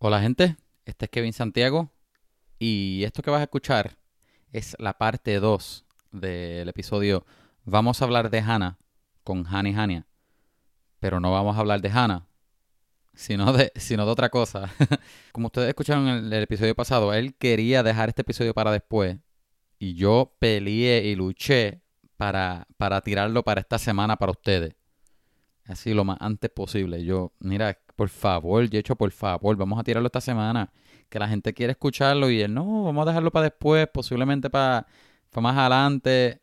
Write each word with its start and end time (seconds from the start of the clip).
Hola 0.00 0.20
gente, 0.20 0.54
este 0.84 1.06
es 1.06 1.10
Kevin 1.10 1.32
Santiago 1.32 1.90
y 2.60 3.02
esto 3.02 3.20
que 3.20 3.32
vas 3.32 3.40
a 3.40 3.42
escuchar 3.42 3.98
es 4.52 4.76
la 4.78 4.96
parte 4.96 5.40
2 5.40 5.86
del 6.12 6.68
episodio 6.68 7.26
Vamos 7.64 8.00
a 8.00 8.04
hablar 8.04 8.30
de 8.30 8.38
Hannah 8.38 8.78
con 9.24 9.44
Hani 9.44 9.74
Hania, 9.74 10.06
pero 11.00 11.18
no 11.18 11.32
vamos 11.32 11.56
a 11.56 11.58
hablar 11.58 11.80
de 11.80 11.90
Hannah, 11.90 12.28
sino 13.12 13.52
de, 13.52 13.72
sino 13.74 14.06
de 14.06 14.12
otra 14.12 14.28
cosa. 14.28 14.70
Como 15.32 15.48
ustedes 15.48 15.70
escucharon 15.70 16.06
en 16.06 16.26
el, 16.26 16.32
el 16.32 16.42
episodio 16.44 16.76
pasado, 16.76 17.12
él 17.12 17.34
quería 17.34 17.82
dejar 17.82 18.08
este 18.08 18.22
episodio 18.22 18.54
para 18.54 18.70
después 18.70 19.18
y 19.80 19.94
yo 19.94 20.36
peleé 20.38 21.06
y 21.06 21.16
luché 21.16 21.82
para, 22.16 22.68
para 22.76 23.00
tirarlo 23.00 23.42
para 23.42 23.62
esta 23.62 23.78
semana 23.78 24.14
para 24.14 24.30
ustedes. 24.30 24.76
Así 25.68 25.92
lo 25.92 26.02
más 26.04 26.16
antes 26.20 26.50
posible. 26.50 27.04
Yo, 27.04 27.32
mira, 27.40 27.78
por 27.94 28.08
favor, 28.08 28.68
Yecho, 28.68 28.96
por 28.96 29.10
favor, 29.12 29.54
vamos 29.56 29.78
a 29.78 29.84
tirarlo 29.84 30.06
esta 30.06 30.20
semana. 30.20 30.72
Que 31.10 31.18
la 31.18 31.28
gente 31.28 31.52
quiere 31.52 31.72
escucharlo 31.72 32.30
y 32.30 32.40
él, 32.40 32.52
no, 32.54 32.84
vamos 32.84 33.02
a 33.06 33.10
dejarlo 33.10 33.30
para 33.30 33.44
después, 33.44 33.86
posiblemente 33.92 34.48
para, 34.50 34.86
más 35.36 35.56
adelante. 35.56 36.40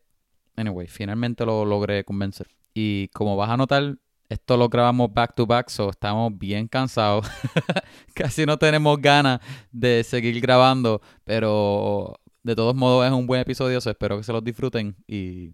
Anyway, 0.56 0.86
finalmente 0.86 1.44
lo 1.44 1.64
logré 1.64 2.04
convencer. 2.04 2.48
Y 2.72 3.08
como 3.08 3.36
vas 3.36 3.50
a 3.50 3.56
notar, 3.56 3.98
esto 4.28 4.56
lo 4.56 4.68
grabamos 4.68 5.12
back 5.12 5.34
to 5.34 5.46
back, 5.46 5.68
so 5.70 5.90
estamos 5.90 6.36
bien 6.38 6.68
cansados. 6.68 7.26
Casi 8.14 8.46
no 8.46 8.56
tenemos 8.58 9.00
ganas 9.00 9.40
de 9.72 10.04
seguir 10.04 10.40
grabando, 10.40 11.00
pero 11.24 12.20
de 12.44 12.54
todos 12.54 12.76
modos 12.76 13.04
es 13.06 13.12
un 13.12 13.26
buen 13.26 13.40
episodio, 13.40 13.80
so 13.80 13.90
espero 13.90 14.16
que 14.16 14.22
se 14.22 14.32
los 14.32 14.44
disfruten 14.44 14.96
y 15.08 15.52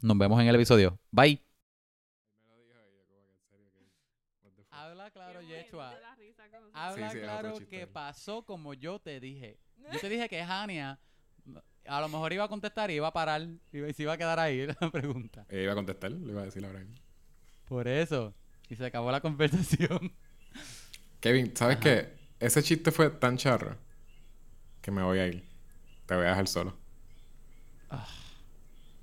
nos 0.00 0.16
vemos 0.16 0.40
en 0.40 0.48
el 0.48 0.54
episodio. 0.54 0.98
Bye. 1.10 1.42
Habla 4.70 5.10
claro, 5.10 5.42
Yechua. 5.42 5.94
Habla 6.90 7.10
Sí, 7.10 7.12
sí, 7.12 7.18
es 7.18 7.24
claro 7.24 7.58
que 7.68 7.80
ahí. 7.80 7.86
pasó 7.86 8.44
como 8.44 8.74
yo 8.74 8.98
te 8.98 9.20
dije. 9.20 9.58
Yo 9.92 9.98
te 10.00 10.08
dije 10.08 10.28
que 10.28 10.40
Hania 10.42 10.98
a 11.86 12.00
lo 12.00 12.08
mejor 12.08 12.32
iba 12.32 12.44
a 12.44 12.48
contestar 12.48 12.90
y 12.90 12.94
iba 12.94 13.08
a 13.08 13.12
parar 13.12 13.42
y 13.72 13.92
se 13.92 14.02
iba 14.02 14.12
a 14.12 14.18
quedar 14.18 14.38
ahí 14.38 14.66
la 14.80 14.90
pregunta. 14.90 15.46
Ella 15.48 15.62
iba 15.62 15.72
a 15.72 15.76
contestar, 15.76 16.12
le 16.12 16.30
iba 16.30 16.42
a 16.42 16.44
decir 16.44 16.64
ahora. 16.64 16.84
Por 17.66 17.88
eso. 17.88 18.34
Y 18.68 18.76
se 18.76 18.84
acabó 18.86 19.10
la 19.10 19.20
conversación. 19.20 20.12
Kevin, 21.20 21.54
¿sabes 21.56 21.76
Ajá. 21.76 21.82
qué? 21.84 22.20
Ese 22.38 22.62
chiste 22.62 22.90
fue 22.90 23.10
tan 23.10 23.36
charro 23.36 23.76
que 24.80 24.90
me 24.90 25.02
voy 25.02 25.18
a 25.18 25.26
ir. 25.26 25.44
Te 26.06 26.14
voy 26.14 26.24
a 26.24 26.30
dejar 26.30 26.48
solo. 26.48 26.76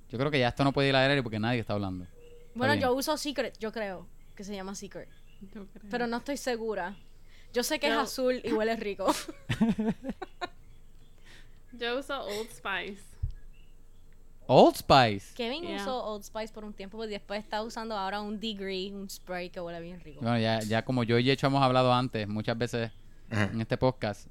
Yo 0.09 0.17
creo 0.17 0.31
que 0.31 0.39
ya 0.39 0.47
esto 0.47 0.63
no 0.63 0.71
puede 0.71 0.89
ir 0.89 0.95
al 0.95 1.09
aire 1.09 1.21
porque 1.21 1.39
nadie 1.39 1.59
está 1.59 1.73
hablando. 1.73 2.07
Bueno, 2.55 2.75
yo 2.75 2.93
uso 2.93 3.15
Secret, 3.17 3.57
yo 3.59 3.71
creo 3.71 4.07
que 4.35 4.43
se 4.43 4.55
llama 4.55 4.73
Secret. 4.73 5.09
Pero 5.91 6.07
no 6.07 6.17
estoy 6.17 6.37
segura. 6.37 6.95
Yo 7.57 7.63
sé 7.63 7.79
que 7.79 7.87
Yo- 7.87 7.93
es 7.93 7.99
azul 8.11 8.39
y 8.43 8.53
huele 8.53 8.75
rico. 8.75 9.07
Yo 11.73 11.97
uso 11.97 12.21
Old 12.23 12.51
Spice. 12.51 13.01
Old 14.45 14.75
Spice. 14.75 15.33
Kevin 15.33 15.63
Yeah. 15.63 15.81
usó 15.81 16.05
Old 16.05 16.23
Spice 16.23 16.53
por 16.53 16.63
un 16.63 16.73
tiempo 16.73 17.03
y 17.03 17.07
después 17.07 17.43
está 17.43 17.63
usando 17.63 17.97
ahora 17.97 18.21
un 18.21 18.39
Degree, 18.39 18.91
un 18.93 19.09
spray 19.09 19.49
que 19.49 19.59
huele 19.59 19.81
bien 19.81 19.99
rico. 20.01 20.21
Bueno, 20.21 20.37
ya, 20.37 20.59
ya 20.59 20.85
como 20.85 21.03
yo 21.03 21.17
y 21.17 21.23
Yecho 21.23 21.47
hemos 21.47 21.63
hablado 21.63 21.91
antes, 21.91 22.27
muchas 22.27 22.55
veces 22.59 22.91
en 23.31 23.59
este 23.59 23.75
podcast, 23.75 24.27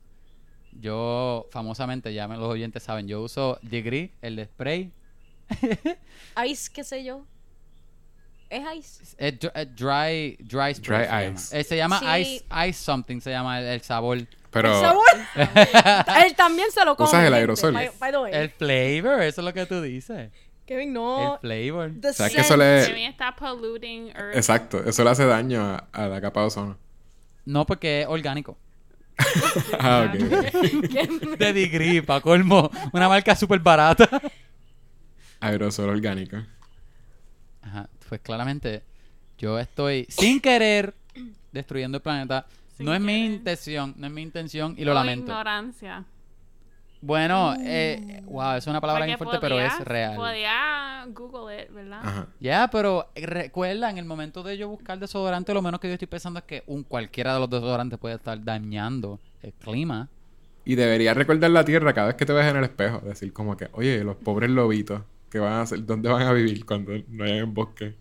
yo 0.71 1.49
famosamente, 1.51 2.15
ya 2.15 2.29
los 2.29 2.49
oyentes 2.49 2.85
saben, 2.85 3.09
yo 3.09 3.23
uso 3.23 3.59
Degree, 3.61 4.13
el 4.23 4.37
de 4.37 4.45
spray. 4.45 4.93
Ice, 6.47 6.71
qué 6.73 6.85
sé 6.85 7.03
yo. 7.03 7.27
¿Es 8.49 8.63
Ice? 8.77 9.15
Es 9.19 9.39
dr- 9.41 9.53
es 9.55 9.75
dry, 9.77 10.37
dry 10.41 10.75
spray. 10.75 11.07
Dry 11.07 11.07
se 11.07 11.07
llama. 11.07 11.29
ice. 11.35 11.59
Eh, 11.61 11.65
se 11.65 11.77
llama 11.77 11.99
Sí. 11.99 12.07
ice, 12.21 12.45
ice 12.69 12.83
something, 12.85 13.21
se 13.21 13.31
llama 13.31 13.61
el, 13.61 13.67
el 13.67 13.81
sabor. 13.83 14.19
Pero 14.51 14.73
¿El 14.75 14.81
sabor? 14.81 15.05
Él 16.27 16.35
también 16.37 16.71
se 16.71 16.85
lo 16.85 16.97
come. 16.97 17.09
¿Usas 17.09 17.21
el 17.21 17.25
gente. 17.27 17.39
aerosol? 17.39 17.73
By, 17.75 17.91
by 17.99 18.11
the 18.13 18.19
way. 18.19 18.33
El 18.35 18.51
flavor, 18.51 19.23
eso 19.23 19.41
es 19.41 19.45
lo 19.45 19.53
que 19.53 19.67
tú 19.67 19.83
dices. 19.83 20.31
Kevin, 20.65 20.93
no. 20.93 21.35
El 21.35 21.41
flavor. 21.41 21.93
The 22.01 22.13
¿Sabes 22.13 22.35
que 22.35 22.41
eso 22.41 22.57
le- 22.57 22.85
Kevin 22.87 23.05
está 23.11 23.35
polluting 23.37 24.09
Earth. 24.17 24.37
exacto, 24.37 24.83
eso 24.85 25.05
le 25.05 25.11
hace 25.11 25.27
daño 25.27 25.63
a, 25.63 25.89
a 25.93 26.07
la 26.09 26.21
capa 26.21 26.41
de 26.41 26.47
ozono. 26.47 26.79
No, 27.45 27.67
porque 27.67 28.03
es 28.03 28.07
orgánico. 28.09 28.57
Ah, 29.81 30.09
ok. 30.13 30.19
De 31.39 31.53
Degree, 31.53 32.03
pa' 32.03 32.21
colmo. 32.21 32.71
Una 32.93 33.09
marca 33.09 33.35
súper 33.35 33.59
barata. 33.61 34.09
Aerosol 35.41 35.89
orgánico. 35.91 36.37
Ajá, 37.63 37.89
pues 38.09 38.21
claramente 38.21 38.83
yo 39.39 39.59
estoy 39.59 40.07
sin 40.09 40.41
querer 40.41 40.95
destruyendo 41.53 41.97
el 41.99 42.03
planeta. 42.03 42.47
Sin 42.77 42.87
no 42.87 42.95
es 42.95 43.01
mi 43.01 43.25
intención, 43.25 43.95
no 43.97 44.07
es 44.07 44.13
mi 44.13 44.23
intención 44.23 44.75
y 44.77 44.85
lo 44.85 44.93
O 44.93 44.95
lamento. 44.95 45.33
ignorancia. 45.33 46.05
Bueno, 47.01 47.55
eh, 47.61 48.23
wow, 48.25 48.57
es 48.57 48.67
una 48.67 48.81
palabra 48.81 49.05
bien 49.07 49.17
fuerte, 49.19 49.39
pero 49.41 49.61
es 49.61 49.79
real. 49.81 50.17
Podía 50.17 51.05
Google 51.09 51.63
it, 51.63 51.71
¿verdad? 51.71 52.27
Ya, 52.41 52.69
pero 52.71 53.09
recuerda, 53.15 53.91
en 53.91 53.99
el 53.99 54.05
momento 54.05 54.43
de 54.43 54.57
yo 54.59 54.69
buscar 54.69 54.99
desodorante, 54.99 55.55
lo 55.55 55.63
menos 55.63 55.79
que 55.79 55.89
yo 55.89 55.95
estoy 55.95 56.09
pensando 56.09 56.39
es 56.41 56.45
que 56.45 56.65
un 56.67 56.83
cualquiera 56.83 57.35
de 57.35 57.41
los 57.41 57.51
desodorantes 57.51 57.99
puede 57.99 58.17
estar 58.17 58.43
dañando 58.43 59.21
el 59.43 59.53
clima. 59.53 60.09
Y 60.65 60.75
deberías 60.75 61.17
recordar 61.17 61.51
la 61.51 61.65
tierra 61.65 61.93
cada 61.93 62.09
vez 62.09 62.17
que 62.17 62.27
te 62.27 62.33
ves 62.33 62.47
en 62.47 62.57
el 62.57 62.65
espejo. 62.65 62.99
Decir 63.01 63.33
como 63.33 63.57
que, 63.57 63.69
oye, 63.73 64.03
los 64.03 64.17
pobres 64.17 64.51
lobitos, 64.51 65.03
¿qué 65.31 65.39
van 65.39 65.53
a 65.53 65.61
hacer? 65.63 65.85
¿Dónde 65.85 66.09
van 66.09 66.23
a 66.23 66.33
vivir 66.33 66.65
cuando 66.65 66.93
no 67.09 67.25
hayan 67.25 67.53
bosque? 67.53 67.95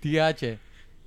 TH. 0.00 0.58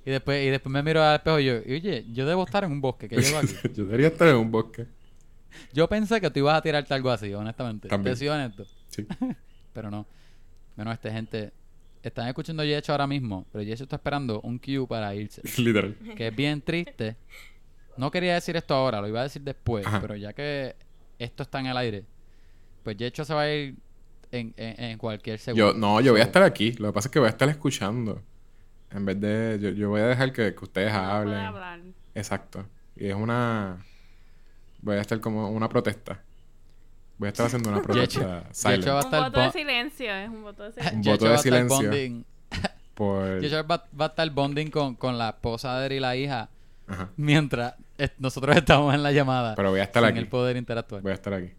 Y 0.04 0.10
después, 0.10 0.44
y 0.44 0.50
después 0.50 0.72
me 0.72 0.82
miro 0.82 1.02
al 1.02 1.16
espejo 1.16 1.38
y 1.38 1.44
yo, 1.46 1.54
oye, 1.58 2.04
yo 2.12 2.26
debo 2.26 2.44
estar 2.44 2.64
en 2.64 2.72
un 2.72 2.80
bosque 2.80 3.08
que 3.08 3.16
llevo 3.16 3.38
aquí. 3.38 3.54
Yo 3.74 3.84
debería 3.84 4.08
estar 4.08 4.26
en 4.28 4.36
un 4.36 4.50
bosque. 4.50 4.86
Yo 5.72 5.88
pensé 5.88 6.20
que 6.20 6.30
tú 6.30 6.40
ibas 6.40 6.56
a 6.56 6.62
tirarte 6.62 6.92
algo 6.92 7.10
así, 7.10 7.32
honestamente. 7.32 7.88
También. 7.88 8.14
Te 8.14 8.18
soy 8.18 8.28
honesto. 8.28 8.64
Sí. 8.88 9.06
Pero 9.72 9.90
no. 9.90 10.06
Bueno, 10.76 10.92
este 10.92 11.10
gente. 11.10 11.52
Están 12.02 12.26
escuchando 12.26 12.64
Yecho 12.64 12.90
ahora 12.90 13.06
mismo, 13.06 13.46
pero 13.52 13.62
Yecho 13.62 13.84
está 13.84 13.94
esperando 13.94 14.40
un 14.40 14.58
cue 14.58 14.84
para 14.88 15.14
irse. 15.14 15.40
Literal. 15.62 15.94
Que 16.16 16.26
es 16.26 16.34
bien 16.34 16.60
triste. 16.60 17.16
No 17.96 18.10
quería 18.10 18.34
decir 18.34 18.56
esto 18.56 18.74
ahora, 18.74 19.00
lo 19.00 19.06
iba 19.06 19.20
a 19.20 19.22
decir 19.22 19.42
después, 19.42 19.86
Ajá. 19.86 20.00
pero 20.00 20.16
ya 20.16 20.32
que 20.32 20.74
esto 21.20 21.44
está 21.44 21.60
en 21.60 21.66
el 21.66 21.76
aire, 21.76 22.04
pues 22.82 22.96
Yecho 22.96 23.24
se 23.24 23.34
va 23.34 23.42
a 23.42 23.52
ir 23.52 23.76
en, 24.30 24.54
en, 24.56 24.84
en 24.84 24.98
cualquier 24.98 25.38
segundo. 25.38 25.72
Yo, 25.72 25.78
no, 25.78 26.00
yo 26.00 26.12
voy 26.12 26.20
a 26.20 26.24
estar 26.24 26.42
aquí. 26.42 26.72
Lo 26.72 26.88
que 26.88 26.92
pasa 26.94 27.08
es 27.08 27.12
que 27.12 27.18
voy 27.18 27.26
a 27.26 27.30
estar 27.30 27.48
escuchando. 27.48 28.22
En 28.90 29.04
vez 29.06 29.20
de. 29.20 29.58
Yo, 29.60 29.70
yo 29.70 29.88
voy 29.90 30.00
a 30.00 30.06
dejar 30.06 30.32
que, 30.32 30.54
que 30.54 30.64
ustedes 30.64 30.92
No 30.92 30.98
hablen. 30.98 31.38
hablar. 31.38 31.80
Exacto. 32.14 32.66
Y 32.96 33.06
es 33.08 33.14
una. 33.14 33.78
Voy 34.80 34.96
a 34.96 35.00
estar 35.00 35.20
como 35.20 35.50
una 35.50 35.68
protesta. 35.68 36.20
Voy 37.18 37.26
a 37.26 37.30
estar 37.30 37.46
haciendo 37.46 37.70
una 37.70 37.80
protesta 37.82 38.44
silent. 38.52 38.82
Yecho 38.82 38.94
va 38.94 39.00
a 39.00 39.02
Un 39.02 39.06
estar 39.06 39.22
voto 39.30 39.40
de 39.40 39.50
silencio, 39.52 40.14
es 40.14 40.28
un 40.28 40.42
voto 40.42 40.62
de 40.64 40.72
silencio. 40.72 40.96
Un 40.96 41.02
Yecho 41.02 41.12
voto 41.12 41.28
de 41.32 41.38
silencio. 41.38 41.90
Por. 42.94 43.40
Yecho 43.42 43.66
va, 43.66 43.84
va 43.98 44.04
a 44.06 44.08
estar 44.08 44.30
bonding 44.30 44.70
con, 44.70 44.96
con 44.96 45.16
la 45.18 45.30
esposa 45.30 45.78
de 45.78 45.86
él 45.86 45.92
y 45.94 46.00
la 46.00 46.16
hija 46.16 46.50
Ajá. 46.86 47.10
mientras 47.16 47.74
nosotros 48.18 48.56
estamos 48.56 48.92
en 48.94 49.02
la 49.02 49.12
llamada. 49.12 49.54
Pero 49.54 49.70
voy 49.70 49.80
a 49.80 49.84
estar 49.84 50.02
sin 50.02 50.10
aquí. 50.10 50.18
el 50.18 50.28
poder 50.28 50.56
interactuar. 50.56 51.00
Voy 51.02 51.12
a 51.12 51.14
estar 51.14 51.32
aquí. 51.32 51.52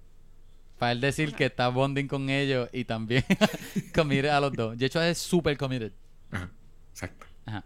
Para 0.83 0.91
él 0.91 0.99
decir 0.99 1.33
que 1.33 1.45
está 1.45 1.69
bonding 1.69 2.07
con 2.07 2.29
ellos 2.29 2.67
y 2.73 2.83
también 2.83 3.23
committed 3.95 4.27
a 4.27 4.41
los 4.41 4.51
dos. 4.51 4.77
Yecho 4.77 5.01
es 5.01 5.17
súper 5.17 5.57
committed. 5.57 5.93
Ajá. 6.29 6.51
Exacto. 6.91 7.25
Ajá. 7.45 7.63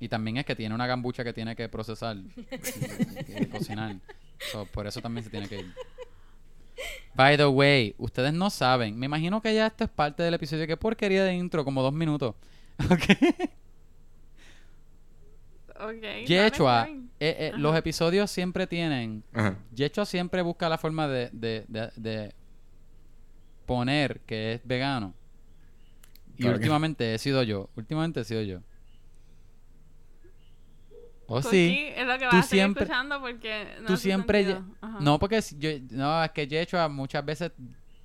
Y 0.00 0.08
también 0.08 0.38
es 0.38 0.44
que 0.44 0.56
tiene 0.56 0.74
una 0.74 0.88
gambucha 0.88 1.22
que 1.22 1.32
tiene 1.32 1.54
que 1.54 1.68
procesar 1.68 2.16
y, 3.28 3.46
cocinar. 3.46 3.94
So, 4.50 4.66
por 4.66 4.88
eso 4.88 5.00
también 5.00 5.22
se 5.22 5.30
tiene 5.30 5.46
que 5.46 5.60
ir. 5.60 5.72
By 7.14 7.36
the 7.36 7.46
way, 7.46 7.94
ustedes 7.96 8.32
no 8.32 8.50
saben. 8.50 8.98
Me 8.98 9.06
imagino 9.06 9.40
que 9.40 9.54
ya 9.54 9.68
esto 9.68 9.84
es 9.84 9.90
parte 9.90 10.24
del 10.24 10.34
episodio. 10.34 10.66
Qué 10.66 10.76
porquería 10.76 11.22
de 11.22 11.32
intro, 11.32 11.64
como 11.64 11.80
dos 11.80 11.92
minutos. 11.92 12.34
Ok. 12.90 13.52
Ok. 15.88 16.26
Yechua, 16.26 16.88
eh, 16.88 17.00
eh, 17.20 17.52
los 17.56 17.76
episodios 17.76 18.30
siempre 18.30 18.66
tienen. 18.66 19.22
Ajá. 19.32 19.56
Yechua 19.74 20.04
siempre 20.06 20.42
busca 20.42 20.68
la 20.68 20.78
forma 20.78 21.06
de, 21.08 21.30
de, 21.32 21.64
de, 21.68 21.90
de 21.96 22.34
poner 23.66 24.20
que 24.20 24.54
es 24.54 24.60
vegano. 24.66 25.14
Y 26.36 26.42
Claro 26.42 26.54
que- 26.54 26.58
últimamente 26.60 27.14
he 27.14 27.18
sido 27.18 27.42
yo. 27.42 27.68
Últimamente 27.76 28.20
he 28.20 28.24
sido 28.24 28.42
yo. 28.42 28.60
Oh, 31.26 31.40
Cookie 31.40 31.48
sí. 31.50 31.88
Es 31.96 32.06
lo 32.06 32.12
que 32.18 32.26
Tú 32.28 32.36
vas 32.36 32.44
a 32.44 32.48
siempre- 32.48 32.82
escuchando 32.84 33.20
porque 33.20 33.66
no 33.80 33.86
Tú 33.86 33.96
siempre... 33.96 34.58
No, 35.00 35.18
porque 35.18 35.40
yo... 35.58 35.70
No, 35.90 36.22
es 36.22 36.30
que 36.32 36.46
Yechua 36.46 36.88
muchas 36.88 37.24
veces 37.24 37.50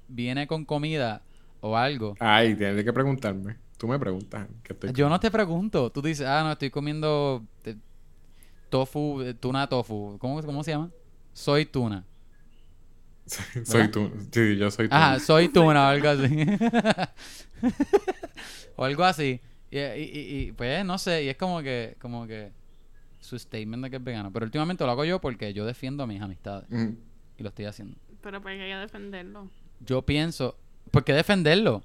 viene 0.07 0.47
con 0.47 0.63
comida 0.63 1.21
o 1.59 1.75
algo. 1.75 2.15
Ay, 2.19 2.55
tienes 2.55 2.83
que 2.83 2.93
preguntarme. 2.93 3.57
Tú 3.79 3.87
me 3.87 3.97
preguntas. 3.97 4.45
Que 4.61 4.73
estoy 4.73 4.91
Yo 4.91 5.07
no 5.07 5.17
te 5.21 5.31
pregunto. 5.31 5.89
Tú 5.89 6.01
dices, 6.01 6.27
ah, 6.27 6.43
no, 6.43 6.51
estoy 6.51 6.69
comiendo 6.69 7.45
eh, 7.63 7.77
tofu, 8.69 9.21
eh, 9.21 9.33
tuna 9.33 9.67
tofu. 9.69 10.17
¿Cómo, 10.19 10.41
¿Cómo 10.43 10.63
se 10.65 10.71
llama? 10.71 10.91
Soy 11.31 11.65
tuna. 11.65 12.05
soy 13.63 13.87
tú. 13.89 14.11
Sí, 14.31 14.57
yo 14.57 14.69
soy 14.69 14.89
tú. 14.89 14.95
Ajá, 14.95 15.17
soy 15.21 15.47
tuna 15.53 15.83
o 15.87 15.91
algo 15.91 16.09
así. 16.09 16.45
o 18.75 18.83
algo 18.83 19.03
así. 19.05 19.39
Y, 19.71 19.79
y- 19.79 20.47
y- 20.47 20.51
pues 20.51 20.83
no 20.83 20.97
sé, 20.97 21.23
y 21.23 21.29
es 21.29 21.37
como 21.37 21.61
que, 21.61 21.95
como 22.01 22.27
que 22.27 22.51
su 23.21 23.39
statement 23.39 23.83
de 23.85 23.89
que 23.91 23.95
es 23.95 24.03
vegano. 24.03 24.29
Pero 24.33 24.45
últimamente 24.45 24.83
lo 24.83 24.91
hago 24.91 25.05
yo 25.05 25.21
porque 25.21 25.53
yo 25.53 25.65
defiendo 25.65 26.03
a 26.03 26.07
mis 26.07 26.21
amistades. 26.21 26.69
Mm. 26.69 26.89
Y 27.37 27.43
lo 27.43 27.47
estoy 27.47 27.63
haciendo. 27.63 27.95
Pero 28.21 28.41
para 28.41 28.55
que 28.55 28.63
hay 28.63 28.71
que 28.71 28.77
defenderlo. 28.77 29.49
Yo 29.79 30.01
pienso... 30.01 30.57
¿Por 30.91 31.05
qué 31.05 31.13
defenderlo? 31.13 31.83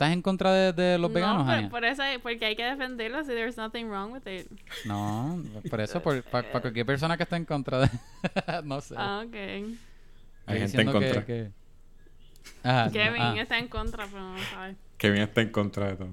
¿Tú 0.00 0.04
estás 0.04 0.14
en 0.14 0.22
contra 0.22 0.50
de, 0.54 0.72
de 0.72 0.96
los 0.96 1.12
veganos, 1.12 1.46
no, 1.46 1.60
por, 1.68 1.70
por 1.72 1.84
eso, 1.84 2.02
porque 2.22 2.46
hay 2.46 2.56
que 2.56 2.64
defenderlo 2.64 3.22
si 3.22 3.32
there's 3.32 3.58
nothing 3.58 3.84
wrong 3.90 4.12
with 4.14 4.26
it. 4.26 4.46
No, 4.86 5.44
por 5.68 5.78
eso, 5.78 6.00
por, 6.02 6.22
para 6.22 6.50
cualquier 6.50 6.86
persona 6.86 7.18
que 7.18 7.24
esté 7.24 7.36
en 7.36 7.44
contra 7.44 7.80
de... 7.80 7.90
no 8.64 8.80
sé. 8.80 8.94
Ah, 8.96 9.22
ok. 9.26 9.34
Hay 9.34 10.56
Estoy 10.56 10.58
gente 10.58 10.80
en 10.80 10.86
que- 10.86 10.92
contra. 10.92 11.26
que- 11.26 11.50
Ajá, 12.62 12.86
no, 12.86 12.92
Kevin 12.92 13.20
ah. 13.20 13.34
está 13.42 13.58
en 13.58 13.68
contra, 13.68 14.06
pero 14.06 14.22
no 14.22 14.38
sabe. 14.38 14.76
Kevin 14.96 15.20
está 15.20 15.42
en 15.42 15.50
contra 15.50 15.88
de 15.88 15.96
todo. 15.96 16.08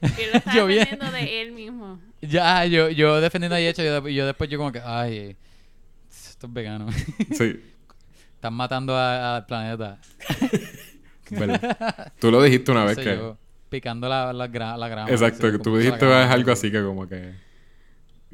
Y 0.00 0.20
él 0.22 0.30
lo 0.32 0.38
está 0.38 0.52
Yo 0.56 0.66
vi- 0.66 0.74
defendiendo 0.76 1.12
de 1.14 1.42
él 1.42 1.52
mismo. 1.52 2.00
Ya, 2.22 2.64
yo, 2.64 2.88
yo 2.88 3.20
defendiendo 3.20 3.56
a 3.56 3.60
Yecho, 3.60 3.82
yo, 3.82 4.08
yo 4.08 4.24
después 4.24 4.48
yo 4.48 4.56
como 4.56 4.72
que, 4.72 4.80
ay, 4.82 5.36
esto 6.10 6.46
es 6.46 6.52
vegano. 6.54 6.90
Sí, 7.36 7.62
Están 8.36 8.54
matando 8.54 8.96
al 8.96 9.44
planeta. 9.44 9.98
Tú 12.18 12.30
lo 12.30 12.42
dijiste 12.42 12.70
una 12.72 12.80
No 12.82 12.86
vez 12.86 12.98
que... 12.98 13.16
yo, 13.16 13.36
picando 13.68 14.08
la, 14.08 14.32
la, 14.32 14.48
gra- 14.48 14.76
la 14.76 14.88
grama. 14.88 15.10
Exacto, 15.10 15.50
que 15.50 15.58
tú 15.58 15.76
dijiste 15.76 16.06
grama, 16.06 16.30
algo 16.32 16.52
así 16.52 16.70
que 16.70 16.82
como 16.82 17.06
que... 17.08 17.34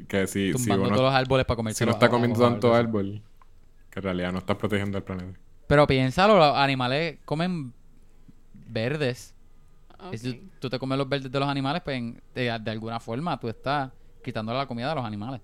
Que 0.07 0.27
si, 0.27 0.53
si 0.53 0.71
uno, 0.71 0.89
todos 0.89 1.01
los 1.01 1.13
árboles 1.13 1.45
para 1.45 1.55
comerse 1.55 1.79
si 1.79 1.85
no 1.85 1.91
está 1.91 2.07
comiendo 2.09 2.39
tanto 2.39 2.73
árbol, 2.73 3.21
que 3.89 3.99
en 3.99 4.03
realidad 4.03 4.31
no 4.31 4.37
estás 4.39 4.55
protegiendo 4.55 4.97
el 4.97 5.03
planeta. 5.03 5.39
Pero 5.65 5.87
piénsalo, 5.87 6.37
los 6.37 6.55
animales 6.55 7.17
comen 7.25 7.73
verdes. 8.53 9.33
Si 10.13 10.49
tú 10.59 10.69
te 10.69 10.77
comes 10.77 10.97
los 10.99 11.09
verdes 11.09 11.31
de 11.31 11.39
los 11.39 11.49
animales, 11.49 11.81
pues 11.83 11.97
en- 11.97 12.21
de, 12.35 12.43
de 12.59 12.71
alguna 12.71 12.99
forma 12.99 13.39
tú 13.39 13.49
estás 13.49 13.91
quitándole 14.23 14.59
la 14.59 14.67
comida 14.67 14.91
a 14.91 14.95
los 14.95 15.03
animales. 15.03 15.41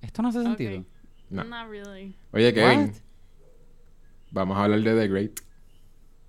Esto 0.00 0.22
no 0.22 0.28
hace 0.28 0.42
sentido. 0.42 0.80
Ok. 0.80 0.86
No. 1.30 1.44
Not 1.44 1.68
really. 1.70 2.16
Oye, 2.32 2.52
Kevin, 2.52 2.80
What? 2.80 2.90
vamos 4.32 4.56
a 4.58 4.64
hablar 4.64 4.80
de 4.80 4.94
The 5.00 5.08
Great. 5.08 5.40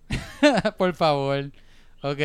Por 0.78 0.94
favor. 0.94 1.52
Ok. 2.02 2.20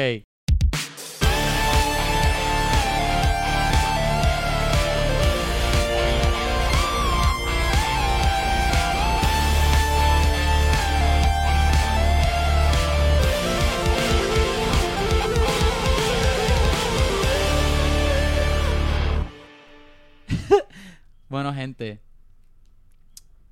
bueno, 21.29 21.53
gente. 21.55 22.01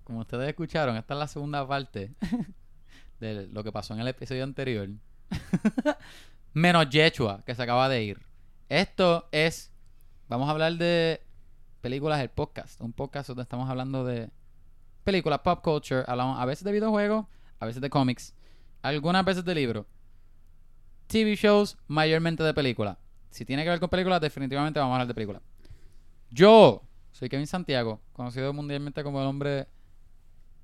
Como 0.04 0.20
ustedes 0.20 0.48
escucharon, 0.48 0.96
esta 0.96 1.14
es 1.14 1.20
la 1.20 1.28
segunda 1.28 1.66
parte 1.68 2.14
de 3.20 3.46
lo 3.48 3.64
que 3.64 3.72
pasó 3.72 3.94
en 3.94 4.00
el 4.00 4.08
episodio 4.08 4.44
anterior. 4.44 4.88
Menos 6.54 6.88
Yechua, 6.88 7.42
que 7.44 7.54
se 7.54 7.62
acaba 7.62 7.88
de 7.88 8.02
ir. 8.02 8.20
Esto 8.68 9.28
es. 9.32 9.72
Vamos 10.28 10.48
a 10.48 10.52
hablar 10.52 10.74
de 10.74 11.22
películas, 11.80 12.20
el 12.20 12.30
podcast. 12.30 12.80
Un 12.80 12.92
podcast 12.92 13.28
donde 13.28 13.42
estamos 13.42 13.68
hablando 13.68 14.04
de 14.04 14.30
películas, 15.04 15.40
pop 15.40 15.62
culture. 15.62 16.04
Hablamos 16.06 16.40
a 16.40 16.44
veces 16.44 16.64
de 16.64 16.72
videojuegos, 16.72 17.26
a 17.60 17.66
veces 17.66 17.80
de 17.80 17.90
cómics, 17.90 18.34
algunas 18.82 19.24
veces 19.24 19.44
de 19.44 19.54
libros. 19.54 19.86
TV 21.06 21.34
shows, 21.36 21.78
mayormente 21.86 22.42
de 22.42 22.52
películas. 22.52 22.98
Si 23.30 23.44
tiene 23.44 23.64
que 23.64 23.70
ver 23.70 23.80
con 23.80 23.88
películas, 23.88 24.20
definitivamente 24.20 24.78
vamos 24.78 24.92
a 24.92 24.94
hablar 24.96 25.08
de 25.08 25.14
películas. 25.14 25.42
Yo 26.30 26.82
soy 27.12 27.28
Kevin 27.28 27.46
Santiago, 27.46 28.00
conocido 28.12 28.52
mundialmente 28.52 29.02
como 29.02 29.20
el 29.20 29.26
hombre 29.26 29.66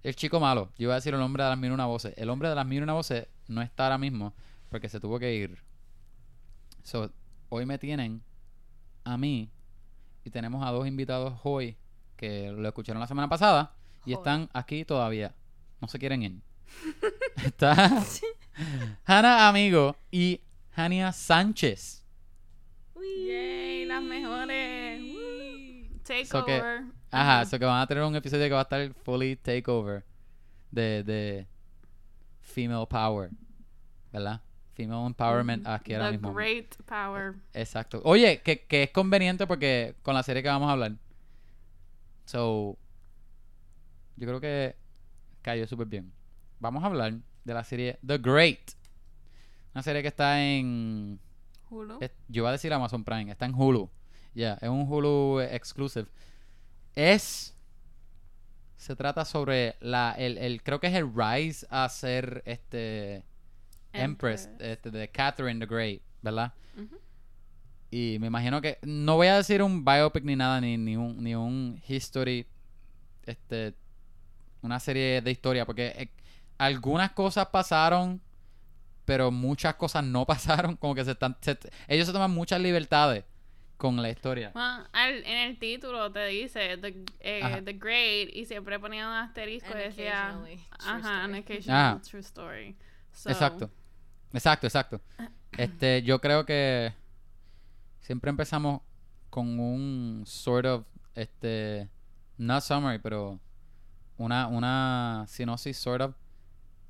el 0.05 0.15
chico 0.15 0.39
malo. 0.39 0.71
Yo 0.79 0.85
iba 0.85 0.93
a 0.93 0.97
decir 0.97 1.15
el 1.15 1.21
hombre 1.21 1.43
de 1.43 1.49
las 1.51 1.59
mil 1.59 1.73
una 1.73 1.87
voces. 1.87 2.15
El 2.17 2.31
hombre 2.31 2.49
de 2.49 2.55
las 2.55 2.67
mil 2.67 2.83
una 2.83 2.93
voces 2.93 3.27
no 3.49 3.63
está 3.63 3.85
ahora 3.85 3.99
mismo 3.99 4.35
porque 4.69 4.89
se 4.89 5.01
tuvo 5.01 5.19
que 5.19 5.35
ir. 5.35 5.63
So, 6.83 7.11
hoy 7.49 7.67
me 7.67 7.79
tienen 7.79 8.23
a 9.03 9.17
mí 9.17 9.51
y 10.25 10.31
tenemos 10.31 10.65
a 10.65 10.71
dos 10.71 10.87
invitados 10.87 11.41
hoy 11.43 11.77
que 12.17 12.53
lo 12.53 12.69
escucharon 12.69 13.01
la 13.01 13.07
semana 13.07 13.29
pasada 13.29 13.75
y 14.05 14.13
Joder. 14.13 14.19
están 14.19 14.51
aquí 14.53 14.85
todavía. 14.85 15.35
No 15.81 15.89
se 15.89 15.99
quieren 15.99 16.23
ir. 16.23 16.41
Está 17.45 18.05
Hannah 19.05 19.49
Amigo 19.49 19.97
y 20.11 20.41
Hania 20.77 21.13
Sánchez. 21.13 22.05
Yay, 22.95 23.87
las 23.87 24.03
mejores. 24.03 24.84
Take 26.05 26.27
So 26.27 26.45
que-. 26.45 26.63
Ajá, 27.11 27.43
eso 27.43 27.59
que 27.59 27.65
van 27.65 27.81
a 27.81 27.87
tener 27.87 28.03
un 28.05 28.15
episodio 28.17 28.45
que 28.47 28.53
va 28.53 28.61
a 28.61 28.63
estar 28.63 28.93
fully 29.05 29.37
takeover 29.37 30.05
de, 30.71 31.03
de 31.05 31.47
female 32.41 32.87
power, 32.89 33.31
¿verdad? 34.13 34.41
Female 34.75 35.07
empowerment 35.07 35.67
aquí 35.69 35.95
ahora 35.95 36.07
The 36.11 36.13
mismo. 36.19 36.35
great 36.35 36.75
power. 36.85 37.35
Exacto. 37.53 38.01
Oye, 38.05 38.43
que, 38.43 38.67
que 38.67 38.83
es 38.85 38.91
conveniente 38.91 39.47
porque 39.47 39.95
con 40.03 40.15
la 40.15 40.23
serie 40.25 40.43
que 40.43 40.49
vamos 40.49 40.69
a 40.69 40.73
hablar. 40.73 40.93
So, 42.27 42.77
yo 44.17 44.27
creo 44.27 44.41
que 44.41 44.77
cayó 45.43 45.67
súper 45.67 45.87
bien. 45.87 46.13
Vamos 46.59 46.83
a 46.83 46.87
hablar 46.87 47.15
de 47.45 47.55
la 47.55 47.63
serie 47.65 47.99
The 48.05 48.19
Great. 48.19 48.73
Una 49.75 49.83
serie 49.83 50.03
que 50.03 50.09
está 50.09 50.43
en 50.43 51.21
Hulu. 51.71 51.99
es- 52.01 52.11
yo 52.29 52.43
iba 52.43 52.49
a 52.49 52.53
decir 52.53 52.73
Amazon 52.73 53.05
Prime, 53.05 53.31
está 53.31 53.45
en 53.47 53.55
Hulu. 53.55 53.91
Ya, 54.35 54.55
es 54.61 54.69
un 54.69 54.87
Hulu 54.91 55.41
exclusive. 55.41 56.07
Es. 56.95 57.55
Se 58.77 58.97
trata 58.97 59.25
sobre 59.25 59.77
la. 59.81 60.15
El, 60.19 60.39
el- 60.39 60.63
creo 60.63 60.81
que 60.81 60.89
es 60.89 60.95
el 60.95 61.11
rise 61.15 61.67
a 61.71 61.89
ser 61.89 62.43
este. 62.47 63.25
Empress, 63.93 64.47
Empress. 64.47 64.71
este, 64.73 64.91
de 64.91 65.09
Catherine 65.09 65.65
the 65.65 65.73
Great, 65.73 66.03
¿verdad? 66.23 66.53
Y 67.91 68.17
me 68.21 68.27
imagino 68.27 68.61
que. 68.61 68.79
No 68.83 69.17
voy 69.17 69.29
a 69.29 69.37
decir 69.37 69.63
un 69.63 69.85
biopic 69.85 70.25
ni 70.25 70.35
nada, 70.37 70.61
ni, 70.61 70.77
ni 70.77 70.97
un, 70.97 71.23
ni 71.23 71.35
un 71.35 71.81
history. 71.87 72.47
Este. 73.25 73.75
Una 74.63 74.81
serie 74.81 75.21
de 75.23 75.31
historia, 75.31 75.65
porque 75.67 75.87
eh, 75.97 76.09
algunas 76.59 77.13
cosas 77.13 77.47
pasaron 77.49 78.21
pero 79.05 79.31
muchas 79.31 79.75
cosas 79.75 80.03
no 80.03 80.25
pasaron, 80.27 80.77
como 80.77 80.95
que 80.95 81.05
se 81.05 81.11
están 81.11 81.37
se- 81.43 81.59
ellos 81.89 82.07
se 82.07 82.13
toman 82.15 82.31
muchas 82.31 82.59
libertades 82.59 83.23
con 83.85 84.01
la 84.01 84.09
historia. 84.09 84.51
Bueno, 84.55 84.83
al- 84.93 85.23
en 85.27 85.39
el 85.51 85.59
título 85.59 86.11
te 86.11 86.25
dice 86.27 86.79
The, 86.79 87.05
eh, 87.21 87.61
the 87.63 87.75
Great 87.75 88.31
y 88.35 88.47
siempre 88.47 88.79
ponía 88.81 89.07
un 89.07 89.13
asterisco 89.15 89.69
y 89.75 89.79
decía 89.79 90.31
ajá, 90.79 91.25
an 91.25 91.35
story. 91.35 91.41
occasional 91.41 91.97
Ajá. 91.97 92.01
true 92.03 92.21
story. 92.21 92.77
So, 93.13 93.29
Exacto. 93.29 93.71
Exacto, 94.33 94.67
exacto. 94.67 95.01
Este, 95.59 96.03
yo 96.03 96.19
creo 96.21 96.45
que 96.47 96.93
siempre 98.01 98.31
empezamos 98.31 98.81
con 99.31 99.61
un 99.61 100.25
sort 100.27 100.67
of 100.67 100.87
este 101.15 101.89
no 102.39 102.61
summary, 102.63 102.99
pero 102.99 103.39
una 104.17 104.47
una 104.49 105.25
sinopsis 105.29 105.77
sort 105.77 106.01
of 106.03 106.15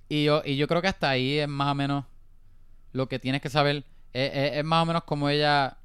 y 0.08 0.24
yo 0.24 0.42
y 0.44 0.56
yo 0.56 0.66
creo 0.68 0.80
que 0.80 0.88
hasta 0.88 1.10
ahí 1.10 1.38
es 1.40 1.48
más 1.48 1.72
o 1.72 1.74
menos 1.74 2.04
lo 2.92 3.08
que 3.08 3.18
tienes 3.18 3.42
que 3.42 3.50
saber 3.50 3.84
es, 4.12 4.30
es- 4.32 4.52
es 4.58 4.64
más 4.64 4.82
o 4.82 4.86
menos 4.86 5.04
como 5.04 5.28
ella 5.28 5.76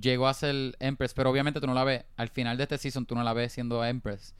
llegó 0.00 0.28
a 0.28 0.34
ser 0.34 0.76
Empress, 0.80 1.14
pero 1.14 1.30
obviamente 1.30 1.60
tú 1.60 1.66
no 1.66 1.74
la 1.74 1.84
ves 1.84 2.04
al 2.16 2.28
final 2.28 2.56
de 2.56 2.64
este 2.64 2.78
season 2.78 3.06
tú 3.06 3.14
no 3.14 3.22
la 3.22 3.32
ves 3.32 3.52
siendo 3.52 3.84
Empress. 3.84 4.34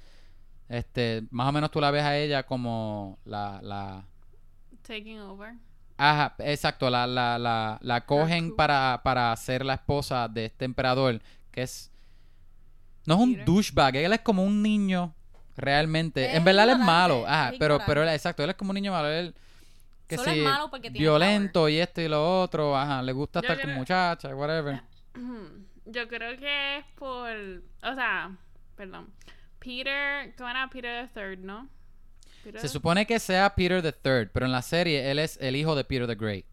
Este, 0.69 1.25
más 1.31 1.49
o 1.49 1.53
menos 1.53 1.71
tú 1.71 1.81
la 1.81 1.91
ves 1.91 2.03
a 2.03 2.17
ella 2.17 2.45
como 2.45 3.19
la 3.25 3.61
la 3.63 4.05
Taking 4.87 5.21
over. 5.21 5.55
Ajá, 5.99 6.35
exacto, 6.39 6.91
la, 6.91 7.07
la, 7.07 7.39
la, 7.39 7.79
la 7.81 8.05
cogen 8.05 8.49
cool. 8.49 8.57
para, 8.57 9.01
para 9.03 9.35
ser 9.37 9.65
la 9.65 9.75
esposa 9.75 10.29
de 10.29 10.47
este 10.47 10.65
emperador, 10.65 11.21
que 11.51 11.63
es... 11.63 11.91
No 13.07 13.15
es 13.15 13.21
un 13.21 13.45
douchebag, 13.45 13.97
él 13.97 14.13
es 14.13 14.21
como 14.21 14.45
un 14.45 14.63
niño, 14.63 15.15
realmente. 15.57 16.27
Es 16.27 16.35
en 16.35 16.45
verdad 16.45 16.65
él 16.65 16.71
es 16.71 16.79
malo, 16.79 17.25
ajá, 17.27 17.51
es 17.51 17.59
pero, 17.59 17.79
pero 17.87 18.03
él, 18.03 18.09
exacto, 18.11 18.43
él 18.43 18.51
es 18.51 18.57
como 18.57 18.71
un 18.71 18.75
niño 18.75 18.93
malo, 18.93 19.09
él... 19.09 19.35
Que 20.07 20.17
Solo 20.17 20.31
es 20.31 20.37
sí, 20.37 20.43
malo 20.43 20.71
porque 20.71 20.91
tiene 20.91 21.01
violento 21.01 21.69
y 21.69 21.79
esto 21.79 22.01
y 22.01 22.07
lo 22.07 22.43
otro, 22.43 22.77
ajá, 22.77 23.03
le 23.03 23.13
gusta 23.13 23.41
Yo 23.41 23.49
estar 23.49 23.61
con 23.65 23.75
muchachas, 23.75 24.33
whatever. 24.35 24.83
Yo 25.87 26.09
creo 26.09 26.39
que 26.39 26.79
es 26.79 26.85
por, 26.97 27.31
o 27.83 27.95
sea, 27.95 28.37
perdón. 28.77 29.13
Peter, 29.59 30.35
¿cómo 30.37 30.51
era 30.51 30.69
Peter 30.69 31.09
the 31.09 31.21
Third, 31.21 31.39
no? 31.39 31.69
Peter 32.45 32.61
Se 32.61 32.69
supone 32.69 33.07
que 33.07 33.19
sea 33.19 33.55
Peter 33.55 33.83
the 33.83 33.93
Third, 33.93 34.31
pero 34.33 34.47
en 34.47 34.53
la 34.53 34.63
serie 34.63 35.11
él 35.11 35.19
es 35.19 35.39
el 35.41 35.57
hijo 35.57 35.75
de 35.75 35.85
Peter 35.85 36.07
the 36.07 36.15
Great. 36.15 36.45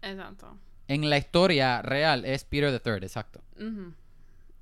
Exacto. 0.00 0.56
En 0.88 1.08
la 1.08 1.18
historia 1.18 1.82
real 1.82 2.24
es 2.24 2.44
Peter 2.44 2.70
the 2.70 2.80
Third, 2.80 3.02
exacto. 3.02 3.42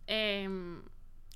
Em, 0.07 0.83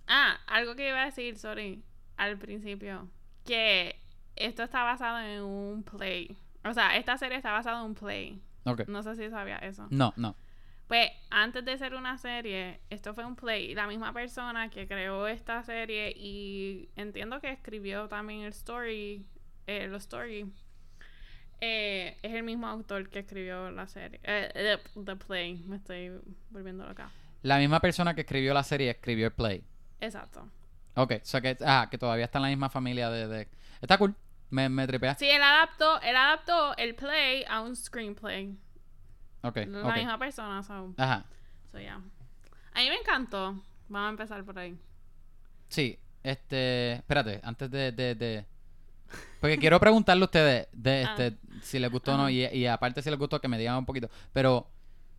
ah, 0.06 0.38
algo 0.46 0.74
que 0.74 0.88
iba 0.88 1.02
a 1.02 1.06
decir, 1.06 1.38
sorry, 1.38 1.82
al 2.16 2.38
principio, 2.38 3.08
que 3.44 4.00
esto 4.36 4.62
está 4.62 4.82
basado 4.82 5.20
en 5.20 5.42
un 5.42 5.82
play. 5.82 6.36
O 6.64 6.72
sea, 6.72 6.96
esta 6.96 7.16
serie 7.18 7.36
está 7.36 7.52
basada 7.52 7.80
en 7.80 7.86
un 7.86 7.94
play. 7.94 8.42
Ok. 8.64 8.88
No 8.88 9.02
sé 9.02 9.16
si 9.16 9.28
sabía 9.30 9.58
eso. 9.58 9.86
No, 9.90 10.12
no. 10.16 10.36
Pues 10.88 11.10
antes 11.30 11.64
de 11.64 11.78
ser 11.78 11.94
una 11.94 12.18
serie, 12.18 12.80
esto 12.90 13.14
fue 13.14 13.24
un 13.24 13.36
play. 13.36 13.74
La 13.74 13.86
misma 13.86 14.12
persona 14.12 14.68
que 14.68 14.86
creó 14.86 15.26
esta 15.26 15.62
serie 15.62 16.12
y 16.14 16.90
entiendo 16.96 17.40
que 17.40 17.50
escribió 17.50 18.06
también 18.08 18.40
el 18.42 18.50
story, 18.50 19.26
eh, 19.66 19.86
los 19.88 20.02
story, 20.02 20.46
eh, 21.60 22.18
es 22.22 22.32
el 22.34 22.42
mismo 22.42 22.66
autor 22.66 23.08
que 23.08 23.20
escribió 23.20 23.70
la 23.70 23.86
serie, 23.86 24.20
eh, 24.22 24.78
the, 24.94 25.00
the 25.04 25.16
play. 25.16 25.54
Me 25.66 25.76
estoy 25.76 26.12
volviendo 26.50 26.86
loca. 26.86 27.10
La 27.42 27.58
misma 27.58 27.80
persona 27.80 28.14
que 28.14 28.22
escribió 28.22 28.52
la 28.54 28.62
serie 28.62 28.90
escribió 28.90 29.26
el 29.26 29.32
play. 29.32 29.64
Exacto. 30.00 30.48
Ok, 30.96 31.12
o 31.22 31.24
sea 31.24 31.40
que, 31.40 31.56
ah, 31.64 31.88
que 31.90 31.98
todavía 31.98 32.26
está 32.26 32.38
en 32.38 32.42
la 32.42 32.48
misma 32.48 32.68
familia 32.70 33.10
de... 33.10 33.26
de- 33.26 33.48
Está 33.80 33.98
cool. 33.98 34.14
Me, 34.50 34.68
me 34.68 34.86
tripea. 34.86 35.14
Sí, 35.16 35.28
él 35.28 35.42
adaptó, 35.42 36.00
él 36.02 36.14
adaptó 36.14 36.76
el 36.76 36.94
play 36.94 37.44
a 37.48 37.60
un 37.62 37.74
screenplay. 37.74 38.56
La 39.66 39.94
misma 39.94 40.18
persona, 40.18 40.62
so, 40.62 40.94
Ajá. 40.96 41.24
so 41.70 41.78
yeah. 41.78 42.00
A 42.74 42.80
mí 42.80 42.88
me 42.88 42.96
encantó. 42.96 43.60
Vamos 43.88 44.06
a 44.06 44.10
empezar 44.10 44.42
por 44.44 44.58
ahí. 44.58 44.76
Sí, 45.68 45.98
este... 46.22 46.94
Espérate, 46.94 47.40
antes 47.42 47.70
de... 47.70 47.92
de, 47.92 48.14
de- 48.14 48.46
Porque 49.40 49.58
quiero 49.58 49.78
preguntarle 49.78 50.22
a 50.22 50.24
ustedes 50.26 50.68
de 50.72 51.04
Ah. 51.08 51.10
este, 51.16 51.38
si 51.62 51.78
les 51.78 51.90
gustó 51.90 52.14
o 52.14 52.16
no, 52.16 52.30
y, 52.30 52.44
y 52.46 52.66
aparte 52.66 53.02
si 53.02 53.10
les 53.10 53.18
gustó 53.18 53.40
que 53.40 53.48
me 53.48 53.58
digan 53.58 53.76
un 53.76 53.86
poquito. 53.86 54.08
Pero, 54.32 54.68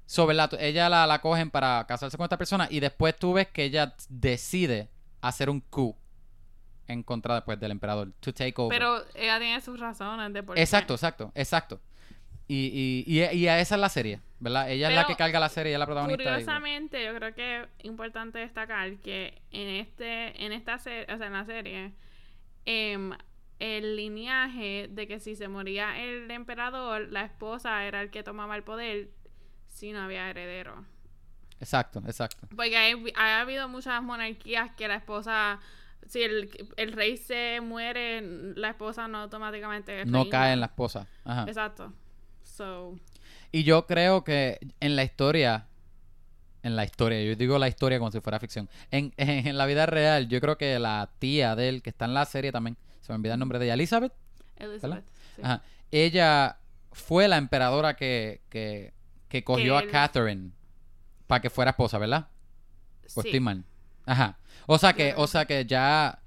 sobre 0.05 0.35
la... 0.35 0.49
Ella 0.59 0.89
la, 0.89 1.05
la 1.07 1.21
cogen 1.21 1.49
para 1.51 1.85
casarse 1.87 2.17
con 2.17 2.25
esta 2.25 2.37
persona 2.37 2.67
y 2.69 2.79
después 2.79 3.15
tú 3.17 3.33
ves 3.33 3.47
que 3.47 3.63
ella 3.65 3.95
decide 4.09 4.89
hacer 5.21 5.49
un 5.49 5.61
coup 5.61 5.95
en 6.87 7.01
contra 7.03 7.35
después 7.35 7.59
del 7.59 7.71
emperador. 7.71 8.11
To 8.19 8.33
take 8.33 8.53
over. 8.57 8.77
Pero 8.77 9.03
ella 9.15 9.39
tiene 9.39 9.59
sus 9.61 9.79
razones 9.79 10.31
de 10.33 10.43
por 10.43 10.55
qué. 10.55 10.61
Exacto, 10.61 10.93
exacto, 10.93 11.31
exacto. 11.35 11.79
Y, 12.47 13.03
y, 13.07 13.21
y, 13.21 13.23
y 13.37 13.47
a 13.47 13.59
esa 13.59 13.75
es 13.75 13.81
la 13.81 13.89
serie, 13.89 14.19
¿verdad? 14.39 14.69
Ella 14.69 14.89
es 14.89 14.95
la 14.95 15.07
que 15.07 15.15
carga 15.15 15.39
la 15.39 15.49
serie, 15.49 15.71
ella 15.71 15.77
es 15.77 15.79
la 15.79 15.85
protagonista. 15.87 16.23
Curiosamente, 16.23 17.03
yo 17.03 17.15
creo 17.15 17.33
que 17.33 17.61
es 17.61 17.67
importante 17.85 18.37
destacar 18.39 18.97
que 18.97 19.41
en 19.51 19.67
este, 19.69 20.45
en 20.45 20.51
esta 20.51 20.77
serie, 20.77 21.11
o 21.13 21.17
sea, 21.17 21.27
en 21.27 21.33
la 21.33 21.45
serie, 21.45 21.93
em, 22.65 23.11
el 23.59 23.95
lineaje 23.95 24.87
de 24.91 25.07
que 25.07 25.19
si 25.19 25.35
se 25.35 25.47
moría 25.47 25.97
el 26.03 26.29
emperador, 26.29 27.07
la 27.11 27.23
esposa 27.23 27.83
era 27.85 28.01
el 28.01 28.09
que 28.11 28.21
tomaba 28.21 28.55
el 28.55 28.63
poder 28.63 29.09
si 29.67 29.91
no 29.91 30.01
había 30.03 30.29
heredero. 30.29 30.85
Exacto, 31.59 32.01
exacto. 32.05 32.47
Porque 32.55 32.75
hay- 32.77 33.11
ha 33.15 33.39
habido 33.41 33.67
muchas 33.69 34.03
monarquías 34.03 34.71
que 34.75 34.87
la 34.87 34.95
esposa, 34.95 35.59
si 36.05 36.21
el, 36.21 36.49
el 36.77 36.91
rey 36.91 37.17
se 37.17 37.59
muere, 37.61 38.21
la 38.55 38.69
esposa 38.69 39.07
no 39.07 39.19
automáticamente 39.19 40.05
No 40.05 40.23
reina. 40.23 40.29
cae 40.29 40.53
en 40.53 40.59
la 40.59 40.65
esposa. 40.67 41.07
Ajá. 41.23 41.45
Exacto. 41.47 41.93
So, 42.55 42.97
Y 43.51 43.63
yo 43.63 43.85
creo 43.85 44.23
que 44.23 44.59
en 44.79 44.95
la 44.95 45.03
historia, 45.03 45.67
en 46.63 46.75
la 46.75 46.85
historia, 46.85 47.21
yo 47.21 47.35
digo 47.35 47.57
la 47.59 47.67
historia 47.67 47.99
como 47.99 48.11
si 48.11 48.21
fuera 48.21 48.39
ficción. 48.39 48.69
En, 48.91 49.13
en 49.17 49.57
la 49.57 49.65
vida 49.65 49.85
real, 49.85 50.27
yo 50.27 50.39
creo 50.39 50.57
que 50.57 50.79
la 50.79 51.11
tía 51.19 51.55
de 51.55 51.69
él, 51.69 51.81
que 51.81 51.89
está 51.89 52.05
en 52.05 52.13
la 52.13 52.25
serie 52.25 52.51
también, 52.51 52.77
se 53.01 53.11
me 53.11 53.17
olvida 53.17 53.33
el 53.33 53.39
nombre 53.39 53.59
de 53.59 53.65
ella, 53.65 53.73
Elizabeth, 53.73 54.13
Elizabeth. 54.55 55.05
sí. 55.35 55.41
Ajá. 55.43 55.61
ella 55.91 56.57
fue 56.91 57.27
la 57.27 57.37
emperadora 57.37 57.95
que, 57.95 58.41
que, 58.49 58.93
que 59.27 59.43
cogió 59.43 59.77
a 59.77 59.85
Catherine 59.85 60.51
para 61.27 61.41
que 61.41 61.49
fuera 61.49 61.71
esposa, 61.71 61.97
¿verdad? 61.97 62.29
¿O 63.15 63.21
Sí. 63.21 63.31
Ajá. 64.05 64.37
O 64.65 64.77
sea 64.77 64.93
que, 64.93 65.13
o 65.17 65.27
sea 65.27 65.45
que 65.45 65.65
ya, 65.65 66.19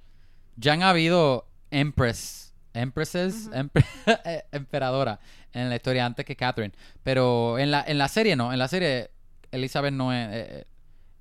ya 0.56 0.72
han 0.74 0.82
habido 0.82 1.48
empress, 1.70 2.47
empresses, 2.74 3.50
empre- 3.50 3.84
eh, 4.24 4.44
emperadora 4.52 5.18
en 5.52 5.68
la 5.68 5.76
historia 5.76 6.04
antes 6.06 6.24
que 6.24 6.36
Catherine. 6.36 6.74
Pero 7.02 7.58
en 7.58 7.70
la, 7.70 7.84
en 7.86 7.98
la 7.98 8.08
serie 8.08 8.36
no, 8.36 8.52
en 8.52 8.58
la 8.58 8.68
serie 8.68 9.10
Elizabeth 9.50 9.92
no 9.92 10.12
es... 10.12 10.28
eh, 10.28 10.46
eh, 10.60 10.64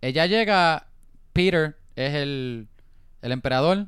ella 0.02 0.26
llega, 0.28 0.88
Peter 1.34 1.76
es 1.96 2.14
el, 2.14 2.68
el 3.22 3.32
emperador 3.32 3.88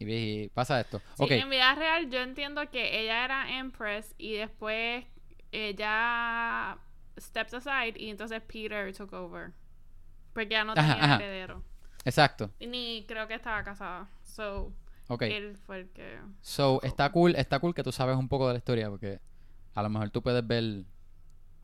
y, 0.00 0.04
y 0.44 0.48
pasa 0.48 0.80
esto. 0.80 1.00
Sí, 1.14 1.24
ok, 1.24 1.30
en 1.30 1.50
vida 1.50 1.74
real 1.74 2.10
yo 2.10 2.20
entiendo 2.20 2.68
que 2.70 3.00
ella 3.00 3.24
era 3.24 3.58
Empress 3.58 4.14
y 4.18 4.34
después 4.34 5.04
ella 5.52 6.78
stepped 7.18 7.54
aside 7.54 7.94
y 7.96 8.10
entonces 8.10 8.40
Peter 8.42 8.92
took 8.96 9.12
over. 9.12 9.52
Porque 10.32 10.48
ya 10.48 10.64
no 10.64 10.72
Ajá, 10.72 10.94
tenía 10.94 11.04
ajá. 11.04 11.14
heredero. 11.16 11.62
exacto. 12.04 12.50
Y 12.58 12.66
Ni 12.66 13.04
creo 13.06 13.28
que 13.28 13.34
estaba 13.34 13.62
casada. 13.62 14.08
So, 14.24 14.72
Ok. 15.08 15.22
él 15.22 15.56
fue 15.56 15.80
el 15.80 15.88
que... 15.90 16.18
So, 16.40 16.80
está 16.82 17.10
cool, 17.12 17.34
está 17.36 17.58
cool 17.58 17.74
que 17.74 17.82
tú 17.82 17.92
sabes 17.92 18.16
un 18.16 18.28
poco 18.28 18.46
de 18.46 18.54
la 18.54 18.58
historia 18.58 18.88
porque 18.88 19.20
a 19.74 19.82
lo 19.82 19.88
mejor 19.88 20.10
tú 20.10 20.22
puedes 20.22 20.46
ver, 20.46 20.62
I 20.64 20.84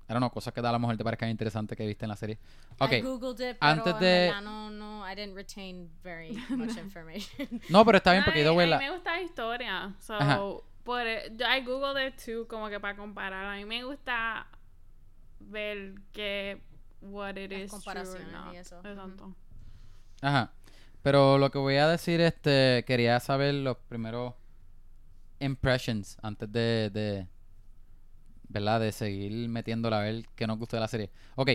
don't 0.08 0.18
know, 0.18 0.30
cosas 0.30 0.52
que 0.52 0.60
a 0.60 0.72
lo 0.72 0.78
mejor 0.78 0.96
te 0.96 1.04
parezcan 1.04 1.28
interesantes 1.30 1.76
que 1.76 1.86
viste 1.86 2.04
en 2.04 2.08
la 2.10 2.16
serie. 2.16 2.38
Ok. 2.78 2.92
I 2.92 3.00
googled 3.00 3.50
it, 3.50 3.56
pero 3.58 3.72
Antes 3.72 3.94
en 3.94 4.00
de- 4.00 4.26
verdad 4.28 4.40
no, 4.42 4.70
no, 4.70 5.10
I 5.10 5.14
didn't 5.14 5.34
retain 5.36 5.90
very 6.02 6.32
much 6.50 6.76
information. 6.76 7.48
No, 7.68 7.84
pero 7.84 7.98
está 7.98 8.12
bien 8.12 8.24
porque 8.24 8.42
yo 8.42 8.50
a 8.50 8.52
voy 8.52 8.64
mí 8.64 8.70
la... 8.70 8.78
me 8.78 8.90
gusta 8.90 9.12
la 9.12 9.22
historia. 9.22 9.94
So, 10.00 10.14
Ajá. 10.14 10.38
por, 10.84 11.02
yo 11.36 11.46
I 11.46 11.60
googled 11.64 12.06
it 12.08 12.14
too, 12.22 12.46
como 12.48 12.68
que 12.68 12.80
para 12.80 12.96
comparar. 12.96 13.46
A 13.46 13.56
mí 13.56 13.64
me 13.64 13.84
gusta 13.84 14.46
ver 15.40 15.94
que 16.12 16.60
what 17.00 17.36
it 17.36 17.50
Las 17.52 17.60
is 17.60 17.70
true 17.70 17.78
or 17.78 17.84
comparaciones 17.84 18.32
not. 18.32 18.54
y 18.54 18.56
eso. 18.56 18.78
Exacto. 18.84 19.34
Ajá. 20.20 20.52
Pero 21.08 21.38
lo 21.38 21.50
que 21.50 21.56
voy 21.56 21.76
a 21.76 21.88
decir, 21.88 22.20
este, 22.20 22.84
quería 22.86 23.18
saber 23.18 23.54
los 23.54 23.78
primeros 23.78 24.34
impressions 25.40 26.18
antes 26.20 26.52
de, 26.52 26.90
de 26.90 27.26
¿verdad? 28.50 28.78
De 28.80 28.92
seguir 28.92 29.48
metiéndola 29.48 30.00
a 30.00 30.02
ver 30.02 30.26
qué 30.36 30.46
nos 30.46 30.58
gustó 30.58 30.76
de 30.76 30.80
la 30.80 30.88
serie. 30.88 31.10
Ok. 31.36 31.52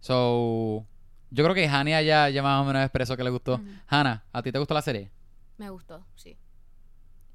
So, 0.00 0.86
yo 1.30 1.44
creo 1.44 1.54
que 1.54 1.68
Hania 1.68 2.00
ya, 2.00 2.30
ya 2.30 2.42
más 2.42 2.62
o 2.62 2.64
menos 2.64 2.84
expresó 2.84 3.18
que 3.18 3.24
le 3.24 3.28
gustó. 3.28 3.60
Hannah, 3.86 4.24
¿a 4.32 4.42
ti 4.42 4.50
te 4.50 4.58
gustó 4.58 4.72
la 4.72 4.80
serie? 4.80 5.10
Me 5.58 5.68
gustó, 5.68 6.06
sí. 6.14 6.38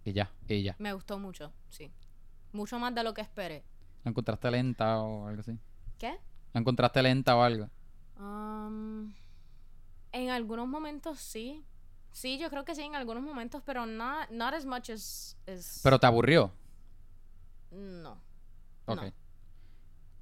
Y 0.04 0.14
ya, 0.14 0.32
y 0.48 0.64
ya. 0.64 0.76
Me 0.80 0.94
gustó 0.94 1.20
mucho, 1.20 1.54
sí. 1.70 1.92
Mucho 2.54 2.80
más 2.80 2.96
de 2.96 3.04
lo 3.04 3.14
que 3.14 3.22
esperé. 3.22 3.64
¿La 4.04 4.10
encontraste 4.10 4.50
lenta 4.50 5.00
o 5.00 5.28
algo 5.28 5.42
así? 5.42 5.60
¿Qué? 6.00 6.18
¿La 6.54 6.60
encontraste 6.60 7.04
lenta 7.04 7.36
o 7.36 7.44
algo? 7.44 7.70
Um, 8.18 9.14
en 10.12 10.30
algunos 10.30 10.68
momentos 10.68 11.20
sí. 11.20 11.64
Sí, 12.12 12.38
yo 12.38 12.50
creo 12.50 12.66
que 12.66 12.76
sí, 12.76 12.82
en 12.82 12.96
algunos 12.96 13.24
momentos, 13.24 13.64
pero 13.66 13.86
not, 13.86 14.30
not 14.32 14.54
as 14.54 14.66
much 14.66 14.90
as, 14.90 15.38
as- 15.48 15.80
Pero 15.84 15.98
te 16.00 16.08
aburrió. 16.08 16.52
No. 17.72 18.18
Ok. 18.86 19.02
No. 19.02 19.14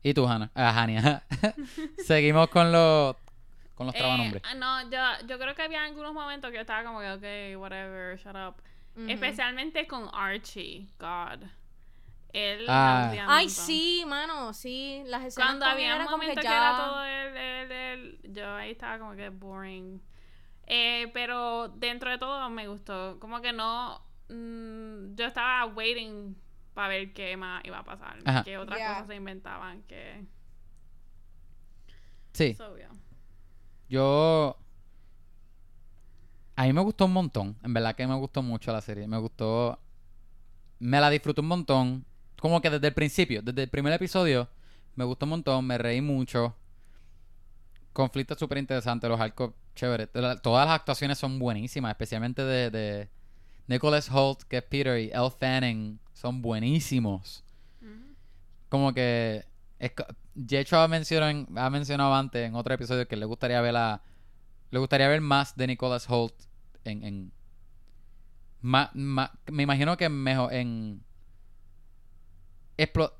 ¿Y 0.03 0.13
tú, 0.13 0.27
Hannah? 0.27 0.51
Ah, 0.55 0.81
Hania. 0.84 1.24
Seguimos 2.05 2.48
con 2.50 2.72
los 2.72 3.15
con 3.75 3.88
los 3.88 3.96
Eh, 3.96 4.00
trabanombres. 4.00 4.43
ah, 4.46 4.53
no, 4.55 4.89
yo, 4.89 5.27
yo 5.27 5.39
creo 5.39 5.55
que 5.55 5.62
había 5.63 5.84
algunos 5.86 6.13
momentos 6.13 6.50
que 6.51 6.55
yo 6.58 6.62
estaba 6.62 6.84
como 6.84 7.00
que, 7.00 7.53
ok, 7.55 7.60
whatever, 7.62 8.17
shut 8.17 8.36
up. 8.36 8.62
Ujú. 8.96 9.10
Especialmente 9.10 9.88
con 9.88 10.10
Archie, 10.13 10.89
God. 11.00 11.46
Él 12.33 12.65
Ah. 12.67 13.12
Ay, 13.27 13.50
sí, 13.50 14.03
mano, 14.07 14.53
sí. 14.53 15.01
Las 15.05 15.24
escenas 15.25 15.48
Cuando 15.50 15.65
había 15.65 15.95
un 15.95 16.03
como 16.05 16.17
momento 16.17 16.41
que, 16.41 16.43
ya... 16.48 16.57
era 16.57 16.77
todo 16.77 17.03
él, 17.03 17.38
él, 17.38 17.71
él, 17.71 18.19
yo 18.33 18.55
ahí 18.55 18.71
estaba 18.71 19.00
como 19.00 19.15
que 19.15 19.29
boring. 19.29 20.01
Eh, 20.67 21.09
pero 21.13 21.69
dentro 21.69 22.12
de 22.12 22.17
todo 22.19 22.48
me 22.50 22.67
gustó. 22.67 23.19
Como 23.19 23.41
que 23.41 23.51
no. 23.51 24.00
mm, 24.29 25.15
yo 25.15 25.25
estaba 25.25 25.65
waiting 25.65 26.36
para 26.75 26.89
ver 26.89 27.13
qué 27.13 27.36
más 27.36 27.65
iba 27.65 27.79
a 27.79 27.83
pasar. 27.83 28.19
Ajá. 28.24 28.43
Qué 28.43 28.57
otras 28.59 28.77
Yeah. 28.77 28.89
cosas 28.93 29.07
se 29.07 29.15
inventaban. 29.15 29.81
Que. 29.83 30.25
Sí. 32.33 32.53
So, 32.53 32.77
yeah. 32.77 32.91
Yo. 33.89 34.55
A 36.55 36.63
mí 36.63 36.74
me 36.74 36.81
gustó 36.81 37.05
un 37.05 37.13
montón. 37.13 37.57
En 37.63 37.74
verdad 37.74 37.95
que 37.95 38.05
me 38.05 38.15
gustó 38.15 38.43
mucho 38.43 38.71
la 38.71 38.81
serie. 38.81 39.07
Me 39.07 39.17
gustó. 39.17 39.79
Me 40.77 41.00
la 41.01 41.09
disfruté 41.09 41.41
un 41.41 41.48
montón. 41.48 42.05
Como 42.41 42.62
que 42.62 42.69
desde 42.69 42.88
el 42.88 42.93
principio, 42.93 43.41
desde 43.41 43.63
el 43.63 43.69
primer 43.69 43.93
episodio, 43.93 44.48
me 44.96 45.03
gustó 45.03 45.25
un 45.25 45.31
montón. 45.31 45.65
Me 45.65 45.77
reí 45.77 46.01
mucho. 46.01 46.55
Conflictos 47.93 48.38
súper 48.39 48.58
interesantes, 48.60 49.10
los 49.10 49.19
arcos 49.19 49.51
chéveres. 49.75 50.10
Todas 50.41 50.65
las 50.67 50.75
actuaciones 50.75 51.17
son 51.17 51.39
buenísimas, 51.39 51.91
especialmente 51.91 52.43
de, 52.43 52.69
de 52.69 53.10
Nicholas 53.67 54.10
Holt, 54.12 54.43
que 54.43 54.58
es 54.58 54.63
Peter, 54.63 55.00
y 55.00 55.10
Elle 55.12 55.31
Fanning. 55.31 56.00
Son 56.13 56.41
buenísimos. 56.41 57.43
Como 58.69 58.93
que. 58.93 59.46
Es, 59.79 59.91
Jecho 60.48 60.77
ha 60.79 60.88
mencionado, 60.88 61.48
ha 61.55 61.69
mencionado 61.69 62.13
antes 62.13 62.48
en 62.48 62.55
otro 62.55 62.74
episodio 62.74 63.08
que 63.08 63.15
le 63.17 63.25
gustaría 63.25 63.60
ver 63.62 63.74
la, 63.74 64.01
le 64.72 64.79
gustaría 64.79 65.08
ver 65.08 65.19
más 65.22 65.55
de 65.58 65.67
Nicholas 65.67 66.10
Holt 66.10 66.34
en, 66.86 67.03
en 67.03 67.31
ma- 68.62 68.91
ma- 68.93 69.34
me 69.51 69.63
imagino 69.63 69.98
que 69.98 70.08
mejor 70.08 70.53
en 70.53 71.01
explo- 72.79 73.13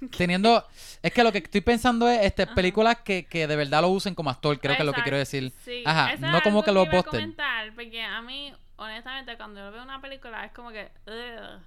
teniendo 0.16 0.64
es 1.02 1.12
que 1.12 1.24
lo 1.24 1.32
que 1.32 1.38
estoy 1.38 1.60
pensando 1.60 2.08
es 2.08 2.24
este 2.24 2.44
Ajá. 2.44 2.54
películas 2.54 2.98
que, 3.04 3.26
que 3.26 3.46
de 3.46 3.56
verdad 3.56 3.82
lo 3.82 3.88
usen 3.88 4.14
como 4.14 4.30
actor 4.30 4.58
creo 4.60 4.76
que 4.76 4.82
es 4.82 4.86
lo 4.86 4.92
que 4.92 5.02
quiero 5.02 5.18
decir 5.18 5.52
sí. 5.64 5.82
Ajá, 5.84 6.12
Eso 6.12 6.26
no 6.26 6.40
como 6.42 6.62
que 6.62 6.72
los 6.72 6.88
Buster. 6.88 7.28
Porque 7.74 8.02
a 8.02 8.22
mí, 8.22 8.52
honestamente, 8.76 9.36
cuando 9.36 9.60
yo 9.60 9.72
veo 9.72 9.82
una 9.82 10.00
película 10.00 10.44
es 10.44 10.52
como 10.52 10.70
que. 10.70 10.90
ugh. 11.06 11.60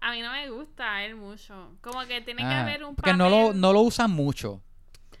a 0.00 0.10
mí 0.12 0.22
no 0.22 0.32
me 0.32 0.48
gusta 0.50 1.04
él 1.04 1.16
mucho. 1.16 1.76
Como 1.80 2.00
que 2.06 2.20
tiene 2.22 2.42
que 2.42 2.48
haber 2.54 2.84
un 2.84 2.94
porque 2.94 3.14
no 3.14 3.28
lo, 3.28 3.52
no 3.52 3.72
lo 3.72 3.80
usan 3.82 4.10
mucho 4.10 4.62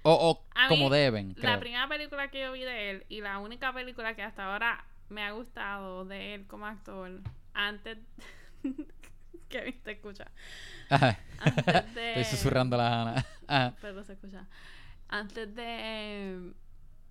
O, 0.02 0.12
o 0.12 0.44
A 0.54 0.68
como 0.68 0.88
mí, 0.88 0.96
deben, 0.96 1.34
La 1.38 1.60
primera 1.60 1.88
película 1.88 2.28
que 2.30 2.40
yo 2.40 2.52
vi 2.52 2.62
de 2.62 2.90
él 2.90 3.04
y 3.08 3.20
la 3.20 3.38
única 3.38 3.72
película 3.72 4.14
que 4.14 4.22
hasta 4.22 4.50
ahora 4.52 4.84
me 5.08 5.22
ha 5.22 5.32
gustado 5.32 6.04
de 6.04 6.34
él 6.34 6.46
como 6.46 6.66
actor, 6.66 7.20
antes. 7.52 7.98
que 9.48 9.72
te 9.84 9.92
escucha. 9.92 10.26
Ajá. 10.88 11.18
Antes 11.38 11.66
de. 11.94 12.20
Estoy 12.20 12.36
susurrando 12.38 12.76
la 12.76 13.02
Ana. 13.02 13.26
Ajá. 13.46 13.74
Pero 13.80 14.02
se 14.04 14.12
escucha. 14.14 14.46
Antes 15.08 15.54
de. 15.54 16.52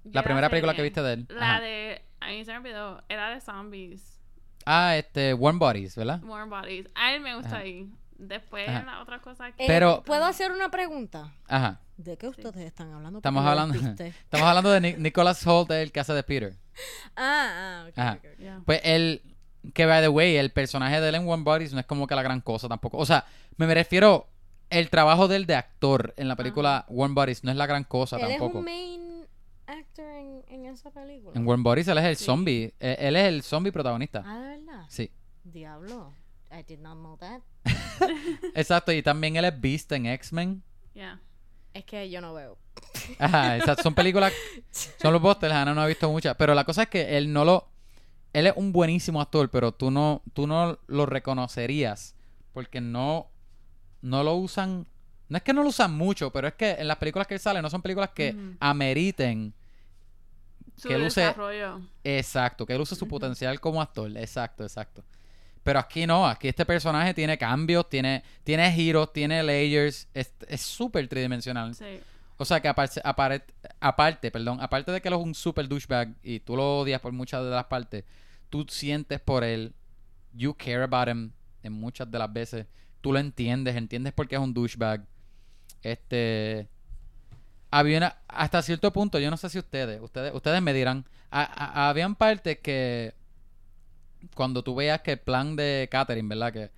La 0.06 0.24
primera 0.24 0.50
película 0.50 0.74
que 0.74 0.82
viste 0.82 1.02
de 1.02 1.14
él. 1.14 1.26
La 1.30 1.56
Ajá. 1.56 1.62
de. 1.62 2.02
A 2.22 2.28
mí 2.30 2.44
se 2.46 2.52
me 2.52 2.58
olvidó. 2.58 3.04
Era 3.10 3.30
de 3.30 3.42
zombies. 3.42 4.20
Ah, 4.66 4.96
este, 4.98 5.34
Warm 5.34 5.58
Bodies, 5.60 5.96
¿verdad? 5.96 6.22
Warm 6.24 6.50
Bodies. 6.50 6.88
A 6.96 7.14
él 7.14 7.22
me 7.22 7.34
gusta 7.36 7.50
Ajá. 7.56 7.60
ahí. 7.60 7.90
Después, 8.18 8.68
Ajá. 8.68 8.84
las 8.84 9.02
otras 9.02 9.22
cosas 9.22 9.54
que. 9.56 9.64
Eh, 9.64 9.68
Pero- 9.68 10.04
¿Puedo 10.04 10.26
hacer 10.26 10.52
una 10.52 10.70
pregunta? 10.70 11.34
Ajá. 11.48 11.80
¿De 11.96 12.18
qué 12.18 12.28
ustedes 12.28 12.58
están 12.58 12.92
hablando? 12.94 13.20
Estamos 13.20 13.46
hablando, 13.46 13.76
estamos 13.76 14.48
hablando 14.48 14.72
de 14.72 14.80
Ni- 14.82 14.94
Nicholas 14.94 15.46
Holt, 15.46 15.70
el 15.72 15.92
que 15.92 16.00
hace 16.00 16.14
de 16.14 16.24
Peter. 16.24 16.54
Ah, 17.16 17.86
ah, 17.98 18.16
ok. 18.16 18.38
Yeah. 18.40 18.62
Pues 18.66 18.80
él, 18.86 19.22
que 19.74 19.86
by 19.86 20.02
the 20.02 20.10
way, 20.10 20.36
el 20.38 20.52
personaje 20.52 21.00
de 21.02 21.10
él 21.10 21.16
en 21.16 21.28
One 21.28 21.44
Bodies 21.44 21.74
no 21.74 21.80
es 21.80 21.86
como 21.86 22.08
que 22.08 22.16
la 22.16 22.24
gran 22.24 22.42
cosa 22.42 22.68
tampoco. 22.68 22.98
O 22.98 23.06
sea, 23.06 23.26
me, 23.58 23.68
me 23.68 23.74
refiero, 23.74 24.28
el 24.70 24.90
trabajo 24.90 25.28
de 25.28 25.36
él 25.38 25.46
de 25.46 25.56
actor 25.56 26.14
en 26.18 26.28
la 26.28 26.36
película 26.36 26.86
One 26.90 27.14
Bodies 27.14 27.44
no 27.44 27.52
es 27.52 27.58
la 27.58 27.66
gran 27.66 27.84
cosa 27.84 28.18
Él 28.18 28.24
es 28.24 28.30
tampoco. 28.38 28.60
un 28.60 28.66
main 28.66 29.26
actor 29.68 30.06
en, 30.06 30.44
en 30.48 30.66
esa 30.66 30.92
película. 30.92 31.32
En 31.36 31.48
One 31.48 31.64
Bodies 31.64 31.88
él 31.88 31.98
es 31.98 32.06
el 32.06 32.16
Sí. 32.16 32.26
zombie. 32.26 32.74
Eh, 32.80 32.98
Él 33.00 33.16
es 33.16 33.28
el 33.28 33.42
zombie 33.44 33.72
protagonista. 33.72 34.24
Ah, 34.26 34.40
¿de 34.40 34.58
verdad? 34.58 34.86
Sí. 34.90 35.12
Diablo. 35.44 36.14
I 36.52 36.64
did 36.64 36.80
not 36.80 36.98
know 36.98 37.18
that. 37.18 37.42
Exacto. 38.56 38.92
Y 38.92 39.02
también 39.04 39.36
él 39.36 39.46
es 39.46 39.60
Beast 39.60 39.92
en 39.92 40.06
X-Men. 40.08 40.64
Yeah. 40.94 41.20
Es 41.74 41.86
que 41.86 42.10
yo 42.10 42.20
no 42.22 42.34
veo. 42.34 42.58
Ajá, 43.20 43.58
exacto. 43.58 43.84
Son 43.84 43.94
películas, 43.94 44.34
son 45.02 45.14
los 45.14 45.22
pósters, 45.22 45.54
Ana 45.54 45.74
no 45.74 45.82
ha 45.82 45.88
visto 45.88 46.10
muchas. 46.10 46.36
Pero 46.36 46.54
la 46.56 46.64
cosa 46.64 46.84
es 46.84 46.90
que 46.90 47.18
él 47.18 47.32
no 47.32 47.46
lo... 47.46 47.69
Él 48.34 48.48
es 48.48 48.54
un 48.56 48.72
buenísimo 48.72 49.22
actor, 49.22 49.50
pero 49.50 49.72
tú 49.72 49.90
no, 49.92 50.22
tú 50.34 50.46
no 50.48 50.78
lo 50.88 51.06
reconocerías 51.06 52.16
porque 52.54 52.82
no, 52.82 53.30
no 54.02 54.24
lo 54.24 54.36
usan... 54.36 54.86
No 55.30 55.38
es 55.38 55.44
que 55.44 55.54
no 55.54 55.62
lo 55.64 55.70
usan 55.70 55.94
mucho, 55.96 56.32
pero 56.32 56.48
es 56.48 56.56
que 56.56 56.72
en 56.72 56.88
las 56.88 56.98
películas 56.98 57.28
que 57.28 57.36
él 57.36 57.40
sale 57.40 57.62
no 57.62 57.70
son 57.70 57.82
películas 57.82 58.10
que 58.12 58.36
ameriten... 58.60 59.54
Su 60.76 60.88
Que 60.88 60.96
él 60.96 61.02
use- 61.02 61.22
desarrollo. 61.22 61.82
Exacto, 62.04 62.66
que 62.66 62.74
él 62.74 62.82
use 62.82 62.96
su 62.96 63.08
potencial 63.08 63.60
como 63.60 63.82
actor. 63.82 64.16
Exacto, 64.18 64.64
exacto. 64.64 65.04
Pero 65.62 65.78
aquí 65.78 66.08
no, 66.08 66.26
aquí 66.26 66.48
este 66.48 66.66
personaje 66.66 67.14
tiene 67.14 67.38
cambios, 67.38 67.90
tiene, 67.90 68.24
tiene 68.46 68.72
giros, 68.72 69.12
tiene 69.12 69.44
layers, 69.44 70.08
es 70.14 70.34
es 70.48 70.62
súper 70.62 71.08
tridimensional. 71.10 71.76
Sí. 71.76 72.00
O 72.42 72.46
sea 72.46 72.62
que 72.62 72.70
aparte, 72.70 73.02
aparte, 73.82 74.32
perdón, 74.32 74.62
aparte 74.62 74.92
de 74.94 75.02
que 75.02 75.10
él 75.10 75.14
es 75.14 75.20
un 75.20 75.36
super 75.36 75.68
douchebag 75.68 76.16
y 76.24 76.40
tú 76.40 76.56
lo 76.56 76.80
odias 76.80 77.02
por 77.02 77.12
muchas 77.12 77.44
de 77.44 77.50
las 77.50 77.66
partes, 77.66 78.06
tú 78.50 78.66
sientes 78.70 79.20
por 79.20 79.44
él, 79.44 79.74
you 80.34 80.54
care 80.56 80.84
about 80.84 81.10
him 81.10 81.32
en 81.64 81.74
muchas 81.74 82.10
de 82.10 82.18
las 82.18 82.32
veces, 82.32 82.66
tú 83.02 83.12
lo 83.12 83.20
entiendes, 83.20 83.76
entiendes 83.76 84.14
por 84.14 84.28
qué 84.30 84.36
es 84.36 84.42
un 84.42 84.54
douchebag. 84.54 85.06
Este 85.84 86.70
había 87.72 87.98
una, 87.98 88.18
hasta 88.28 88.62
cierto 88.62 88.92
punto, 88.94 89.20
yo 89.20 89.30
no 89.30 89.38
sé 89.38 89.50
si 89.50 89.60
ustedes, 89.60 90.02
ustedes, 90.02 90.34
ustedes 90.34 90.62
me 90.62 90.74
dirán, 90.74 91.06
a- 91.30 91.44
a- 91.44 91.90
habían 91.90 92.16
partes 92.16 92.58
que 92.60 93.14
cuando 94.34 94.64
tú 94.64 94.76
veas 94.76 95.02
que 95.02 95.12
el 95.12 95.20
plan 95.20 95.56
de 95.58 95.88
Catherine, 95.92 96.28
¿verdad? 96.30 96.54
Que. 96.54 96.72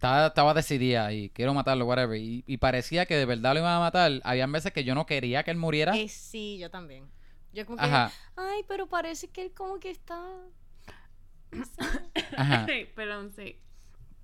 Estaba, 0.00 0.28
estaba 0.28 0.54
decidida 0.54 1.12
y 1.12 1.28
quiero 1.28 1.52
matarlo, 1.52 1.84
whatever. 1.84 2.18
Y, 2.18 2.42
y 2.46 2.56
parecía 2.56 3.04
que 3.04 3.16
de 3.16 3.26
verdad 3.26 3.52
lo 3.52 3.60
iban 3.60 3.74
a 3.74 3.80
matar. 3.80 4.10
Habían 4.24 4.50
veces 4.50 4.72
que 4.72 4.82
yo 4.82 4.94
no 4.94 5.04
quería 5.04 5.42
que 5.42 5.50
él 5.50 5.58
muriera. 5.58 5.94
Eh, 5.94 6.08
sí, 6.08 6.56
yo 6.58 6.70
también. 6.70 7.04
Yo 7.52 7.66
como 7.66 7.76
que, 7.76 7.84
Ajá, 7.84 8.10
ay, 8.34 8.62
pero 8.66 8.86
parece 8.88 9.28
que 9.28 9.42
él 9.42 9.52
como 9.52 9.78
que 9.78 9.90
está... 9.90 10.18
no 11.52 11.64
sé. 11.66 12.00
ajá. 12.34 12.66
Perdón, 12.96 13.30
sí. 13.36 13.56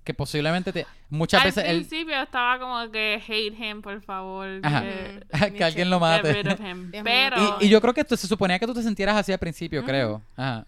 Que 0.03 0.15
posiblemente 0.15 0.71
te- 0.73 0.87
muchas 1.09 1.41
Al 1.41 1.47
veces 1.49 1.63
él. 1.65 1.85
principio 1.85 2.19
estaba 2.23 2.57
como 2.57 2.91
que 2.91 3.21
hate 3.27 3.53
him, 3.59 3.83
por 3.83 4.01
favor. 4.01 4.47
Ajá. 4.63 4.81
Que, 4.81 5.53
que 5.57 5.63
alguien 5.63 5.91
lo 5.91 5.99
mate. 5.99 6.43
Pero, 7.03 7.57
Y, 7.61 7.65
y 7.65 7.69
yo 7.69 7.79
creo 7.81 7.93
que 7.93 8.01
esto 8.01 8.17
se 8.17 8.25
suponía 8.25 8.57
que 8.57 8.65
tú 8.65 8.73
te 8.73 8.81
sintieras 8.81 9.15
así 9.15 9.31
al 9.31 9.37
principio, 9.39 9.83
creo. 9.85 10.23
Ajá. 10.35 10.65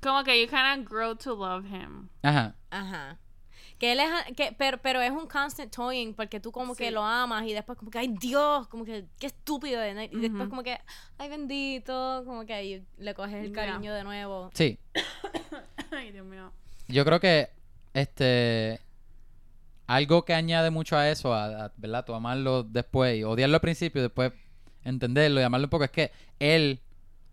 como 0.00 0.22
que 0.22 0.40
you 0.40 0.46
kind 0.48 0.78
of 0.80 0.88
grow 0.88 1.16
to 1.16 1.34
love 1.34 1.64
him. 1.66 2.08
Ajá. 2.22 2.54
Ajá. 2.70 3.18
Que 3.84 3.92
él 3.92 4.00
es, 4.00 4.34
que, 4.34 4.54
pero, 4.56 4.78
pero 4.78 5.02
es 5.02 5.10
un 5.10 5.26
constant 5.26 5.70
toying 5.70 6.14
porque 6.14 6.40
tú 6.40 6.50
como 6.50 6.74
que 6.74 6.90
lo 6.90 7.04
amas 7.04 7.44
y 7.44 7.52
después 7.52 7.76
como 7.76 7.90
que, 7.90 7.98
ay 7.98 8.16
Dios, 8.18 8.66
como 8.68 8.82
que, 8.82 9.04
qué 9.18 9.26
estúpido. 9.26 9.78
Y 9.86 10.20
después 10.20 10.48
como 10.48 10.62
que, 10.62 10.78
ay 11.18 11.28
bendito, 11.28 12.22
como 12.24 12.46
que 12.46 12.54
ahí 12.54 12.86
le 12.96 13.12
coges 13.12 13.44
el 13.44 13.52
cariño 13.52 13.92
de 13.92 14.02
nuevo. 14.02 14.50
Sí. 14.54 14.78
Ay, 15.90 16.12
Dios 16.12 16.24
mío. 16.24 16.50
Yo 16.88 17.04
creo 17.04 17.20
que 17.20 17.50
este 17.92 18.80
algo 19.86 20.24
que 20.24 20.32
añade 20.32 20.70
mucho 20.70 20.96
a 20.96 21.10
eso, 21.10 21.34
a, 21.34 21.66
a, 21.66 21.72
¿verdad? 21.76 22.06
Tú 22.06 22.14
amarlo 22.14 22.62
después 22.62 23.18
y 23.18 23.22
odiarlo 23.22 23.56
al 23.56 23.60
principio 23.60 24.00
y 24.00 24.04
después 24.04 24.32
entenderlo 24.82 25.40
y 25.40 25.42
amarlo 25.42 25.66
un 25.66 25.70
poco, 25.70 25.84
es 25.84 25.90
que 25.90 26.10
él, 26.38 26.80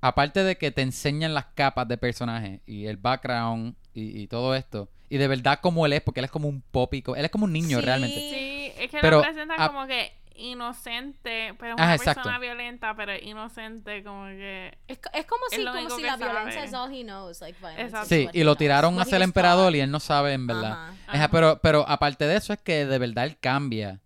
aparte 0.01 0.43
de 0.43 0.57
que 0.57 0.71
te 0.71 0.81
enseñan 0.81 1.33
las 1.33 1.45
capas 1.45 1.87
de 1.87 1.97
personaje 1.97 2.61
y 2.65 2.87
el 2.87 2.97
background 2.97 3.77
y, 3.93 4.21
y 4.21 4.27
todo 4.27 4.53
esto, 4.53 4.89
y 5.11 5.17
de 5.17 5.27
verdad 5.27 5.59
como 5.61 5.85
él 5.85 5.93
es, 5.93 6.01
porque 6.01 6.21
él 6.21 6.25
es 6.25 6.31
como 6.31 6.47
un 6.47 6.61
popico, 6.61 7.15
él 7.15 7.25
es 7.25 7.31
como 7.31 7.45
un 7.45 7.53
niño 7.53 7.79
Sí. 7.79 7.85
realmente. 7.85 8.15
Sí, 8.19 8.71
es 8.81 8.89
que 8.89 8.97
Pero, 9.01 9.17
lo 9.17 9.23
presentan 9.23 9.67
como 9.67 9.85
que 9.85 10.11
inocente, 10.35 11.53
pero 11.59 11.75
es 11.75 11.81
una 11.81 11.97
persona 11.97 12.39
violenta, 12.39 12.95
pero 12.95 13.13
inocente, 13.17 14.03
como 14.03 14.25
que... 14.25 14.77
Es, 14.87 14.99
es 15.13 15.25
como 15.25 15.41
Es 15.51 15.57
si, 15.57 15.63
lo 15.63 15.71
como 15.73 15.89
si 15.95 16.01
la 16.01 16.17
sabe. 16.17 16.31
violencia 16.31 16.63
es 16.63 16.73
all 16.73 16.93
he 16.93 17.03
knows. 17.03 17.41
Like, 17.41 17.59
violence 17.59 18.05
Sí, 18.05 18.29
y 18.33 18.39
lo 18.39 18.51
knows, 18.51 18.57
tiraron 18.57 18.99
a 18.99 19.05
ser 19.05 19.19
was 19.19 19.23
emperador 19.25 19.75
y 19.75 19.81
él 19.81 19.91
no 19.91 19.99
sabe 19.99 20.33
en 20.33 20.47
verdad. 20.47 20.93
Ajá. 21.07 21.29
Pero, 21.31 21.59
pero 21.61 21.85
aparte 21.87 22.25
de 22.25 22.37
eso 22.37 22.53
es 22.53 22.59
que 22.61 22.85
de 22.85 22.97
verdad 22.97 23.25
él 23.25 23.37
cambia 23.39 23.99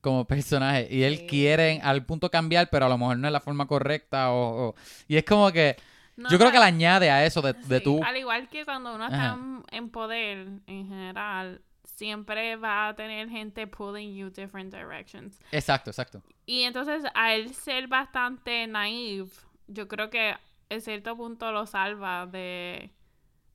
como 0.00 0.24
personaje 0.26 0.86
y 0.90 1.02
él 1.02 1.18
Sí. 1.18 1.26
quiere 1.26 1.80
al 1.82 2.04
punto 2.06 2.30
cambiar, 2.30 2.70
pero 2.70 2.86
a 2.86 2.88
lo 2.88 2.96
mejor 2.96 3.18
no 3.18 3.26
es 3.26 3.32
la 3.32 3.40
forma 3.40 3.66
correcta 3.66 4.30
o, 4.30 4.68
o- 4.68 4.74
y 5.08 5.16
es 5.16 5.24
como 5.24 5.50
que 5.52 5.76
No, 6.18 6.28
yo 6.28 6.36
creo 6.36 6.50
que 6.50 6.58
le 6.58 6.64
añade 6.64 7.10
a 7.12 7.24
eso 7.24 7.40
de, 7.40 7.52
de 7.52 7.78
sí, 7.78 7.84
tú. 7.84 8.00
Al 8.02 8.16
igual 8.16 8.48
que 8.48 8.64
cuando 8.64 8.92
uno 8.92 9.06
está 9.06 9.34
en, 9.34 9.62
en 9.70 9.88
poder, 9.88 10.48
en 10.66 10.88
general, 10.88 11.62
siempre 11.84 12.56
va 12.56 12.88
a 12.88 12.94
tener 12.96 13.28
gente 13.28 13.68
pulling 13.68 14.16
you 14.16 14.28
different 14.28 14.74
directions. 14.74 15.40
Exacto, 15.52 15.90
exacto. 15.90 16.22
Y 16.44 16.62
entonces, 16.62 17.04
a 17.14 17.34
él 17.34 17.54
ser 17.54 17.86
bastante 17.86 18.66
naive, 18.66 19.30
yo 19.68 19.86
creo 19.86 20.10
que 20.10 20.34
en 20.68 20.80
cierto 20.80 21.16
punto 21.16 21.52
lo 21.52 21.66
salva 21.66 22.26
de 22.26 22.92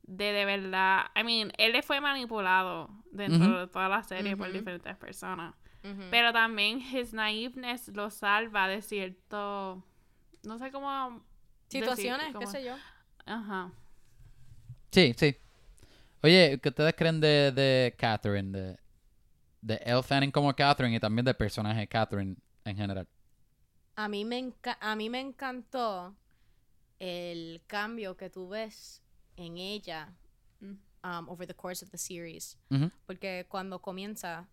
de 0.03 0.31
de 0.31 0.45
verdad. 0.45 1.07
I 1.15 1.23
mean, 1.23 1.51
él 1.57 1.73
le 1.73 1.83
fue 1.83 1.99
manipulado 1.99 2.89
dentro 3.11 3.59
de 3.59 3.67
toda 3.67 3.89
la 3.89 4.03
serie 4.03 4.37
por 4.37 4.51
diferentes 4.51 4.95
personas. 4.97 5.53
Ujú. 5.83 6.03
Pero 6.11 6.31
también 6.31 6.79
his 6.79 7.13
naiveness 7.13 7.89
lo 7.89 8.09
salva 8.09 8.69
de 8.69 8.81
cierto. 8.81 9.83
No 10.43 10.57
sé 10.57 10.71
cómo. 10.71 11.25
Decir, 11.81 12.05
Situaciones, 12.11 12.35
qué 12.37 12.47
sé 12.47 12.63
yo. 12.63 12.75
Ajá. 13.25 13.71
Sí, 14.91 15.13
sí. 15.17 15.35
Oye, 16.21 16.59
¿qué 16.61 16.69
ustedes 16.69 16.93
creen 16.95 17.19
de, 17.19 17.51
de 17.51 17.95
Catherine? 17.97 18.51
De, 18.57 18.77
de 19.61 19.75
Elle 19.85 20.03
Fanning 20.03 20.31
como 20.31 20.53
Catherine 20.55 20.95
y 20.95 20.99
también 20.99 21.25
del 21.25 21.35
personaje 21.35 21.87
Catherine 21.87 22.35
en 22.65 22.75
general. 22.77 23.07
A 23.95 24.07
mí 24.07 24.25
me 24.25 24.39
enca- 24.39 24.77
a 24.79 24.95
mí 24.95 25.09
me 25.09 25.19
encantó 25.19 26.15
el 26.99 27.61
cambio 27.67 28.15
que 28.17 28.29
tú 28.29 28.49
ves 28.49 29.01
en 29.35 29.57
ella 29.57 30.13
Mm. 30.59 30.77
um, 31.03 31.27
over 31.29 31.45
the 31.45 31.53
course 31.53 31.83
of 31.83 31.91
the 31.91 31.97
series. 31.97 32.57
Porque 33.05 33.45
cuando 33.49 33.81
comienza, 33.81 34.47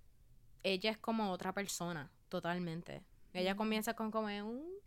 ella 0.65 0.91
es 0.91 0.99
como 0.99 1.31
otra 1.31 1.53
persona, 1.53 2.11
totalmente. 2.29 3.03
Ella 3.33 3.55
comienza 3.55 3.95
con 3.95 4.11
como 4.11 4.27
un... 4.27 4.80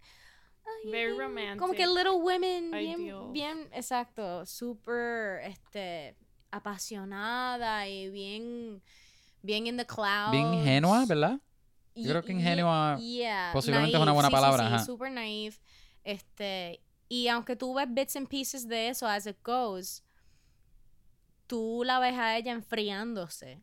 ay, 0.65 0.91
Very 0.91 1.11
bien- 1.13 1.19
romantic. 1.19 1.59
Como 1.59 1.73
que 1.73 1.85
Little 1.87 2.11
Women, 2.21 2.71
bien, 2.71 3.33
bien, 3.33 3.69
exacto, 3.73 4.45
súper, 4.45 5.41
este, 5.45 6.15
apasionada 6.51 7.87
y 7.87 8.09
bien, 8.09 8.81
bien 9.41 9.67
in 9.67 9.77
the 9.77 9.85
clouds. 9.85 10.31
Bien 10.31 10.53
ingenua, 10.53 11.05
¿verdad? 11.05 11.39
Y- 11.95 12.03
Yo 12.03 12.09
creo 12.11 12.23
que 12.23 12.33
y- 12.33 12.35
ingenua 12.35 12.97
yeah, 12.99 13.51
posiblemente 13.53 13.95
es 13.95 14.01
una 14.01 14.05
naive, 14.05 14.13
buena 14.15 14.29
sí, 14.29 14.31
sí, 14.31 14.35
palabra, 14.41 14.67
Sí, 14.67 14.73
ajá. 14.75 14.85
super 14.85 15.11
naive. 15.11 15.55
Este, 16.03 16.81
y 17.07 17.27
aunque 17.27 17.55
tú 17.55 17.73
ves 17.75 17.87
bits 17.89 18.15
and 18.15 18.27
pieces 18.27 18.67
de 18.67 18.89
eso 18.89 19.07
as 19.07 19.25
it 19.27 19.37
goes, 19.43 20.03
tú 21.47 21.83
la 21.85 21.99
ves 21.99 22.15
a 22.17 22.37
ella 22.37 22.51
enfriándose. 22.51 23.61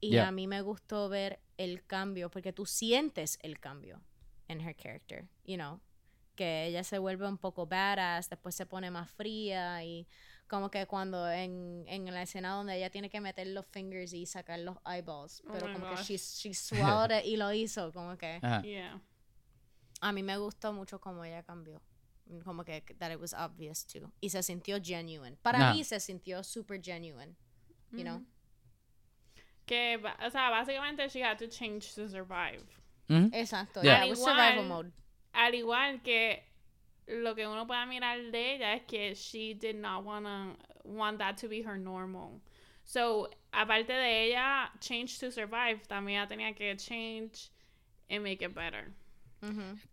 Y 0.00 0.10
Yeah. 0.12 0.28
a 0.28 0.30
mí 0.32 0.46
me 0.46 0.62
gustó 0.62 1.08
ver 1.08 1.40
el 1.58 1.84
cambio, 1.84 2.30
porque 2.30 2.52
tú 2.52 2.64
sientes 2.64 3.38
el 3.42 3.58
cambio 3.60 4.00
en 4.48 4.60
her 4.60 4.74
character, 4.74 5.28
you 5.44 5.56
know. 5.56 5.80
Que 6.36 6.66
ella 6.66 6.84
se 6.84 6.98
vuelve 6.98 7.26
un 7.28 7.38
poco 7.38 7.66
badass, 7.66 8.30
después 8.30 8.54
se 8.54 8.64
pone 8.66 8.90
más 8.90 9.10
fría 9.10 9.82
y 9.84 10.06
como 10.48 10.70
que 10.70 10.86
cuando 10.86 11.30
en, 11.30 11.84
en 11.86 12.06
la 12.12 12.22
escena 12.22 12.54
donde 12.54 12.76
ella 12.76 12.90
tiene 12.90 13.08
que 13.10 13.20
meter 13.20 13.46
los 13.48 13.66
fingers 13.66 14.12
y 14.12 14.26
sacar 14.26 14.58
los 14.60 14.76
eyeballs, 14.86 15.42
Oh 15.46 15.52
pero 15.52 15.72
como 15.72 15.88
que 15.90 16.02
she, 16.02 16.16
she 16.16 16.54
swallowed 16.54 17.18
it 17.20 17.24
y 17.26 17.36
lo 17.36 17.52
hizo, 17.52 17.92
como 17.92 18.16
que... 18.16 18.40
Yeah. 18.64 19.00
A 20.00 20.12
mí 20.12 20.22
me 20.22 20.36
gustó 20.38 20.72
mucho 20.72 20.98
cómo 21.00 21.24
ella 21.24 21.42
cambió. 21.42 21.80
Como 22.44 22.64
que 22.64 22.80
that 22.98 23.10
it 23.12 23.20
was 23.20 23.34
obvious 23.34 23.84
too. 23.86 24.10
Y 24.20 24.30
se 24.30 24.42
sintió 24.42 24.78
genuine. 24.82 25.36
Para 25.42 25.70
Ah. 25.70 25.74
mí 25.74 25.84
se 25.84 26.00
sintió 26.00 26.42
super 26.42 26.80
genuine. 26.82 27.36
You 27.92 28.02
know? 28.04 28.24
Que, 29.66 29.98
ba- 29.98 30.16
o 30.24 30.30
sea, 30.30 30.48
básicamente 30.50 31.08
she 31.08 31.22
had 31.22 31.38
to 31.38 31.46
change 31.48 31.94
to 31.94 32.08
survive. 32.08 32.64
Ujú. 33.08 33.30
Exacto. 33.32 33.82
Yeah. 33.82 33.98
Yeah, 33.98 34.04
it 34.06 34.10
was 34.10 34.24
survival 34.24 34.64
mode. 34.64 34.92
Al 35.32 35.54
igual 35.54 36.02
que 36.02 36.44
lo 37.06 37.34
que 37.34 37.46
uno 37.46 37.66
pueda 37.66 37.86
mirar 37.86 38.20
de 38.30 38.54
ella 38.54 38.74
es 38.74 38.82
que 38.82 39.14
she 39.14 39.54
did 39.54 39.76
not 39.76 40.04
wanna 40.04 40.56
want 40.84 41.18
that 41.18 41.36
to 41.36 41.48
be 41.48 41.62
her 41.62 41.78
normal. 41.78 42.40
So, 42.84 43.30
aparte 43.52 43.92
de 43.92 44.26
ella 44.26 44.72
change 44.80 45.18
to 45.20 45.30
survive, 45.30 45.80
también 45.86 46.20
ella 46.20 46.28
tenía 46.28 46.54
que 46.54 46.76
change 46.76 47.50
and 48.08 48.22
make 48.22 48.44
it 48.44 48.54
better. 48.54 48.92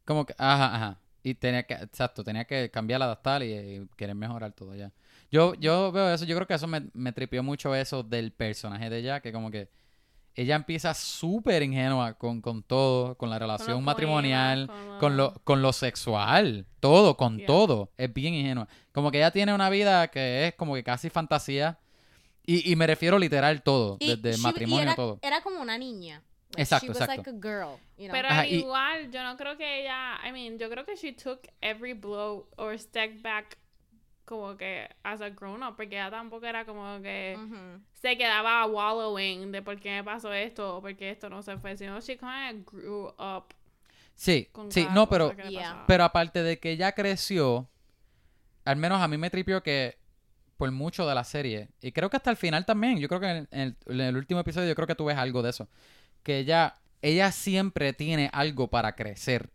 Como 0.05 0.25
que, 0.25 0.33
ajá, 0.37 0.75
ajá. 0.75 0.99
Y 1.23 1.35
tenía 1.35 1.63
que, 1.63 1.73
exacto, 1.75 2.23
tenía 2.23 2.45
que 2.45 2.69
cambiar, 2.69 3.01
adaptar 3.01 3.43
y, 3.43 3.53
y 3.53 3.87
querer 3.95 4.15
mejorar 4.15 4.51
todo 4.53 4.75
ya. 4.75 4.91
Yo, 5.31 5.55
yo 5.55 5.91
veo 5.91 6.13
eso, 6.13 6.25
yo 6.25 6.35
creo 6.35 6.47
que 6.47 6.53
eso 6.53 6.67
me, 6.67 6.89
me 6.93 7.11
tripió 7.11 7.43
mucho 7.43 7.75
eso 7.75 8.03
del 8.03 8.31
personaje 8.31 8.89
de 8.89 8.99
ella, 8.99 9.19
que 9.19 9.31
como 9.31 9.51
que 9.51 9.69
ella 10.37 10.55
empieza 10.55 10.93
súper 10.93 11.63
ingenua 11.63 12.13
con, 12.13 12.41
con 12.41 12.63
todo, 12.63 13.15
con 13.17 13.29
la 13.29 13.39
relación 13.39 13.69
poemas, 13.77 13.85
matrimonial, 13.95 14.67
con 14.67 14.99
con, 14.99 15.17
lo- 15.17 15.33
con 15.43 15.61
lo 15.61 15.73
sexual, 15.73 16.65
todo, 16.79 17.17
con 17.17 17.37
Yeah. 17.37 17.47
todo. 17.47 17.91
Es 17.97 18.13
bien 18.13 18.33
ingenua. 18.35 18.67
Como 18.91 19.11
que 19.11 19.17
ella 19.17 19.31
tiene 19.31 19.53
una 19.53 19.69
vida 19.69 20.07
que 20.09 20.47
es 20.47 20.53
como 20.55 20.75
que 20.75 20.83
casi 20.83 21.09
fantasía. 21.09 21.79
Y, 22.45 22.71
y 22.71 22.75
me 22.77 22.87
refiero 22.87 23.19
literal 23.19 23.61
todo, 23.61 23.97
Y 23.99 24.15
desde 24.15 24.33
she- 24.33 24.39
y 24.39 24.43
matrimonio, 24.43 24.83
era, 24.83 24.95
todo. 24.95 25.19
Era 25.21 25.41
como 25.41 25.59
una 25.61 25.77
niña. 25.77 26.23
Like, 26.51 26.61
Exacto, 26.61 26.85
she 26.85 26.89
was 26.91 27.01
exacto. 27.01 27.29
like 27.29 27.29
a 27.29 27.33
girl, 27.33 27.77
you 27.97 28.05
know? 28.05 28.11
Pero 28.13 28.27
Ajá, 28.29 28.39
al 28.41 28.47
y- 28.49 28.59
igual, 28.59 29.11
yo 29.11 29.21
no 29.23 29.35
creo 29.35 29.57
que 29.57 29.81
ella, 29.81 30.17
I 30.25 30.31
mean, 30.31 30.57
yo 30.57 30.69
creo 30.69 30.85
que 30.85 30.95
she 30.95 31.11
took 31.11 31.41
every 31.59 31.91
blow 31.93 32.47
or 32.55 32.77
step 32.79 33.21
back 33.21 33.57
como 34.23 34.55
que 34.55 34.87
as 35.03 35.19
a 35.21 35.29
grown 35.29 35.61
up, 35.63 35.75
porque 35.75 35.95
ella 35.95 36.09
tampoco 36.09 36.45
era 36.45 36.65
como 36.65 37.01
que 37.01 37.35
Ujú. 37.37 37.81
Se 38.07 38.17
quedaba 38.17 38.65
wallowing 38.65 39.51
de 39.51 39.61
por 39.61 39.79
qué 39.79 39.89
me 39.89 40.03
pasó 40.03 40.31
esto 40.31 40.77
o 40.77 40.81
por 40.81 40.95
qué 40.95 41.11
esto 41.11 41.29
no 41.29 41.41
se 41.41 41.57
fue, 41.57 41.75
sino 41.75 41.99
she 41.99 42.17
kind 42.17 42.65
of 42.65 42.73
grew 42.73 43.07
up 43.19 43.53
Sí, 44.15 44.49
sí, 44.69 44.87
no, 44.93 45.07
pero 45.07 45.35
Yeah. 45.35 45.83
Pero 45.87 46.03
aparte 46.03 46.41
de 46.41 46.57
que 46.57 46.71
ella 46.71 46.93
creció, 46.93 47.69
al 48.65 48.75
menos 48.77 48.99
a 48.99 49.07
mí 49.07 49.17
me 49.17 49.29
tripió 49.29 49.61
que 49.61 49.99
por 50.57 50.71
mucho 50.71 51.07
de 51.07 51.13
la 51.13 51.23
serie, 51.23 51.69
y 51.81 51.91
creo 51.91 52.09
que 52.09 52.17
hasta 52.17 52.31
el 52.31 52.37
final 52.37 52.65
también, 52.65 52.97
yo 52.97 53.07
creo 53.07 53.19
que 53.19 53.29
en 53.29 53.47
el, 53.51 53.75
en 53.85 54.01
el 54.01 54.17
último 54.17 54.39
episodio 54.39 54.67
yo 54.67 54.75
creo 54.75 54.87
que 54.87 54.95
tú 54.95 55.05
ves 55.05 55.17
algo 55.17 55.43
de 55.43 55.51
eso, 55.51 55.67
que 56.23 56.39
ella, 56.39 56.73
ella 57.03 57.31
siempre 57.31 57.93
tiene 57.93 58.31
algo 58.33 58.69
para 58.69 58.95
crecer. 58.95 59.51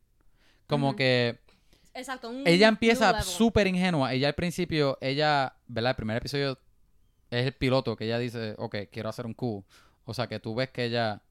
Como 0.68 0.90
Ujú. 0.90 0.96
que 0.98 1.40
Exacto. 1.92 2.30
un 2.30 2.46
ella 2.46 2.68
empieza 2.68 3.20
súper 3.22 3.66
ingenua, 3.66 4.12
ella 4.12 4.28
al 4.28 4.34
principio, 4.34 4.96
ella, 5.00 5.56
¿verdad? 5.66 5.90
El 5.90 5.96
primer 5.96 6.18
episodio 6.18 6.56
es 7.32 7.46
el 7.46 7.52
piloto 7.54 7.96
que 7.96 8.04
ella 8.04 8.18
dice, 8.18 8.54
ok, 8.58 8.76
quiero 8.90 9.08
hacer 9.08 9.26
un 9.26 9.34
cubo. 9.34 9.64
O 10.04 10.14
sea, 10.14 10.26
que 10.26 10.38
tú 10.38 10.54
ves 10.54 10.70
que 10.70 10.84
ella 10.84 11.22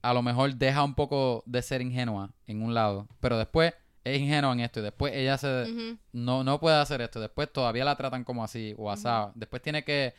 a 0.00 0.14
lo 0.14 0.22
mejor 0.22 0.54
deja 0.54 0.82
un 0.82 0.94
poco 0.94 1.42
de 1.46 1.62
ser 1.62 1.80
ingenua 1.82 2.30
en 2.46 2.62
un 2.62 2.74
lado, 2.74 3.06
pero 3.20 3.38
después 3.38 3.74
es 4.02 4.18
ingenua 4.18 4.52
en 4.52 4.60
esto 4.60 4.80
y 4.80 4.82
después 4.82 5.14
ella 5.14 5.38
se 5.38 5.96
no, 6.12 6.42
no 6.42 6.58
puede 6.58 6.76
hacer 6.76 7.00
esto, 7.02 7.20
después 7.20 7.52
todavía 7.52 7.84
la 7.84 7.94
tratan 7.96 8.24
como 8.24 8.42
así 8.42 8.74
o 8.78 8.90
asada, 8.90 9.30
después 9.36 9.62
tiene 9.62 9.84
que 9.84 10.14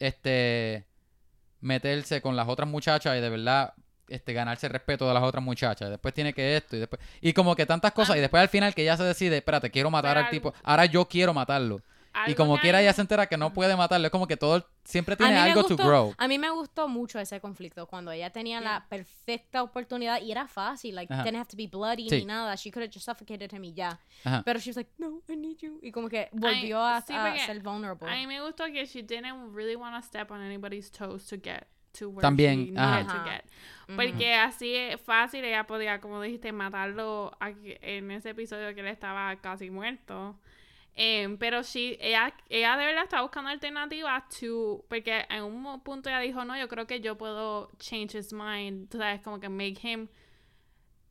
este 0.00 0.86
meterse 1.60 2.20
con 2.20 2.34
las 2.34 2.48
otras 2.48 2.68
muchachas 2.68 3.16
y 3.16 3.20
de 3.20 3.28
verdad 3.30 3.74
este 4.08 4.32
ganarse 4.32 4.66
el 4.66 4.72
respeto 4.72 5.06
de 5.06 5.14
las 5.14 5.22
otras 5.22 5.44
muchachas, 5.44 5.90
después 5.90 6.14
tiene 6.14 6.32
que 6.32 6.56
esto 6.56 6.76
y 6.76 6.80
después 6.80 7.00
y 7.20 7.32
como 7.32 7.54
que 7.54 7.66
tantas 7.66 7.92
cosas 7.92 8.16
Ah. 8.16 8.18
y 8.18 8.20
después 8.22 8.40
al 8.40 8.48
final 8.48 8.74
que 8.74 8.82
ella 8.82 8.96
se 8.96 9.04
decide, 9.04 9.36
espérate, 9.36 9.70
quiero 9.70 9.90
matar 9.90 10.16
Pero 10.16 10.26
al 10.26 10.30
tipo, 10.32 10.54
ahora 10.64 10.86
yo 10.86 11.06
quiero 11.06 11.32
matarlo. 11.32 11.80
Y 12.26 12.34
como 12.34 12.56
que 12.56 12.62
quiera 12.62 12.80
ella 12.82 12.92
se 12.92 13.00
entera 13.00 13.26
que 13.26 13.36
no 13.36 13.52
puede 13.52 13.76
matarlo, 13.76 14.06
es 14.06 14.10
como 14.10 14.26
que 14.26 14.36
todo 14.36 14.66
siempre 14.84 15.14
tiene 15.16 15.36
algo 15.36 15.62
to 15.62 15.76
gustó- 15.76 15.86
grow. 15.86 16.14
A 16.18 16.26
mí 16.28 16.38
me 16.38 16.50
gustó 16.50 16.88
mucho 16.88 17.18
ese 17.20 17.40
conflicto 17.40 17.86
cuando 17.86 18.10
ella 18.10 18.30
tenía 18.30 18.60
la 18.60 18.86
perfecta 18.88 19.62
oportunidad 19.62 20.20
y 20.20 20.32
era 20.32 20.48
fácil, 20.48 20.94
like 20.94 21.12
Ajá. 21.12 21.22
didn't 21.22 21.38
have 21.38 21.48
to 21.48 21.56
be 21.56 21.66
bloody 21.68 22.08
Sí. 22.08 22.18
ni 22.20 22.24
nada. 22.24 22.56
She 22.56 22.70
could 22.70 22.82
have 22.84 22.92
just 22.92 23.04
suffocated 23.06 23.52
him 23.52 23.62
y 23.64 23.72
ya. 23.72 24.00
Ajá. 24.24 24.42
Pero 24.44 24.58
she 24.58 24.70
was 24.70 24.76
like, 24.76 24.90
no, 24.98 25.22
I 25.28 25.36
need 25.36 25.58
you. 25.60 25.78
Y 25.82 25.92
como 25.92 26.08
que 26.08 26.28
volvió 26.32 26.82
a, 26.84 27.00
sí, 27.02 27.12
a 27.14 27.36
ser 27.46 27.60
vulnerable. 27.60 28.10
A 28.10 28.14
mí 28.16 28.26
me 28.26 28.40
gustó 28.40 28.64
que 28.66 28.84
she 28.86 29.02
didn't 29.02 29.54
really 29.54 29.76
want 29.76 29.94
to 29.94 30.02
step 30.06 30.30
on 30.30 30.40
anybody's 30.40 30.90
toes 30.90 31.26
to 31.26 31.36
get 31.36 31.66
to 31.98 32.08
where 32.10 32.20
También, 32.22 32.66
she 32.66 32.72
ajá. 32.76 33.02
needed 33.02 33.12
to 33.14 33.24
get. 33.24 33.44
Porque 33.96 34.34
así 34.34 34.74
es 34.74 35.00
fácil 35.00 35.44
ella 35.44 35.64
podía, 35.64 36.00
como 36.00 36.20
dijiste, 36.20 36.52
matarlo 36.52 37.36
aquí- 37.40 37.76
en 37.80 38.10
ese 38.10 38.30
episodio 38.30 38.74
que 38.74 38.80
él 38.80 38.88
estaba 38.88 39.34
casi 39.36 39.70
muerto. 39.70 40.38
Em, 40.94 41.38
pero 41.38 41.62
sí, 41.62 41.96
ella, 42.00 42.34
ella 42.48 42.76
de 42.76 42.84
verdad 42.86 43.04
está 43.04 43.22
buscando 43.22 43.50
alternativas 43.50 44.24
to, 44.28 44.84
porque 44.88 45.24
en 45.30 45.44
un 45.44 45.80
punto 45.82 46.08
ella 46.08 46.18
dijo, 46.20 46.44
no, 46.44 46.58
yo 46.58 46.66
creo 46.66 46.86
que 46.86 47.00
yo 47.00 47.16
puedo 47.16 47.70
change 47.78 48.18
his 48.18 48.32
mind, 48.32 48.88
tú 48.88 48.98
sabes, 48.98 49.20
como 49.20 49.38
que 49.38 49.48
make 49.48 49.78
him 49.80 50.08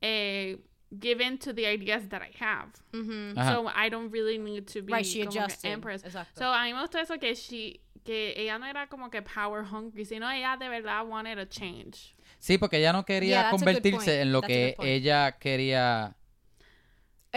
eh, 0.01 0.57
give 0.99 1.21
in 1.21 1.37
to 1.37 1.53
the 1.53 1.65
ideas 1.65 2.09
that 2.09 2.21
I 2.21 2.31
have. 2.39 2.73
Ujú. 2.93 3.33
Ajá. 3.35 3.53
So 3.53 3.67
I 3.67 3.89
don't 3.89 4.11
really 4.11 4.37
need 4.37 4.67
to 4.73 4.81
be 4.81 4.93
Right, 4.93 5.05
she 5.05 5.25
como 5.25 5.47
que 5.47 5.55
empress. 5.63 6.03
Exacto. 6.03 6.39
So 6.39 6.53
a 6.53 6.63
mí 6.65 6.73
me 6.73 6.81
gustó 6.81 6.99
eso 6.99 7.17
que 7.17 7.33
she, 7.33 7.79
que 8.03 8.33
ella 8.35 8.57
no 8.57 8.65
era 8.65 8.87
como 8.87 9.09
que 9.09 9.21
power 9.21 9.63
hungry, 9.63 10.03
sino 10.03 10.29
ella 10.29 10.57
de 10.57 10.67
verdad 10.67 11.07
wanted 11.07 11.39
a 11.39 11.45
change. 11.47 12.13
Sí, 12.39 12.57
porque 12.57 12.77
ella 12.77 12.91
no 12.91 13.05
quería 13.05 13.41
Yeah, 13.43 13.49
convertirse 13.49 14.21
en 14.21 14.31
lo 14.33 14.41
That's 14.41 14.53
que 14.53 14.75
ella 14.79 15.37
quería 15.39 16.16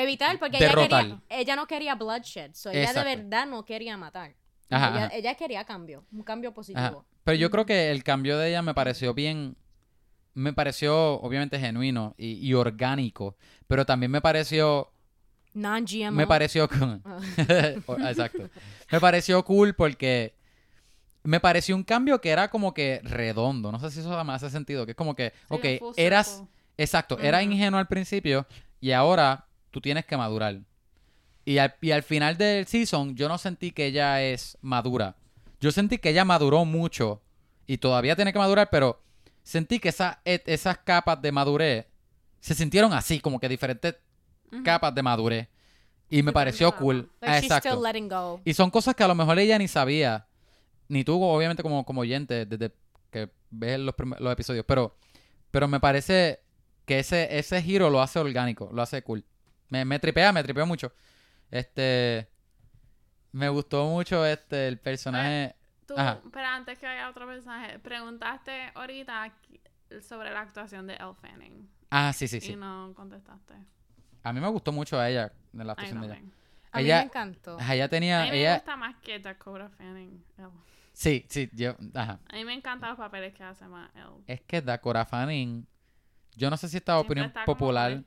Evitar, 0.03 0.39
porque 0.39 0.57
ella, 0.59 0.75
quería, 0.75 1.21
ella 1.29 1.57
no 1.57 1.67
quería 1.67 1.95
bloodshed. 1.95 2.53
So 2.55 2.71
ella 2.71 2.83
Exacto. 2.83 3.09
de 3.09 3.17
verdad 3.17 3.47
no 3.47 3.65
quería 3.65 3.97
matar. 3.97 4.35
Ajá, 4.71 4.91
ella, 4.91 5.07
ajá. 5.07 5.15
ella 5.17 5.35
quería 5.35 5.65
cambio, 5.65 6.05
un 6.13 6.23
cambio 6.23 6.53
positivo. 6.55 6.85
Ajá. 6.85 6.97
Pero 7.25 7.37
yo 7.37 7.51
creo 7.51 7.67
que 7.67 7.91
el 7.91 8.03
cambio 8.05 8.39
de 8.39 8.49
ella 8.51 8.63
me 8.63 8.75
pareció 8.75 9.15
bien. 9.15 9.57
Me 10.35 10.53
pareció 10.53 11.21
obviamente 11.21 11.59
genuino 11.59 12.15
y, 12.17 12.33
y 12.47 12.55
orgánico. 12.55 13.37
Pero 13.67 13.85
también 13.85 14.11
me 14.13 14.21
pareció. 14.21 14.93
Non-GMO. 15.55 16.13
Me 16.13 16.27
pareció. 16.27 16.69
con- 16.69 17.03
Ah. 17.05 17.19
O- 17.87 17.99
Exacto. 17.99 18.49
Me 18.91 19.01
pareció 19.01 19.45
cool 19.45 19.75
porque. 19.75 20.35
Me 21.23 21.39
pareció 21.41 21.77
un 21.77 21.83
cambio 21.83 22.21
que 22.21 22.31
era 22.31 22.49
como 22.49 22.73
que 22.73 23.01
redondo. 23.03 23.71
No 23.71 23.79
sé 23.81 23.91
si 23.91 24.01
eso 24.01 24.25
me 24.25 24.33
hace 24.33 24.49
sentido. 24.49 24.87
Que 24.87 24.93
es 24.93 24.97
como 24.97 25.15
que. 25.15 25.33
Ok, 25.49 25.65
eras. 25.97 26.43
Exacto, 26.79 27.19
era 27.19 27.43
ingenuo 27.43 27.79
al 27.79 27.89
principio 27.89 28.47
y 28.81 28.93
ahora 28.93 29.45
tú 29.71 29.81
tienes 29.81 30.05
que 30.07 30.17
madurar. 30.17 30.61
Y 31.45 31.59
al, 31.59 31.75
y 31.81 31.91
al 31.91 32.03
final 32.03 32.37
del 32.37 32.67
season 32.67 33.17
yo 33.17 33.29
no 33.29 33.39
sentí 33.39 33.71
que 33.73 33.87
ella 33.87 34.23
es 34.23 34.59
madura. 34.61 35.17
Yo 35.61 35.73
sentí 35.73 35.99
que 35.99 36.11
ella 36.11 36.25
maduró 36.25 36.65
mucho 36.65 37.23
y 37.67 37.79
todavía 37.79 38.17
tiene 38.17 38.33
que 38.33 38.39
madurar, 38.39 38.69
pero 38.71 39.03
sentí 39.43 39.79
que 39.79 39.89
esa- 39.91 40.21
esas 40.25 40.79
capas 40.79 41.21
de 41.23 41.33
madurez 41.33 41.87
se 42.41 42.55
sintieron 42.55 42.93
así, 42.93 43.21
como 43.21 43.39
que 43.41 43.49
diferentes 43.49 43.97
capas 44.65 44.95
de 44.95 45.03
madurez. 45.03 45.49
Y 46.09 46.23
me 46.23 46.33
pareció 46.33 46.75
cool. 46.77 47.11
Like 47.21 47.37
Ah, 47.37 47.41
she's 47.41 47.53
still 47.59 47.87
Exacto. 47.87 48.09
go. 48.09 48.41
Y 48.45 48.55
son 48.55 48.71
cosas 48.71 48.95
que 48.97 49.05
a 49.05 49.09
lo 49.09 49.15
mejor 49.15 49.39
ella 49.39 49.59
ni 49.59 49.69
sabía. 49.69 50.27
Ni 50.89 51.05
tú, 51.05 51.23
obviamente, 51.23 51.63
como, 51.63 51.85
como 51.85 52.01
oyente, 52.01 52.47
desde 52.47 52.73
que 53.13 53.31
ves 53.51 53.79
los, 53.79 53.95
episodios. 54.33 54.65
Pero, 54.67 54.97
pero 55.53 55.69
me 55.69 55.79
parece 55.79 56.41
que 56.85 56.99
ese, 56.99 57.39
ese 57.39 57.63
giro 57.63 57.91
lo 57.91 58.03
hace 58.03 58.19
orgánico, 58.19 58.71
lo 58.73 58.83
hace 58.83 59.03
cool. 59.03 59.25
Me, 59.71 59.85
me 59.85 59.99
tripea, 59.99 60.33
me 60.33 60.43
tripea 60.43 60.65
mucho. 60.65 60.93
Este. 61.51 62.29
Me 63.33 63.49
gustó 63.49 63.87
mucho 63.87 64.27
este 64.27 64.67
el 64.69 64.79
personaje. 64.79 65.55
Tú, 65.87 65.95
Ajá. 65.97 66.21
pero 66.33 66.47
antes 66.47 66.79
que 66.79 66.87
haya 66.87 67.09
otro 67.09 67.27
mensaje, 67.27 67.79
preguntaste 67.79 68.71
ahorita 68.75 69.33
sobre 70.07 70.31
la 70.33 70.41
actuación 70.41 70.87
de 70.87 70.95
Elle 70.95 71.15
Fanning 71.21 71.69
Ah, 71.91 72.13
sí, 72.13 72.29
sí, 72.29 72.37
y 72.37 72.41
sí. 72.41 72.57
no 72.57 72.93
contestaste. 72.95 73.55
A 74.23 74.33
mí 74.33 74.41
me 74.41 74.49
gustó 74.49 74.71
mucho 74.73 74.99
a 75.01 75.09
ella, 75.09 75.33
de 75.53 75.65
la 75.65 75.73
actuación 75.73 76.01
de 76.03 76.07
ella. 76.09 76.17
A 76.73 76.79
mí 76.79 76.85
Ella- 76.85 76.99
me 76.99 77.05
encantó. 77.07 77.59
Ella 77.59 77.85
A 77.85 77.89
tenía. 77.89 78.23
mí 78.25 78.31
me 78.31 78.39
Ella. 78.41 78.55
gusta 78.57 78.77
más 78.77 78.97
que 78.97 79.19
Dakota 79.19 79.69
Fanning. 79.71 80.25
Elle. 80.39 80.49
Sí, 80.93 81.27
sí, 81.29 81.51
yo. 81.53 81.75
Ajá. 81.95 82.21
A 82.29 82.35
mí 82.37 82.45
me 82.45 82.55
encantan 82.55 82.91
los 82.91 82.99
papeles 82.99 83.35
que 83.35 83.43
hace 83.43 83.67
más 83.67 83.91
Elle. 83.95 84.23
Es 84.27 84.41
que 84.43 84.61
Dakota 84.63 85.05
Fanning. 85.05 85.67
Yo 86.37 86.51
no 86.51 86.57
sé 86.57 86.69
si 86.69 86.77
esta 86.77 86.93
Siempre 86.95 87.07
opinión 87.09 87.27
está 87.29 87.45
como 87.45 87.57
popular. 87.59 88.03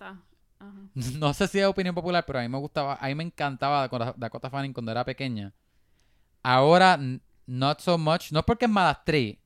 Ajá. 0.69 0.79
No 1.19 1.33
sé 1.33 1.47
si 1.47 1.59
es 1.59 1.65
opinión 1.65 1.95
popular, 1.95 2.23
pero 2.25 2.39
a 2.39 2.41
mí 2.41 2.49
me 2.49 2.57
gustaba, 2.57 2.97
a 2.99 3.07
mí 3.07 3.15
me 3.15 3.23
encantaba 3.23 3.87
Dakota, 4.17 4.49
Fanning 4.49 4.73
cuando 4.73 4.91
era 4.91 5.03
pequeña. 5.05 5.53
Ahora, 6.41 6.99
not 7.45 7.79
so 7.79 7.97
much. 7.97 8.31
No 8.31 8.39
es 8.39 8.45
porque 8.45 8.65
es 8.65 8.71
mala 8.71 8.89
actriz, 8.91 9.37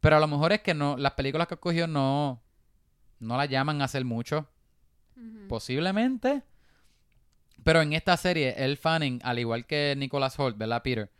pero 0.00 0.16
a 0.16 0.20
lo 0.20 0.26
mejor 0.26 0.52
es 0.52 0.60
que 0.62 0.74
no, 0.74 0.96
las 0.96 1.12
películas 1.12 1.46
que 1.48 1.56
cogió 1.56 1.86
no, 1.86 2.42
no 3.20 3.36
la 3.36 3.46
llaman 3.46 3.80
a 3.82 3.84
hacer 3.84 4.04
mucho. 4.04 4.48
Posiblemente. 5.48 6.42
Pero 7.64 7.82
en 7.82 7.92
esta 7.92 8.16
serie, 8.16 8.54
el 8.56 8.76
Fanning, 8.76 9.20
al 9.24 9.38
igual 9.38 9.66
que 9.66 9.94
Nicholas 9.96 10.38
Holt, 10.38 10.56
¿verdad, 10.56 10.82
Peter? 10.82 11.10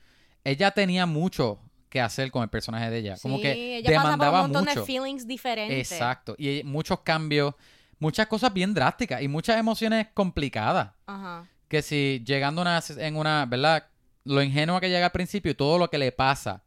Ella 0.45 0.71
tenía 0.71 1.05
mucho 1.05 1.61
que 1.89 2.01
hacer 2.01 2.31
con 2.31 2.43
el 2.43 2.49
personaje 2.49 2.91
de 2.91 2.99
ella. 2.99 3.17
Como 3.21 3.37
Sí, 3.37 3.43
que 3.43 3.77
ella 3.79 3.87
pasaba 3.97 4.03
por 4.03 4.11
demandaba 4.11 4.39
un 4.43 4.53
montón 4.53 4.65
mucho. 4.67 4.81
de 4.81 4.87
feelings 4.87 5.27
diferentes. 5.27 5.91
Exacto. 5.93 6.35
Y 6.39 6.63
muchos 6.65 7.01
cambios. 7.01 7.55
Muchas 7.99 8.27
cosas 8.27 8.53
bien 8.53 8.75
drásticas 8.75 9.23
y 9.23 9.29
muchas 9.29 9.59
emociones 9.59 10.09
complicadas. 10.15 10.93
Ajá. 11.07 11.47
Que 11.69 11.83
si 11.83 12.23
llegando 12.27 12.63
una, 12.63 12.83
en 12.97 13.17
una, 13.17 13.47
¿verdad? 13.47 13.87
Lo 14.25 14.43
ingenua 14.43 14.81
que 14.81 14.89
llega 14.89 15.07
al 15.07 15.13
principio 15.13 15.53
y 15.53 15.55
todo 15.55 15.79
lo 15.79 15.89
que 15.91 15.99
le 15.99 16.13
pasa. 16.13 16.63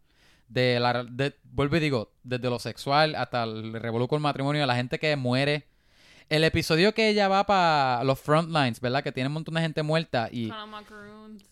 De 0.47 0.79
la, 0.79 1.05
de- 1.05 1.37
vuelvo 1.43 1.77
y 1.77 1.79
digo, 1.79 2.11
desde 2.23 2.49
lo 2.49 2.59
sexual 2.59 3.15
hasta 3.15 3.43
el 3.43 3.73
revolú 3.73 4.07
con 4.07 4.17
el 4.17 4.23
matrimonio, 4.23 4.65
la 4.65 4.75
gente 4.75 4.99
que 4.99 5.15
muere. 5.15 5.67
El 6.27 6.43
episodio 6.43 6.93
que 6.93 7.09
ella 7.09 7.27
va 7.27 7.45
para 7.45 8.03
los 8.03 8.19
frontlines, 8.19 8.79
¿verdad? 8.79 9.03
Que 9.03 9.11
tiene 9.11 9.27
un 9.27 9.33
montón 9.33 9.55
de 9.55 9.61
gente 9.61 9.81
muerta 9.83 10.29
y... 10.31 10.49
Con 10.49 10.57
los 10.59 10.67
macaroons. 10.69 11.43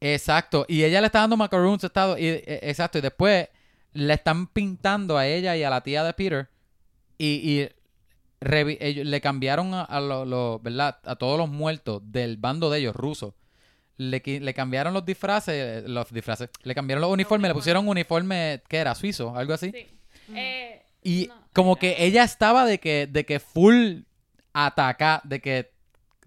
Exacto. 0.00 0.64
Y 0.68 0.84
ella 0.84 1.00
le 1.00 1.06
está 1.06 1.20
dando 1.20 1.36
macaroons 1.36 1.82
estado 1.84 2.16
y 2.18 2.26
eh, 2.26 2.60
exacto. 2.62 2.98
Y 2.98 3.00
después 3.00 3.48
le 3.92 4.14
están 4.14 4.46
pintando 4.46 5.18
a 5.18 5.26
ella 5.26 5.56
y 5.56 5.62
a 5.64 5.70
la 5.70 5.82
tía 5.82 6.04
de 6.04 6.12
Peter. 6.14 6.48
Y, 7.16 7.26
y 7.26 7.68
ellos, 8.40 9.06
le 9.06 9.20
cambiaron 9.20 9.74
a, 9.74 9.82
a 9.82 10.00
lo- 10.00 10.24
lo- 10.24 10.58
¿verdad? 10.60 10.98
A 11.04 11.16
todos 11.16 11.38
los 11.38 11.48
muertos 11.48 12.02
del 12.04 12.36
bando 12.36 12.70
de 12.70 12.78
ellos, 12.80 12.94
rusos. 12.96 13.34
Le, 13.96 14.20
cambiaron 14.54 14.94
los 14.94 15.04
disfraces, 15.04 15.82
los 15.88 16.12
disfraces, 16.12 16.50
le 16.62 16.72
cambiaron 16.74 17.00
los 17.02 17.10
uniformes, 17.10 17.48
le 17.48 17.54
pusieron 17.54 17.82
un 17.84 17.88
uniforme, 17.90 18.62
¿qué 18.68 18.76
era? 18.76 18.94
Suizo, 18.94 19.34
algo 19.36 19.54
así. 19.54 19.72
Sí. 19.72 19.88
Eh, 20.36 20.82
Y 21.02 21.26
no, 21.28 21.34
como 21.52 21.72
era- 21.72 21.80
que 21.80 21.96
ella 22.04 22.22
estaba 22.22 22.64
de 22.64 22.78
que, 22.78 23.08
de 23.08 23.26
que 23.26 23.40
full 23.40 24.02
ataca, 24.52 25.20
de 25.24 25.40
que 25.40 25.72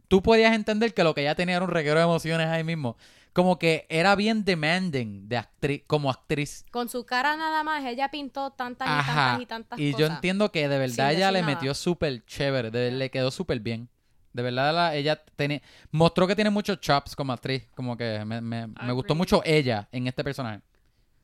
tú 0.10 0.22
podías 0.22 0.54
entender 0.54 0.94
que 0.94 1.04
lo 1.06 1.14
que 1.14 1.22
ella 1.22 1.36
tenía 1.36 1.56
era 1.56 1.66
un 1.66 1.72
reguero 1.72 1.98
de 2.00 2.04
emociones 2.04 2.48
ahí 2.48 2.64
mismo. 2.66 2.98
Como 3.34 3.58
que 3.58 3.86
era 3.90 4.16
bien 4.16 4.44
demanding 4.44 5.30
de 5.30 5.38
actriz, 5.38 5.84
como 5.88 6.10
actriz. 6.10 6.66
Con 6.70 6.90
su 6.90 7.06
cara 7.06 7.38
nada 7.38 7.64
más, 7.64 7.84
ella 7.86 8.12
pintó 8.12 8.52
tantas 8.52 8.88
y 8.88 8.92
Ajá. 8.92 9.06
tantas 9.38 9.42
y 9.42 9.46
tantas 9.46 9.80
Y 9.80 9.92
yo 9.92 9.98
cosas. 10.00 10.16
entiendo 10.16 10.52
que 10.52 10.68
de 10.68 10.78
verdad 10.78 11.14
ella 11.14 11.32
le 11.32 11.42
nada. 11.42 11.54
metió 11.54 11.74
súper 11.74 12.26
chévere, 12.26 12.72
de- 12.72 12.92
le 12.92 13.10
quedó 13.10 13.32
súper 13.32 13.60
bien. 13.62 13.88
De 14.34 14.42
verdad 14.44 14.74
la- 14.74 14.96
ella 14.96 15.22
tenía, 15.38 15.62
mostró 15.92 16.28
que 16.28 16.36
tiene 16.36 16.50
muchos 16.50 16.80
chops 16.82 17.16
como 17.16 17.32
actriz, 17.32 17.68
como 17.76 17.96
que 17.96 18.24
me, 18.26 18.42
me- 18.42 18.68
me 18.68 18.92
gustó 18.92 19.16
mucho 19.16 19.42
ella 19.46 19.88
en 19.94 20.08
este 20.08 20.24
personaje. 20.26 20.62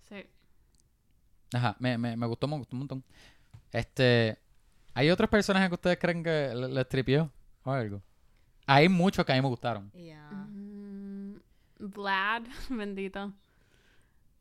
Sí. 0.07 0.25
Ajá, 1.53 1.75
me, 1.79 1.97
me, 1.97 2.15
me 2.15 2.25
gustó, 2.25 2.47
me 2.47 2.57
gustó 2.57 2.75
un 2.75 2.79
montón. 2.79 3.03
Este, 3.71 4.37
¿hay 4.93 5.09
otros 5.09 5.29
personajes 5.29 5.67
que 5.69 5.75
ustedes 5.75 5.97
creen 5.99 6.23
que 6.23 6.53
le, 6.55 6.69
les 6.69 6.87
tripió 6.87 7.31
o 7.63 7.71
algo? 7.71 8.01
Hay 8.65 8.89
muchos 8.89 9.25
que 9.25 9.31
a 9.31 9.35
mí 9.35 9.41
me 9.41 9.47
gustaron. 9.47 9.89
Yeah. 9.93 10.29
Mm, 10.31 10.56
Vlad, 11.79 12.43
bendito. 12.69 13.33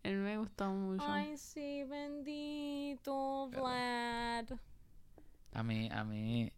Él 0.02 0.18
me 0.18 0.38
gustó 0.38 0.70
mucho. 0.70 1.04
Ay, 1.06 1.36
sí, 1.36 1.82
bendito 1.84 3.48
Vlad. 3.48 4.46
A 5.52 5.62
mí, 5.62 5.88
a 5.90 6.04
mí, 6.04 6.52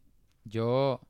yo... 0.45 1.01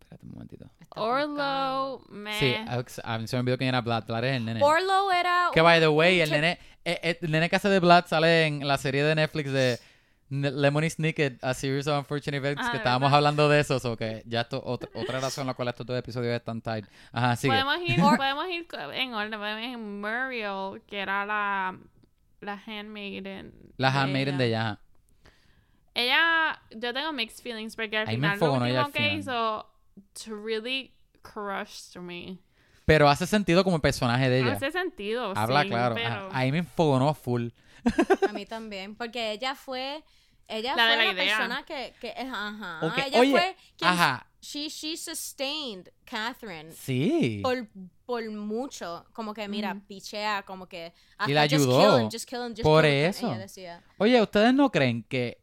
Espérate 0.00 0.24
un 0.24 0.32
momentito. 0.32 0.70
Orlo, 0.96 2.02
me. 2.08 2.38
Sí, 2.38 2.54
Alex, 2.54 3.00
a 3.04 3.18
mí 3.18 3.26
se 3.26 3.36
me 3.36 3.40
olvidó 3.40 3.58
quién 3.58 3.68
era 3.68 3.80
Vlad. 3.80 4.06
Vlad 4.06 4.24
es 4.24 4.36
el 4.36 4.44
nene. 4.44 4.62
Orlo 4.62 5.10
era. 5.12 5.50
Que 5.52 5.60
by 5.60 5.80
the 5.80 5.88
way, 5.88 6.20
el 6.20 6.30
nene, 6.30 6.58
eh, 6.84 7.00
eh, 7.02 7.18
el 7.20 7.30
nene 7.30 7.50
que 7.50 7.56
hace 7.56 7.68
de 7.68 7.80
Vlad 7.80 8.06
sale 8.06 8.46
en 8.46 8.66
la 8.66 8.78
serie 8.78 9.02
de 9.02 9.14
Netflix 9.14 9.52
de 9.52 9.78
Lemony 10.42 10.90
Snicket, 10.90 11.42
A 11.42 11.54
Series 11.54 11.86
of 11.86 11.98
Unfortunate 11.98 12.36
Events, 12.38 12.62
Ah, 12.62 12.66
que 12.66 12.72
¿de 12.72 12.76
estábamos 12.78 13.06
verdad? 13.08 13.16
hablando 13.18 13.48
de 13.48 13.60
eso, 13.60 13.76
o 13.82 13.96
que 13.96 14.22
ya 14.26 14.42
esto, 14.42 14.62
otra, 14.64 14.88
otra 14.94 15.20
razón 15.20 15.46
la 15.46 15.54
cual 15.54 15.68
estos 15.68 15.86
dos 15.86 15.98
episodios 15.98 16.34
están 16.34 16.60
tight. 16.60 16.86
Ajá, 17.12 17.36
sigue. 17.36 17.52
Podemos 17.52 17.78
ir, 17.88 18.00
podemos 18.16 18.46
ir 18.48 18.66
en 18.94 19.14
orden. 19.14 19.38
Podemos 19.38 19.62
ir 19.62 19.70
en 19.74 20.00
Muriel, 20.00 20.82
que 20.86 20.98
era 20.98 21.24
la, 21.26 21.78
la 22.40 22.62
handmaiden. 22.66 23.52
La 23.76 23.88
handmaiden 23.90 24.38
de 24.38 24.46
ella. 24.46 24.78
ella. 25.94 26.60
yo 26.70 26.92
tengo 26.92 27.12
mixed 27.12 27.42
feelings 27.42 27.76
porque 27.76 27.98
al 27.98 28.08
Ahí 28.08 28.16
me 28.18 28.32
final 28.32 28.40
lo 28.40 28.52
último 28.64 28.86
que 28.92 28.98
final. 29.00 29.18
hizo 29.18 29.66
to 30.24 30.34
really 30.44 30.92
crush 31.22 31.90
to 31.92 32.00
me. 32.02 32.38
Pero 32.86 33.08
hace 33.08 33.26
sentido 33.26 33.64
como 33.64 33.76
el 33.76 33.82
personaje 33.82 34.28
de 34.28 34.40
ella. 34.40 34.52
Hace 34.52 34.70
sentido, 34.70 35.32
Habla 35.36 35.62
sí, 35.62 35.68
claro. 35.70 35.94
pero. 35.94 36.28
Ahí 36.32 36.52
me 36.52 36.58
enfogonó 36.58 37.14
full. 37.14 37.48
A 38.28 38.32
mí 38.32 38.44
también, 38.46 38.94
porque 38.94 39.32
ella 39.32 39.54
fue. 39.54 40.02
Ella 40.48 40.74
La 40.76 40.86
fue 40.94 41.06
la 41.06 41.14
persona 41.14 41.62
que. 41.64 41.94
que 42.00 42.10
ajá. 42.10 42.80
Ok, 42.86 42.98
Ella 43.06 43.20
oye, 43.20 43.30
fue. 43.30 43.56
quien- 43.76 43.90
Ajá. 43.90 44.26
She, 44.42 44.68
she 44.68 44.94
sustained 44.96 45.88
Catherine. 46.04 46.70
Sí. 46.72 47.40
Por, 47.42 47.66
por 48.04 48.30
mucho, 48.30 49.06
como 49.14 49.32
que 49.32 49.48
mira, 49.48 49.74
pichea, 49.88 50.42
como 50.42 50.66
que 50.68 50.92
Y 51.26 51.32
la 51.32 51.44
hasta 51.44 51.56
just 51.56 51.66
ayudó. 51.66 51.80
kill 51.96 52.02
him, 52.04 52.10
just 52.12 52.28
kill 52.28 52.40
him, 52.40 52.50
just 52.50 52.62
Por 52.62 52.82
kill 52.84 52.92
him, 52.92 53.04
eso. 53.08 53.34
decía. 53.36 53.82
Oye, 53.96 54.20
¿ustedes 54.20 54.52
no 54.52 54.70
creen 54.70 55.02
que 55.04 55.38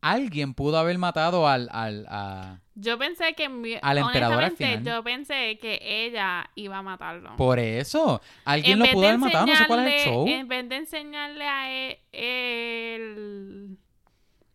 alguien 0.00 0.54
pudo 0.54 0.76
haber 0.78 0.98
matado 0.98 1.46
al... 1.46 1.68
al 1.70 2.04
a- 2.08 2.60
yo 2.74 2.98
pensé 2.98 3.34
que 3.34 3.48
mi- 3.48 3.78
Al 3.80 3.98
emperador 3.98 4.42
al 4.42 4.56
final. 4.56 4.82
yo 4.82 5.04
pensé 5.04 5.58
que 5.60 5.78
ella 5.82 6.50
iba 6.56 6.78
a 6.78 6.82
matarlo. 6.82 7.36
Por 7.36 7.60
eso. 7.60 8.20
Alguien 8.44 8.72
En 8.72 8.78
lo 8.80 8.92
pudo 8.92 9.06
haber 9.06 9.18
matado. 9.18 9.46
No 9.46 9.54
sé 9.54 9.66
cuál 9.68 9.86
es 9.86 10.06
el 10.06 10.12
show. 10.12 10.26
En 10.26 10.48
vez 10.48 10.68
de 10.68 10.76
enseñarle 10.76 11.44
a 11.46 11.70
él, 11.70 11.98
él- 12.10 13.78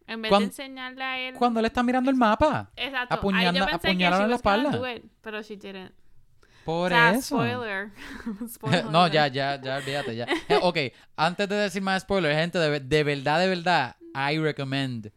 en 0.07 0.21
vez 0.21 0.31
de 0.31 0.43
enseñarle 0.43 1.03
a 1.03 1.19
él 1.29 1.35
Cuando 1.35 1.59
él 1.59 1.65
está 1.65 1.83
mirando 1.83 2.09
el 2.11 2.17
mapa. 2.17 2.71
Exacto. 2.75 3.15
apuñala- 3.15 3.49
Ahí 3.49 3.55
yo 3.57 3.65
pensé 3.65 3.79
que 3.81 3.87
apuñalaron 3.87 4.29
la 4.29 4.35
espalda. 4.35 4.95
it, 4.95 5.03
pero 5.21 5.41
she 5.41 5.55
didn't. 5.57 5.91
Por 6.63 6.87
o 6.91 6.95
sea, 6.95 7.11
eso. 7.11 7.35
spoiler. 7.37 7.91
Spoiler 8.49 8.85
no, 8.85 9.07
ya, 9.07 9.27
ya, 9.27 9.61
ya, 9.61 9.77
olvídate, 9.77 10.15
ya. 10.15 10.25
Eh, 10.49 10.57
ok, 10.61 10.77
antes 11.15 11.47
de 11.47 11.55
decir 11.55 11.81
más 11.83 12.01
spoilers, 12.01 12.35
gente, 12.35 12.57
de, 12.57 12.79
de 12.79 13.03
verdad, 13.03 13.39
de 13.39 13.47
verdad, 13.49 13.95
I 14.15 14.39
recommend 14.39 15.11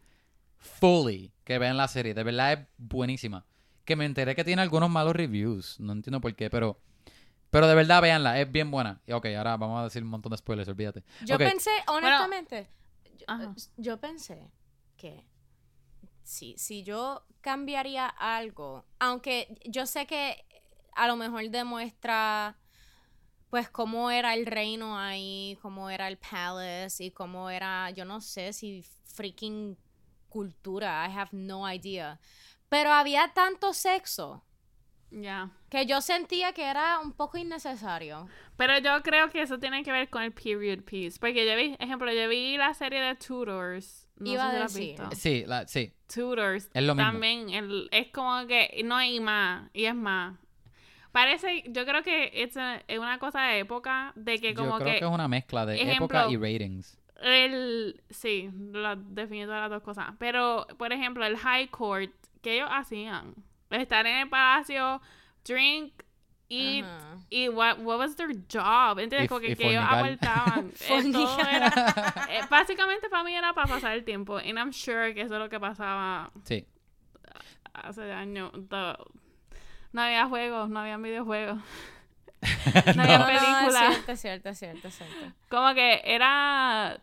fully 0.57 1.33
que 1.43 1.57
vean 1.57 1.75
la 1.77 1.87
serie. 1.87 2.13
De 2.13 2.23
verdad 2.23 2.53
es 2.53 2.59
buenísima. 2.77 3.45
Que 3.85 3.95
me 3.95 4.05
enteré 4.05 4.35
que 4.35 4.43
tiene 4.43 4.61
algunos 4.61 4.89
malos 4.91 5.15
reviews. 5.15 5.79
No 5.79 5.93
entiendo 5.93 6.21
por 6.21 6.35
qué, 6.35 6.49
pero... 6.49 6.79
Pero 7.49 7.67
de 7.67 7.73
verdad, 7.73 7.99
véanla. 8.03 8.39
Es 8.39 8.51
bien 8.51 8.69
buena. 8.69 9.01
Y 9.07 9.13
ok, 9.13 9.25
ahora 9.35 9.57
vamos 9.57 9.79
a 9.81 9.85
decir 9.85 10.03
un 10.03 10.09
montón 10.09 10.29
de 10.29 10.37
spoilers, 10.37 10.69
olvídate. 10.69 11.03
Yo 11.25 11.39
pensé, 11.39 11.71
honestamente, 11.87 12.69
yo 13.77 13.99
pensé 13.99 14.51
que 14.99 15.25
si, 16.23 16.55
si 16.59 16.83
yo 16.83 17.25
cambiaría 17.41 18.07
algo, 18.07 18.85
aunque 18.99 19.57
yo 19.65 19.87
sé 19.87 20.05
que 20.05 20.45
a 20.93 21.07
lo 21.07 21.15
mejor 21.15 21.49
demuestra 21.49 22.59
pues 23.49 23.69
cómo 23.69 24.11
era 24.11 24.35
el 24.35 24.45
reino 24.45 24.97
ahí, 24.99 25.57
cómo 25.61 25.89
era 25.89 26.07
el 26.07 26.17
palace 26.19 27.05
y 27.05 27.11
cómo 27.11 27.49
era, 27.49 27.89
yo 27.91 28.05
no 28.05 28.21
sé 28.21 28.53
si 28.53 28.83
freaking 29.15 29.77
cultura, 30.29 31.07
I 31.09 31.11
have 31.17 31.31
no 31.31 31.65
idea. 31.71 32.19
Pero 32.69 32.91
había 32.91 33.33
tanto 33.33 33.73
sexo 33.73 34.43
Ya. 35.11 35.49
que 35.69 35.85
yo 35.87 36.01
sentía 36.01 36.53
que 36.53 36.65
era 36.65 36.99
un 36.99 37.13
poco 37.13 37.37
innecesario. 37.37 38.31
Pero 38.57 38.77
yo 38.79 39.01
creo 39.03 39.29
que 39.29 39.41
eso 39.41 39.59
tiene 39.59 39.83
que 39.83 39.91
ver 39.91 40.09
con 40.09 40.21
el 40.23 40.33
period 40.33 40.83
piece. 40.83 41.19
Porque 41.19 41.45
yo 41.47 41.55
vi, 41.55 41.75
ejemplo, 41.79 42.11
yo 42.13 42.29
vi 42.29 42.57
la 42.57 42.73
serie 42.73 43.01
de 43.01 43.15
Tudors. 43.15 44.07
No 44.19 44.31
Iba 44.31 44.49
a 44.49 44.53
la 44.53 44.59
decir. 44.63 44.97
visto. 44.99 45.09
Sí, 45.15 45.43
la, 45.47 45.67
sí. 45.67 45.93
Tutors. 46.13 46.69
Es 46.73 46.83
lo 46.83 46.93
mismo. 46.95 47.11
También 47.11 47.49
el- 47.49 47.87
es 47.91 48.07
como 48.11 48.45
que 48.47 48.81
no 48.83 48.95
hay 48.95 49.19
más. 49.19 49.69
Y 49.73 49.85
es 49.85 49.95
más. 49.95 50.37
Parece, 51.11 51.63
yo 51.67 51.85
creo 51.85 52.03
que 52.03 52.29
es 52.33 52.55
una 52.99 53.17
cosa 53.17 53.41
de 53.43 53.59
época 53.59 54.13
de 54.15 54.39
que 54.39 54.53
Yo 54.53 54.61
como 54.61 54.75
creo 54.77 54.93
que, 54.93 54.99
que, 54.99 55.05
es 55.05 55.11
una 55.11 55.27
mezcla 55.27 55.65
de 55.65 55.75
ejemplo, 55.81 56.05
época 56.05 56.27
y 56.29 56.37
ratings. 56.37 56.99
el 57.21 58.01
sí, 58.11 58.49
lo 58.71 58.95
definido 58.95 59.47
todas 59.47 59.61
las 59.61 59.71
dos 59.71 59.81
cosas. 59.83 60.13
Pero, 60.19 60.67
por 60.77 60.93
ejemplo, 60.93 61.25
el 61.25 61.35
high 61.37 61.67
court, 61.69 62.11
que 62.41 62.55
ellos 62.57 62.69
hacían? 62.71 63.33
Estar 63.71 64.05
en 64.05 64.17
el 64.17 64.29
palacio, 64.29 65.01
drink, 65.45 65.93
Ajá. 66.51 67.17
y 67.29 67.47
what, 67.49 67.77
what 67.79 67.99
was 67.99 68.15
their 68.15 68.29
job, 68.51 68.97
¿entiendes? 68.99 69.25
Y- 69.25 69.27
Como 69.27 69.39
que, 69.39 69.51
y 69.51 69.55
que 69.55 69.69
ellos 69.69 69.83
abortaban. 69.87 70.71
Eh, 70.89 71.11
eh, 72.29 72.41
básicamente 72.49 73.09
para 73.09 73.23
mí 73.23 73.33
era 73.35 73.53
para 73.53 73.67
pasar 73.67 73.93
el 73.93 74.03
tiempo. 74.03 74.37
And 74.37 74.57
I'm 74.57 74.71
sure 74.71 75.13
que 75.13 75.21
eso 75.21 75.35
es 75.35 75.39
lo 75.39 75.49
que 75.49 75.59
pasaba 75.59 76.31
Sí. 76.43 76.65
hace 77.73 78.11
años. 78.11 78.51
No 79.91 80.01
había 80.01 80.27
juegos, 80.27 80.69
no 80.69 80.79
había 80.79 80.97
videojuegos. 80.97 81.59
No 82.95 83.03
había 83.03 83.17
No, 83.19 83.25
no, 83.25 83.29
es 83.29 83.41
películas. 83.41 83.93
cierto, 83.95 84.11
es 84.13 84.19
cierto, 84.21 84.49
es 84.49 84.57
cierto, 84.59 84.87
es 84.87 84.95
cierto. 84.95 85.35
Como 85.49 85.73
que 85.73 86.01
era 86.05 87.01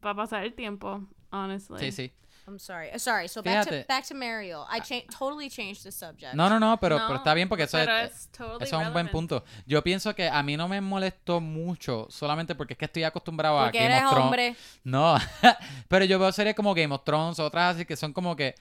para 0.00 0.14
pasar 0.14 0.44
el 0.44 0.54
tiempo, 0.54 1.02
honestly. 1.30 1.78
Sí, 1.78 1.92
sí. 1.92 2.12
I'm 2.48 2.58
sorry. 2.60 2.90
Uh, 2.94 2.98
Sorry. 2.98 3.26
So 3.28 3.42
back 3.42 3.66
Fíjate. 3.66 3.82
to 3.82 3.88
back 3.88 4.06
to 4.06 4.14
Mariel. 4.14 4.64
I 4.70 4.78
cha- 4.80 5.04
totally 5.10 5.50
changed 5.50 5.82
the 5.82 5.90
subject. 5.90 6.34
No, 6.34 6.48
no, 6.48 6.58
no, 6.60 6.76
pero, 6.78 6.96
No, 6.98 7.06
pero 7.08 7.18
está 7.18 7.34
bien 7.34 7.48
porque 7.48 7.64
eso, 7.64 7.76
pero 7.76 7.96
es, 7.96 8.12
es 8.12 8.28
totally 8.30 8.64
eso 8.64 8.80
es 8.80 8.86
un 8.86 8.92
buen 8.92 9.06
relevant. 9.06 9.10
punto. 9.12 9.44
Yo 9.66 9.82
pienso 9.82 10.14
que 10.14 10.28
a 10.28 10.42
mí 10.44 10.56
no 10.56 10.68
me 10.68 10.80
molestó 10.80 11.40
mucho 11.40 12.06
solamente 12.08 12.54
porque 12.54 12.74
es 12.74 12.78
que 12.78 12.84
estoy 12.84 13.02
acostumbrado 13.02 13.58
a 13.58 13.64
Porque 13.64 13.78
Game 13.78 13.90
eres 13.92 14.04
of 14.04 14.10
Thrones. 14.10 14.24
hombre. 14.24 14.56
No, 14.84 15.16
pero 15.88 16.04
yo 16.04 16.18
veo 16.20 16.30
series 16.30 16.54
como 16.54 16.72
Game 16.74 16.94
of 16.94 17.02
Thrones, 17.04 17.38
otras 17.40 17.74
así 17.74 17.84
que 17.84 17.96
son 17.96 18.12
como 18.12 18.36
que 18.36 18.54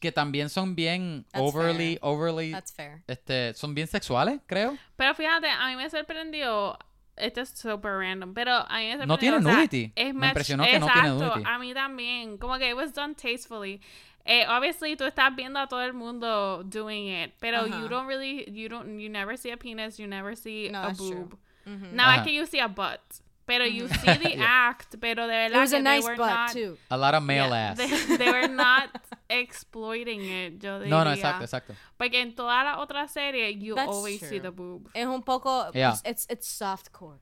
que 0.00 0.12
también 0.12 0.48
son 0.48 0.76
bien 0.76 1.26
That's 1.32 1.42
overly, 1.44 1.96
fair. 1.96 1.98
overly, 2.02 2.52
That's 2.52 2.72
fair. 2.72 3.02
este, 3.08 3.52
son 3.54 3.74
bien 3.74 3.88
sexuales, 3.88 4.40
creo. 4.46 4.78
Pero 4.96 5.12
fíjate, 5.14 5.48
a 5.50 5.66
mí 5.66 5.74
me 5.76 5.90
sorprendió. 5.90 6.78
Esto 7.20 7.40
es 7.42 7.50
super 7.50 7.92
random, 7.98 8.34
pero 8.34 8.52
a 8.68 8.78
mí 8.78 8.96
me. 8.96 9.06
No 9.06 9.18
tiene 9.18 9.36
o 9.38 9.42
sea, 9.42 9.52
nudity. 9.52 9.92
Es 9.96 10.14
Me 10.14 10.28
impresionó 10.28 10.64
que 10.64 10.78
no 10.78 10.86
tiene 10.92 11.08
nudity. 11.10 11.42
A 11.44 11.58
mí 11.58 11.74
también. 11.74 12.38
Como 12.38 12.56
que 12.58 12.68
it 12.70 12.76
was 12.76 12.92
done 12.92 13.14
tastefully. 13.14 13.80
eh, 14.24 14.44
obviously 14.46 14.94
tú 14.96 15.04
estás 15.04 15.34
viendo 15.34 15.58
a 15.58 15.66
todo 15.68 15.82
el 15.82 15.94
mundo 15.94 16.62
doing 16.64 17.08
it, 17.08 17.32
pero 17.40 17.66
you 17.66 17.88
don't 17.88 18.06
really, 18.06 18.44
you 18.50 18.68
don't, 18.68 18.98
you 19.00 19.08
never 19.08 19.38
see 19.38 19.50
a 19.50 19.56
penis, 19.56 19.96
you 19.98 20.06
never 20.06 20.36
see 20.36 20.68
No, 20.70 20.82
a 20.82 20.92
boob. 20.92 21.38
Ajá. 21.66 21.94
más 21.94 22.22
que 22.24 22.32
you 22.34 22.44
see 22.46 22.60
a 22.60 22.68
butt. 22.68 23.00
Pero 23.46 23.64
you 23.64 23.88
see 23.88 24.18
the 24.18 24.36
act, 24.40 24.96
pero 25.00 25.26
de 25.26 25.46
It 25.46 25.52
verdad 25.52 25.60
was 25.60 25.70
que 25.70 25.76
a 25.78 25.82
they 25.82 25.96
nice 25.96 26.04
were 26.04 26.16
butt 26.16 26.28
not, 26.28 26.52
too. 26.52 26.76
A 26.90 26.98
lot 26.98 27.14
of 27.14 27.22
male 27.22 27.48
yeah, 27.48 27.70
ass. 27.70 27.78
They, 27.78 28.16
they 28.18 28.30
were 28.30 28.46
not 28.48 28.90
exploiting 29.28 30.22
it, 30.22 30.60
yo 30.60 30.78
diría. 30.78 30.90
no, 30.90 31.04
no, 31.04 31.12
exacto, 31.12 31.44
exacto. 31.44 31.74
Porque 31.96 32.20
en 32.20 32.34
todas 32.34 32.64
las 32.64 32.78
otras 32.78 33.12
series, 33.12 33.58
you 33.58 33.74
That's 33.74 33.88
always 33.88 34.20
see 34.20 34.40
the 34.40 34.50
boob. 34.50 34.90
Es 34.94 35.06
un 35.06 35.22
poco. 35.22 35.70
Yeah. 35.72 35.94
It's 36.04 36.26
it's 36.28 36.46
softcore. 36.46 37.18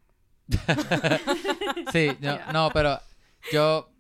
Sí, 1.92 2.16
no, 2.21 2.38
no, 2.53 2.71
pero 2.73 3.01
yo, 3.53 3.90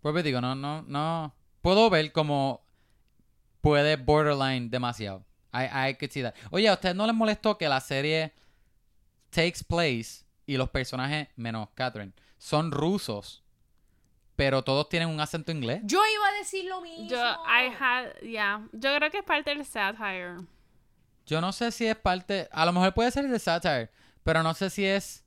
pues 0.00 0.24
digo, 0.24 0.40
no, 0.40 0.54
no, 0.54 0.82
no, 0.82 1.34
puedo 1.62 1.90
ver 1.90 2.12
como 2.12 2.64
puede 3.60 3.96
borderline 3.96 4.70
demasiado. 4.70 5.24
I, 5.52 5.90
I 5.90 5.94
could 5.94 6.12
see 6.12 6.22
that. 6.22 6.34
Oye, 6.50 6.68
¿a 6.68 6.74
ustedes 6.74 6.94
no 6.94 7.06
les 7.06 7.14
molestó 7.14 7.58
que 7.58 7.68
la 7.68 7.80
serie 7.80 8.32
takes 9.30 9.64
place 9.66 10.24
y 10.46 10.56
los 10.56 10.70
personajes, 10.70 11.28
menos 11.36 11.68
Catherine, 11.74 12.12
son 12.38 12.70
rusos, 12.70 13.42
pero 14.40 14.62
todos 14.64 14.88
tienen 14.88 15.10
un 15.10 15.20
acento 15.20 15.52
inglés? 15.52 15.82
Yo 15.84 15.98
iba 15.98 16.28
a 16.28 16.32
decir 16.38 16.64
lo 16.64 16.80
mismo. 16.80 17.10
Yo, 17.10 17.18
I 17.18 17.70
had, 17.78 18.06
yeah. 18.22 18.66
Yo 18.72 18.96
creo 18.96 19.10
que 19.10 19.18
es 19.18 19.24
parte 19.24 19.50
del 19.54 19.66
satire. 19.66 20.36
Yo 21.26 21.42
no 21.42 21.52
sé 21.52 21.70
si 21.70 21.84
es 21.86 21.94
parte, 21.94 22.48
a 22.50 22.64
lo 22.64 22.72
mejor 22.72 22.94
puede 22.94 23.10
ser 23.10 23.28
de 23.28 23.38
satire, 23.38 23.90
pero 24.24 24.42
no 24.42 24.54
sé 24.54 24.70
si 24.70 24.86
es, 24.86 25.24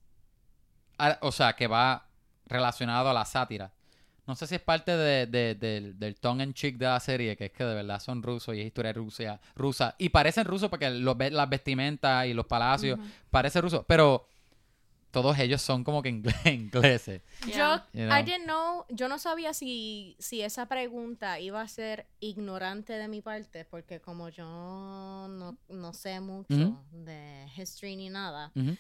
a- 0.98 1.20
o 1.22 1.32
sea, 1.32 1.54
que 1.54 1.68
va 1.68 2.08
relacionado 2.48 3.08
a 3.08 3.14
la 3.14 3.24
sátira. 3.26 3.72
No 4.26 4.36
sé 4.36 4.48
si 4.48 4.56
es 4.56 4.62
parte 4.62 4.98
de, 4.98 5.28
de- 5.28 5.54
del, 5.54 6.00
del 6.00 6.16
tongue 6.16 6.44
en 6.44 6.54
cheek 6.56 6.78
de 6.78 6.86
la 6.88 7.00
serie, 7.00 7.38
que 7.38 7.46
es 7.46 7.52
que 7.52 7.64
de 7.66 7.76
verdad 7.76 8.00
son 8.00 8.24
rusos 8.24 8.56
y 8.56 8.62
es 8.62 8.66
historia 8.66 8.94
rusa, 8.94 9.40
rusa. 9.56 9.94
Y 10.00 10.10
parecen 10.10 10.46
rusos 10.46 10.70
porque 10.72 10.90
los, 10.90 11.16
las 11.32 11.50
vestimentas 11.50 12.26
y 12.26 12.34
los 12.34 12.48
palacios 12.48 12.98
parecen 13.30 13.62
rusos, 13.62 13.86
pero 13.88 14.26
todos 15.14 15.38
ellos 15.38 15.62
son 15.62 15.84
como 15.84 16.02
que 16.02 16.10
ingle- 16.10 16.34
ingleses. 16.54 17.22
Yeah. 17.46 17.56
Yo, 17.94 18.00
You 18.02 18.08
know. 18.08 18.18
I 18.20 18.24
didn't 18.24 18.46
know, 18.46 18.86
yo 18.90 19.08
no 19.08 19.20
sabía 19.20 19.54
si, 19.54 20.16
si 20.20 20.42
esa 20.42 20.66
pregunta 20.66 21.40
iba 21.40 21.62
a 21.62 21.68
ser 21.68 22.08
ignorante 22.20 22.94
de 22.94 23.08
mi 23.08 23.22
parte, 23.22 23.64
porque 23.64 24.02
como 24.02 24.28
yo 24.30 24.44
no, 25.30 25.56
no 25.70 25.94
sé 25.94 26.20
mucho 26.20 26.54
Ujú. 26.54 26.78
de 26.92 27.46
history 27.56 27.96
ni 27.96 28.10
nada, 28.10 28.52
Ujú. 28.56 28.76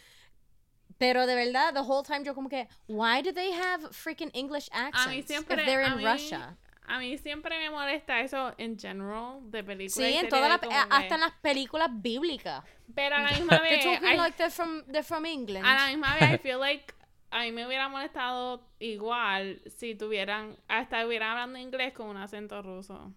pero 0.97 1.25
de 1.27 1.35
verdad, 1.35 1.71
the 1.73 1.81
whole 1.81 2.03
time 2.03 2.23
yo 2.25 2.33
como 2.33 2.49
que, 2.49 2.67
why 2.87 3.21
do 3.21 3.31
they 3.31 3.51
have 3.51 3.89
freaking 3.91 4.31
English 4.33 4.67
A 4.71 4.87
accents 4.87 5.09
mí 5.09 5.19
if 5.19 5.27
siempre, 5.27 5.63
they're 5.65 5.83
a 5.85 5.89
in 5.93 5.97
mí- 5.97 6.03
Russia? 6.03 6.57
A 6.85 6.99
mí 6.99 7.17
siempre 7.17 7.57
me 7.59 7.69
molesta 7.69 8.19
eso 8.21 8.53
en 8.57 8.77
general 8.77 9.39
de 9.51 9.63
películas. 9.63 9.93
Sí, 10.09 10.17
en 10.17 10.29
todas 10.29 10.49
las, 10.49 10.59
hasta 10.89 11.15
en 11.15 11.21
las 11.21 11.31
películas 11.41 11.89
bíblicas. 11.91 12.63
Pero 12.93 13.15
a 13.15 13.19
la 13.21 13.31
misma 13.37 13.59
They're 13.61 13.75
vez, 13.77 13.83
talking 13.85 14.09
I- 14.13 14.17
like 14.17 14.37
they're 14.37 14.51
from, 14.51 14.83
they're 14.85 15.03
from 15.03 15.25
England. 15.25 15.65
a 15.65 15.73
la 15.75 15.87
misma 15.87 16.15
vez, 16.15 16.33
I 16.33 16.37
feel 16.43 16.59
like 16.59 16.93
a 17.31 17.39
mí 17.43 17.51
me 17.51 17.65
hubiera 17.65 17.87
molestado 17.89 18.67
igual 18.79 19.61
si 19.77 19.95
tuvieran, 19.95 20.55
hasta 20.67 21.05
hubieran 21.07 21.31
hablando 21.31 21.57
inglés 21.59 21.93
con 21.93 22.07
un 22.07 22.17
acento 22.17 22.61
ruso. 22.61 23.11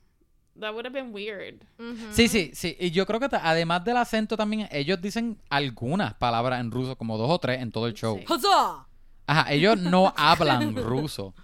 That 0.59 0.72
would 0.72 0.87
have 0.87 0.94
been 0.94 1.12
weird. 1.12 1.61
Sí, 2.12 2.29
sí, 2.29 2.50
sí. 2.55 2.74
Y 2.81 2.90
yo 2.90 3.05
creo 3.05 3.20
que 3.20 3.29
además 3.31 3.85
del 3.85 3.98
acento 3.98 4.38
también, 4.38 4.66
ellos 4.72 5.02
dicen 5.02 5.38
algunas 5.50 6.14
palabras 6.14 6.61
en 6.61 6.70
ruso, 6.70 6.96
como 6.96 7.18
dos 7.18 7.29
o 7.31 7.38
tres 7.38 7.61
en 7.61 7.70
todo 7.70 7.87
el 7.88 7.92
show. 7.92 8.18
Sí. 8.18 8.24
Ajá, 9.26 9.52
ellos 9.52 9.76
no 9.79 10.14
hablan 10.16 10.74
ruso. 10.76 11.35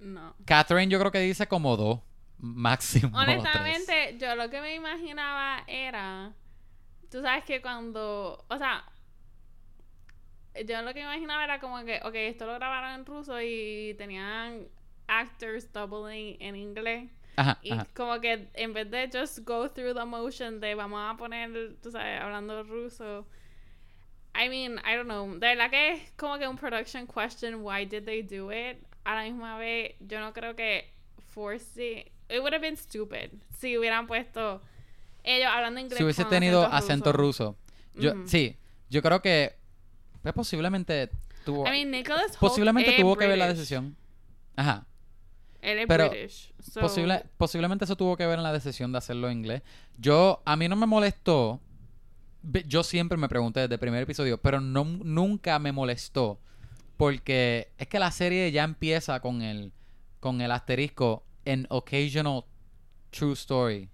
No. 0.00 0.34
Catherine 0.46 0.90
yo 0.90 0.98
creo 0.98 1.12
que 1.12 1.20
dice 1.20 1.46
como 1.46 1.76
dos, 1.76 2.00
máximo 2.38 3.10
tres. 3.24 3.38
Honestamente, 3.38 4.16
yo 4.18 4.34
lo 4.34 4.48
que 4.50 4.60
me 4.60 4.74
imaginaba 4.74 5.62
era, 5.66 6.32
tú 7.10 7.20
sabes 7.22 7.44
que 7.44 7.60
cuando, 7.60 8.44
o 8.48 8.58
sea, 8.58 8.84
yo 10.66 10.82
lo 10.82 10.88
que 10.94 11.00
me 11.00 11.12
imaginaba 11.14 11.44
era 11.44 11.60
como 11.60 11.84
que, 11.84 12.00
ok, 12.02 12.14
esto 12.14 12.46
lo 12.46 12.54
grabaron 12.54 13.00
en 13.00 13.06
ruso 13.06 13.40
y 13.40 13.94
tenían 13.98 14.66
actors 15.06 15.72
doubling 15.72 16.36
en 16.40 16.56
inglés. 16.56 17.10
Ajá, 17.36 17.58
Y 17.62 17.72
ajá. 17.72 17.86
como 17.94 18.20
que 18.20 18.50
en 18.54 18.72
vez 18.72 18.90
de 18.90 19.08
just 19.12 19.40
go 19.44 19.68
through 19.70 19.94
the 19.94 20.04
motion 20.04 20.60
de 20.60 20.74
vamos 20.74 21.00
a 21.02 21.16
poner, 21.16 21.76
tú 21.82 21.90
sabes, 21.90 22.20
hablando 22.20 22.62
ruso. 22.64 23.26
I 24.34 24.48
mean, 24.48 24.78
I 24.84 24.94
don't 24.96 25.06
know. 25.06 25.26
De 25.34 25.46
verdad 25.54 25.70
que 25.70 25.92
es 25.92 26.10
como 26.16 26.38
que 26.38 26.46
un 26.46 26.56
production 26.56 27.06
question. 27.06 27.62
Why 27.62 27.84
did 27.84 28.04
they 28.04 28.22
do 28.22 28.50
it? 28.52 28.78
A 29.04 29.14
la 29.14 29.22
misma 29.24 29.56
vez, 29.58 29.94
yo 30.00 30.20
no 30.20 30.32
creo 30.32 30.54
que 30.54 30.92
force 31.32 32.00
it. 32.00 32.08
would 32.40 32.52
have 32.52 32.60
been 32.60 32.76
stupid 32.76 33.30
si 33.58 33.76
hubieran 33.76 34.06
puesto 34.06 34.62
ellos 35.24 35.48
hablando 35.52 35.80
inglés. 35.80 35.98
Si 35.98 36.04
hubiese 36.04 36.24
tenido 36.24 36.64
acento 36.66 37.12
ruso. 37.12 37.56
Yo, 37.94 38.12
Ujú. 38.12 38.28
Sí, 38.28 38.56
yo 38.88 39.02
creo 39.02 39.20
que 39.20 39.56
pues, 40.22 40.34
posiblemente 40.34 41.10
tuvo... 41.44 41.66
I 41.66 41.70
mean, 41.70 41.90
Nicholas 41.90 42.36
posiblemente 42.36 42.96
tuvo 43.00 43.16
que 43.16 43.26
ver 43.26 43.38
la 43.38 43.48
decisión. 43.48 43.96
Ajá. 44.56 44.86
Él 45.62 45.78
es 45.80 45.86
Pero 45.86 46.08
British. 46.08 46.52
so- 46.60 46.80
Posible, 46.80 47.24
posiblemente 47.36 47.84
eso 47.84 47.96
tuvo 47.96 48.16
que 48.16 48.26
ver 48.26 48.38
en 48.38 48.42
la 48.42 48.52
decisión 48.52 48.92
de 48.92 48.98
hacerlo 48.98 49.28
en 49.28 49.38
inglés. 49.38 49.62
Yo, 49.98 50.42
a 50.44 50.56
mí 50.56 50.68
no 50.68 50.76
me 50.76 50.86
molestó. 50.86 51.60
Yo 52.66 52.82
siempre 52.82 53.18
me 53.18 53.28
pregunté 53.28 53.60
desde 53.60 53.74
el 53.74 53.80
primer 53.80 54.02
episodio, 54.02 54.38
pero 54.38 54.60
no, 54.60 54.84
nunca 54.84 55.58
me 55.58 55.72
molestó. 55.72 56.40
Porque 57.00 57.72
es 57.78 57.88
que 57.88 57.98
la 57.98 58.10
serie 58.10 58.52
ya 58.52 58.62
empieza 58.62 59.20
con 59.20 59.40
el, 59.40 59.72
con 60.20 60.42
el 60.42 60.50
asterisco 60.52 61.24
en 61.46 61.66
occasional 61.70 62.44
true 63.08 63.32
story. 63.32 63.88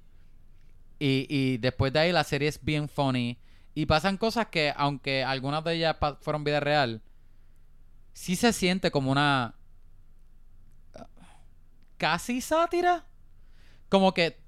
Y, 0.99 1.25
y 1.29 1.59
después 1.59 1.93
de 1.93 2.01
ahí 2.01 2.11
la 2.11 2.25
serie 2.25 2.49
es 2.49 2.59
bien 2.65 2.89
funny. 2.89 3.39
Y 3.77 3.87
pasan 3.87 4.17
cosas 4.17 4.49
que, 4.49 4.73
aunque 4.77 5.23
algunas 5.23 5.63
de 5.63 5.75
ellas 5.75 5.95
fueron 6.21 6.43
vida 6.43 6.59
real, 6.59 7.01
sí 8.13 8.35
se 8.35 8.53
siente 8.53 8.91
como 8.91 9.13
una 9.13 9.55
casi 11.99 12.41
sátira. 12.41 13.07
Como 13.89 14.15
que, 14.15 14.41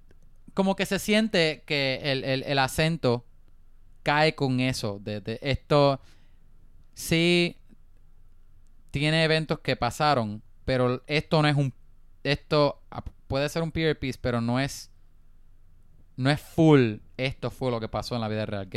como 0.55 0.75
que 0.75 0.85
se 0.85 0.99
siente 0.99 1.62
que 1.64 2.01
el, 2.03 2.25
el- 2.25 2.42
el 2.42 2.59
acento 2.59 3.25
cae 4.03 4.35
con 4.35 4.59
eso. 4.59 4.99
De, 5.01 5.21
de 5.21 5.38
esto 5.42 6.01
sí 6.94 7.57
tiene 8.90 9.24
eventos 9.24 9.61
que 9.61 9.77
pasaron, 9.77 10.42
pero 10.64 11.03
esto 11.07 11.42
no 11.42 11.48
es 11.48 11.57
un, 11.57 11.72
esto 12.24 12.83
puede 13.27 13.48
ser 13.48 13.62
un 13.62 13.72
period 13.72 13.96
piece, 13.98 14.18
pero 14.20 14.40
no 14.40 14.59
es, 14.61 14.90
no 16.16 16.31
es 16.31 16.40
full. 16.40 16.96
Esto 17.16 17.51
fue 17.51 17.70
lo 17.70 17.81
que 17.81 17.88
pasó 17.88 18.14
en 18.14 18.20
la 18.20 18.29
vida 18.29 18.46
real. 18.46 18.68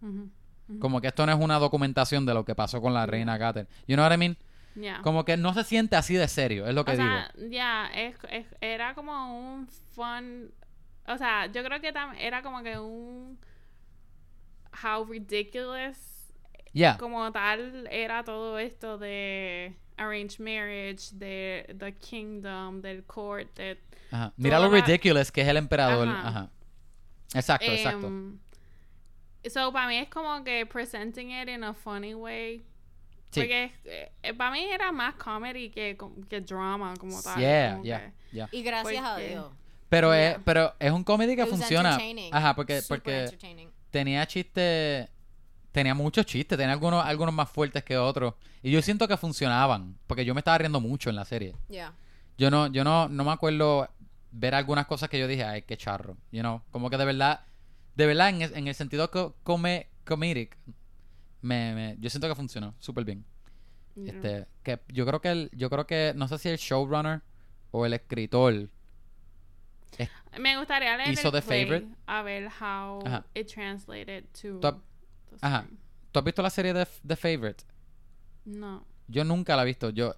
Ujú. 0.00 0.30
Como 0.78 1.00
que 1.00 1.08
esto 1.08 1.24
no 1.24 1.32
es 1.32 1.38
una 1.38 1.58
documentación 1.58 2.26
de 2.26 2.34
lo 2.34 2.44
que 2.44 2.54
pasó 2.54 2.80
con 2.80 2.92
la 2.92 3.06
reina 3.06 3.38
Catherine. 3.38 3.70
You 3.86 3.96
know 3.96 4.04
what 4.06 4.12
I 4.14 4.18
mean? 4.18 4.36
Yeah. 4.74 5.00
Como 5.02 5.24
que 5.24 5.36
no 5.36 5.54
se 5.54 5.64
siente 5.64 5.96
así 5.96 6.14
de 6.14 6.28
serio, 6.28 6.66
es 6.66 6.74
lo 6.74 6.84
que 6.84 6.92
o 6.92 6.96
digo. 6.96 7.50
ya, 7.50 7.86
es, 7.94 8.16
es- 8.30 8.54
era 8.60 8.94
como 8.94 9.38
un 9.54 9.66
fun. 9.66 10.52
O 11.06 11.16
sea, 11.16 11.46
yo 11.46 11.64
creo 11.64 11.80
que 11.80 11.92
era 12.18 12.42
como 12.42 12.62
que 12.62 12.78
un. 12.78 13.38
How 14.82 15.04
ridiculous. 15.06 16.17
Yeah. 16.78 16.96
Como 16.98 17.30
tal, 17.32 17.88
era 17.90 18.22
todo 18.22 18.58
esto 18.58 18.98
de 18.98 19.74
arranged 19.96 20.38
marriage, 20.38 21.10
de 21.12 21.74
the 21.78 21.92
kingdom, 21.94 22.80
del 22.80 23.02
court. 23.04 23.48
De, 23.56 23.78
Ajá. 24.12 24.32
Mira 24.36 24.58
lo 24.60 24.68
la- 24.70 24.80
ridiculous 24.80 25.32
que 25.32 25.40
es 25.42 25.48
el 25.48 25.56
emperador. 25.56 26.06
Ajá. 26.08 26.28
Ajá. 26.28 26.50
Exacto, 27.34 27.66
exacto. 27.70 28.06
Em, 28.06 28.38
So, 29.48 29.72
para 29.72 29.86
mí 29.88 29.96
es 29.96 30.08
como 30.08 30.42
que 30.44 30.66
presenting 30.66 31.30
it 31.30 31.48
in 31.48 31.62
a 31.64 31.72
funny 31.72 32.14
way. 32.14 32.58
Sí. 33.30 33.40
Porque 33.40 33.72
eh, 34.22 34.34
para 34.34 34.50
mí 34.50 34.64
era 34.70 34.90
más 34.92 35.14
comedy 35.14 35.70
que, 35.70 35.96
que 36.28 36.40
drama 36.40 36.94
como 36.98 37.20
tal. 37.22 37.38
Yeah, 37.38 37.70
como 37.72 37.84
yeah, 37.84 38.00
que- 38.00 38.12
yeah. 38.36 38.48
Y 38.52 38.62
gracias 38.62 39.04
a 39.04 39.16
Dios. 39.16 39.50
Pero, 39.88 40.12
Yeah. 40.12 40.30
es, 40.32 40.38
pero 40.44 40.74
es 40.78 40.90
un 40.92 41.02
comedy 41.04 41.34
que 41.34 41.42
It 41.42 41.48
funciona. 41.48 41.98
Ajá, 42.32 42.54
porque, 42.54 42.82
porque 42.88 43.30
tenía 43.90 44.26
chistes. 44.26 45.08
Tenía 45.72 45.94
muchos 45.94 46.26
chistes, 46.26 46.56
tenía 46.58 46.72
algunos, 46.72 47.04
algunos 47.04 47.34
más 47.34 47.50
fuertes 47.50 47.84
que 47.84 47.96
otros. 47.98 48.34
Y 48.62 48.70
yo 48.70 48.80
siento 48.82 49.06
que 49.06 49.16
funcionaban. 49.16 49.96
Porque 50.06 50.24
yo 50.24 50.34
me 50.34 50.40
estaba 50.40 50.58
riendo 50.58 50.80
mucho 50.80 51.10
en 51.10 51.16
la 51.16 51.24
serie. 51.24 51.54
Yeah. 51.68 51.92
Yo 52.36 52.50
no, 52.50 52.66
yo 52.68 52.84
no, 52.84 53.08
no 53.08 53.24
me 53.24 53.32
acuerdo 53.32 53.88
ver 54.30 54.54
algunas 54.54 54.86
cosas 54.86 55.08
que 55.08 55.18
yo 55.18 55.26
dije, 55.26 55.44
ay, 55.44 55.62
qué 55.62 55.76
charro. 55.76 56.16
You 56.32 56.40
know, 56.40 56.62
como 56.70 56.88
que 56.90 56.96
de 56.96 57.04
verdad, 57.04 57.40
de 57.96 58.06
verdad, 58.06 58.28
en, 58.30 58.68
el 58.68 58.74
sentido 58.74 59.10
co- 59.10 59.34
come, 59.42 59.88
comedic, 60.04 60.56
me, 61.42 61.74
me- 61.74 61.96
yo 62.00 62.10
siento 62.10 62.28
que 62.28 62.34
funcionó 62.34 62.74
súper 62.78 63.04
bien. 63.04 63.24
Yeah. 63.94 64.12
Este, 64.14 64.46
que 64.62 64.80
yo 64.88 65.04
creo 65.06 65.20
que 65.20 65.30
el, 65.30 65.50
yo 65.52 65.68
creo 65.70 65.86
que, 65.86 66.12
no 66.16 66.28
sé 66.28 66.38
si 66.38 66.48
el 66.48 66.56
showrunner 66.58 67.22
o 67.70 67.84
el 67.86 67.92
escritor. 67.94 68.68
Me 70.38 70.56
gustaría 70.58 70.96
leer 70.96 71.10
hizo 71.12 71.28
el 71.28 71.34
The 71.34 71.42
play 71.42 71.88
a 72.06 72.22
ver 72.22 72.48
how 72.60 73.00
Ajá. 73.04 73.24
it 73.34 73.52
translated 73.52 74.24
to 74.40 74.60
Ajá. 75.40 75.66
¿Tú 76.12 76.18
has 76.18 76.24
visto 76.24 76.42
la 76.42 76.50
serie 76.50 76.72
de 76.72 76.86
The 77.06 77.16
Favorite? 77.16 77.64
No. 78.44 78.84
Yo 79.08 79.24
nunca 79.24 79.56
la 79.56 79.62
he 79.62 79.66
visto. 79.66 79.90
Yo, 79.90 80.14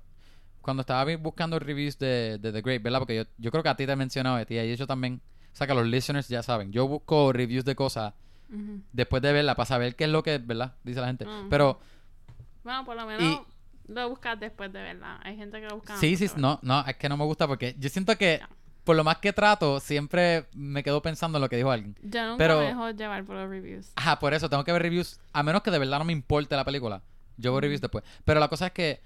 cuando 0.60 0.82
estaba 0.82 1.16
buscando 1.16 1.58
reviews 1.58 1.98
de, 1.98 2.38
de 2.38 2.52
The 2.52 2.60
Great, 2.62 2.82
¿verdad? 2.82 2.98
Porque 3.00 3.16
yo, 3.16 3.24
yo 3.38 3.50
creo 3.50 3.62
que 3.62 3.68
a 3.68 3.76
ti 3.76 3.86
te 3.86 3.92
he 3.92 3.96
mencionado, 3.96 4.36
a 4.36 4.44
ti 4.44 4.58
y 4.58 4.76
yo 4.76 4.86
también. 4.86 5.20
O 5.52 5.56
sea 5.56 5.66
que 5.66 5.74
los 5.74 5.86
listeners 5.86 6.28
ya 6.28 6.42
saben. 6.42 6.70
Yo 6.72 6.86
busco 6.86 7.32
reviews 7.32 7.64
de 7.64 7.74
cosas 7.74 8.14
después 8.92 9.22
de 9.22 9.32
verla 9.32 9.54
para 9.54 9.66
saber 9.66 9.94
qué 9.94 10.04
es 10.04 10.10
lo 10.10 10.22
que, 10.22 10.38
¿verdad? 10.38 10.74
Dice 10.82 11.00
la 11.00 11.06
gente. 11.06 11.24
Ujú. 11.26 11.48
Pero 11.48 11.80
Bueno, 12.64 12.84
por 12.84 12.96
lo 12.96 13.06
menos 13.06 13.40
lo 13.86 14.08
buscas 14.08 14.38
después 14.38 14.72
de 14.72 14.80
verdad. 14.80 15.18
Hay 15.22 15.36
gente 15.36 15.60
que 15.60 15.66
lo 15.66 15.76
busca 15.76 15.96
sí, 15.96 16.06
antes 16.14 16.18
sí, 16.18 16.26
verla. 16.36 16.60
no, 16.62 16.82
no, 16.82 16.86
es 16.88 16.96
que 16.96 17.08
no 17.08 17.16
me 17.16 17.24
gusta 17.24 17.46
porque 17.48 17.74
yo 17.78 17.88
siento 17.88 18.16
que. 18.16 18.40
Por 18.90 18.96
lo 18.96 19.04
más 19.04 19.18
que 19.18 19.32
trato, 19.32 19.78
siempre 19.78 20.46
me 20.52 20.82
quedo 20.82 21.00
pensando 21.00 21.38
en 21.38 21.42
lo 21.42 21.48
que 21.48 21.54
dijo 21.54 21.70
alguien. 21.70 21.94
Yo 22.02 22.24
nunca 22.26 22.38
Pero- 22.38 22.58
me 22.58 22.66
dejo 22.66 22.90
llevar 22.90 23.24
por 23.24 23.36
los 23.36 23.48
reviews. 23.48 23.92
Ajá, 23.94 24.18
por 24.18 24.34
eso 24.34 24.50
tengo 24.50 24.64
que 24.64 24.72
ver 24.72 24.82
reviews, 24.82 25.20
a 25.32 25.44
menos 25.44 25.62
que 25.62 25.70
de 25.70 25.78
verdad 25.78 26.00
no 26.00 26.04
me 26.04 26.12
importe 26.12 26.56
la 26.56 26.64
película. 26.64 27.00
Yo 27.36 27.52
veo 27.52 27.60
reviews 27.60 27.80
después. 27.80 28.02
Pero 28.24 28.40
la 28.40 28.48
cosa 28.48 28.66
es 28.66 28.72
que 28.72 29.00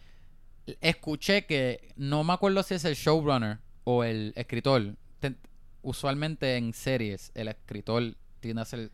escuché 0.80 1.44
que 1.44 1.92
no 1.96 2.24
me 2.24 2.32
acuerdo 2.32 2.62
si 2.62 2.72
es 2.72 2.84
el 2.86 2.94
showrunner 2.94 3.58
o 3.84 4.04
el 4.04 4.32
escritor. 4.36 4.96
Te- 5.20 5.36
usualmente 5.82 6.56
en 6.56 6.72
series 6.72 7.30
el 7.34 7.48
escritor 7.48 8.14
tiende 8.40 8.62
a 8.62 8.64
ser 8.64 8.90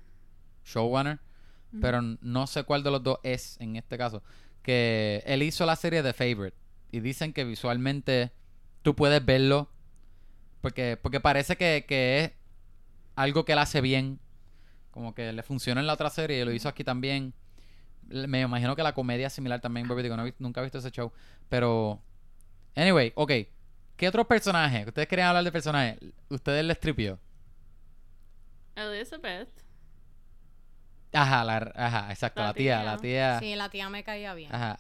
showrunner, 0.65 1.21
pero 1.81 2.03
no 2.03 2.49
sé 2.49 2.65
cuál 2.65 2.83
de 2.83 2.91
los 2.91 3.01
dos 3.05 3.19
es 3.23 3.57
en 3.61 3.77
este 3.77 3.97
caso. 3.97 4.25
Que 4.63 5.23
él 5.25 5.45
hizo 5.45 5.65
la 5.67 5.77
serie 5.77 6.03
The 6.03 6.15
Favorite 6.15 6.57
y 6.91 6.99
dicen 6.99 7.33
que 7.33 7.45
visualmente 7.45 8.33
tú 8.83 8.97
puedes 8.97 9.25
verlo 9.25 9.71
porque, 10.61 10.99
porque 11.01 11.21
parece 11.21 11.57
que, 11.57 11.85
que 11.87 12.25
es 12.25 12.33
algo 13.17 13.45
que 13.45 13.53
él 13.53 13.59
hace 13.59 13.81
bien. 13.81 14.19
Como 14.91 15.15
que 15.15 15.33
le 15.33 15.43
funciona 15.43 15.81
en 15.81 15.87
la 15.87 15.93
otra 15.95 16.11
serie 16.11 16.41
y 16.41 16.45
lo 16.45 16.53
hizo 16.53 16.69
aquí 16.69 16.83
también. 16.85 17.33
Me 18.09 18.41
imagino 18.41 18.75
que 18.75 18.83
la 18.83 18.93
comedia 18.93 19.29
es 19.29 19.33
similar 19.33 19.61
también, 19.61 19.87
porque 19.87 20.03
digo, 20.03 20.17
no 20.17 20.25
nunca 20.39 20.61
he 20.61 20.65
visto 20.65 20.79
ese 20.79 20.91
show. 20.91 21.13
Pero, 21.49 22.03
anyway, 22.75 23.13
ok. 23.15 23.33
¿Qué 23.97 24.09
otros 24.09 24.27
personajes? 24.27 24.87
Ustedes 24.87 25.07
querían 25.07 25.29
hablar 25.29 25.45
de 25.45 25.53
personajes. 25.53 25.99
Ustedes 26.29 26.65
les 26.65 26.81
tripió. 26.81 27.21
Elizabeth. 28.75 29.49
Ajá, 31.13 31.45
la, 31.45 31.73
ajá, 31.75 32.11
exacto, 32.11 32.41
La 32.41 32.49
la 32.49 32.55
tía, 32.55 32.79
tía. 32.81 32.85
la 32.85 32.97
tía. 32.99 33.39
Sí, 33.41 33.55
la 33.55 33.69
tía 33.69 33.91
me 33.91 34.03
caía 34.05 34.33
bien. 34.35 34.55
Ajá. 34.55 34.79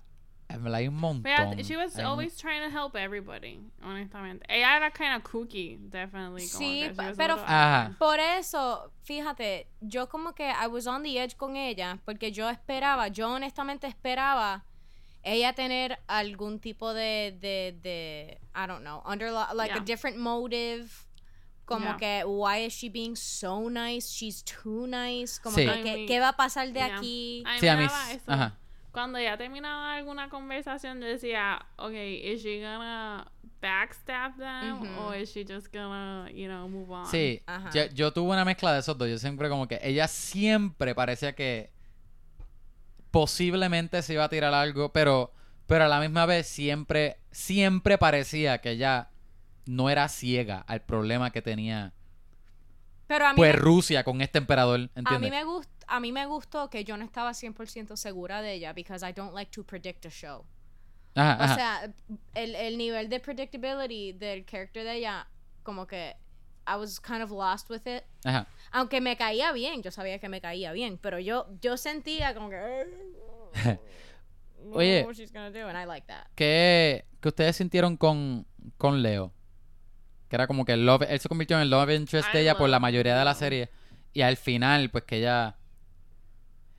En 0.53 0.62
verdad, 0.62 0.78
Hay 0.80 0.88
un 0.88 0.96
montón. 0.96 1.22
But 1.57 1.64
she 1.64 1.76
was 1.76 1.94
Hay 1.96 2.05
un- 2.05 2.11
always 2.11 2.36
trying 2.36 2.62
to 2.62 2.70
help 2.76 2.96
everybody, 2.96 3.61
honestamente. 3.82 4.44
Ella 4.48 4.76
era 4.76 4.90
kind 4.90 5.14
of 5.16 5.22
kooky, 5.22 5.78
definitely. 5.90 6.42
Sí, 6.46 6.84
a 6.84 7.12
pero- 7.16 7.34
Ajá. 7.46 7.96
Por 7.98 8.18
eso, 8.20 8.90
fíjate, 9.05 9.66
yo 9.80 10.09
como 10.09 10.32
que 10.34 10.44
I 10.51 10.66
was 10.66 10.86
on 10.86 11.03
the 11.03 11.18
edge 11.18 11.36
con 11.36 11.57
ella, 11.57 11.98
porque 12.05 12.32
yo 12.32 12.48
esperaba, 12.48 13.09
yo 13.09 13.28
honestamente 13.30 13.86
esperaba 13.86 14.64
ella 15.22 15.53
tener 15.53 15.98
algún 16.09 16.59
tipo 16.61 16.92
de, 16.94 17.36
de, 17.40 17.78
de 17.82 18.40
I 18.55 18.66
don't 18.66 18.82
know, 18.82 19.03
under 19.07 19.30
like 19.55 19.72
a 19.72 19.76
Yeah. 19.76 19.84
different 19.84 20.16
motive. 20.18 20.90
Como 21.66 21.84
Yeah. 21.84 21.96
que, 21.98 22.24
why 22.26 22.64
is 22.64 22.72
she 22.72 22.88
being 22.88 23.14
so 23.14 23.68
nice? 23.70 24.09
She's 24.11 24.42
too 24.42 24.88
nice. 24.88 25.38
Como 25.40 25.55
Sí. 25.57 25.64
que, 25.66 25.70
I 25.72 25.82
¿qué, 25.84 25.92
mean, 25.94 26.07
qué 26.09 26.18
va 26.18 26.30
a 26.30 26.36
pasar 26.36 26.72
de 26.72 26.80
Yeah. 26.80 26.96
aquí? 26.96 27.44
A 27.46 27.59
Sí, 27.61 27.66
me 27.66 27.70
a 27.70 27.76
mí. 27.76 27.84
eso. 27.84 28.20
Ajá. 28.26 28.57
Cuando 28.93 29.20
ya 29.20 29.36
terminaba 29.36 29.95
alguna 29.95 30.28
conversación, 30.28 31.01
yo 31.01 31.07
decía, 31.07 31.64
okay, 31.76 32.32
is 32.32 32.43
she 32.43 32.61
gonna 32.61 33.30
backstab 33.61 34.36
them 34.36 34.82
Ujú. 34.82 35.01
or 35.01 35.16
is 35.16 35.30
she 35.30 35.45
just 35.45 35.72
gonna, 35.72 36.28
you 36.32 36.47
know, 36.49 36.68
move 36.68 36.91
on? 36.91 37.07
Sí, 37.07 37.41
Ajá. 37.47 37.70
yo, 37.72 37.84
yo 37.95 38.12
tuve 38.12 38.32
una 38.32 38.45
mezcla 38.45 38.72
de 38.72 38.80
esos 38.80 38.97
dos. 38.99 39.09
Yo 39.09 39.18
siempre 39.18 39.49
como 39.49 39.68
que 39.68 39.78
ella 39.82 40.09
siempre 40.09 40.95
parecía 40.95 41.34
que 41.34 41.70
posiblemente 43.11 44.03
se 44.03 44.14
iba 44.14 44.24
a 44.24 44.28
tirar 44.28 44.55
algo, 44.55 44.93
pero, 44.93 45.32
pero 45.66 45.84
a 45.84 45.88
la 45.88 46.01
misma 46.01 46.26
vez 46.26 46.47
siempre, 46.47 47.18
siempre 47.30 47.99
parecía 47.99 48.59
que 48.61 48.70
ella 48.72 49.11
no 49.66 49.91
era 49.91 50.09
ciega 50.09 50.61
al 50.66 50.82
problema 50.82 51.30
que 51.30 51.43
tenía 51.43 51.93
Pero 53.11 53.26
a 53.26 53.32
mí, 53.32 53.36
pues 53.36 53.52
me- 53.54 53.58
Rusia 53.61 54.04
con 54.04 54.20
este 54.20 54.38
emperador, 54.38 54.78
a 54.78 54.82
mí 54.82 54.90
¿entiendes? 54.94 55.30
me 55.32 55.42
gust, 55.44 55.68
a 55.88 55.98
mí 55.98 56.12
me 56.12 56.26
gustó 56.26 56.70
que 56.70 56.84
yo 56.84 56.96
no 56.96 57.04
estaba 57.04 57.32
100% 57.32 57.96
segura 57.96 58.40
de 58.40 58.52
ella, 58.52 58.72
because 58.72 59.04
I 59.04 59.12
don't 59.12 59.34
like 59.34 59.50
to 59.50 59.64
predict 59.64 60.06
a 60.06 60.11
show. 60.11 60.44
Ajá, 61.16 61.36
O 61.40 61.42
ajá. 61.42 61.54
sea, 61.56 61.92
el, 62.34 62.54
el 62.54 62.78
nivel 62.78 63.08
de 63.08 63.18
predictability 63.18 64.12
del 64.12 64.44
character 64.46 64.84
de 64.84 64.94
ella, 64.98 65.26
como 65.64 65.88
que 65.88 66.14
I 66.68 66.76
was 66.76 67.00
kind 67.00 67.20
of 67.20 67.32
lost 67.32 67.68
with 67.68 67.82
it. 67.86 68.04
ajá. 68.24 68.46
Aunque 68.70 69.00
me 69.00 69.16
caía 69.16 69.50
bien, 69.50 69.82
yo 69.82 69.90
sabía 69.90 70.20
que 70.20 70.28
me 70.28 70.40
caía 70.40 70.70
bien, 70.70 70.96
pero 70.96 71.18
yo, 71.18 71.48
yo 71.61 71.76
sentía 71.76 72.32
como 72.32 72.48
que... 72.48 72.58
Oye. 74.72 75.00
know 75.00 75.08
what 75.08 75.16
she's 75.16 75.32
gonna 75.32 75.50
do, 75.50 75.66
and 75.66 75.76
I 75.76 75.84
like 75.86 76.06
that. 76.06 76.26
¿Qué, 76.36 77.04
qué 77.20 77.28
ustedes 77.28 77.56
sintieron 77.56 77.96
con, 77.96 78.46
con 78.76 79.02
Leo? 79.02 79.32
Que 80.31 80.37
era 80.37 80.47
como 80.47 80.64
que 80.64 80.72
el 80.72 80.87
love, 80.87 81.03
él 81.09 81.20
se 81.20 81.28
convirtió 81.28 81.57
en 81.57 81.62
el 81.64 81.70
love 81.70 81.91
interest 81.91 82.31
I 82.31 82.33
de 82.39 82.43
ella 82.43 82.57
por 82.57 82.70
la 82.70 82.78
mayoría 82.81 83.18
de 83.18 83.24
la 83.24 83.35
serie. 83.35 83.68
Y 84.14 84.22
al 84.22 84.37
final, 84.39 84.89
pues 84.91 85.05
que 85.05 85.18
ella... 85.18 85.57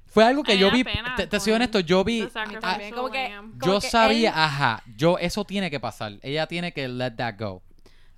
Fue 0.08 0.26
algo 0.26 0.44
que 0.44 0.54
A 0.54 0.56
mí 0.56 0.62
yo 0.62 0.72
vi, 0.72 0.84
pena 0.84 1.16
te, 1.16 1.28
te 1.28 1.40
soy 1.40 1.54
honesto, 1.54 1.80
yo 1.80 2.04
vi... 2.04 2.22
A 2.22 2.80
como 2.94 3.10
que- 3.12 3.30
como 3.36 3.66
Yo 3.66 3.80
que 3.80 3.90
sabía, 3.90 4.30
él- 4.30 4.36
ajá, 4.38 4.84
yo, 4.98 5.18
eso 5.20 5.46
tiene 5.46 5.70
que 5.70 5.80
pasar. 5.80 6.14
Ella 6.22 6.48
tiene 6.48 6.74
que 6.74 6.88
let 6.88 7.12
that 7.12 7.36
go. 7.38 7.62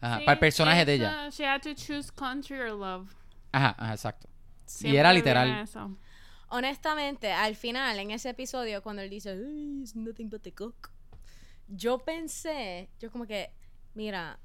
Ajá, 0.01 0.19
Sí, 0.19 0.25
para 0.25 0.33
el 0.33 0.39
personaje 0.39 0.85
de 0.85 0.93
ella. 0.95 1.25
uh, 1.27 1.31
she 1.31 1.45
had 1.45 1.61
to 1.61 1.73
choose 1.75 2.11
country 2.11 2.59
or 2.59 2.71
love. 2.71 3.09
Ajá, 3.51 3.75
ajá, 3.77 3.93
exacto. 3.93 4.27
Siempre 4.65 4.99
era 4.99 5.11
viene 5.11 5.19
literal. 5.25 5.67
Honestamente, 6.49 7.31
al 7.31 7.55
final, 7.55 7.97
en 7.99 8.11
ese 8.11 8.29
episodio, 8.29 8.81
cuando 8.83 9.01
él 9.01 9.09
dice, 9.09 9.31
"Ay, 9.31 9.81
it's 9.81 9.95
nothing 9.95 10.29
but 10.29 10.41
the 10.43 10.51
cook, 10.51 10.91
yo 11.67 11.99
pensé, 11.99 12.89
yo 12.99 13.11
como 13.11 13.25
que, 13.25 13.51
mira, 13.95 14.39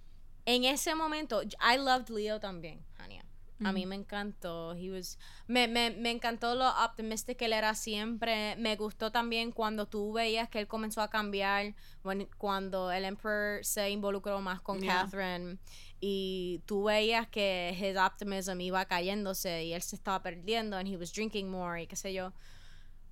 en 0.55 0.65
ese 0.65 0.95
momento, 0.95 1.43
I 1.43 1.77
loved 1.79 2.09
Leo 2.11 2.41
también, 2.41 2.85
Ania. 2.99 3.25
A 3.65 3.73
mí 3.73 3.87
me 3.87 3.97
encantó. 3.97 4.73
He 4.77 4.89
was, 4.91 5.19
me, 5.49 5.67
me, 5.67 5.91
me 5.91 6.13
encantó 6.13 6.55
lo 6.55 6.69
optimistic 6.85 7.39
que 7.39 7.47
él 7.47 7.53
era 7.53 7.75
siempre. 7.75 8.55
Me 8.57 8.77
gustó 8.77 9.11
también 9.11 9.51
cuando 9.51 9.87
tú 9.87 10.13
veías 10.13 10.49
que 10.49 10.61
él 10.61 10.69
comenzó 10.69 11.03
a 11.03 11.11
cambiar. 11.11 11.75
when- 12.05 12.29
cuando 12.39 12.93
el 12.93 13.05
Emperor 13.05 13.65
se 13.65 13.91
involucró 13.91 14.41
más 14.41 14.61
con 14.61 14.81
Yeah. 14.81 15.03
Catherine. 15.05 15.59
Y 16.01 16.63
tú 16.67 16.85
veías 16.85 17.27
que 17.27 17.77
his 17.77 17.97
optimism 17.99 18.61
iba 18.61 18.85
cayéndose 18.85 19.65
y 19.65 19.73
él 19.75 19.83
se 19.83 19.97
estaba 19.97 20.23
perdiendo. 20.23 20.77
And 20.77 20.87
he 20.89 20.97
was 20.97 21.13
drinking 21.13 21.51
more 21.51 21.83
y 21.83 21.89
qué 21.89 21.97
sé 21.97 22.15
yo. 22.15 22.33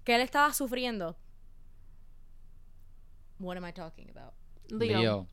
Que 0.04 0.14
él 0.14 0.20
estaba 0.20 0.52
sufriendo. 0.54 1.16
What 3.40 3.56
am 3.56 3.64
I 3.64 3.72
talking 3.72 4.08
about? 4.10 4.32
Leo. 4.68 4.98
Leo. 5.00 5.26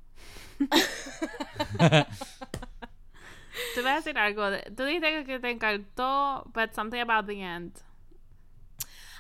Te 3.75 3.81
voy 3.81 3.89
a 3.91 3.95
decir 3.95 4.17
algo. 4.17 4.43
Tú 4.75 4.83
dijiste 4.83 5.23
que 5.25 5.39
te 5.39 5.49
encantó, 5.51 6.43
but 6.53 6.73
something 6.73 6.99
about 6.99 7.25
the 7.27 7.39
end. 7.41 7.77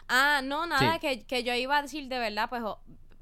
Ah, 0.09 0.41
no, 0.43 0.65
nada, 0.65 0.93
Sí. 0.95 0.99
que, 0.99 1.25
que 1.25 1.43
yo 1.43 1.53
iba 1.53 1.77
a 1.77 1.81
decir 1.81 2.07
de 2.07 2.19
verdad, 2.19 2.49
pues 2.49 2.61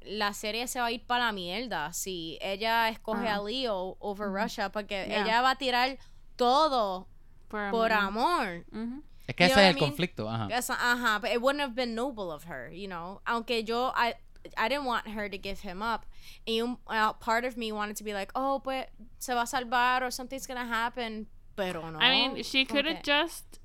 la 0.04 0.32
serie 0.34 0.66
se 0.66 0.80
va 0.80 0.86
a 0.86 0.90
ir 0.90 1.04
para 1.06 1.26
la 1.26 1.32
mierda 1.32 1.92
si 1.92 2.38
ella 2.40 2.88
escoge 2.88 3.28
Ah. 3.28 3.36
a 3.36 3.42
Leo 3.42 3.96
over 4.00 4.28
Russia, 4.28 4.70
porque 4.72 5.06
Yeah. 5.08 5.22
ella 5.22 5.42
va 5.42 5.50
a 5.50 5.56
tirar 5.56 5.98
todo 6.36 7.06
Por 7.48 7.70
por 7.70 7.92
amor. 7.92 8.64
amor. 8.72 9.04
Es 9.28 9.36
que 9.36 9.44
You 9.44 9.52
ese 9.52 9.60
es 9.62 9.70
el 9.70 9.76
I 9.76 9.80
mean? 9.80 9.90
conflicto, 9.90 10.28
ajá. 10.28 10.48
Esa- 10.50 10.74
Ajá, 10.92 11.18
but 11.20 11.30
it 11.30 11.40
wouldn't 11.40 11.60
have 11.62 11.74
been 11.74 11.94
noble 11.94 12.32
of 12.32 12.46
her, 12.46 12.70
you 12.72 12.88
know. 12.88 13.20
Aunque 13.24 13.62
yo, 13.64 13.92
I, 13.96 14.14
I 14.56 14.68
didn't 14.68 14.84
want 14.86 15.08
her 15.08 15.28
to 15.28 15.38
give 15.38 15.60
him 15.60 15.82
up. 15.82 16.06
And 16.46 16.76
uh, 16.88 17.12
part 17.14 17.44
of 17.44 17.56
me 17.56 17.72
wanted 17.72 17.96
to 17.96 18.04
be 18.04 18.12
like, 18.14 18.30
oh, 18.34 18.58
but 18.58 18.88
se 19.18 19.32
va 19.34 19.40
a 19.42 19.46
salvar 19.46 20.02
or 20.02 20.10
something's 20.10 20.46
gonna 20.46 20.66
happen, 20.66 21.26
pero 21.56 21.88
no. 21.90 21.98
I 21.98 22.10
mean, 22.10 22.42
she 22.42 22.64
could 22.64 22.84
have 22.86 22.96
que- 22.96 23.02
just. 23.04 23.58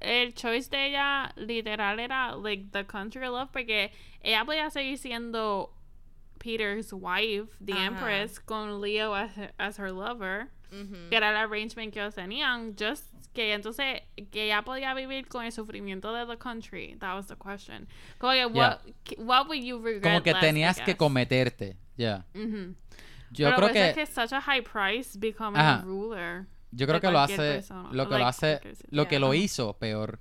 El 0.00 0.30
choice 0.30 0.68
de 0.68 0.76
ella 0.76 1.32
literal 1.36 1.98
era 1.98 2.36
like 2.36 2.70
the 2.70 2.84
country 2.84 3.28
love 3.28 3.48
porque 3.52 3.90
ella 4.22 4.44
podía 4.46 4.70
seguir 4.70 4.96
siendo 4.96 5.70
Peter's 6.38 6.92
wife, 6.92 7.48
the 7.60 7.72
Ajá. 7.72 7.86
Empress, 7.86 8.38
con 8.38 8.80
Leo 8.80 9.12
as, 9.12 9.30
as 9.58 9.76
her 9.78 9.90
lover, 9.90 10.50
Ujú. 10.72 11.08
que 11.10 11.16
era 11.16 11.30
el 11.30 11.36
arrangement 11.36 11.92
que 11.92 12.00
ellos 12.00 12.14
tenían. 12.14 12.76
Just 12.78 13.06
que 13.32 13.52
entonces 13.52 14.02
que 14.30 14.44
ella 14.46 14.62
podía 14.62 14.94
vivir 14.94 15.28
con 15.28 15.44
el 15.44 15.52
sufrimiento 15.52 16.12
de 16.12 16.26
the 16.26 16.38
country. 16.38 16.96
That 17.00 17.14
was 17.14 17.26
the 17.28 17.36
question. 17.36 17.86
Como 18.18 18.32
que, 18.32 18.46
what, 18.46 18.78
what 19.18 19.46
would 19.48 19.62
you 19.62 19.78
regret 19.80 20.02
Como 20.02 20.22
que 20.22 20.32
less, 20.32 20.40
tenías 20.40 20.80
que 20.80 20.96
cometerte, 20.96 21.76
ya. 21.96 22.24
Ujú. 22.34 22.74
Yo 23.30 23.46
Pero 23.50 23.56
creo 23.56 23.72
que... 23.72 23.88
es 23.90 23.94
que 23.94 24.06
such 24.06 24.32
a 24.32 24.40
high 24.40 24.62
price 24.62 25.18
becoming 25.18 25.60
Ajá. 25.60 25.80
a 25.80 25.82
ruler. 25.82 26.46
Yo 26.70 26.86
creo 26.86 27.00
que 27.00 27.10
lo 27.10 27.18
hace, 27.18 27.36
persona. 27.36 27.88
lo 27.92 28.04
que 28.08 28.10
Like, 28.10 28.18
lo 28.18 28.26
hace, 28.26 28.60
lo 28.90 29.04
que 29.04 29.10
yeah, 29.16 29.20
lo 29.20 29.34
hizo 29.34 29.72
peor 29.78 30.18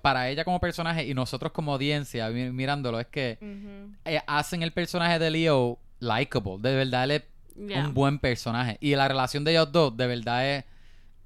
para 0.00 0.28
ella 0.28 0.44
como 0.44 0.60
personaje 0.60 1.04
y 1.06 1.12
nosotros 1.14 1.50
como 1.52 1.72
audiencia 1.72 2.28
mi- 2.30 2.50
mirándolo 2.52 3.00
es 3.00 3.06
que 3.08 3.38
Ujú. 3.40 3.92
eh, 4.04 4.20
hacen 4.28 4.62
el 4.62 4.72
personaje 4.72 5.18
de 5.18 5.30
Leo 5.30 5.78
likable, 5.98 6.58
de 6.60 6.76
verdad 6.76 7.04
él 7.04 7.10
es 7.12 7.22
Yeah. 7.54 7.86
un 7.86 7.92
buen 7.92 8.18
personaje 8.18 8.78
y 8.80 8.94
la 8.94 9.06
relación 9.08 9.44
de 9.44 9.50
ellos 9.50 9.70
dos 9.70 9.94
de 9.94 10.06
verdad 10.06 10.48
es 10.56 10.64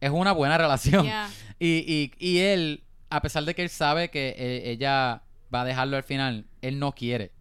es 0.07 0.13
una 0.13 0.33
buena 0.33 0.57
relación 0.59 1.05
Yeah. 1.05 1.31
y, 1.59 1.85
y, 1.87 2.13
y 2.19 2.39
él 2.39 2.85
a 3.11 3.23
pesar 3.23 3.45
de 3.45 3.55
que 3.55 3.63
él 3.63 3.69
sabe 3.69 4.11
que 4.11 4.35
eh, 4.37 4.71
ella 4.71 5.23
va 5.55 5.61
a 5.61 5.65
dejarlo 5.65 5.97
al 5.97 6.03
final 6.03 6.47
él 6.63 6.79
no 6.79 6.93
quiere 6.93 7.33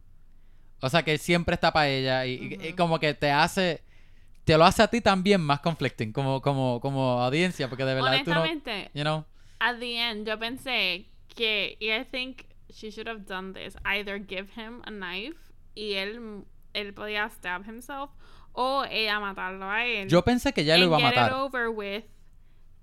o 0.81 0.89
sea 0.89 1.03
que 1.03 1.13
él 1.13 1.19
siempre 1.19 1.55
está 1.55 1.71
para 1.71 1.87
ella 1.87 2.25
y, 2.25 2.73
como 2.77 2.99
que 2.99 3.13
te 3.13 3.31
hace 3.31 3.81
te 4.43 4.57
lo 4.57 4.63
hace 4.63 4.83
a 4.83 4.87
ti 4.87 5.01
también 5.01 5.41
más 5.41 5.59
conflicting 5.59 6.13
como, 6.13 6.39
como, 6.41 6.79
como 6.79 7.21
audiencia, 7.23 7.67
porque 7.67 7.83
de 7.83 7.95
verdad 7.95 8.21
tú 8.23 8.31
no, 8.31 8.41
Honestamente, 8.41 8.91
you 8.93 9.01
know, 9.01 9.25
at 9.59 9.79
the 9.79 9.97
end, 9.97 10.27
yo 10.27 10.37
pensé 10.37 11.07
que, 11.35 11.75
y 11.79 11.91
I 11.91 12.05
think 12.05 12.45
she 12.69 12.91
should 12.91 13.07
have 13.07 13.25
done 13.25 13.53
this, 13.53 13.75
either 13.85 14.19
give 14.19 14.49
him 14.55 14.81
a 14.85 14.91
knife 14.91 15.37
y 15.73 15.93
él, 15.93 16.45
él 16.73 16.93
podía 16.93 17.27
stab 17.29 17.67
himself, 17.67 18.11
o 18.53 18.85
ella 18.85 19.19
matarlo 19.19 19.69
a 19.69 19.85
él. 19.85 20.07
yo 20.07 20.23
pensé 20.23 20.53
que 20.53 20.63
ya 20.63 20.77
lo 20.77 20.85
iba 20.85 20.97
a 20.97 20.99
get 20.99 21.09
it 21.09 21.15
matar. 21.15 21.33
over 21.33 21.69
with, 21.69 22.03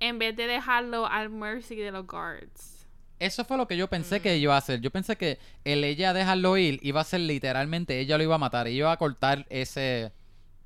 en 0.02 0.18
vez 0.18 0.36
de 0.36 0.46
dejarlo 0.46 1.06
al 1.06 1.30
mercy 1.30 1.76
de 1.76 1.90
los 1.92 2.06
guards. 2.06 2.86
Eso 3.18 3.44
fue 3.44 3.56
lo 3.56 3.68
que 3.68 3.76
yo 3.76 3.88
pensé 3.88 4.18
Mm. 4.18 4.22
que 4.22 4.36
iba 4.36 4.54
a 4.54 4.58
hacer. 4.58 4.80
Yo 4.80 4.90
pensé 4.90 5.16
que 5.16 5.38
el 5.64 5.84
ella 5.84 6.12
dejarlo 6.12 6.56
ir 6.56 6.80
iba 6.82 7.00
a 7.00 7.04
ser 7.04 7.20
literalmente, 7.20 8.00
ella 8.00 8.16
lo 8.18 8.24
iba 8.24 8.34
a 8.34 8.38
matar, 8.38 8.66
y 8.68 8.72
iba 8.72 8.90
a 8.90 8.96
cortar 8.96 9.46
ese, 9.48 10.12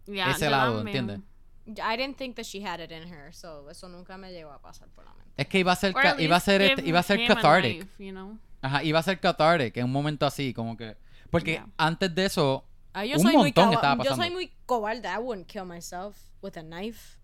Yeah, 0.07 0.31
ese 0.31 0.47
yo 0.47 0.51
lado, 0.51 0.77
también. 0.79 0.97
¿entiendes? 1.11 1.29
I 1.69 1.97
didn't 1.97 2.17
think 2.17 2.37
that 2.37 2.45
she 2.45 2.65
had 2.65 2.81
it 2.81 2.91
in 2.93 3.03
her, 3.13 3.35
so 3.35 3.69
eso 3.71 3.89
nunca 3.89 4.17
me 4.17 4.31
llegó 4.33 4.53
a 4.53 4.61
pasar 4.63 4.89
por 4.89 5.05
la 5.05 5.13
mente. 5.15 5.33
Es 5.37 5.49
que 5.49 5.59
iba 5.59 5.73
a 5.73 5.77
ser, 5.77 5.93
iba 6.19 6.37
a 6.37 6.41
ser, 6.41 6.63
este- 6.63 6.87
iba 6.89 7.01
a 7.01 7.03
ser 7.03 7.21
a 7.21 7.27
cathartic. 7.27 7.81
knife, 7.83 8.05
you 8.05 8.13
know? 8.13 8.39
Ajá, 8.63 8.83
iba 8.85 8.99
a 9.01 9.03
ser 9.03 9.19
cathartic 9.21 9.77
en 9.77 9.85
un 9.85 9.93
momento 9.93 10.25
así, 10.25 10.55
como 10.55 10.77
que... 10.77 10.97
Porque 11.31 11.53
Yeah. 11.55 11.67
antes 11.77 12.15
de 12.15 12.25
eso, 12.25 12.65
Ah, 12.95 13.05
yo 13.05 13.17
un 13.17 13.23
soy 13.23 13.33
muy 13.35 13.43
montón 13.49 13.73
estaba 13.75 13.95
Yo 13.97 13.99
pasando. 14.11 14.25
soy 14.25 14.33
muy 14.33 14.53
cobarde. 14.65 15.09
I 15.09 15.19
wouldn't 15.19 15.47
kill 15.47 15.65
myself 15.67 16.17
with 16.41 16.57
a 16.57 16.63
knife. 16.63 17.16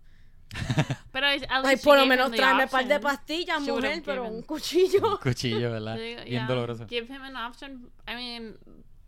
Pero 1.11 1.27
Ay, 1.27 1.77
por 1.77 1.97
lo 1.97 2.05
menos 2.05 2.31
tráeme 2.31 2.63
un 2.63 2.69
par 2.69 2.87
de 2.87 2.99
pastillas, 2.99 3.61
mujer, 3.61 4.01
pero 4.03 4.23
given. 4.23 4.37
un 4.37 4.43
cuchillo. 4.43 5.11
un 5.11 5.17
cuchillo, 5.17 5.71
¿verdad? 5.71 5.95
Digo, 5.95 6.21
Bien 6.23 6.27
yeah, 6.27 6.47
doloroso. 6.47 6.87
Give 6.87 7.05
him 7.05 7.21
an 7.21 7.35
option. 7.35 7.91
I 8.07 8.15
mean, 8.15 8.57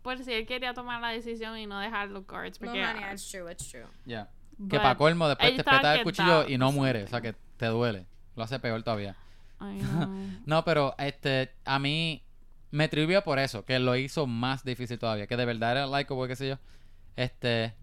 por 0.02 0.22
si 0.22 0.32
él 0.32 0.46
quería 0.46 0.72
tomar 0.72 1.00
la 1.00 1.08
decisión 1.08 1.58
y 1.58 1.66
no 1.66 1.80
dejar 1.80 2.10
los 2.10 2.24
guards. 2.26 2.60
No, 2.60 2.66
Porque, 2.68 2.84
honey, 2.84 3.12
it's 3.12 3.28
true, 3.28 3.50
it's 3.50 3.68
true. 3.68 3.86
Ya. 4.04 4.28
Que 4.70 4.78
para 4.78 4.96
colmo, 4.96 5.28
después 5.28 5.56
te 5.56 5.64
peta 5.64 5.96
el 5.96 6.02
cuchillo 6.04 6.48
y 6.48 6.56
no 6.58 6.72
muere, 6.72 7.04
o 7.04 7.08
sea 7.08 7.20
que 7.20 7.34
te 7.56 7.66
duele. 7.66 8.06
Lo 8.36 8.44
hace 8.44 8.58
peor 8.58 8.82
todavía. 8.82 9.16
I 9.60 9.78
know. 9.80 10.08
No, 10.46 10.64
pero 10.64 10.94
este, 10.98 11.52
a 11.64 11.78
mí 11.78 12.22
me 12.70 12.88
trivió 12.88 13.22
por 13.24 13.38
eso, 13.38 13.64
que 13.64 13.78
lo 13.78 13.96
hizo 13.96 14.26
más 14.26 14.64
difícil 14.64 14.98
todavía, 14.98 15.26
que 15.26 15.36
de 15.36 15.44
verdad 15.44 15.72
era 15.72 15.86
likeable, 15.86 16.28
qué 16.28 16.36
sé 16.36 16.48
yo. 16.48 16.58
Este, 17.16 17.74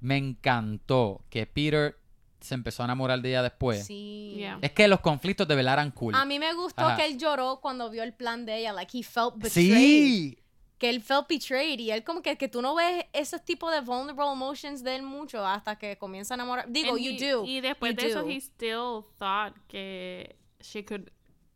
me 0.00 0.16
encantó 0.16 1.24
que 1.30 1.46
Peter 1.46 1.96
se 2.42 2.54
empezó 2.54 2.82
a 2.82 2.86
enamorar 2.86 3.20
de 3.22 3.28
ella 3.30 3.42
después. 3.42 3.86
Sí. 3.86 4.34
Yeah. 4.36 4.58
Es 4.60 4.72
que 4.72 4.86
los 4.88 5.00
conflictos 5.00 5.46
de 5.48 5.54
verdad 5.54 5.74
eran 5.74 5.90
cool. 5.92 6.14
A 6.14 6.24
mí 6.24 6.38
me 6.38 6.52
gustó 6.54 6.82
Ajá. 6.86 6.96
que 6.96 7.06
él 7.06 7.16
lloró 7.18 7.60
cuando 7.60 7.88
vio 7.90 8.02
el 8.02 8.12
plan 8.12 8.44
de 8.44 8.58
ella. 8.58 8.72
Like, 8.72 8.98
he 8.98 9.02
felt 9.02 9.34
betrayed. 9.36 9.52
Sí. 9.74 10.38
Que 10.78 10.90
él 10.90 11.00
felt 11.00 11.28
betrayed. 11.28 11.78
Y 11.78 11.90
él 11.92 12.02
como 12.02 12.22
que, 12.22 12.36
que 12.36 12.48
tú 12.48 12.60
no 12.60 12.74
ves 12.74 13.04
ese 13.12 13.38
tipo 13.38 13.70
de 13.70 13.80
vulnerable 13.80 14.32
emotions 14.32 14.82
de 14.82 14.96
él 14.96 15.02
mucho 15.02 15.46
hasta 15.46 15.76
que 15.76 15.96
comienza 15.96 16.34
a 16.34 16.36
enamorar. 16.36 16.66
Digo, 16.68 16.96
And 16.96 16.98
you 17.00 17.12
he- 17.12 17.30
do. 17.32 17.44
Y 17.44 17.60
después 17.60 17.92
You 17.94 18.02
de 18.02 18.06
eso, 18.08 18.22
do. 18.22 18.28
he 18.28 18.40
still 18.40 19.04
thought 19.18 19.54
que 19.68 20.36
she 20.60 20.84
could 20.84 21.08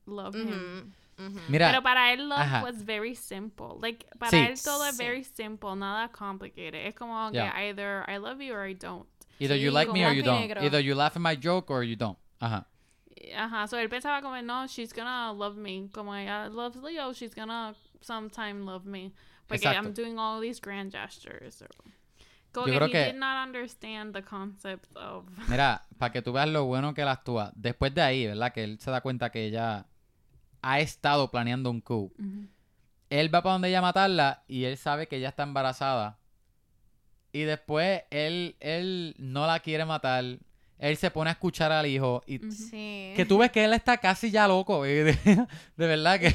love 0.07 0.37
him. 0.37 0.93
Ujú, 1.19 1.27
ujú. 1.29 1.41
Mira, 1.49 1.71
Pero 1.71 1.83
para 1.83 2.13
él, 2.13 2.29
love 2.29 2.39
ajá. 2.39 2.63
was 2.63 2.85
very 2.85 3.17
simple. 3.17 3.75
Like, 3.81 4.07
para 4.19 4.31
Sí. 4.31 4.37
él 4.37 4.55
todo 4.63 4.85
es 4.87 4.97
Sí. 4.97 5.03
very 5.05 5.25
simple, 5.25 5.75
nada 5.75 6.09
complicated. 6.13 6.87
Es 6.87 6.95
como 6.95 7.31
Yeah. 7.33 7.53
que 7.53 7.69
either 7.71 8.05
I 8.09 8.19
love 8.19 8.41
you 8.41 8.55
or 8.55 8.69
I 8.69 8.75
don't. 8.75 9.09
Either 9.41 9.57
you 9.57 9.71
like 9.71 9.91
me 9.93 10.05
or 10.05 10.13
you 10.13 10.23
don't. 10.23 10.51
Either 10.63 10.81
you 10.81 10.95
laugh 10.95 11.17
at 11.17 11.23
my 11.23 11.37
joke 11.37 11.71
or 11.71 11.83
you 11.83 11.97
don't. 11.97 12.19
Ajá. 12.41 12.67
Ajá, 13.37 13.67
so 13.69 13.77
él 13.79 13.89
pensaba 13.89 14.21
como, 14.23 14.41
no, 14.43 14.67
she's 14.69 14.93
gonna 14.93 15.33
love 15.33 15.57
me. 15.57 15.89
Como 15.93 16.15
ella 16.15 16.49
loves 16.49 16.77
Leo, 16.83 17.13
she's 17.13 17.35
gonna 17.35 17.75
sometime 18.01 18.65
love 18.65 18.85
me. 18.85 19.13
Porque 19.49 19.63
Exacto. 19.65 19.77
I'm 19.89 19.93
doing 19.95 20.19
all 20.19 20.41
these 20.41 20.61
grand 20.61 20.93
gestures. 20.93 21.63
or- 21.63 21.69
Como 22.53 22.67
Yo 22.69 22.73
que 22.73 22.79
creo 22.79 22.89
he 22.89 22.93
que- 22.93 23.13
did 23.13 23.19
not 23.21 23.47
understand 23.47 24.15
the 24.15 24.23
concept 24.23 24.95
of... 24.97 25.27
Mira, 25.49 25.83
para 25.99 26.13
que 26.13 26.23
tú 26.23 26.33
veas 26.33 26.49
lo 26.49 26.65
bueno 26.65 26.95
que 26.95 27.03
él 27.03 27.09
actúa. 27.09 27.53
Después 27.55 27.95
de 27.95 28.03
ahí, 28.03 28.27
¿verdad? 28.27 28.53
Que 28.53 28.65
él 28.65 28.79
se 28.81 28.91
da 28.91 29.01
cuenta 29.03 29.31
que 29.31 29.45
ella 29.47 29.87
ha 30.63 30.81
estado 30.81 31.31
planeando 31.31 31.71
un 31.71 31.81
coup. 31.81 32.13
Él 33.11 33.33
va 33.35 33.43
para 33.43 33.53
donde 33.55 33.69
ella 33.69 33.83
matarla 33.83 34.43
y 34.49 34.65
él 34.65 34.77
sabe 34.77 35.07
que 35.07 35.17
ella 35.17 35.29
está 35.29 35.43
embarazada. 35.43 36.19
Y 37.37 37.43
después 37.43 38.03
él, 38.11 38.57
él 38.61 39.15
no 39.19 39.47
la 39.47 39.61
quiere 39.61 39.85
matar. 39.85 40.25
Él 40.79 40.97
se 40.97 41.11
pone 41.11 41.29
a 41.29 41.35
escuchar 41.35 41.71
al 41.71 41.87
hijo. 41.87 42.23
Y 42.27 42.39
Sí. 42.51 43.13
que 43.15 43.27
tú 43.29 43.37
ves 43.37 43.51
que 43.51 43.63
él 43.65 43.75
está 43.75 43.99
casi 43.99 44.31
ya 44.31 44.49
loco. 44.49 44.87
eh, 44.87 45.05
De, 45.05 45.13
de 45.77 45.87
verdad 45.87 46.19
que, 46.19 46.35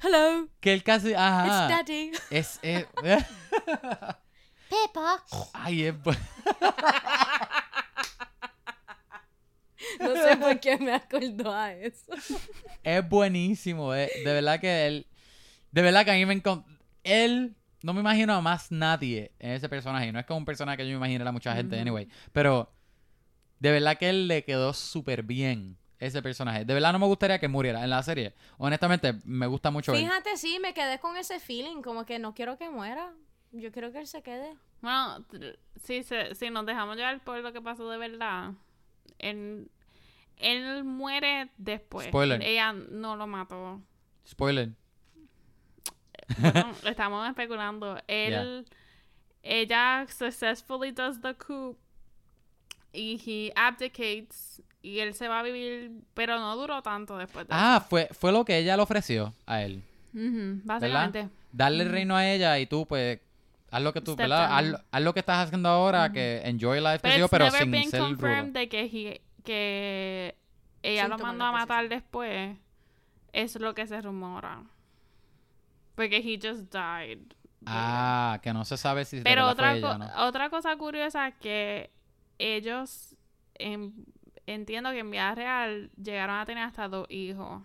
Hello, 0.00 0.48
que 0.60 0.72
él 0.72 0.84
casi... 0.84 1.08
it's 1.08 1.18
Ajá. 1.18 1.68
daddy. 1.68 2.12
Es... 2.30 2.60
es 2.62 2.86
Peppa. 4.68 5.24
ay, 5.54 5.84
es... 5.86 5.94
No 10.00 10.14
sé 10.14 10.36
por 10.36 10.60
qué 10.60 10.76
me 10.78 10.92
acordó 10.92 11.52
a 11.52 11.72
eso. 11.72 12.12
Es 12.84 13.08
buenísimo, 13.08 13.92
eh. 13.94 14.10
de 14.24 14.32
verdad 14.32 14.60
que 14.60 14.86
él, 14.86 15.06
de 15.72 15.82
verdad 15.82 16.04
que 16.04 16.10
a 16.12 16.14
mí 16.14 16.26
me 16.26 16.34
encanta, 16.34 16.68
él, 17.04 17.56
no 17.82 17.92
me 17.92 18.00
imagino 18.00 18.34
a 18.34 18.40
más 18.40 18.70
nadie 18.70 19.32
en 19.38 19.52
ese 19.52 19.68
personaje, 19.68 20.12
no 20.12 20.18
es 20.18 20.26
como 20.26 20.38
un 20.38 20.44
personaje 20.44 20.78
que 20.78 20.84
yo 20.84 20.90
me 20.90 21.06
imagino 21.06 21.28
a 21.28 21.32
mucha 21.32 21.54
gente, 21.54 21.78
anyway, 21.78 22.08
pero 22.32 22.72
de 23.60 23.72
verdad 23.72 23.98
que 23.98 24.08
él 24.08 24.28
le 24.28 24.44
quedó 24.44 24.72
súper 24.72 25.22
bien 25.22 25.76
ese 25.98 26.22
personaje, 26.22 26.64
de 26.64 26.74
verdad 26.74 26.92
no 26.92 26.98
me 26.98 27.06
gustaría 27.06 27.38
que 27.38 27.48
muriera 27.48 27.82
en 27.82 27.90
la 27.90 28.02
serie, 28.02 28.34
honestamente 28.58 29.14
me 29.24 29.46
gusta 29.46 29.70
mucho 29.70 29.94
él. 29.94 30.00
Fíjate, 30.00 30.36
sí, 30.36 30.58
me 30.60 30.74
quedé 30.74 30.98
con 30.98 31.16
ese 31.16 31.40
feeling, 31.40 31.82
como 31.82 32.04
que 32.04 32.18
no 32.18 32.34
quiero 32.34 32.56
que 32.56 32.70
muera. 32.70 33.12
Yo 33.52 33.72
quiero 33.72 33.92
que 33.92 33.98
él 34.00 34.06
se 34.06 34.22
quede. 34.22 34.56
Bueno, 34.80 35.24
si, 35.82 36.02
se, 36.02 36.34
si 36.34 36.50
nos 36.50 36.66
dejamos 36.66 36.96
llevar 36.96 37.22
por 37.24 37.38
lo 37.38 37.52
que 37.52 37.60
pasó 37.60 37.88
de 37.88 37.96
verdad, 37.96 38.52
él, 39.18 39.70
él 40.36 40.84
muere 40.84 41.50
después. 41.56 42.08
Spoiler. 42.08 42.42
Ella 42.42 42.72
no 42.72 43.16
lo 43.16 43.26
mató. 43.26 43.80
Spoiler. 44.26 44.70
Bueno, 46.36 46.72
estamos 46.84 47.28
especulando. 47.28 47.98
Él, 48.06 48.66
ella 49.42 50.06
successfully 50.08 50.90
does 50.92 51.20
the 51.20 51.34
coup 51.34 51.76
y 52.92 53.20
he 53.26 53.52
abdicates 53.56 54.62
y 54.82 54.98
él 55.00 55.14
se 55.14 55.28
va 55.28 55.40
a 55.40 55.42
vivir, 55.42 55.90
pero 56.14 56.38
no 56.38 56.56
duró 56.56 56.82
tanto 56.82 57.16
después 57.18 57.46
de 57.46 57.54
Ah, 57.56 57.84
fue, 57.88 58.08
fue 58.12 58.32
lo 58.32 58.44
que 58.44 58.58
ella 58.58 58.76
le 58.76 58.82
ofreció 58.82 59.34
a 59.46 59.62
él, 59.62 59.82
básicamente. 60.64 61.28
darle 61.52 61.84
el 61.84 61.90
reino 61.90 62.16
a 62.16 62.28
ella 62.30 62.58
y 62.58 62.66
tú 62.66 62.86
pues... 62.86 63.20
Haz 63.70 63.82
lo 63.82 63.92
que 63.92 64.00
tú, 64.00 64.12
Step 64.12 64.20
¿verdad? 64.24 64.56
Haz, 64.58 64.64
lo- 64.66 64.80
haz 64.90 65.02
lo 65.02 65.12
que 65.12 65.20
estás 65.20 65.46
haciendo 65.46 65.68
ahora, 65.68 66.10
que 66.10 66.40
enjoy 66.44 66.80
life, 66.80 67.00
Pero 67.02 67.18
yo, 67.18 67.28
pero 67.28 67.50
sin 67.50 67.70
been 67.70 67.90
ser 67.90 68.00
rudo. 68.00 68.08
confirmed 68.16 68.52
de 68.54 68.68
que, 68.70 68.80
he- 68.84 69.20
que 69.44 70.34
ella 70.82 71.02
Sin 71.02 71.10
lo 71.10 71.18
mandó 71.18 71.44
la 71.44 71.48
a 71.50 71.52
matar 71.52 71.86
después. 71.90 72.56
Es 73.34 73.56
lo 73.60 73.74
que 73.74 73.86
se 73.86 74.00
rumora. 74.00 74.62
Porque 75.98 76.18
he 76.18 76.38
just 76.40 76.72
died. 76.72 77.18
Ah, 77.66 78.38
que 78.40 78.52
no 78.52 78.64
se 78.64 78.76
sabe 78.76 79.04
si 79.04 79.20
Pero 79.20 79.46
verdad 79.46 79.52
otra, 79.52 79.68
fue 79.70 79.78
ella, 79.78 79.98
¿no? 79.98 80.28
otra 80.28 80.48
cosa 80.48 80.76
curiosa 80.76 81.32
que 81.32 81.90
ellos 82.38 83.16
en- 83.54 84.06
entiendo 84.46 84.92
que 84.92 85.00
en 85.00 85.10
vida 85.10 85.34
real 85.34 85.90
llegaron 86.00 86.36
a 86.36 86.46
tener 86.46 86.62
hasta 86.62 86.86
dos 86.86 87.10
hijos. 87.10 87.62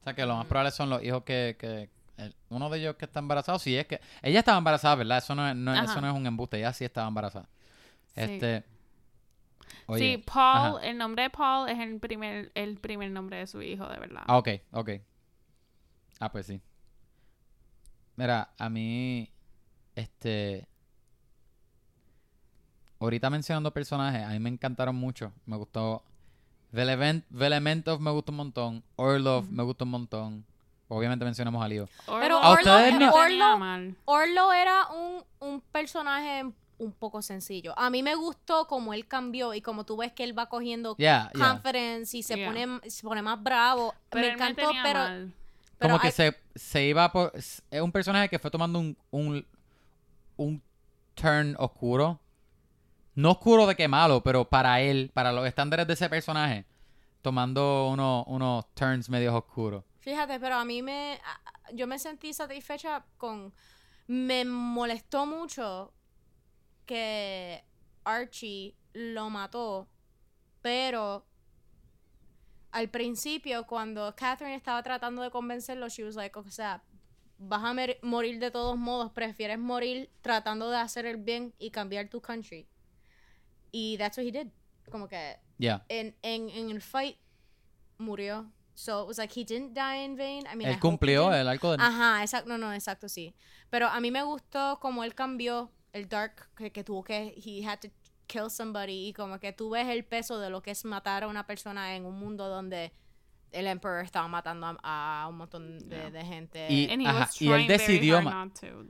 O 0.00 0.04
sea, 0.04 0.12
que 0.12 0.26
lo 0.26 0.36
más 0.36 0.44
probable 0.44 0.72
son 0.72 0.90
los 0.90 1.02
hijos 1.02 1.22
que... 1.24 1.56
que 1.58 1.88
el- 2.18 2.34
uno 2.50 2.68
de 2.68 2.78
ellos 2.78 2.96
que 2.96 3.06
está 3.06 3.20
embarazado, 3.20 3.58
sí 3.58 3.74
es 3.74 3.86
que... 3.86 3.98
Ella 4.20 4.40
estaba 4.40 4.58
embarazada, 4.58 4.96
¿verdad? 4.96 5.16
Eso 5.18 5.34
no 5.34 5.48
es, 5.48 5.56
no, 5.56 5.74
eso 5.74 6.02
no 6.02 6.10
es 6.10 6.14
un 6.14 6.26
embuste, 6.26 6.58
ella 6.58 6.74
sí 6.74 6.84
estaba 6.84 7.08
embarazada. 7.08 7.48
Sí. 8.14 8.20
Este... 8.20 8.64
Oye, 9.86 10.16
sí, 10.16 10.24
Paul, 10.26 10.76
ajá. 10.76 10.86
el 10.86 10.98
nombre 10.98 11.22
de 11.22 11.30
Paul 11.30 11.70
es 11.70 11.78
el 11.78 11.98
primer, 11.98 12.52
el 12.54 12.76
primer 12.76 13.10
nombre 13.10 13.38
de 13.38 13.46
su 13.46 13.62
hijo, 13.62 13.88
de 13.88 13.98
verdad. 13.98 14.22
Ah, 14.26 14.36
ok, 14.36 14.48
ok. 14.72 14.90
Ah, 16.22 16.30
pues 16.30 16.46
sí. 16.46 16.60
Mira, 18.14 18.50
a 18.56 18.68
mí... 18.68 19.28
Este... 19.96 20.68
Ahorita 23.00 23.28
mencionando 23.28 23.72
personajes, 23.74 24.22
a 24.22 24.28
mí 24.28 24.38
me 24.38 24.50
encantaron 24.50 24.94
mucho. 24.94 25.32
Me 25.46 25.56
gustó... 25.56 26.04
Velement, 26.70 27.24
Velementov 27.28 28.00
me 28.00 28.12
gustó 28.12 28.30
un 28.30 28.36
montón. 28.36 28.84
Orlov 28.94 29.50
me 29.50 29.64
gustó 29.64 29.84
un 29.84 29.90
montón. 29.90 30.46
Obviamente 30.86 31.24
mencionamos 31.24 31.60
a 31.62 31.66
Leo. 31.66 31.88
Pero 32.06 32.38
A 32.38 32.50
Orlo, 32.50 32.60
ustedes 32.72 32.98
no- 33.00 33.12
Orlo-. 33.12 33.94
Orlo 34.04 34.52
era 34.52 34.86
un, 34.92 35.24
un 35.40 35.60
personaje 35.60 36.44
un 36.78 36.92
poco 36.92 37.20
sencillo. 37.20 37.76
A 37.76 37.90
mí 37.90 38.04
me 38.04 38.14
gustó 38.14 38.68
como 38.68 38.94
él 38.94 39.08
cambió 39.08 39.54
y 39.54 39.60
como 39.60 39.84
tú 39.84 39.96
ves 39.96 40.12
que 40.12 40.22
él 40.22 40.38
va 40.38 40.46
cogiendo 40.48 40.94
Yeah, 40.98 41.30
y 41.34 42.22
se, 42.22 42.36
Yeah. 42.36 42.46
pone, 42.46 42.90
se 42.90 43.02
pone 43.02 43.22
más 43.22 43.42
bravo. 43.42 43.92
Pero 44.08 44.20
me 44.22 44.28
él 44.28 44.34
encantó, 44.34 44.70
pero, 44.84 44.98
mal. 45.00 45.34
Pero 45.82 45.94
como 45.94 46.00
que 46.00 46.06
hay- 46.08 46.12
se, 46.12 46.36
se 46.54 46.84
iba 46.84 47.10
por... 47.12 47.32
Es 47.34 47.62
un 47.82 47.92
personaje 47.92 48.28
que 48.28 48.38
fue 48.38 48.50
tomando 48.50 48.78
un, 48.78 48.96
un, 49.10 49.46
un 50.36 50.62
turn 51.14 51.54
oscuro. 51.58 52.18
No 53.14 53.32
oscuro 53.32 53.66
de 53.66 53.74
que 53.76 53.88
malo, 53.88 54.22
pero 54.22 54.46
para 54.48 54.80
él, 54.80 55.10
para 55.12 55.32
los 55.32 55.46
estándares 55.46 55.86
de 55.86 55.92
ese 55.92 56.08
personaje, 56.08 56.64
tomando 57.20 57.88
uno- 57.88 58.24
unos 58.26 58.64
turns 58.74 59.10
medios 59.10 59.34
oscuros. 59.34 59.84
Fíjate, 60.00 60.40
pero 60.40 60.54
a 60.56 60.64
mí 60.64 60.80
me. 60.82 61.20
Yo 61.74 61.86
me 61.86 61.98
sentí 61.98 62.32
satisfecha 62.32 63.04
con. 63.18 63.52
Me 64.06 64.44
molestó 64.46 65.26
mucho 65.26 65.92
que 66.86 67.62
Archie 68.04 68.74
lo 68.94 69.30
mató, 69.30 69.86
pero 70.60 71.24
al 72.72 72.88
principio 72.88 73.66
cuando 73.66 74.14
Catherine 74.16 74.56
estaba 74.56 74.82
tratando 74.82 75.22
de 75.22 75.30
convencerlo, 75.30 75.88
she 75.88 76.04
was 76.04 76.16
like, 76.16 76.36
o 76.38 76.50
sea, 76.50 76.82
vas 77.38 77.62
a 77.62 77.74
morir 78.02 78.38
de 78.38 78.50
todos 78.50 78.76
modos, 78.78 79.12
prefieres 79.12 79.58
morir 79.58 80.10
tratando 80.22 80.70
de 80.70 80.78
hacer 80.78 81.06
el 81.06 81.18
bien 81.18 81.54
y 81.58 81.70
cambiar 81.70 82.08
tu 82.08 82.20
country. 82.20 82.66
Y 83.70 83.96
that's 83.98 84.16
what 84.16 84.24
he 84.24 84.32
did. 84.32 84.48
Como 84.90 85.06
que 85.08 85.38
Yeah. 85.58 85.84
en, 85.88 86.16
en, 86.22 86.50
en 86.50 86.70
el 86.70 86.80
fight 86.80 87.18
murió. 87.98 88.50
So 88.74 89.02
it 89.02 89.06
was 89.06 89.18
like 89.18 89.32
he 89.32 89.44
didn't 89.44 89.74
die 89.74 90.02
in 90.04 90.16
vain. 90.16 90.44
I 90.46 90.56
mean, 90.56 90.66
I 90.68 90.72
Él 90.72 90.76
he 90.76 90.80
cumplió 90.80 91.32
el 91.32 91.46
arco 91.46 91.70
del... 91.70 91.80
Ajá, 91.80 92.22
exacto, 92.22 92.48
no, 92.48 92.58
no, 92.58 92.72
exacto, 92.72 93.08
sí. 93.08 93.34
Pero 93.70 93.86
a 93.86 94.00
mí 94.00 94.10
me 94.10 94.22
gustó 94.22 94.78
como 94.80 95.04
él 95.04 95.14
cambió 95.14 95.70
el 95.92 96.08
dark 96.08 96.48
que, 96.56 96.72
que 96.72 96.82
tuvo 96.82 97.04
que 97.04 97.34
he 97.36 97.64
had 97.64 97.78
to 97.80 97.88
kill 98.26 98.50
somebody 98.50 99.08
y 99.08 99.12
como 99.12 99.38
que 99.38 99.52
tú 99.52 99.70
ves 99.70 99.88
el 99.88 100.04
peso 100.04 100.38
de 100.38 100.50
lo 100.50 100.62
que 100.62 100.70
es 100.70 100.84
matar 100.84 101.24
a 101.24 101.28
una 101.28 101.46
persona 101.46 101.94
en 101.96 102.04
un 102.06 102.18
mundo 102.18 102.48
donde 102.48 102.92
el 103.50 103.66
emperor 103.66 104.02
estaba 104.04 104.26
matando 104.28 104.78
a, 104.82 105.22
a 105.24 105.28
un 105.28 105.36
montón 105.36 105.78
de, 105.88 105.96
Yeah. 105.96 106.10
de 106.10 106.24
gente. 106.24 106.66
Y- 106.72 106.90
And 106.90 107.02
he 107.02 107.06
Ajá, 107.06 107.18
was 107.20 107.42
y 107.42 107.50
él 107.52 107.66
decidió. 107.66 108.18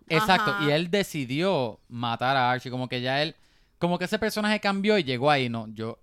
Exacto, 0.08 0.50
Ajá. 0.52 0.64
y 0.64 0.70
él 0.70 0.90
decidió 0.90 1.80
matar 1.88 2.36
a 2.36 2.50
Archie, 2.52 2.70
como 2.70 2.88
que 2.88 3.00
ya 3.00 3.22
él, 3.22 3.34
como 3.78 3.98
que 3.98 4.04
ese 4.04 4.18
personaje 4.20 4.60
cambió 4.60 4.96
y 4.98 5.02
llegó 5.04 5.30
ahí, 5.30 5.48
no, 5.48 5.66
yo 5.68 5.98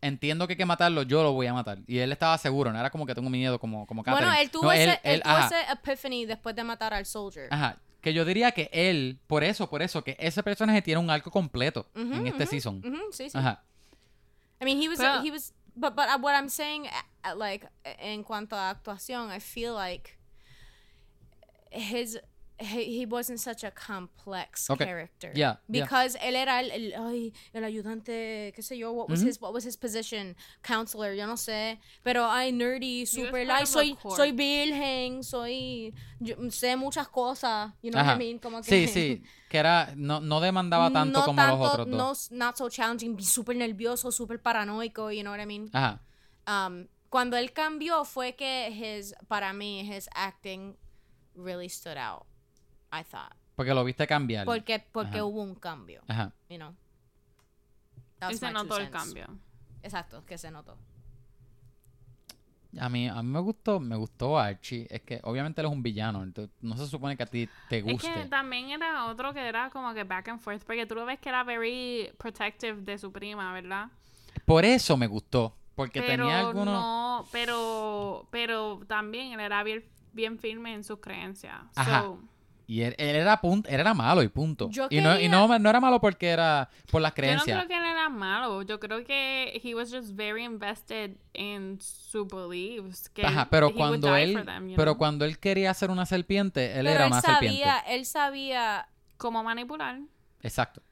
entiendo 0.00 0.46
que 0.46 0.52
hay 0.52 0.56
que 0.58 0.66
matarlo, 0.66 1.02
yo 1.02 1.22
lo 1.22 1.32
voy 1.32 1.46
a 1.46 1.54
matar. 1.54 1.78
Y 1.86 1.98
él 1.98 2.12
estaba 2.12 2.36
seguro, 2.38 2.70
no 2.72 2.78
era 2.78 2.90
como 2.90 3.06
que 3.06 3.14
tengo 3.14 3.30
miedo 3.30 3.58
como, 3.58 3.86
como 3.86 4.02
bueno, 4.02 4.18
Catherine. 4.18 4.42
él 4.42 4.50
tuvo, 4.50 4.64
No, 4.64 4.72
ese, 4.72 5.00
él 5.02 5.22
tuvo 5.22 5.32
ajá, 5.32 5.46
ese 5.46 5.72
epiphany 5.72 6.26
después 6.26 6.54
de 6.54 6.64
matar 6.64 6.92
al 6.94 7.06
soldier. 7.06 7.48
ajá, 7.50 7.76
que 8.08 8.14
yo 8.14 8.24
diría 8.24 8.52
que 8.52 8.70
él, 8.72 9.18
por 9.26 9.44
eso, 9.44 9.68
por 9.68 9.82
eso, 9.82 10.02
que 10.02 10.16
ese 10.18 10.42
personaje 10.42 10.80
tiene 10.82 11.00
un 11.00 11.10
arco 11.10 11.30
completo 11.30 11.86
Ujú, 11.94 12.14
en 12.14 12.26
este 12.26 12.44
ujú, 12.44 12.50
season. 12.50 12.82
ujú, 12.84 13.12
sí, 13.12 13.28
sí. 13.30 13.36
Ajá. 13.38 13.62
I 14.60 14.64
mean, 14.64 14.80
he 14.82 14.88
was, 14.88 14.98
Pero- 14.98 15.22
he 15.22 15.30
was, 15.30 15.52
but, 15.76 15.94
but 15.94 16.06
uh, 16.08 16.18
what 16.20 16.34
I'm 16.34 16.48
saying, 16.48 16.86
uh, 16.86 17.30
uh, 17.32 17.36
like, 17.36 17.66
en 17.84 18.24
cuanto 18.24 18.56
a 18.56 18.70
actuación, 18.70 19.30
I 19.30 19.38
feel 19.40 19.74
like 19.74 20.18
his, 21.70 22.18
he, 22.60 22.98
he 22.98 23.06
wasn't 23.06 23.38
such 23.40 23.62
a 23.64 23.70
complex 23.70 24.68
Okay. 24.70 24.84
character. 24.84 25.32
Yeah, 25.34 25.56
yeah. 25.68 25.84
Because 25.84 26.16
él 26.16 26.34
era 26.34 26.60
el, 26.60 26.70
el, 26.70 26.94
ay, 26.94 27.32
el 27.52 27.64
ayudante, 27.64 28.52
qué 28.54 28.62
sé 28.62 28.76
yo, 28.76 28.92
what 28.92 29.08
was 29.08 29.22
Ujú. 29.22 29.28
his, 29.28 29.40
what 29.40 29.52
was 29.52 29.64
his 29.64 29.76
position, 29.76 30.34
counselor, 30.62 31.14
yo 31.14 31.26
no 31.26 31.36
sé, 31.36 31.78
pero 32.02 32.24
ay, 32.28 32.52
nerdy, 32.52 33.06
super, 33.06 33.46
the 33.46 33.66
soy, 33.66 33.96
soy 34.16 34.32
virgen, 34.32 35.22
soy, 35.22 35.94
yo 36.20 36.36
sé 36.50 36.76
muchas 36.76 37.08
cosas, 37.08 37.72
you 37.82 37.90
know 37.90 37.98
what 37.98 38.06
Ajá. 38.06 38.14
I 38.14 38.18
mean, 38.18 38.38
como 38.38 38.60
que... 38.62 38.70
Sí, 38.70 38.88
sí, 38.88 39.22
que 39.48 39.58
era, 39.58 39.92
no, 39.96 40.20
no 40.20 40.40
demandaba 40.40 40.90
tanto 40.90 41.20
no 41.20 41.24
como 41.26 41.36
tanto, 41.42 41.56
los 41.58 41.68
otros 41.68 41.86
dos. 41.90 42.30
no 42.32 42.38
not 42.46 42.56
so 42.56 42.68
challenging, 42.68 43.18
súper 43.20 43.56
nervioso, 43.56 44.10
súper 44.10 44.42
paranoico, 44.42 45.10
you 45.12 45.22
know 45.22 45.30
what 45.30 45.40
I 45.40 45.46
mean? 45.46 45.70
Ajá. 45.72 46.00
Um, 46.46 46.88
cuando 47.10 47.36
él 47.36 47.52
cambió 47.52 48.04
fue 48.04 48.34
que 48.34 48.68
his, 48.70 49.14
para 49.28 49.52
mí, 49.52 49.80
his 49.80 50.08
acting 50.14 50.76
really 51.34 51.68
stood 51.68 51.96
out, 51.96 52.26
I 52.92 53.04
thought. 53.04 53.32
Porque 53.56 53.74
lo 53.74 53.84
viste 53.84 54.06
cambiar. 54.06 54.44
Porque, 54.44 54.78
porque 54.92 55.16
Ajá. 55.16 55.24
hubo 55.24 55.42
un 55.42 55.54
cambio, 55.54 56.02
Ajá. 56.08 56.32
you 56.48 56.56
know. 56.56 56.74
That 58.20 58.30
Y 58.30 58.32
was 58.34 58.40
se 58.40 58.46
my 58.46 58.52
two 58.52 58.62
notó 58.64 58.76
el 58.78 58.84
cents. 58.88 58.96
cambio. 58.98 59.26
Exacto, 59.82 60.24
que 60.26 60.38
se 60.38 60.50
notó. 60.50 60.76
A 62.78 62.88
mí, 62.90 63.08
a 63.08 63.22
mí 63.22 63.30
me 63.30 63.40
gustó, 63.40 63.80
me 63.80 63.96
gustó 63.96 64.38
Archie. 64.38 64.86
Es 64.90 65.00
que 65.02 65.20
obviamente 65.24 65.60
él 65.62 65.66
es 65.68 65.72
un 65.72 65.82
villano. 65.82 66.22
entonces 66.22 66.54
no 66.60 66.76
se 66.76 66.86
supone 66.86 67.16
que 67.16 67.22
a 67.22 67.26
ti 67.26 67.48
te 67.68 67.78
Es 67.78 67.84
guste. 67.84 68.12
que 68.12 68.26
también 68.26 68.70
era 68.70 69.06
otro 69.06 69.32
que 69.32 69.40
era 69.48 69.70
como 69.70 69.94
que 69.94 70.04
back 70.04 70.28
and 70.28 70.40
forth, 70.40 70.62
porque 70.64 70.84
tú 70.86 70.94
lo 70.94 71.06
ves 71.06 71.18
que 71.18 71.30
era 71.30 71.42
very 71.44 72.12
protective 72.18 72.82
de 72.82 72.98
su 72.98 73.10
prima, 73.10 73.52
¿verdad? 73.54 73.88
Por 74.44 74.64
eso 74.64 74.96
me 74.96 75.06
gustó. 75.06 75.54
Porque 75.74 76.00
pero 76.02 76.24
tenía 76.24 76.40
algunos. 76.40 76.66
no, 76.66 77.26
pero, 77.32 78.28
pero 78.30 78.80
también 78.86 79.32
él 79.32 79.40
era 79.40 79.62
bien, 79.62 79.84
bien 80.12 80.38
firme 80.38 80.74
en 80.74 80.84
sus 80.84 80.98
creencias. 80.98 81.54
Ajá. 81.74 82.02
So, 82.02 82.20
Y 82.70 82.82
él, 82.82 82.94
él 82.98 83.16
era 83.16 83.40
punto, 83.40 83.66
él 83.70 83.80
era 83.80 83.94
malo 83.94 84.22
y 84.22 84.28
punto. 84.28 84.68
Yo 84.68 84.88
y 84.90 85.00
no, 85.00 85.18
y 85.18 85.26
no, 85.30 85.58
no 85.58 85.70
era 85.70 85.80
malo 85.80 86.02
porque 86.02 86.28
era 86.28 86.68
por 86.90 87.00
las 87.00 87.12
yo 87.12 87.12
no 87.12 87.14
creencias. 87.14 87.56
creo 87.64 87.66
que 87.66 87.74
él 87.78 87.90
era 87.90 88.10
malo. 88.10 88.60
Yo 88.60 88.78
creo 88.78 89.02
que 89.06 89.58
he 89.64 89.74
was 89.74 89.90
just 89.90 90.10
very 90.14 90.44
invested 90.44 91.12
in 91.32 91.78
su 91.80 92.26
beliefs. 92.26 93.08
Que 93.08 93.24
Ajá, 93.24 93.48
pero 93.50 93.74
cuando 93.74 94.14
él, 94.14 94.34
for 94.34 94.44
them, 94.44 94.68
you 94.68 94.76
pero 94.76 94.98
cuando 94.98 95.24
él 95.24 95.38
quería 95.38 95.72
ser 95.72 95.90
una 95.90 96.04
serpiente, 96.04 96.72
él 96.78 96.84
Pero 96.84 96.90
era 96.90 97.06
él 97.06 97.12
una 97.12 97.22
sabía, 97.22 97.40
serpiente. 97.50 97.94
él 97.94 98.04
sabía, 98.04 98.88
Cómo 99.16 99.42
manipular. 99.42 100.00
Exacto. 100.42 100.82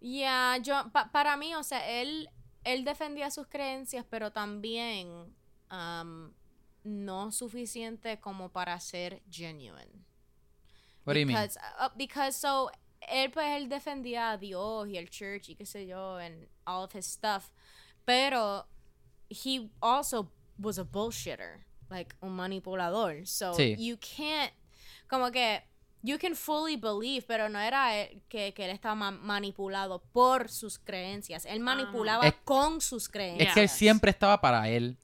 ya, 0.00 0.58
yo, 0.62 0.90
pa- 0.92 1.10
para 1.10 1.36
mí, 1.36 1.54
o 1.56 1.62
sea, 1.64 1.86
él, 2.00 2.30
él 2.62 2.84
defendía 2.84 3.32
sus 3.32 3.48
creencias, 3.48 4.06
pero 4.08 4.30
también 4.30 5.08
um, 5.72 6.30
no 6.84 7.32
suficiente 7.32 8.20
como 8.20 8.50
para 8.50 8.78
ser 8.78 9.22
genuine. 9.28 9.90
What 11.10 11.14
do 11.14 11.20
you 11.20 11.26
mean? 11.26 11.36
because, 11.36 11.58
uh, 11.78 11.88
because 11.96 12.36
so 12.36 12.70
él 13.10 13.30
pues 13.32 13.46
él 13.56 13.68
defendía 13.68 14.32
a 14.32 14.36
Dios 14.38 14.88
y 14.88 14.96
el 14.96 15.08
church 15.10 15.48
y 15.48 15.54
qué 15.56 15.66
sé 15.66 15.86
yo 15.86 16.16
and 16.18 16.46
all 16.66 16.84
of 16.84 16.94
his 16.94 17.06
stuff 17.06 17.50
pero 18.04 18.66
he 19.28 19.70
also 19.82 20.30
was 20.58 20.78
a 20.78 20.84
bullshitter 20.84 21.64
like 21.90 22.14
un 22.22 22.30
manipulador 22.36 23.26
so 23.26 23.52
Sí. 23.54 23.74
you 23.78 23.96
can't 23.96 24.52
como 25.08 25.30
que 25.30 25.62
you 26.02 26.18
can 26.18 26.34
fully 26.34 26.76
believe 26.76 27.26
pero 27.26 27.48
no 27.48 27.58
era 27.58 27.96
él- 27.96 28.22
que, 28.28 28.52
que 28.54 28.64
él 28.64 28.70
estaba 28.70 28.94
ma- 28.94 29.10
manipulado 29.10 30.00
por 30.12 30.48
sus 30.48 30.78
creencias 30.78 31.44
él 31.46 31.60
manipulaba 31.60 32.26
Es- 32.28 32.34
con 32.44 32.80
sus 32.80 33.08
creencias 33.08 33.48
Es 33.48 33.54
que 33.54 33.62
él 33.62 33.68
siempre 33.68 34.10
estaba 34.10 34.40
para 34.40 34.68
él. 34.68 34.96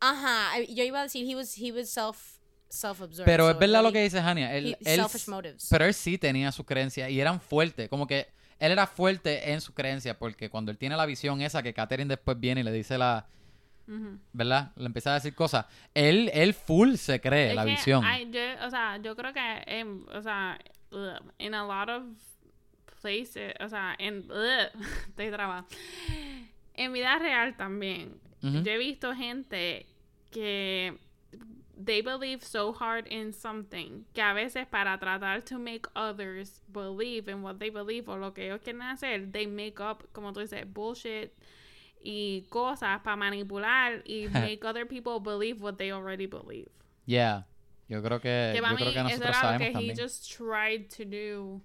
ajá 0.00 0.58
yo 0.68 0.84
iba 0.84 1.00
a 1.00 1.02
decir 1.04 1.26
he 1.28 1.34
was 1.36 1.56
he 1.56 1.70
was 1.72 1.90
self 1.90 2.31
self 2.72 3.02
absorbed 3.02 3.24
Pero 3.24 3.50
es 3.50 3.58
verdad 3.58 3.82
lo 3.82 3.92
que 3.92 4.02
dice 4.02 4.18
Hania. 4.18 4.54
Él, 4.56 4.76
él- 4.80 4.96
selfish 4.96 5.28
motives 5.28 5.66
pero 5.70 5.84
él 5.84 5.94
sí 5.94 6.18
tenía 6.18 6.50
sus 6.52 6.64
creencias 6.66 7.10
y 7.10 7.20
eran 7.20 7.40
fuertes. 7.40 7.88
Como 7.88 8.06
que 8.06 8.28
él 8.58 8.72
era 8.72 8.86
fuerte 8.86 9.52
en 9.52 9.60
sus 9.60 9.74
creencias 9.74 10.16
porque 10.16 10.48
cuando 10.48 10.70
él 10.70 10.78
tiene 10.78 10.96
la 10.96 11.04
visión 11.06 11.40
esa 11.42 11.62
que 11.62 11.74
Catherine 11.74 12.08
después 12.08 12.38
viene 12.40 12.60
y 12.62 12.64
le 12.64 12.72
dice 12.72 12.96
la... 12.98 13.26
¿Verdad? 14.32 14.72
Le 14.76 14.86
empieza 14.86 15.10
a 15.10 15.14
decir 15.14 15.34
cosas. 15.34 15.66
Él, 15.92 16.30
él 16.32 16.54
full 16.54 16.94
se 16.94 17.20
cree 17.20 17.50
Es 17.50 17.54
la 17.56 17.64
que 17.64 17.70
visión. 17.72 18.02
yo- 18.30 18.66
o 18.66 18.70
sea, 18.70 18.96
yo 19.02 19.14
creo 19.16 19.32
que, 19.34 19.62
en, 19.66 20.06
o 20.14 20.22
sea, 20.22 20.58
in 21.38 21.52
a 21.54 21.64
lot 21.64 21.90
of 21.90 22.04
places, 23.02 23.52
o 23.60 23.68
sea, 23.68 23.94
en, 23.98 24.26
estoy 25.08 25.30
trabada. 25.30 25.66
En 26.74 26.92
vida 26.94 27.18
real 27.18 27.54
también, 27.56 28.14
yo 28.40 28.70
he 28.70 28.78
visto 28.78 29.14
gente 29.14 29.84
que 30.30 30.96
they 31.84 32.00
believe 32.02 32.42
so 32.44 32.72
hard 32.72 33.06
in 33.08 33.32
something 33.32 34.04
que 34.14 34.22
a 34.22 34.34
veces 34.34 34.66
para 34.70 34.98
tratar 34.98 35.42
to 35.44 35.58
make 35.58 35.86
others 35.96 36.60
believe 36.72 37.28
in 37.28 37.42
what 37.42 37.58
they 37.58 37.70
believe 37.70 38.08
o 38.08 38.16
lo 38.16 38.30
que 38.32 38.44
ellos 38.44 38.60
quieren 38.62 38.82
hacer, 38.82 39.30
they 39.32 39.46
make 39.46 39.80
up, 39.80 40.04
como 40.12 40.32
tú 40.32 40.40
dices, 40.40 40.64
bullshit 40.66 41.30
y 42.04 42.44
cosas 42.50 43.00
para 43.02 43.16
manipular 43.16 44.02
y 44.06 44.28
make 44.32 44.64
other 44.64 44.84
people 44.86 45.18
believe 45.20 45.62
what 45.62 45.78
they 45.78 45.90
already 45.92 46.26
believe. 46.26 46.68
Yeah. 47.06 47.42
Yo 47.88 48.00
creo 48.00 48.20
que, 48.20 48.52
Que 48.52 48.56
yo 48.56 48.62
para 48.62 48.76
creo 48.76 48.86
mí 48.88 48.92
que 48.92 49.00
eso 49.00 49.08
nosotros 49.08 49.36
era 49.36 49.52
lo 49.52 49.58
que 49.58 49.72
también. 49.72 49.90
he 49.90 49.94
just 49.94 50.30
tried 50.30 50.88
to 50.90 51.04
do 51.04 51.60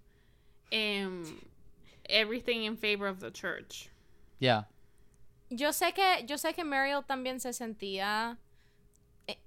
um, 0.73 1.39
everything 2.09 2.63
in 2.65 2.75
favor 2.75 3.07
of 3.07 3.19
the 3.19 3.31
church. 3.31 3.89
Yeah. 4.39 4.63
Yo 5.49 5.69
sé 5.71 5.93
que, 5.93 6.25
yo 6.27 6.35
sé 6.37 6.53
que 6.53 6.63
Mariel 6.65 7.03
también 7.03 7.39
se 7.39 7.53
sentía 7.53 8.37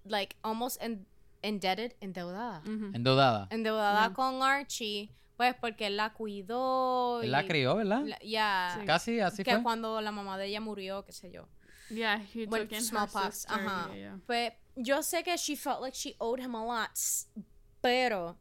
like 0.05 0.37
almost 0.43 0.81
en- 0.83 1.07
indebted, 1.43 1.95
endeudada. 2.01 2.63
Endeudada. 2.67 3.47
Endeudada 3.51 4.07
Yeah. 4.09 4.15
con 4.15 4.43
Archie, 4.43 5.11
pues 5.37 5.55
porque 5.61 5.87
él 5.87 5.97
la 5.97 6.13
cuidó. 6.13 7.23
Él 7.23 7.31
la 7.31 7.47
crió, 7.47 7.77
¿verdad? 7.77 8.03
la- 8.05 8.19
Ya. 8.23 8.77
Sí. 8.79 8.87
Casi 8.87 9.21
así 9.21 9.43
que 9.43 9.53
fue. 9.55 9.63
cuando 9.63 10.01
la 10.01 10.13
mamá 10.13 10.37
de 10.39 10.47
ella 10.47 10.61
murió, 10.61 11.05
qué 11.05 11.13
sé 11.13 11.31
yo. 11.31 11.49
Yeah, 11.89 12.19
he 12.35 12.47
took 12.47 12.71
in 12.71 12.77
her 12.77 12.83
smallpox, 12.83 13.35
sister, 13.39 13.57
ajá. 13.59 13.89
yeah, 13.89 13.97
yeah. 13.97 14.19
Pues 14.27 14.53
yo 14.77 15.03
sé 15.03 15.25
que 15.25 15.37
she 15.37 15.57
felt 15.57 15.81
like 15.81 15.97
she 15.97 16.15
owed 16.19 16.39
him 16.41 16.55
a 16.55 16.65
lot, 16.65 16.91
s- 16.93 17.27
pero 17.81 18.37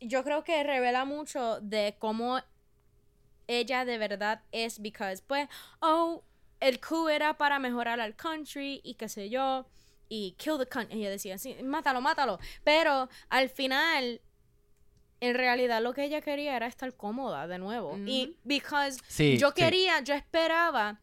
yo 0.00 0.22
creo 0.24 0.44
que 0.44 0.62
revela 0.62 1.04
mucho 1.04 1.60
de 1.60 1.96
cómo 1.98 2.40
ella 3.46 3.84
de 3.84 3.98
verdad 3.98 4.42
es, 4.52 4.78
because 4.80 5.22
pues, 5.26 5.48
oh, 5.80 6.22
el 6.68 6.80
coup 6.80 7.08
era 7.08 7.36
para 7.36 7.58
mejorar 7.58 8.00
al 8.00 8.14
country 8.16 8.80
y 8.84 8.94
qué 8.94 9.08
sé 9.08 9.28
yo, 9.28 9.66
y 10.08 10.32
kill 10.38 10.58
the 10.58 10.66
country, 10.66 10.98
ella 10.98 11.10
decía, 11.10 11.38
sí, 11.38 11.56
mátalo, 11.62 12.00
mátalo, 12.00 12.38
pero 12.64 13.08
al 13.28 13.48
final... 13.48 14.20
En 15.20 15.36
realidad 15.36 15.80
lo 15.80 15.92
que 15.94 16.02
ella 16.02 16.20
quería 16.20 16.56
era 16.56 16.66
estar 16.66 16.96
cómoda 16.96 17.46
de 17.46 17.56
nuevo. 17.58 17.96
Y 18.06 18.36
because 18.42 19.00
Sí, 19.06 19.38
yo 19.38 19.50
sí. 19.50 19.54
quería, 19.54 20.00
yo 20.00 20.14
esperaba, 20.14 21.00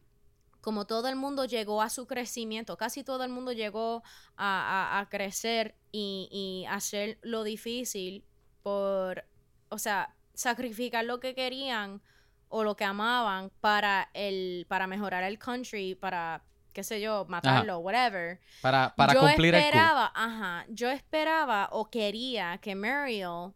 como 0.60 0.86
todo 0.86 1.08
el 1.08 1.16
mundo 1.16 1.46
llegó 1.46 1.80
a 1.80 1.88
su 1.88 2.06
crecimiento, 2.06 2.76
casi 2.76 3.02
todo 3.02 3.24
el 3.24 3.30
mundo 3.30 3.52
llegó 3.52 4.02
a, 4.36 4.92
a- 4.96 5.00
a 5.00 5.08
crecer 5.08 5.74
y, 5.90 6.28
y 6.30 6.66
hacer 6.68 7.18
lo 7.22 7.44
difícil 7.44 8.22
por, 8.62 9.24
o 9.70 9.78
sea, 9.78 10.14
sacrificar 10.34 11.06
lo 11.06 11.18
que 11.18 11.34
querían 11.34 12.02
o 12.50 12.62
lo 12.62 12.76
que 12.76 12.84
amaban 12.84 13.50
para 13.60 14.10
el 14.12 14.66
para 14.68 14.86
mejorar 14.86 15.22
el 15.24 15.38
country, 15.38 15.94
para 15.94 16.42
qué 16.72 16.84
sé 16.84 17.00
yo, 17.00 17.24
matarlo, 17.28 17.78
whatever. 17.78 18.38
Para, 18.60 18.94
para 18.94 19.12
yo 19.14 19.20
cumplir 19.20 19.54
el 19.54 19.62
esperaba, 19.62 20.12
ajá, 20.14 20.66
yo 20.68 20.90
esperaba 20.90 21.68
o 21.72 21.88
quería 21.90 22.58
que 22.58 22.74
Mariel 22.74 23.52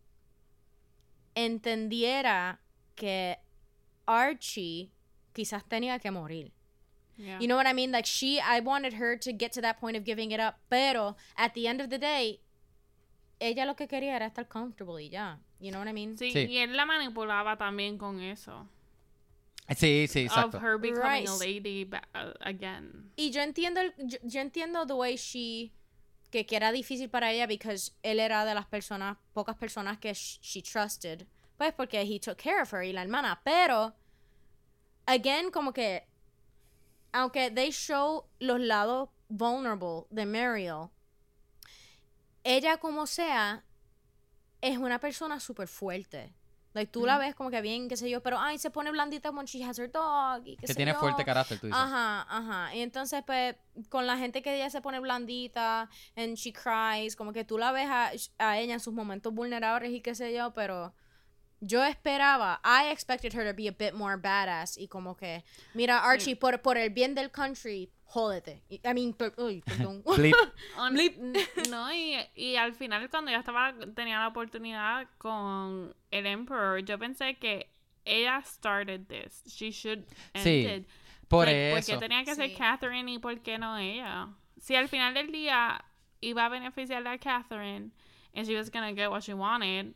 entendiera 1.34 2.61
que 2.95 3.38
Archie 4.07 4.90
quizás 5.32 5.64
tenía 5.68 5.99
que 5.99 6.11
morir. 6.11 6.53
Yeah. 7.16 7.38
You 7.38 7.47
know 7.47 7.57
what 7.57 7.66
I 7.66 7.74
mean? 7.74 7.92
Like 7.92 8.07
she, 8.07 8.40
I 8.40 8.61
wanted 8.61 8.95
her 8.95 9.16
to 9.18 9.32
get 9.32 9.53
to 9.53 9.61
that 9.61 9.78
point 9.80 9.97
of 9.97 10.05
giving 10.05 10.32
it 10.32 10.40
up, 10.40 10.57
pero 10.68 11.16
at 11.36 11.55
the 11.55 11.68
end 11.68 11.80
of 11.80 11.88
the 11.88 11.99
day, 11.99 12.40
ella 13.40 13.64
lo 13.66 13.74
que 13.74 13.86
quería 13.86 14.16
era 14.16 14.26
estar 14.26 14.49
comfortable 14.49 15.01
y 15.03 15.09
ya. 15.11 15.38
You 15.61 15.70
know 15.70 15.78
what 15.78 15.88
I 15.88 15.92
mean? 15.92 16.16
Sí, 16.16 16.32
Sí. 16.32 16.47
y 16.51 16.59
él 16.59 16.76
la 16.76 16.84
manipulaba 16.86 17.57
también 17.57 17.99
con 17.99 18.20
eso. 18.20 18.68
Sí, 19.76 20.06
sí, 20.08 20.20
exacto. 20.26 20.58
Of 20.58 20.62
her 20.62 20.78
becoming 20.78 21.24
Right. 21.24 21.28
a 21.28 21.36
lady 21.36 21.84
ba- 21.84 22.02
uh, 22.14 22.32
again. 22.40 23.10
Y 23.16 23.30
yo 23.30 23.40
entiendo, 23.40 23.80
el- 23.80 23.94
yo, 23.98 24.18
yo 24.22 24.40
entiendo 24.40 24.86
the 24.86 24.94
way 24.94 25.16
she, 25.16 25.72
que, 26.30 26.44
que 26.44 26.56
era 26.56 26.70
difícil 26.70 27.08
para 27.08 27.32
ella 27.32 27.46
because 27.46 27.92
él 28.02 28.20
era 28.20 28.44
de 28.44 28.54
las 28.54 28.66
personas, 28.66 29.16
pocas 29.32 29.56
personas 29.56 29.98
que 29.98 30.10
sh- 30.12 30.38
she 30.42 30.60
trusted, 30.62 31.26
pues 31.56 31.72
porque 31.72 32.02
he 32.02 32.18
took 32.20 32.36
care 32.36 32.60
of 32.60 32.72
her 32.74 32.82
y 32.82 32.92
la 32.92 33.02
hermana, 33.02 33.40
pero, 33.44 33.94
again, 35.06 35.50
como 35.50 35.72
que, 35.72 36.06
aunque 37.12 37.50
they 37.50 37.70
show 37.70 38.26
los 38.40 38.60
lados 38.60 39.08
vulnerable 39.28 40.04
de 40.10 40.26
Mariel, 40.26 40.90
ella 42.44 42.76
como 42.76 43.06
sea, 43.06 43.64
es 44.60 44.76
una 44.76 44.98
persona 44.98 45.40
súper 45.40 45.68
fuerte. 45.68 46.34
Like, 46.74 46.90
tú 46.90 47.06
la 47.06 47.18
ves 47.18 47.36
como 47.36 47.50
que 47.50 47.60
bien, 47.60 47.88
qué 47.88 47.96
sé 47.96 48.10
yo, 48.10 48.20
pero, 48.20 48.38
ay, 48.38 48.58
se 48.58 48.68
pone 48.68 48.90
blandita 48.90 49.30
when 49.30 49.46
she 49.46 49.62
has 49.62 49.78
her 49.78 49.88
dog 49.90 50.42
y 50.44 50.56
qué 50.56 50.62
que 50.62 50.66
sé 50.66 50.74
tiene 50.74 50.92
yo. 50.92 50.98
fuerte 50.98 51.24
carácter, 51.24 51.60
tú 51.60 51.68
dices. 51.68 51.80
Ajá, 51.80 52.26
ajá. 52.28 52.74
Y 52.74 52.80
entonces, 52.80 53.22
pues, 53.24 53.54
con 53.88 54.08
la 54.08 54.18
gente 54.18 54.42
que 54.42 54.56
ella 54.56 54.68
se 54.70 54.80
pone 54.80 54.98
blandita, 54.98 55.88
and 56.16 56.34
she 56.36 56.52
cries, 56.52 57.14
como 57.14 57.32
que 57.32 57.44
tú 57.44 57.58
la 57.58 57.70
ves 57.70 57.88
a, 57.88 58.10
a 58.38 58.58
ella 58.58 58.74
en 58.74 58.80
sus 58.80 58.92
momentos 58.92 59.32
vulnerables 59.32 59.92
y 59.92 60.00
qué 60.00 60.16
sé 60.16 60.34
yo, 60.34 60.52
pero 60.52 60.92
yo 61.60 61.82
esperaba, 61.84 62.60
I 62.64 62.90
expected 62.90 63.32
her 63.34 63.44
to 63.48 63.56
be 63.56 63.68
a 63.68 63.72
bit 63.72 63.94
more 63.94 64.16
badass 64.16 64.76
y 64.76 64.88
como 64.88 65.16
que, 65.16 65.44
mira, 65.74 66.00
Archie, 66.04 66.34
por, 66.36 66.60
por 66.60 66.76
el 66.76 66.90
bien 66.90 67.14
del 67.14 67.30
country, 67.30 67.90
jódete. 68.14 68.62
I 68.70 68.94
mean, 68.94 69.12
per- 69.12 69.34
uy, 69.38 69.60
perdón. 69.62 70.02
Blip. 70.16 71.16
No, 71.70 71.92
y, 71.92 72.16
y 72.36 72.56
al 72.56 72.72
final 72.74 73.08
cuando 73.10 73.30
ella 73.30 73.40
estaba 73.40 73.74
tenía 73.94 74.18
la 74.20 74.28
oportunidad 74.28 75.08
con 75.18 75.94
el 76.10 76.26
Emperor, 76.26 76.84
yo 76.84 76.98
pensé 76.98 77.36
que 77.38 77.70
ella 78.04 78.40
started 78.44 79.06
this. 79.08 79.42
She 79.46 79.70
should 79.70 80.04
Sí, 80.34 80.64
end 80.66 80.82
it. 80.84 80.88
Por 81.28 81.46
Like, 81.46 81.70
¿Por 81.70 81.78
eso. 81.80 81.92
qué 81.92 81.98
tenía 81.98 82.24
que 82.24 82.34
Sí. 82.34 82.36
ser 82.36 82.54
Catherine 82.56 83.10
y 83.10 83.18
por 83.18 83.40
qué 83.40 83.58
no 83.58 83.76
ella? 83.78 84.28
Si 84.60 84.76
al 84.76 84.88
final 84.88 85.14
del 85.14 85.32
día 85.32 85.84
iba 86.20 86.44
a 86.44 86.48
beneficiarle 86.48 87.08
a 87.10 87.18
Catherine 87.18 87.90
and 88.34 88.46
she 88.46 88.54
was 88.56 88.70
gonna 88.70 88.92
get 88.92 89.08
what 89.10 89.22
she 89.22 89.34
wanted, 89.34 89.94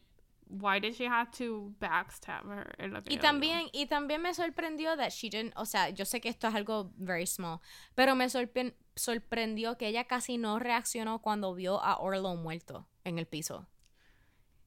why 0.49 0.81
did 0.81 0.95
she 0.95 1.07
have 1.07 1.31
to 1.39 1.75
backstab 1.79 2.45
her? 2.51 3.03
Que 3.05 3.15
Y 3.15 3.19
también, 3.19 3.69
y 3.73 3.87
también 3.87 4.23
me 4.23 4.33
sorprendió 4.35 4.97
that 4.97 5.11
she 5.11 5.29
didn't, 5.31 5.53
o 5.57 5.65
sea, 5.67 5.91
yo 5.91 6.05
sé 6.05 6.21
que 6.21 6.29
esto 6.29 6.49
es 6.49 6.55
algo 6.55 6.91
very 6.97 7.27
small, 7.27 7.61
pero 7.95 8.15
me 8.15 8.27
sorpre- 8.27 8.75
sorprendió 8.97 9.77
que 9.77 9.87
ella 9.89 10.05
casi 10.05 10.39
no 10.39 10.59
reaccionó 10.59 11.21
cuando 11.21 11.55
vio 11.55 11.83
a 11.83 11.99
Orlo 11.99 12.35
muerto 12.37 12.89
en 13.05 13.19
el 13.19 13.27
piso. 13.27 13.69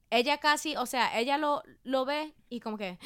Ella 0.10 0.38
casi, 0.40 0.76
o 0.76 0.86
sea, 0.86 1.18
ella 1.20 1.38
lo, 1.38 1.64
lo 1.84 2.06
ve 2.06 2.34
y 2.50 2.60
como 2.60 2.78
que, 2.78 3.00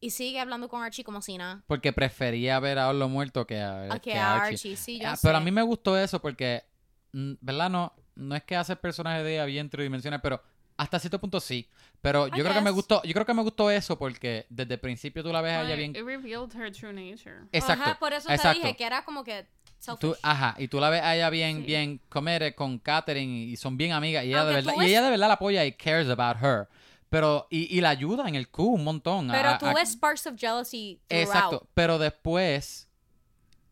y 0.00 0.10
sigue 0.10 0.40
hablando 0.40 0.68
con 0.68 0.82
Archie 0.82 1.04
como 1.04 1.20
si 1.20 1.36
nada. 1.36 1.62
Porque 1.66 1.92
prefería 1.92 2.58
ver 2.60 2.78
a 2.78 2.88
Orlo 2.88 3.08
muerto 3.08 3.46
que 3.46 3.60
a, 3.60 3.92
A 3.92 3.98
que 3.98 4.14
a 4.14 4.34
Archie. 4.36 4.54
Archie, 4.54 4.76
sí, 4.76 4.98
yo 5.00 5.08
Ah, 5.08 5.16
Pero 5.20 5.36
a 5.36 5.40
sé. 5.40 5.44
mí 5.44 5.50
me 5.50 5.62
gustó 5.62 5.98
eso 5.98 6.20
porque, 6.20 6.64
¿verdad? 7.12 7.68
No, 7.70 7.92
no 8.14 8.34
es 8.34 8.42
que 8.44 8.56
hace 8.56 8.72
el 8.72 8.78
personaje 8.78 9.22
de 9.22 9.34
ella 9.34 9.44
bien 9.44 9.68
tridimensional, 9.68 10.22
pero 10.22 10.42
hasta 10.76 10.98
cierto 10.98 11.18
punto 11.20 11.40
sí. 11.40 11.68
Pero 12.00 12.28
yo 12.28 12.42
creo 12.44 12.54
que 12.54 12.60
me 12.60 12.70
gustó, 12.70 13.02
yo 13.02 13.12
creo 13.12 13.26
que 13.26 13.34
me 13.34 13.42
gustó 13.42 13.70
eso 13.70 13.98
porque 13.98 14.46
desde 14.50 14.74
el 14.74 14.80
principio 14.80 15.22
tú 15.22 15.32
la 15.32 15.40
ves 15.40 15.52
a 15.54 15.62
ella 15.64 15.74
bien. 15.76 15.90
It 15.96 16.04
revealed 16.04 16.54
her 16.54 16.70
true 16.72 16.92
nature. 16.92 17.46
Exacto. 17.52 17.82
Ajá, 17.84 17.98
por 17.98 18.12
eso 18.12 18.28
exacto. 18.30 18.60
te 18.60 18.66
dije 18.66 18.76
que 18.76 18.84
era 18.84 19.04
como 19.04 19.24
que 19.24 19.46
selfish. 19.78 20.00
Tú, 20.00 20.16
ajá, 20.22 20.54
y 20.58 20.68
tú 20.68 20.78
la 20.80 20.90
ves 20.90 21.02
a 21.02 21.16
ella 21.16 21.30
bien, 21.30 21.58
Sí. 21.58 21.62
bien 21.66 22.00
comer 22.08 22.54
con 22.54 22.78
Katherine 22.78 23.44
y 23.44 23.56
son 23.56 23.76
bien 23.76 23.92
amigas 23.92 24.24
y 24.24 24.28
ella 24.28 24.44
de 24.44 24.54
verdad, 24.54 24.74
y 24.80 24.84
ella 24.84 25.02
de 25.02 25.10
verdad 25.10 25.28
la 25.28 25.34
apoya 25.34 25.64
y 25.64 25.72
cares 25.72 26.08
about 26.08 26.36
her. 26.42 26.68
Pero, 27.08 27.46
y, 27.50 27.74
y 27.76 27.80
la 27.80 27.90
ayuda 27.90 28.28
en 28.28 28.34
el 28.34 28.48
Q 28.48 28.64
un 28.64 28.84
montón. 28.84 29.28
pero 29.30 29.50
a- 29.50 29.58
tú 29.58 29.66
a- 29.66 29.74
ves 29.74 29.90
sparks 29.92 30.26
of 30.26 30.36
jealousy 30.36 31.00
throughout. 31.08 31.26
Exacto, 31.28 31.68
pero 31.72 31.98
después, 31.98 32.88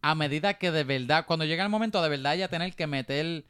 a 0.03 0.15
medida 0.15 0.55
que 0.55 0.71
de 0.71 0.85
verdad, 0.85 1.27
cuando 1.27 1.45
llega 1.45 1.63
el 1.65 1.69
momento 1.71 2.01
de 2.03 2.09
verdad 2.09 2.35
ella 2.35 2.49
tener 2.49 2.75
que 2.75 2.87
meter, 2.87 3.45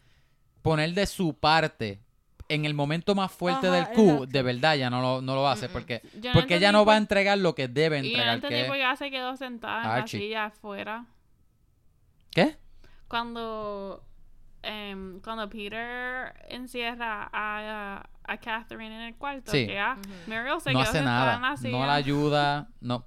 poner 0.62 0.92
de 0.94 1.06
su 1.06 1.34
parte 1.34 2.00
en 2.48 2.64
el 2.64 2.74
momento 2.74 3.14
más 3.14 3.32
fuerte 3.32 3.68
Ajá, 3.68 3.76
del 3.76 3.86
Q, 3.88 4.02
exacto. 4.02 4.26
de 4.26 4.42
verdad 4.42 4.74
ya 4.76 4.90
no 4.90 5.00
lo, 5.00 5.22
no 5.22 5.34
lo 5.34 5.48
hace, 5.48 5.68
porque, 5.68 6.02
no 6.22 6.32
porque 6.34 6.56
ella 6.56 6.72
no 6.72 6.84
va 6.84 6.94
a 6.94 6.98
entregar 6.98 7.38
lo 7.38 7.54
que 7.54 7.68
debe 7.68 7.98
Y 7.98 8.02
no 8.02 8.06
entregar. 8.08 8.34
entendí 8.34 8.56
que- 8.70 8.76
ella 8.76 8.96
se 8.96 9.10
quedó 9.10 9.36
sentada 9.36 9.82
en 9.84 9.90
Archie. 9.90 10.18
la 10.18 10.24
silla 10.24 10.44
afuera. 10.46 11.06
¿Qué? 12.30 12.56
Cuando, 13.08 14.04
em, 14.62 15.20
cuando 15.20 15.48
Peter 15.48 16.34
encierra 16.48 17.28
a, 17.32 18.08
a 18.24 18.36
Catherine 18.38 18.94
en 18.94 19.00
el 19.02 19.14
cuarto, 19.16 19.52
Sí. 19.52 19.66
que 19.66 19.74
ya 19.74 19.96
Meryl 20.26 20.60
se 20.60 20.72
No 20.72 20.80
quedó 20.80 20.88
hace 20.88 20.98
sentada 20.98 21.34
en 21.36 21.42
la 21.42 21.48
nada, 21.48 21.56
silla. 21.56 21.70
no 21.78 21.86
la 21.86 21.94
ayuda, 21.94 22.68
no, 22.80 23.06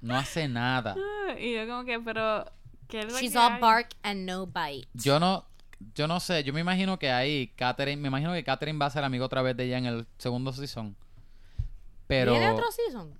no 0.00 0.16
hace 0.16 0.48
nada. 0.48 0.96
Y 1.38 1.54
yo 1.54 1.66
como 1.66 1.84
que, 1.84 2.00
pero... 2.00 2.44
¿qué 2.88 3.00
es 3.00 3.12
lo 3.12 3.18
She's 3.20 3.32
que 3.32 3.38
all 3.38 3.52
hay? 3.54 3.60
bark 3.60 3.88
and 4.02 4.28
no 4.28 4.46
bite. 4.46 4.88
Yo 4.94 5.20
no, 5.20 5.46
yo 5.94 6.06
no 6.06 6.20
sé, 6.20 6.44
yo 6.44 6.52
me 6.52 6.60
imagino 6.60 6.98
que 6.98 7.10
ahí 7.10 7.48
Katherine, 7.56 8.00
me 8.00 8.08
imagino 8.08 8.32
que 8.32 8.44
Katherine 8.44 8.78
va 8.78 8.86
a 8.86 8.90
ser 8.90 9.02
amigo 9.04 9.24
otra 9.24 9.42
vez 9.42 9.56
de 9.56 9.64
ella 9.64 9.78
en 9.78 9.86
el 9.86 10.06
segundo 10.18 10.52
season. 10.52 10.96
Pero 12.06 12.32
¿Viene 12.32 12.50
otro 12.50 12.70
season? 12.70 13.18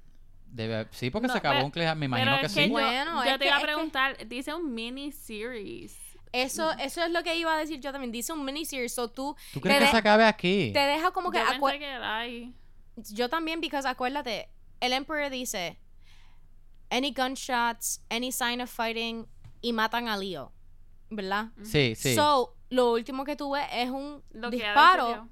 debe- 0.52 0.88
sí, 0.90 1.10
porque 1.10 1.28
No, 1.28 1.32
se 1.32 1.38
acabó 1.38 1.54
pero- 1.54 1.64
un 1.66 1.70
cliffhanger, 1.70 1.96
me 1.98 2.06
imagino 2.06 2.30
pero 2.32 2.40
que 2.40 2.46
es 2.46 2.52
sí. 2.52 2.64
yo, 2.66 2.70
Bueno, 2.70 3.24
yo 3.24 3.38
te 3.38 3.46
iba 3.46 3.56
a 3.56 3.60
que- 3.60 3.64
preguntar, 3.64 4.28
dice 4.28 4.52
un 4.54 4.74
mini-series. 4.74 5.96
Eso, 6.32 6.70
eso 6.78 7.02
es 7.02 7.10
lo 7.10 7.22
que 7.24 7.34
iba 7.36 7.54
a 7.54 7.58
decir 7.58 7.80
yo 7.80 7.90
también. 7.92 8.12
Dice 8.12 8.32
un 8.32 8.44
miniseries, 8.44 8.92
so 8.94 9.08
tú 9.08 9.34
¿Tú 9.52 9.60
crees 9.60 9.78
que 9.78 9.84
de- 9.86 9.90
se 9.90 9.96
acabe 9.96 10.24
aquí? 10.24 10.70
te 10.72 10.78
deja 10.80 11.10
como 11.12 11.30
que 11.30 11.38
Yo 11.38 11.44
acue- 11.44 11.70
pensé 11.72 11.78
que 11.80 11.86
era 11.90 12.18
ahí. 12.18 12.54
yo 13.12 13.28
también 13.28 13.60
because 13.60 13.86
acuérdate, 13.88 14.48
el 14.80 14.92
Emperor 14.92 15.28
dice 15.30 15.78
any 16.90 17.12
gunshots, 17.12 18.02
any 18.10 18.30
sign 18.32 18.60
of 18.60 18.70
fighting 18.70 19.26
y 19.60 19.72
matan 19.72 20.08
a 20.08 20.16
Leo, 20.16 20.52
¿verdad? 21.10 21.48
Sí, 21.62 21.94
sí. 21.96 22.14
So, 22.14 22.56
lo 22.70 22.92
último 22.92 23.24
que 23.24 23.36
tú 23.36 23.50
ves 23.52 23.66
es 23.72 23.90
un 23.90 24.22
Lo 24.32 24.50
que 24.50 24.56
disparo 24.56 25.28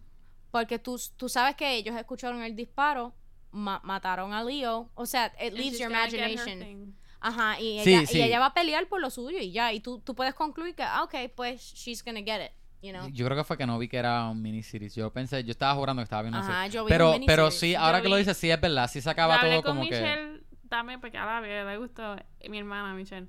porque 0.50 0.78
tú, 0.78 1.00
tú 1.16 1.28
sabes 1.28 1.54
que 1.56 1.74
ellos 1.76 1.94
escucharon 1.96 2.42
el 2.42 2.56
disparo, 2.56 3.14
ma- 3.50 3.80
mataron 3.84 4.32
a 4.32 4.42
Leo, 4.42 4.90
o 4.94 5.06
sea, 5.06 5.26
it 5.40 5.48
And 5.50 5.52
leaves 5.58 5.78
your 5.78 5.90
imagination. 5.90 6.96
Ajá, 7.20 7.60
y 7.60 7.80
Sí, 7.82 7.94
ella, 7.94 8.06
sí. 8.06 8.18
y 8.18 8.22
ella 8.22 8.38
va 8.38 8.46
a 8.46 8.54
pelear 8.54 8.86
por 8.88 9.00
lo 9.00 9.10
suyo 9.10 9.38
y 9.38 9.50
ya, 9.52 9.72
y 9.72 9.80
tú, 9.80 9.98
tú 10.00 10.14
puedes 10.14 10.34
concluir 10.34 10.74
que, 10.74 10.82
ah, 10.84 11.02
ok, 11.02 11.14
pues 11.34 11.60
she's 11.74 12.02
gonna 12.04 12.20
get 12.22 12.44
it, 12.46 12.52
you 12.80 12.92
know. 12.92 13.08
Yo 13.12 13.26
creo 13.26 13.36
que 13.36 13.44
fue 13.44 13.58
que 13.58 13.66
no 13.66 13.76
vi 13.78 13.88
que 13.88 13.96
era 13.98 14.28
un 14.28 14.40
miniseries. 14.40 14.94
Yo 14.94 15.12
pensé, 15.12 15.42
yo 15.44 15.50
estaba 15.50 15.74
jurando 15.74 16.00
que 16.00 16.04
estaba 16.04 16.22
viendo 16.22 16.38
Ajá, 16.38 16.62
así. 16.64 16.72
yo 16.74 16.84
vi 16.84 16.88
Pero, 16.90 17.16
un 17.16 17.26
pero 17.26 17.50
sí, 17.50 17.72
Yo 17.72 17.80
ahora 17.80 18.00
que 18.00 18.08
lo 18.08 18.14
vi- 18.16 18.20
dices, 18.22 18.36
sí 18.36 18.50
es 18.50 18.60
verdad. 18.60 18.88
Sí 18.88 19.00
se 19.00 19.06
Yo 19.06 19.10
acaba 19.10 19.34
hablé 19.36 19.50
todo 19.54 19.62
con 19.64 19.76
como 19.78 19.88
que. 19.88 20.00
Michelle 20.00 20.42
también 20.68 21.00
porque 21.00 21.18
a 21.18 21.26
la 21.26 21.40
vez 21.40 21.66
le 21.66 21.76
gustó 21.78 22.16
mi 22.48 22.58
hermana 22.58 22.94
Michelle. 22.94 23.26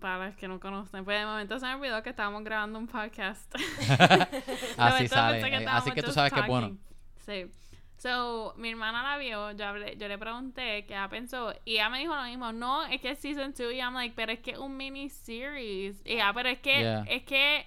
Para 0.00 0.26
los 0.26 0.36
que 0.36 0.48
no 0.48 0.58
conocen, 0.60 1.04
pues 1.04 1.18
de 1.18 1.26
momento 1.26 1.58
se 1.58 1.66
me 1.66 1.74
olvidó 1.74 2.02
que 2.02 2.10
estábamos 2.10 2.44
grabando 2.44 2.78
un 2.78 2.86
podcast. 2.86 3.52
Así 3.88 4.28
De 4.76 4.76
momento 4.78 5.14
sale. 5.14 5.40
pensé 5.40 5.48
eh, 5.48 5.56
Así 5.56 5.64
estábamos 5.64 5.94
que 5.94 6.02
tú 6.02 6.12
sabes 6.12 6.32
que 6.32 6.40
es 6.40 6.46
bueno. 6.46 6.76
Sí. 7.26 7.46
So, 7.98 8.54
mi 8.56 8.70
hermana 8.70 9.02
la 9.04 9.16
vio, 9.16 9.52
yo, 9.52 9.64
hablé, 9.64 9.96
yo 9.96 10.08
le 10.08 10.18
pregunté 10.18 10.84
qué 10.86 10.94
ella 10.94 11.08
pensó 11.08 11.54
y 11.64 11.74
ella 11.74 11.88
me 11.88 12.00
dijo 12.00 12.12
lo 12.16 12.24
mismo, 12.24 12.52
no, 12.52 12.84
es 12.86 13.00
que 13.00 13.10
es 13.12 13.18
season 13.20 13.54
2 13.56 13.72
y 13.72 13.76
I'm 13.76 13.94
like, 13.94 14.14
pero 14.16 14.32
es 14.32 14.40
que 14.40 14.52
es 14.52 14.58
un 14.58 14.76
mini 14.76 15.08
series. 15.08 16.00
Y 16.04 16.14
ella, 16.14 16.32
pero 16.34 16.48
es 16.48 16.58
que, 16.58 16.80
Yeah. 16.80 17.04
es 17.08 17.22
que, 17.22 17.64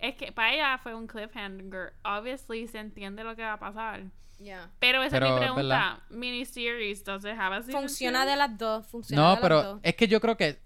es 0.00 0.14
que 0.16 0.32
para 0.32 0.54
ella 0.54 0.78
fue 0.78 0.92
un 0.94 1.06
cliffhanger. 1.06 1.92
Obviously 2.04 2.66
se 2.66 2.78
entiende 2.80 3.22
lo 3.22 3.36
que 3.36 3.42
va 3.42 3.52
a 3.52 3.58
pasar. 3.60 4.02
Yeah. 4.40 4.68
Pero 4.80 5.02
esa 5.04 5.20
Pero, 5.20 5.26
es 5.26 5.32
mi 5.40 5.46
es 5.46 5.54
verdad. 5.54 5.98
pregunta. 5.98 6.02
Miniseries, 6.10 7.04
have 7.08 7.54
a 7.56 7.62
season 7.62 7.80
Funciona 7.82 8.24
two? 8.24 8.30
de 8.30 8.36
las 8.36 8.58
dos, 8.58 8.86
funciona 8.88 9.22
de 9.22 9.26
No, 9.28 9.32
las 9.34 9.40
pero 9.40 9.62
dos. 9.62 9.80
es 9.84 9.94
que 9.94 10.08
yo 10.08 10.20
creo 10.20 10.36
que. 10.36 10.58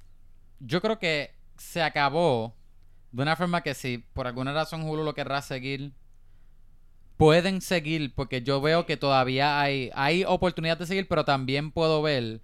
Yo 0.61 0.81
creo 0.81 0.99
que 0.99 1.35
se 1.57 1.83
acabó 1.83 2.55
de 3.13 3.23
una 3.23 3.35
forma 3.37 3.63
que 3.63 3.75
si 3.75 3.99
por 3.99 4.27
alguna 4.27 4.53
razón 4.53 4.83
Hulu 4.83 5.03
lo 5.05 5.15
querrá 5.15 5.43
seguir. 5.43 5.93
Pueden 7.17 7.61
seguir, 7.61 8.15
porque 8.15 8.41
yo 8.43 8.63
veo 8.63 8.87
que 8.87 8.97
todavía 8.97 9.61
hay, 9.61 9.91
hay 9.95 10.25
oportunidad 10.25 10.79
de 10.79 10.87
seguir, 10.87 11.07
pero 11.07 11.25
también 11.27 11.71
puedo 11.71 12.01
ver 12.01 12.41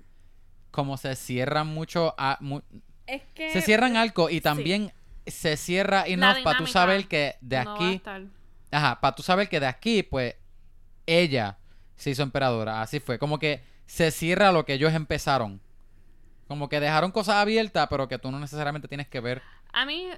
cómo 0.70 0.98
se 0.98 1.14
cierran 1.16 1.66
mucho. 1.68 2.14
a- 2.18 2.36
mu- 2.40 2.60
Es 3.06 3.22
que 3.34 3.50
se 3.52 3.62
cierran 3.62 3.96
arcos 3.96 4.30
y 4.30 4.40
también 4.42 4.92
se 5.26 5.56
cierra 5.56 6.04
enough 6.06 6.42
para 6.44 6.58
tú 6.58 6.66
saber 6.66 7.08
que 7.08 7.36
de 7.40 7.64
no 7.64 7.74
aquí. 7.74 7.94
estar. 7.94 8.22
Ajá, 8.70 9.00
para 9.00 9.14
tú 9.14 9.22
saber 9.22 9.48
que 9.48 9.60
de 9.60 9.66
aquí, 9.66 10.02
pues, 10.02 10.34
ella 11.06 11.56
se 11.94 12.10
hizo 12.10 12.22
emperadora. 12.22 12.82
Así 12.82 13.00
fue. 13.00 13.18
Como 13.18 13.38
que 13.38 13.62
se 13.86 14.10
cierra 14.10 14.52
lo 14.52 14.66
que 14.66 14.74
ellos 14.74 14.92
empezaron. 14.92 15.62
Como 16.48 16.68
que 16.68 16.80
dejaron 16.80 17.10
cosas 17.10 17.36
abiertas, 17.36 17.88
pero 17.88 18.08
que 18.08 18.18
tú 18.18 18.30
no 18.30 18.38
necesariamente 18.38 18.88
tienes 18.88 19.08
que 19.08 19.20
ver. 19.20 19.42
A 19.72 19.84
mí, 19.84 20.08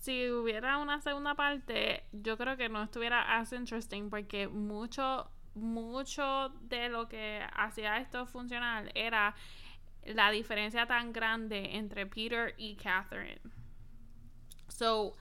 si 0.00 0.30
hubiera 0.30 0.78
una 0.78 1.00
segunda 1.00 1.34
parte, 1.34 2.02
yo 2.12 2.36
creo 2.36 2.56
que 2.56 2.68
no 2.68 2.82
estuviera 2.82 3.38
as 3.38 3.52
interesting 3.52 4.10
porque 4.10 4.48
mucho, 4.48 5.30
mucho 5.54 6.50
de 6.62 6.88
lo 6.88 7.08
que 7.08 7.42
hacía 7.54 7.98
esto 7.98 8.26
funcional 8.26 8.90
era 8.94 9.34
la 10.04 10.30
diferencia 10.30 10.86
tan 10.86 11.12
grande 11.12 11.76
entre 11.76 12.06
Peter 12.06 12.54
y 12.56 12.76
Catherine. 12.76 13.40
So, 14.68 15.14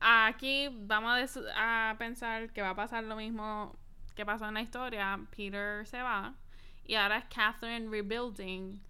aquí 0.00 0.68
vamos 0.72 1.38
a, 1.54 1.94
pensar 1.98 2.50
que 2.52 2.62
va 2.62 2.70
a 2.70 2.76
pasar 2.76 3.04
lo 3.04 3.16
mismo 3.16 3.74
que 4.14 4.26
pasó 4.26 4.48
en 4.48 4.54
la 4.54 4.60
historia. 4.60 5.18
Peter 5.34 5.86
se 5.86 6.02
va 6.02 6.34
y 6.84 6.94
ahora 6.94 7.18
es 7.18 7.24
Catherine 7.26 7.88
rebuilding. 7.90 8.80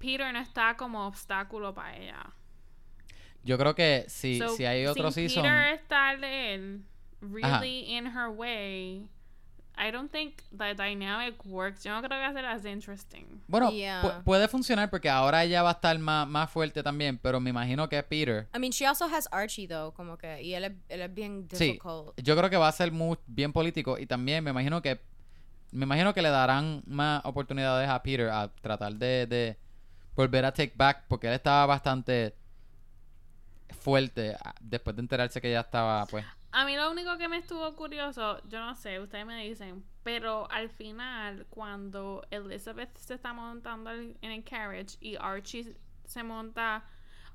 Peter 0.00 0.32
no 0.32 0.40
está 0.40 0.76
como 0.76 1.06
obstáculo 1.06 1.72
para 1.72 1.96
ella. 1.96 2.32
Yo 3.44 3.56
creo 3.56 3.74
que 3.74 4.04
si, 4.08 4.38
So, 4.38 4.48
si 4.56 4.64
hay 4.64 4.86
otro 4.86 5.10
sin 5.12 5.28
season. 5.28 5.44
Peter 5.44 5.74
estar 5.74 6.24
él 6.24 6.82
really 7.20 7.96
in 7.96 8.06
her 8.06 8.28
way, 8.28 9.06
I 9.78 9.90
don't 9.90 10.10
think 10.12 10.42
the 10.50 10.74
dynamic 10.74 11.42
works. 11.46 11.82
Yo 11.84 11.90
no 11.92 12.00
creo 12.02 12.10
que 12.10 12.16
va 12.22 12.26
a 12.28 12.32
ser 12.34 12.44
as 12.44 12.64
interesting. 12.66 13.40
Bueno, 13.46 13.70
Yeah. 13.70 14.02
pu- 14.02 14.24
puede 14.24 14.46
funcionar 14.48 14.90
porque 14.90 15.08
ahora 15.08 15.42
ella 15.44 15.62
va 15.62 15.70
a 15.70 15.72
estar 15.72 15.98
más, 15.98 16.28
más 16.28 16.50
fuerte 16.50 16.82
también, 16.82 17.16
pero 17.16 17.40
me 17.40 17.48
imagino 17.50 17.88
que 17.88 18.02
Peter. 18.02 18.46
I 18.54 18.58
mean, 18.58 18.72
she 18.72 18.84
also 18.86 19.06
has 19.06 19.26
Archie, 19.32 19.66
though, 19.66 19.92
como 19.94 20.18
que, 20.18 20.42
y 20.42 20.52
él 20.54 20.64
es, 20.64 20.72
él 20.90 21.00
es 21.00 21.14
bien 21.14 21.46
Sí, 21.52 21.66
difficult. 21.66 22.12
yo 22.20 22.36
creo 22.36 22.50
que 22.50 22.58
va 22.58 22.68
a 22.68 22.72
ser 22.72 22.92
muy 22.92 23.16
bien 23.26 23.52
político 23.54 23.98
y 23.98 24.04
también 24.06 24.44
me 24.44 24.50
imagino 24.50 24.82
que 24.82 25.00
me 25.72 25.84
imagino 25.84 26.12
que 26.12 26.20
le 26.20 26.30
darán 26.30 26.82
más 26.86 27.24
oportunidades 27.24 27.88
a 27.88 28.02
Peter 28.02 28.28
a 28.28 28.48
tratar 28.60 28.92
de, 28.96 29.26
de 29.26 29.56
volver 30.16 30.44
a 30.44 30.52
take 30.52 30.72
back 30.76 31.04
porque 31.08 31.26
él 31.28 31.34
estaba 31.34 31.66
bastante 31.66 32.34
fuerte 33.78 34.36
ah, 34.44 34.54
después 34.60 34.96
de 34.96 35.02
enterarse 35.02 35.40
que 35.40 35.50
ya 35.50 35.60
estaba 35.60 36.04
pues 36.06 36.24
A 36.52 36.64
mí 36.64 36.76
lo 36.76 36.90
único 36.90 37.16
que 37.16 37.28
me 37.28 37.36
estuvo 37.38 37.74
curioso, 37.76 38.40
yo 38.48 38.60
no 38.60 38.74
sé, 38.74 38.98
ustedes 38.98 39.24
me 39.24 39.44
dicen, 39.44 39.84
pero 40.02 40.50
al 40.50 40.68
final, 40.68 41.46
cuando 41.48 42.26
Elizabeth 42.30 42.96
se 42.96 43.14
está 43.14 43.32
montando 43.32 43.90
el- 43.90 44.16
en 44.20 44.32
el 44.32 44.42
carriage 44.42 44.96
y 45.00 45.14
Archie 45.16 45.76
se 46.06 46.22
monta, 46.24 46.82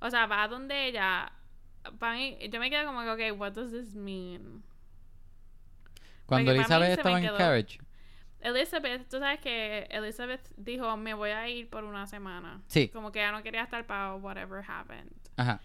o 0.02 0.10
sea, 0.10 0.26
va 0.26 0.46
donde 0.50 0.88
ella, 0.88 1.32
para 1.98 2.16
mí, 2.16 2.38
yo 2.52 2.60
me 2.60 2.70
quedo 2.70 2.86
como 2.88 3.02
que, 3.04 3.32
ok, 3.32 3.40
what 3.40 3.54
does 3.54 3.72
this 3.72 3.96
mean? 3.96 4.62
cuando 6.26 6.52
Elizabeth 6.52 6.90
estaba 6.98 7.18
en 7.20 7.24
quedó- 7.26 7.38
carriage 7.38 7.80
Elizabeth, 8.46 9.10
tú 9.10 9.20
sabes 9.20 9.40
que 9.40 9.88
Elizabeth 9.90 10.48
dijo, 10.58 10.96
me 10.98 11.14
voy 11.14 11.32
a 11.32 11.48
ir 11.50 11.70
por 11.70 11.84
una 11.84 12.06
semana. 12.08 12.62
Sí. 12.68 12.90
Como 12.90 13.12
que 13.12 13.20
ya 13.20 13.32
no 13.32 13.42
quería 13.44 13.64
estar 13.64 13.86
para 13.86 14.16
whatever 14.16 14.64
happened. 14.68 15.12
ajá 15.38 15.60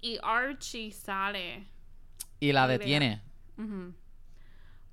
Y 0.00 0.18
Archie 0.22 0.90
sale. 0.92 1.66
y 2.40 2.52
la 2.52 2.66
detiene 2.66 3.22
Ujú. 3.56 3.94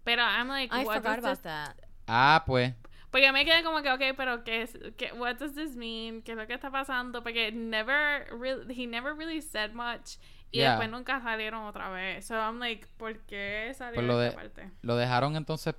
Pero 0.04 0.22
I'm 0.24 0.48
like, 0.48 0.74
I 0.74 0.84
what 0.86 0.96
forgot 0.98 1.16
does 1.18 1.26
about 1.26 1.38
this- 1.38 1.44
that. 1.44 1.76
ah 2.08 2.44
pues 2.46 2.74
Porque 3.12 3.26
yo 3.28 3.34
me 3.34 3.44
quedé 3.44 3.62
como 3.64 3.82
que, 3.82 3.92
ok, 3.92 4.16
pero 4.16 4.44
¿qué 4.46 4.62
es? 4.62 4.78
Qué, 4.98 5.12
what 5.14 5.36
does 5.38 5.54
this 5.54 5.76
mean? 5.76 6.22
¿Qué 6.22 6.32
es 6.32 6.38
lo 6.38 6.48
que 6.48 6.54
está 6.54 6.72
pasando? 6.72 7.22
Porque 7.24 7.52
never 7.52 8.26
really, 8.40 8.74
he 8.74 8.88
never 8.88 9.14
really 9.16 9.42
said 9.42 9.74
much. 9.74 10.16
Y 10.50 10.60
Yeah. 10.60 10.72
después 10.72 10.90
nunca 10.90 11.20
salieron 11.22 11.64
otra 11.66 11.90
vez. 11.90 12.26
So 12.26 12.36
I'm 12.36 12.60
like, 12.60 12.88
¿por 12.98 13.18
qué 13.26 13.74
salió 13.76 13.96
Pues 13.96 14.08
lo 14.08 14.18
de- 14.18 14.32
parte? 14.32 14.72
lo 14.82 14.96
dejaron 14.96 15.36
entonces 15.36 15.76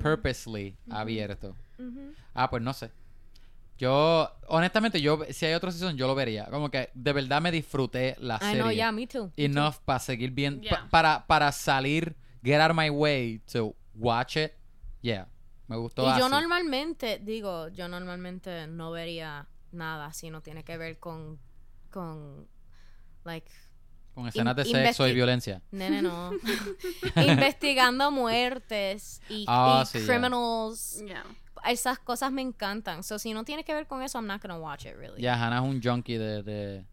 purposely 0.00 0.76
abierto. 0.90 1.54
Ah 2.34 2.48
pues 2.50 2.62
no 2.62 2.72
sé. 2.72 2.90
Yo 3.78 4.30
honestamente 4.48 5.00
yo 5.00 5.20
si 5.30 5.46
hay 5.46 5.54
otro 5.54 5.70
season 5.72 5.96
yo 5.96 6.06
lo 6.06 6.14
vería. 6.14 6.46
Como 6.46 6.70
que 6.70 6.90
de 6.94 7.12
verdad 7.12 7.40
me 7.42 7.50
disfruté 7.50 8.16
la 8.20 8.36
I 8.36 8.38
serie. 8.40 8.60
know, 8.62 8.70
yeah, 8.70 8.92
me 8.92 9.06
too. 9.06 9.30
enough 9.36 9.76
para 9.84 9.98
seguir 9.98 10.30
viendo 10.30 10.62
Yeah. 10.62 10.88
para 10.90 11.26
para 11.26 11.50
salir 11.52 12.14
get 12.44 12.60
out 12.60 12.70
of 12.70 12.76
my 12.76 12.90
way 12.90 13.40
to 13.52 13.74
watch 13.94 14.36
it. 14.36 14.52
Yeah 15.00 15.26
me 15.68 15.76
gustó 15.76 16.02
Y 16.02 16.18
yo 16.18 16.26
así. 16.26 16.30
normalmente, 16.30 17.18
digo, 17.18 17.68
yo 17.68 17.88
normalmente 17.88 18.66
no 18.66 18.90
vería 18.90 19.48
nada 19.70 20.12
si 20.12 20.28
no 20.28 20.42
tiene 20.42 20.64
que 20.64 20.76
ver 20.76 20.98
con, 20.98 21.38
con, 21.90 22.46
like, 23.24 23.50
con 24.14 24.26
escenas 24.28 24.54
de 24.56 24.64
sexo 24.64 25.06
y 25.08 25.14
violencia 25.14 25.62
nene, 25.70 26.02
no. 26.02 26.30
Investigando 27.16 28.10
muertes 28.10 29.20
y, 29.28 29.44
Ah, 29.48 29.82
y 29.84 29.86
sí, 29.86 30.00
ya. 30.00 30.06
criminals. 30.06 31.02
Yeah. 31.06 31.24
Esas 31.66 31.98
cosas 32.00 32.32
me 32.32 32.42
encantan. 32.42 33.02
So, 33.04 33.18
si 33.18 33.32
no 33.32 33.44
tiene 33.44 33.64
que 33.64 33.72
ver 33.72 33.86
con 33.86 34.02
eso, 34.02 34.18
I'm 34.18 34.26
not 34.26 34.42
gonna 34.42 34.58
watch 34.58 34.84
it, 34.86 34.94
really. 34.96 35.20
ya 35.22 35.34
Hannah 35.34 35.58
es 35.58 35.62
un 35.62 35.80
junkie 35.82 36.18
de, 36.18 36.42
de 36.42 36.84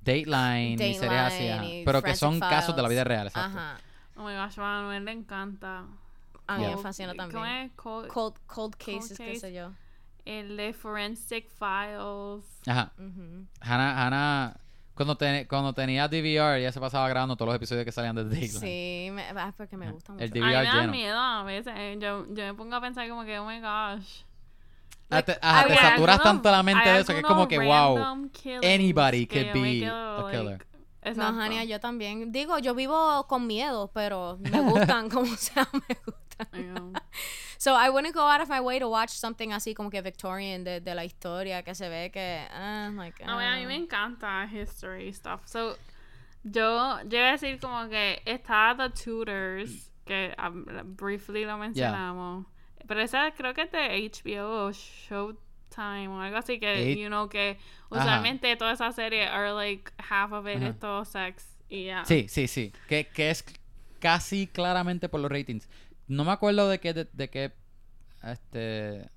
Dateline, 0.00 0.74
y 0.74 0.94
series 0.94 1.20
así 1.20 1.46
Dateline 1.46 1.80
y 1.80 1.84
pero 1.84 2.02
que 2.02 2.16
son 2.16 2.40
casos 2.40 2.74
de 2.74 2.82
la 2.82 2.88
vida 2.88 3.02
Files. 3.02 3.08
real 3.08 3.26
exacto 3.28 3.58
Ajá. 3.58 3.76
Oh 4.16 4.24
my 4.24 4.34
gosh, 4.34 4.58
a 4.58 4.62
Manuel 4.62 5.04
le 5.04 5.12
encanta. 5.12 5.84
A 6.46 6.58
mí 6.58 6.64
Yeah. 6.64 6.76
me 6.76 6.82
fascina 6.82 7.14
¿Cómo 7.14 7.30
también. 7.32 7.46
es? 7.66 7.72
Cold- 7.76 8.08
Cold, 8.08 8.34
cold 8.46 8.74
cases, 8.76 9.16
qué 9.16 9.26
case. 9.34 9.40
sé 9.40 9.52
yo. 9.54 9.72
el 10.24 10.56
de 10.56 10.72
Forensic 10.72 11.48
Files. 11.50 12.44
ajá 12.66 12.92
Ujú. 12.98 13.46
Hannah, 13.60 14.06
Hannah 14.06 14.56
cuando, 14.94 15.16
te- 15.16 15.46
cuando 15.48 15.72
tenía 15.72 16.06
DVR 16.08 16.60
ya 16.60 16.70
se 16.72 16.80
pasaba 16.80 17.08
grabando 17.08 17.34
todos 17.36 17.48
los 17.48 17.56
episodios 17.56 17.84
que 17.84 17.92
salían 17.92 18.14
de 18.16 18.24
Dateline 18.24 18.48
Sí, 18.52 19.08
me, 19.12 19.22
ah, 19.36 19.52
porque 19.56 19.76
me 19.76 19.90
gusta 19.90 20.12
mucho. 20.12 20.24
El 20.24 20.30
A 20.30 20.34
mí 20.34 20.40
DVR 20.40 20.48
me 20.58 20.64
da 20.64 20.74
lleno. 20.80 20.92
miedo 20.92 21.18
a 21.18 21.42
veces. 21.44 21.72
eh, 21.76 21.96
Yo, 22.00 22.26
yo 22.28 22.44
me 22.44 22.54
pongo 22.54 22.76
a 22.76 22.80
pensar 22.80 23.08
como 23.08 23.24
que, 23.24 23.38
oh 23.38 23.46
my 23.46 23.60
gosh. 23.60 24.22
Ah, 25.10 25.22
te, 25.22 25.36
ajá, 25.42 25.66
te 25.66 25.74
saturas 25.76 25.92
algunos- 26.16 26.22
tanto 26.22 26.50
la 26.50 26.62
mente 26.62 26.88
de 26.88 27.00
eso 27.00 27.12
que 27.12 27.18
es 27.20 27.24
como 27.24 27.46
que 27.46 27.58
wow 27.58 27.98
anybody 28.62 29.26
que 29.26 29.50
could 29.50 29.62
be 29.62 29.80
quedo, 29.80 29.94
a 29.94 30.22
like, 30.22 30.38
killer. 30.38 30.66
No, 31.04 31.10
exacto. 31.10 31.34
Jania, 31.38 31.64
yo 31.64 31.80
también. 31.80 32.30
Digo, 32.32 32.58
yo 32.60 32.74
vivo 32.74 33.26
con 33.26 33.46
miedo, 33.46 33.90
pero 33.92 34.38
me 34.40 34.60
gustan, 34.60 35.10
como 35.10 35.26
sea, 35.36 35.68
me 35.72 35.80
gustan. 36.06 36.21
I 36.52 36.62
know. 36.62 36.92
So, 37.58 37.74
I 37.74 37.90
wouldn't 37.90 38.14
go 38.14 38.22
out 38.26 38.40
of 38.40 38.48
my 38.48 38.60
way 38.60 38.78
to 38.78 38.88
watch 38.88 39.10
something 39.10 39.50
así 39.52 39.74
como 39.74 39.90
que 39.90 40.02
Victorian 40.02 40.64
de, 40.64 40.80
de 40.80 40.94
la 40.94 41.04
historia 41.04 41.62
que 41.62 41.74
se 41.74 41.88
ve 41.88 42.10
que, 42.12 42.46
ah, 42.50 42.90
like, 42.96 43.24
No, 43.24 43.38
a 43.38 43.56
mí 43.56 43.64
ah. 43.64 43.66
me 43.68 43.76
encanta 43.76 44.46
history 44.52 45.12
stuff. 45.12 45.42
So, 45.46 45.76
yo, 46.44 46.98
yo 47.04 47.18
iba 47.18 47.28
a 47.28 47.32
decir 47.32 47.60
como 47.60 47.88
que 47.88 48.20
está 48.26 48.74
The 48.76 48.90
Tutors, 48.90 49.90
que 50.04 50.34
um, 50.38 50.64
briefly 50.96 51.44
lo 51.44 51.56
mencionamos. 51.58 52.46
Pero 52.88 53.00
esa 53.00 53.30
creo 53.30 53.54
que 53.54 53.62
es 53.62 53.70
de 53.70 54.10
HBO 54.10 54.66
o 54.66 54.72
Showtime 54.72 56.08
o 56.08 56.20
algo 56.20 56.36
así 56.38 56.58
que, 56.58 56.66
Eight- 56.74 56.98
you 56.98 57.08
know, 57.08 57.28
que 57.28 57.58
usualmente 57.90 58.56
todas 58.56 58.80
esas 58.80 58.96
series 58.96 59.28
are 59.30 59.52
like 59.52 59.92
half 59.98 60.32
of 60.32 60.46
it 60.48 60.56
Ajá. 60.56 60.68
es 60.70 60.78
todo 60.80 61.04
sex. 61.04 61.46
Y 61.68 61.84
ya. 61.84 62.04
Sí, 62.04 62.26
sí, 62.28 62.48
sí. 62.48 62.72
Que, 62.88 63.06
que 63.06 63.30
es 63.30 63.44
casi 64.00 64.48
claramente 64.48 65.08
por 65.08 65.20
los 65.20 65.30
ratings. 65.30 65.68
No 66.08 66.24
me 66.24 66.32
acuerdo 66.32 66.68
de 66.68 66.78
qué, 66.80 66.92
de, 66.94 67.08
de 67.12 67.30
qué, 67.30 67.52
este... 68.24 69.08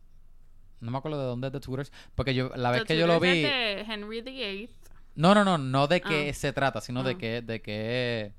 No 0.81 0.91
me 0.91 0.97
acuerdo 0.97 1.19
de 1.19 1.25
dónde 1.25 1.47
es 1.47 1.53
The 1.53 1.59
Tutors. 1.59 1.91
Porque 2.15 2.36
yo, 2.36 2.51
la 2.55 2.69
vez 2.71 2.81
The 2.81 2.88
que 2.88 2.99
yo 2.99 3.07
lo 3.07 3.15
Tudors 3.15 3.29
es 3.31 3.36
vi... 3.36 3.41
de 3.43 3.81
Henry 3.81 4.21
VIII. 4.21 4.69
No, 5.15 5.33
no, 5.33 5.43
no, 5.45 5.57
no 5.57 5.88
de 5.88 6.01
qué 6.01 6.29
Ah. 6.29 6.33
se 6.33 6.53
trata, 6.53 6.81
sino 6.81 7.01
de 7.03 7.11
Ah. 7.11 7.17
qué, 7.17 7.41
de 7.41 7.61
qué 7.61 8.33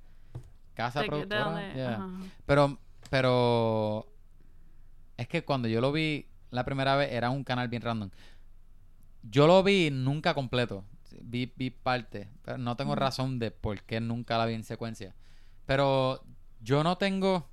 casa 0.74 1.00
De- 1.00 1.08
productora. 1.08 1.74
Yeah. 1.74 2.06
Pero, 2.44 2.78
pero 3.10 4.06
es 5.16 5.26
que 5.28 5.44
cuando 5.44 5.68
yo 5.68 5.80
lo 5.80 5.90
vi 5.92 6.26
la 6.50 6.64
primera 6.64 6.94
vez 6.96 7.10
era 7.12 7.30
un 7.30 7.42
canal 7.44 7.68
bien 7.68 7.82
random. 7.82 8.10
Yo 9.22 9.46
lo 9.46 9.62
vi 9.62 9.90
nunca 9.90 10.34
completo. 10.34 10.84
Vi, 11.22 11.52
vi 11.56 11.70
parte. 11.70 12.28
Pero 12.44 12.58
no 12.58 12.76
tengo 12.76 12.94
razón 12.94 13.38
de 13.38 13.50
por 13.50 13.82
qué 13.82 14.00
nunca 14.00 14.36
la 14.38 14.46
vi 14.46 14.54
en 14.54 14.64
secuencia. 14.64 15.14
Pero 15.64 16.22
yo 16.60 16.84
no 16.84 16.96
tengo. 16.98 17.48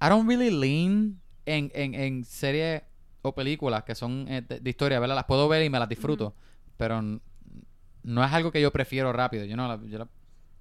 I 0.00 0.08
don't 0.08 0.28
really 0.28 0.50
lean 0.50 1.20
en, 1.46 1.70
en, 1.74 1.94
en 1.94 2.24
series 2.24 2.82
o 3.22 3.34
películas 3.34 3.84
que 3.84 3.94
son 3.94 4.26
eh, 4.28 4.42
de, 4.42 4.60
de 4.60 4.70
historia, 4.70 5.00
¿verdad? 5.00 5.14
Las 5.16 5.24
puedo 5.24 5.48
ver 5.48 5.64
y 5.64 5.70
me 5.70 5.78
las 5.78 5.88
disfruto. 5.88 6.34
Pero 6.76 7.00
no 7.02 8.24
es 8.24 8.32
algo 8.32 8.52
que 8.52 8.60
yo 8.60 8.70
prefiero 8.72 9.12
rápido. 9.12 9.44
Yo 9.44 9.56
no 9.56 9.66
la- 9.68 9.80
yo 9.88 9.98
la- 9.98 10.08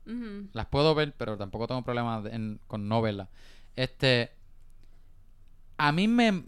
Ujú. 0.08 0.48
las 0.54 0.66
puedo 0.68 0.96
ver, 0.96 1.14
pero 1.18 1.38
tampoco 1.38 1.68
tengo 1.68 1.84
problemas 1.84 2.26
en- 2.32 2.60
con 2.68 2.88
no 2.88 3.02
verlas. 3.02 3.30
Este. 3.76 4.32
A 5.78 5.92
mí 5.92 6.08
me, 6.08 6.44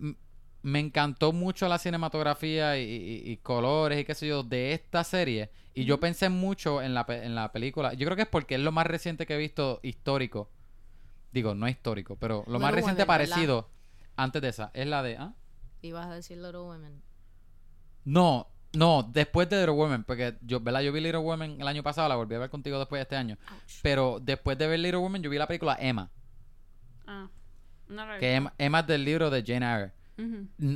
me 0.61 0.79
encantó 0.79 1.33
mucho 1.33 1.67
la 1.67 1.77
cinematografía 1.77 2.77
y, 2.79 2.83
y- 2.83 3.31
y 3.31 3.38
colores 3.38 3.99
y 3.99 4.05
qué 4.05 4.15
sé 4.15 4.27
yo 4.27 4.43
de 4.43 4.73
esta 4.73 5.03
serie. 5.03 5.49
Y 5.73 5.85
yo 5.85 5.99
pensé 5.99 6.29
mucho 6.29 6.81
en 6.81 6.93
la, 6.93 7.05
en 7.09 7.35
la 7.35 7.51
película. 7.51 7.93
Yo 7.93 8.05
creo 8.07 8.15
que 8.15 8.23
es 8.23 8.27
porque 8.27 8.55
es 8.55 8.61
lo 8.61 8.71
más 8.71 8.88
reciente 8.88 9.25
que 9.25 9.35
he 9.35 9.38
visto 9.38 9.79
histórico. 9.83 10.49
Digo, 11.38 11.53
no 11.53 11.67
histórico, 11.67 12.15
pero 12.15 12.43
lo 12.47 12.57
más 12.57 12.71
reciente 12.71 13.03
Women, 13.03 13.19
¿verdad? 13.19 13.35
parecido 13.35 13.69
antes 14.15 14.41
de 14.41 14.47
esa. 14.47 14.71
Es 14.73 14.88
la 14.88 15.03
de. 15.03 15.17
¿ah? 15.17 15.35
Ibas 15.83 16.07
a 16.07 16.15
decir 16.15 16.38
Little 16.38 16.61
Women. 16.61 16.99
No, 18.05 18.47
no, 18.73 19.03
después 19.03 19.47
de 19.47 19.57
Little 19.57 19.75
Women, 19.75 20.03
porque 20.03 20.35
yo, 20.41 20.59
¿verdad? 20.61 20.81
Yo 20.81 20.91
vi 20.91 20.99
Little 20.99 21.19
Women 21.19 21.61
el 21.61 21.67
año 21.67 21.83
pasado, 21.83 22.09
la 22.09 22.15
volví 22.15 22.33
a 22.33 22.39
ver 22.39 22.49
contigo 22.49 22.79
después 22.79 22.97
de 22.97 23.03
este 23.03 23.17
año. 23.17 23.38
Ouch. 23.51 23.81
Pero 23.83 24.19
después 24.19 24.57
de 24.57 24.65
ver 24.65 24.79
Little 24.79 24.97
Women, 24.97 25.21
yo 25.21 25.29
vi 25.29 25.38
la 25.38 25.45
película 25.45 25.77
Emma. 25.79 26.09
Ah, 27.05 27.29
no 27.88 28.15
he 28.15 28.17
Que. 28.17 28.33
Emma, 28.33 28.51
Emma 28.57 28.79
es 28.79 28.88
del 28.88 29.05
libro 29.05 29.29
de 29.29 29.43
Jane 29.45 29.63
Eyre. 29.63 29.93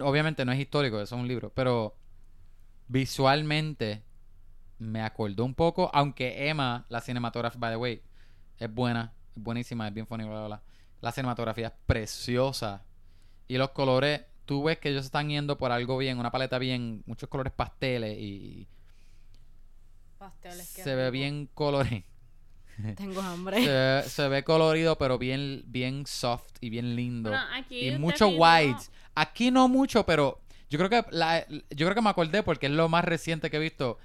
Obviamente 0.04 0.46
no 0.46 0.52
es 0.52 0.60
histórico, 0.60 1.02
eso 1.02 1.16
es 1.16 1.20
un 1.20 1.28
libro, 1.28 1.52
pero 1.56 1.98
visualmente 2.88 4.04
me 4.78 5.02
acordó 5.02 5.44
un 5.44 5.56
poco, 5.56 5.90
aunque 5.92 6.48
Emma, 6.48 6.86
la 6.90 7.02
cinematografía, 7.02 7.60
by 7.60 7.72
the 7.72 7.78
way, 7.78 8.04
es 8.60 8.72
buena, 8.72 9.12
es 9.16 9.21
buenísima, 9.36 9.88
es 9.88 9.94
bien 9.94 10.08
funny, 10.08 10.24
bla, 10.24 10.34
bla, 10.40 10.48
bla. 10.48 10.62
La 11.02 11.12
cinematografía 11.12 11.68
es 11.68 11.74
preciosa. 11.86 12.84
Y 13.48 13.58
los 13.58 13.72
colores, 13.72 14.22
tú 14.46 14.64
ves 14.64 14.78
que 14.80 14.90
ellos 14.90 15.06
están 15.06 15.30
yendo 15.30 15.58
por 15.58 15.72
algo 15.72 15.98
bien, 15.98 16.20
una 16.20 16.32
paleta 16.32 16.58
bien, 16.60 17.04
muchos 17.06 17.28
colores 17.30 17.52
pasteles 17.54 18.18
y 18.20 18.68
Pasteles, 20.18 20.74
qué 20.76 20.84
se 20.84 20.96
ve 20.96 21.06
rico. 21.06 21.12
bien 21.14 21.50
colorido. 21.54 22.04
Tengo 22.96 23.22
hambre. 23.22 23.64
se, 23.64 23.70
ve- 23.70 24.04
se 24.08 24.28
ve 24.30 24.44
colorido, 24.44 24.98
pero 24.98 25.18
bien, 25.18 25.64
bien 25.66 26.06
soft 26.06 26.52
y 26.62 26.70
bien 26.70 26.96
lindo. 26.96 27.32
Bueno, 27.32 27.46
aquí 27.54 27.88
y 27.90 27.98
mucho 27.98 28.28
whites. 28.30 28.92
Aquí 29.16 29.52
no 29.52 29.68
mucho, 29.68 30.06
pero 30.06 30.40
yo 30.70 30.78
creo 30.80 30.90
que 30.90 31.06
la, 31.12 31.46
yo 31.48 31.86
creo 31.86 31.96
que 31.96 32.02
me 32.02 32.10
acordé 32.10 32.44
porque 32.44 32.68
es 32.68 32.72
lo 32.72 32.88
más 32.88 33.04
reciente 33.04 33.50
que 33.50 33.58
he 33.58 33.60
visto 33.60 33.98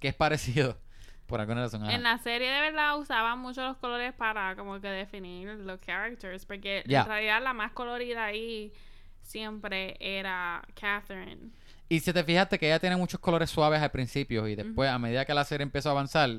que 0.00 0.08
es 0.08 0.14
parecido. 0.14 0.78
Por 1.26 1.40
alguna 1.40 1.62
razón. 1.62 1.82
ajá. 1.82 1.94
En 1.94 2.02
la 2.02 2.18
serie 2.18 2.50
de 2.50 2.60
verdad 2.60 2.98
usaban 2.98 3.38
mucho 3.38 3.62
los 3.66 3.76
colores 3.78 4.12
para 4.12 4.54
como 4.56 4.80
que 4.80 4.88
definir 4.88 5.48
los 5.48 5.80
characters. 5.80 6.44
Porque 6.44 6.82
en 6.86 7.06
realidad 7.06 7.42
la 7.42 7.52
más 7.54 7.72
colorida 7.72 8.24
ahí 8.26 8.72
siempre 9.22 9.96
era 10.00 10.62
Catherine. 10.78 11.50
Y 11.88 12.00
si 12.00 12.12
te 12.12 12.24
fijaste 12.24 12.58
que 12.58 12.66
ella 12.66 12.78
tiene 12.78 12.96
muchos 12.96 13.20
colores 13.20 13.50
suaves 13.50 13.80
al 13.80 13.90
principio 13.90 14.46
y 14.48 14.54
después, 14.54 14.90
a 14.90 14.98
medida 14.98 15.24
que 15.24 15.34
la 15.34 15.44
serie 15.44 15.62
empezó 15.62 15.90
a 15.90 15.92
avanzar, 15.92 16.30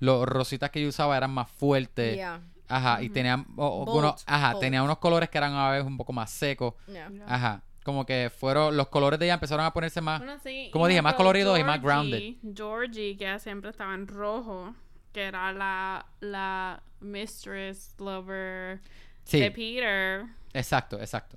los 0.00 0.26
rositas 0.26 0.70
que 0.70 0.80
ella 0.80 0.88
usaba 0.88 1.16
eran 1.16 1.30
más 1.30 1.50
fuertes. 1.50 2.14
Yeah, 2.16 2.40
Ajá, 2.68 3.02
y 3.02 3.08
tenían 3.08 3.46
o- 3.56 3.84
Bold, 3.84 3.98
unos- 3.98 4.24
ajá, 4.26 4.52
bold. 4.52 4.60
tenía 4.60 4.82
unos 4.82 4.98
colores 4.98 5.30
que 5.30 5.38
eran 5.38 5.54
a 5.54 5.70
veces 5.70 5.86
un 5.86 5.96
poco 5.96 6.12
más 6.12 6.30
secos. 6.30 6.74
yeah. 6.86 7.10
Ajá, 7.26 7.62
como 7.84 8.04
que 8.06 8.30
fueron 8.36 8.76
los 8.76 8.88
colores 8.88 9.18
de 9.18 9.26
ella 9.26 9.34
empezaron 9.34 9.64
a 9.64 9.72
ponerse 9.72 10.00
más 10.00 10.20
Bueno, 10.20 10.38
sí, 10.42 10.68
Como 10.72 10.86
dije, 10.88 11.00
más 11.02 11.14
coloridos 11.14 11.58
y 11.58 11.64
más 11.64 11.80
Georgie- 11.80 12.38
Georgie, 12.54 13.16
que 13.16 13.38
siempre 13.38 13.70
estaba 13.70 13.94
en 13.94 14.06
rojo, 14.06 14.74
que 15.12 15.22
era 15.24 15.52
la, 15.52 16.06
la 16.20 16.82
mistress 17.00 17.94
lover 17.98 18.80
Sí, 19.24 19.40
de 19.40 19.50
Peter. 19.50 20.24
exacto, 20.52 20.98
exacto. 21.00 21.36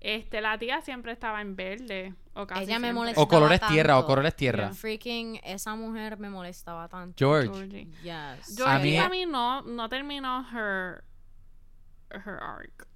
Este, 0.00 0.40
la 0.40 0.56
tía 0.58 0.80
siempre 0.80 1.12
estaba 1.12 1.42
en 1.42 1.56
verde. 1.56 2.14
O 2.32 2.46
casi 2.46 2.62
Ella 2.62 2.78
me 2.78 2.90
molestaba 2.94 3.22
O 3.22 3.28
colores 3.28 3.60
tierra, 3.68 3.96
o 3.96 4.00
tanto. 4.00 4.06
colores 4.06 4.34
tierra. 4.34 4.72
Freaking, 4.72 5.38
esa 5.44 5.74
mujer 5.74 6.16
me 6.18 6.30
molestaba 6.30 6.88
tanto. 6.88 7.14
George. 7.18 7.48
Georgie. 7.52 7.84
Yes. 8.02 8.58
A 8.58 8.78
Georgie 8.80 8.90
mí- 8.92 8.96
para 8.96 9.08
mí 9.10 9.26
no, 9.26 9.60
no 9.60 9.88
terminó 9.90 10.40
her, 10.50 11.04
her 12.12 12.38
arc. 12.40 12.86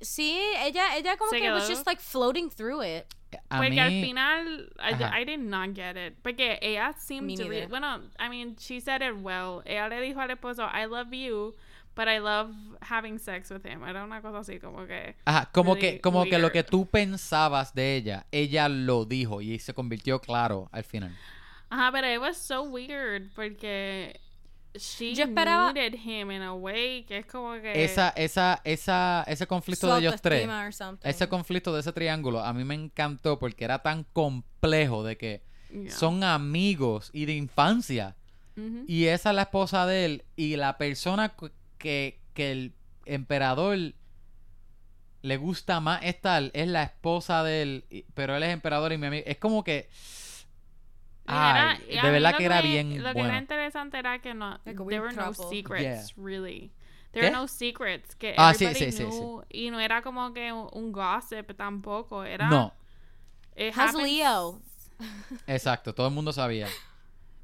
Sí, 0.00 0.38
ella, 0.58 0.96
ella 0.96 1.16
como 1.16 1.30
Se 1.30 1.40
que 1.40 1.50
was 1.52 1.64
quedó. 1.64 1.74
just 1.74 1.86
like 1.86 2.00
floating 2.00 2.50
through 2.50 2.82
it. 2.82 3.06
A 3.50 3.58
Porque 3.58 3.70
mí, 3.70 3.78
al 3.80 3.90
final, 3.90 4.72
I. 4.78 5.20
I 5.20 5.24
did 5.24 5.40
not 5.40 5.74
get 5.74 5.96
it. 5.96 6.14
Porque 6.22 6.58
ella 6.62 6.94
seemed 6.98 7.26
Me 7.26 7.36
to 7.36 7.48
be, 7.48 7.66
bueno, 7.66 8.00
I 8.18 8.28
mean, 8.28 8.56
she 8.58 8.80
said 8.80 9.02
it 9.02 9.14
well. 9.22 9.62
Ella 9.66 9.88
le 9.88 10.00
dijo 10.00 10.20
al 10.20 10.30
esposo, 10.30 10.62
I 10.64 10.86
love 10.86 11.12
you, 11.12 11.54
but 11.94 12.08
I 12.08 12.18
love 12.18 12.54
having 12.82 13.18
sex 13.18 13.50
with 13.50 13.64
him. 13.66 13.82
Era 13.84 14.04
una 14.04 14.22
cosa 14.22 14.38
así 14.38 14.58
como 14.60 14.86
que... 14.86 15.16
ajá, 15.26 15.50
como 15.52 15.74
really 15.74 15.96
que 15.96 16.00
como 16.00 16.24
que 16.24 16.38
lo 16.38 16.46
weird. 16.48 16.52
que 16.52 16.62
tú 16.62 16.86
pensabas 16.86 17.74
de 17.74 17.96
ella, 17.96 18.26
ella 18.32 18.68
lo 18.68 19.04
dijo 19.04 19.40
y 19.42 19.58
se 19.58 19.74
convirtió 19.74 20.20
claro 20.20 20.68
al 20.72 20.84
final. 20.84 21.14
Ajá, 21.68 21.90
pero 21.92 22.06
it 22.08 22.20
was 22.20 22.36
so 22.38 22.62
weird 22.62 23.32
porque 23.34 24.20
she 24.78 25.14
Yo 25.14 25.24
esperaba- 25.24 25.72
needed 25.72 25.94
him 25.94 26.30
in 26.30 26.42
a 26.42 26.52
way 26.54 27.04
que 27.04 27.18
es 27.18 27.26
como 27.26 27.52
que... 27.60 27.84
Esa 27.84 28.10
esa 28.10 28.60
esa 28.64 29.24
ese 29.26 29.46
conflicto 29.46 29.86
Su 29.88 29.92
de 29.94 30.00
ellos 30.00 30.20
tres, 30.22 30.48
ese 31.02 31.28
conflicto 31.28 31.72
de 31.74 31.80
ese 31.80 31.92
triángulo 31.92 32.40
a 32.40 32.52
mí 32.52 32.64
me 32.64 32.74
encantó 32.74 33.38
porque 33.38 33.64
era 33.64 33.82
tan 33.82 34.04
complejo 34.12 35.02
de 35.04 35.16
que 35.16 35.42
Yeah. 35.68 35.90
son 35.90 36.22
amigos 36.22 37.10
y 37.12 37.24
de 37.26 37.34
infancia. 37.34 38.14
Ujú. 38.56 38.84
Y 38.86 39.06
esa 39.06 39.30
es 39.30 39.36
la 39.36 39.42
esposa 39.42 39.84
de 39.84 40.04
él. 40.04 40.24
Y 40.36 40.54
la 40.54 40.78
persona 40.78 41.34
que, 41.76 42.20
que 42.34 42.52
el 42.52 42.72
emperador 43.04 43.76
le 45.22 45.36
gusta 45.36 45.80
más 45.80 46.02
estar 46.04 46.50
es 46.54 46.68
la 46.68 46.84
esposa 46.84 47.42
de 47.42 47.62
él. 47.62 48.04
Pero 48.14 48.36
él 48.36 48.44
es 48.44 48.50
emperador 48.50 48.92
y 48.92 48.98
mi 48.98 49.08
amigo. 49.08 49.24
Es 49.26 49.38
como 49.38 49.64
que. 49.64 49.88
Era- 51.28 51.78
de 52.02 52.10
verdad 52.10 52.32
lo 52.32 52.38
que 52.38 52.44
era 52.44 52.62
bien 52.62 53.02
Lo 53.02 53.12
que 53.12 53.20
era 53.20 53.38
interesante 53.38 53.98
era 53.98 54.18
que 54.20 54.34
no, 54.34 54.58
Like 54.64 54.82
there 54.84 55.00
were 55.00 55.14
no 55.14 55.32
secrets, 55.34 56.14
really. 56.16 56.72
There 57.12 57.26
¿Qué? 57.28 57.30
were 57.30 57.42
no 57.42 57.48
secrets. 57.48 58.14
Que 58.16 58.34
Ah, 58.36 58.52
sí, 58.54 58.64
everybody 58.64 58.92
sí, 58.92 58.98
sí, 58.98 59.04
sí. 59.10 59.18
knew, 59.18 59.42
Y 59.48 59.70
no 59.70 59.80
era 59.80 60.02
como 60.02 60.32
que 60.32 60.52
un, 60.52 60.68
un 60.72 60.92
gossip 60.92 61.56
tampoco. 61.56 62.24
Era. 62.24 62.48
No, 62.48 62.72
happens- 63.56 64.02
Leo. 64.02 64.60
exacto. 65.46 65.94
Todo 65.94 66.08
el 66.08 66.14
mundo 66.14 66.32
sabía. 66.32 66.68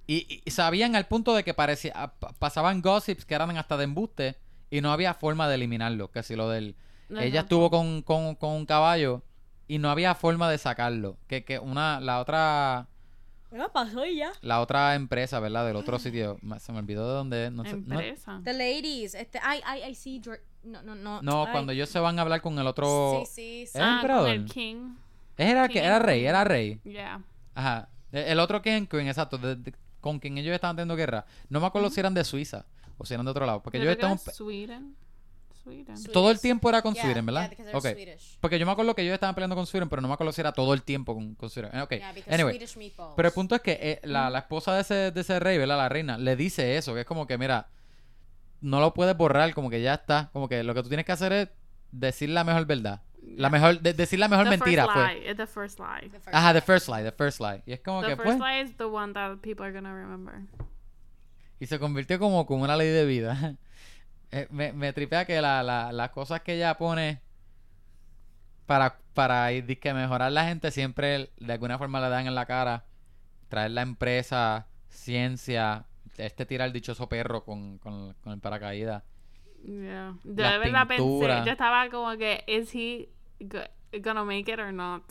Y, 0.07 0.43
y 0.45 0.51
sabían 0.51 0.97
al 0.97 1.07
punto 1.07 1.35
de 1.35 1.45
que 1.45 1.55
parecía, 1.55 2.12
pa- 2.18 2.33
pasaban 2.39 2.83
gossips 2.83 3.24
que 3.24 3.35
eran 3.35 3.57
hasta 3.57 3.76
de 3.76 3.85
embuste 3.85 4.37
y 4.70 4.80
no 4.80 4.93
había 4.93 5.14
forma 5.14 5.49
de 5.49 5.55
eliminarlo. 5.55 6.11
Que 6.11 6.22
si 6.22 6.37
lo 6.37 6.49
del. 6.49 6.76
Ella 7.11 7.41
estuvo 7.41 7.70
con, 7.70 8.03
con, 8.03 8.35
con 8.37 8.51
un 8.53 8.64
caballo 8.66 9.22
y 9.68 9.78
no 9.78 9.91
había 9.91 10.14
forma 10.14 10.51
de 10.51 10.59
sacarlo. 10.59 11.18
Que, 11.28 11.45
que 11.45 11.59
una, 11.59 12.01
la 12.01 12.20
otra. 12.20 12.89
Bueno, 13.53 13.70
pasó 13.70 14.05
y 14.07 14.16
ya. 14.16 14.32
La 14.40 14.61
otra 14.61 14.94
empresa, 14.96 15.38
¿verdad? 15.38 15.66
Del 15.66 15.76
otro 15.76 15.98
sitio. 15.98 16.38
Se 16.59 16.72
me 16.72 16.78
olvidó 16.80 17.07
de 17.07 17.14
dónde 17.14 17.46
es. 17.46 17.53
No, 17.53 17.64
sé- 17.64 17.76
no, 17.76 18.00
Empresa. 18.00 18.40
The 18.42 18.53
ladies. 18.55 19.14
Este, 19.14 19.38
ay, 19.42 19.61
ay, 19.64 19.82
ay, 19.82 19.94
sí. 19.94 20.20
Geor- 20.24 20.40
No, 20.64 20.82
no, 20.82 20.94
no. 20.94 21.20
no, 21.22 21.44
ay. 21.44 21.53
cuando 21.53 21.72
ellos 21.72 21.88
se 21.88 21.98
van 22.00 22.18
a 22.18 22.22
hablar 22.22 22.40
con 22.40 22.59
el 22.59 22.66
otro. 22.66 23.22
Sí, 23.26 23.26
sí, 23.26 23.66
sí. 23.66 23.78
¿Es 23.78 23.84
Ah, 23.84 23.96
emperador? 23.96 24.22
con 24.24 24.30
el 24.32 24.44
king. 24.46 24.94
Era, 25.36 25.68
que, 25.68 25.74
King 25.74 25.80
era 25.84 25.96
and 25.96 26.05
rey, 26.07 26.24
era 26.26 26.44
rey. 26.44 26.80
Yeah. 26.84 27.22
Ajá. 27.55 27.88
E- 28.11 28.32
El 28.32 28.40
otro 28.40 28.61
King 28.62 28.86
Queen, 28.86 29.07
exacto. 29.07 29.38
de- 29.38 29.57
de- 29.57 29.74
con 30.00 30.18
quien 30.18 30.36
ellos 30.38 30.55
estaban 30.55 30.74
teniendo 30.74 30.96
guerra. 30.96 31.24
No 31.48 31.61
me 31.61 31.66
acuerdo 31.66 31.88
si 31.90 32.00
eran 32.00 32.14
de 32.14 32.24
Suiza 32.24 32.64
o 32.98 33.05
si 33.05 33.14
eran 33.14 33.24
de 33.26 33.30
otro 33.30 33.44
lado. 33.46 33.62
Porque 33.62 33.78
Yo 33.78 33.84
ellos 33.84 33.96
que 33.96 34.00
estaban. 34.00 34.18
era 34.24 34.32
Sweden. 34.34 34.96
Sweden. 35.62 36.12
Todo 36.12 36.30
el 36.30 36.40
tiempo 36.40 36.68
era 36.68 36.82
con 36.82 36.94
Yeah, 36.94 37.04
Sweden, 37.04 37.26
¿verdad? 37.26 37.40
yeah, 37.42 37.50
because 37.50 37.64
they're 37.70 37.78
Ok. 37.78 37.96
Swedish. 37.96 38.38
Porque 38.40 38.58
yo 38.58 38.66
me 38.66 38.72
acuerdo 38.72 38.94
que 38.94 39.02
ellos 39.02 39.14
estaban 39.14 39.34
peleando 39.34 39.54
con 39.56 39.66
Sweden, 39.66 39.88
pero 39.88 40.02
no 40.02 40.08
me 40.08 40.14
acuerdo 40.14 40.32
si 40.32 40.40
era 40.40 40.52
todo 40.52 40.74
el 40.74 40.82
tiempo 40.82 41.14
con, 41.14 41.34
con 41.34 41.48
Sweden. 41.50 41.70
Eh, 41.74 41.80
Ok. 41.82 41.90
Yeah, 41.92 42.14
Anyway. 42.28 42.58
Pero 43.16 43.28
el 43.28 43.34
punto 43.34 43.54
es 43.54 43.60
que 43.60 43.78
eh, 43.80 44.00
la, 44.04 44.28
la 44.30 44.40
esposa 44.40 44.74
de 44.74 44.80
ese, 44.82 44.94
de 45.12 45.20
ese 45.20 45.38
rey, 45.40 45.58
¿verdad? 45.58 45.76
La 45.78 45.88
reina, 45.88 46.18
le 46.18 46.34
dice 46.36 46.76
eso, 46.76 46.94
que 46.94 47.00
es 47.00 47.06
como 47.06 47.26
que, 47.26 47.38
mira, 47.38 47.68
no 48.60 48.80
lo 48.80 48.94
puedes 48.94 49.16
borrar, 49.16 49.54
como 49.54 49.70
que 49.70 49.80
ya 49.82 49.94
está. 49.94 50.30
Como 50.32 50.48
que 50.48 50.62
lo 50.62 50.74
que 50.74 50.82
tú 50.82 50.88
tienes 50.88 51.06
que 51.06 51.12
hacer 51.12 51.32
es 51.32 51.48
decir 51.90 52.28
la 52.30 52.44
mejor 52.44 52.66
verdad. 52.66 53.02
La 53.36 53.50
mejor, 53.50 53.80
de- 53.80 53.94
decir 53.94 54.18
la 54.18 54.26
mejor 54.26 54.46
the 54.46 54.50
mentira 54.50 54.84
first 54.86 54.96
fue. 54.98 55.14
lie. 55.14 55.34
The 55.36 55.46
first 55.46 55.78
lie. 55.78 56.08
The 56.10 56.18
first 56.20 56.34
Ajá, 56.34 56.52
the 56.52 56.60
first 56.60 56.88
lie, 56.88 57.02
the 57.04 57.12
first 57.12 57.40
lie. 57.40 57.62
Y 57.66 57.72
es 57.72 57.80
como 57.80 58.02
The 58.02 58.08
que, 58.08 58.16
first 58.16 58.26
pues, 58.26 58.38
lie 58.40 58.62
is 58.62 58.76
the 58.76 58.84
one 58.84 59.12
that 59.14 59.36
people 59.38 59.64
are 59.64 59.72
gonna 59.72 59.94
remember. 59.94 60.40
y 61.60 61.66
se 61.66 61.78
convirtió 61.78 62.18
como, 62.18 62.44
como 62.46 62.64
una 62.64 62.76
ley 62.76 62.88
de 62.88 63.04
vida. 63.04 63.54
Eh, 64.33 64.49
me, 64.51 64.72
me 64.72 64.93
tripea 64.93 65.24
que 65.26 65.41
la, 65.41 65.62
la- 65.62 65.93
las 65.93 66.11
cosas 66.11 66.41
que 66.41 66.55
ella 66.55 66.76
pone 66.78 67.20
para, 68.66 68.99
para 69.14 69.49
que 69.53 69.95
mejorar 69.95 70.33
la 70.33 70.45
gente 70.47 70.70
siempre 70.70 71.30
de 71.39 71.53
alguna 71.53 71.78
forma 71.78 72.01
le 72.01 72.09
dan 72.09 72.26
en 72.26 72.35
la 72.35 72.47
cara. 72.47 72.85
Traer 73.49 73.72
la 73.72 73.83
empresa, 73.83 74.66
ciencia, 74.89 75.85
este 76.16 76.47
tira 76.47 76.64
el 76.64 76.72
dichoso 76.72 77.09
perro 77.09 77.45
con, 77.45 77.78
con, 77.78 78.14
con 78.14 78.33
el 78.33 78.41
paracaídas. 78.41 79.03
Yeah. 79.64 80.16
Yo 80.24 80.33
de 80.33 80.59
verdad 80.59 80.87
pensé, 80.89 81.05
yo 81.45 81.53
estaba 81.53 81.89
como 81.91 82.16
que, 82.16 82.43
is 82.49 82.74
he 82.74 83.11
go- 83.41 83.68
gonna 84.01 84.24
make 84.24 84.51
it 84.51 84.59
or 84.59 84.72
not? 84.72 85.03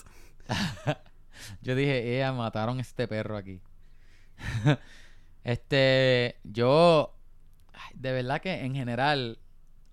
Yo 1.61 1.75
dije, 1.75 2.17
ella 2.17 2.33
mataron 2.33 2.79
este 2.79 3.07
perro 3.07 3.37
aquí. 3.37 3.61
este, 5.43 6.37
yo, 6.43 7.15
de 8.01 8.11
verdad 8.13 8.41
que 8.41 8.53
en 8.65 8.73
general, 8.75 9.39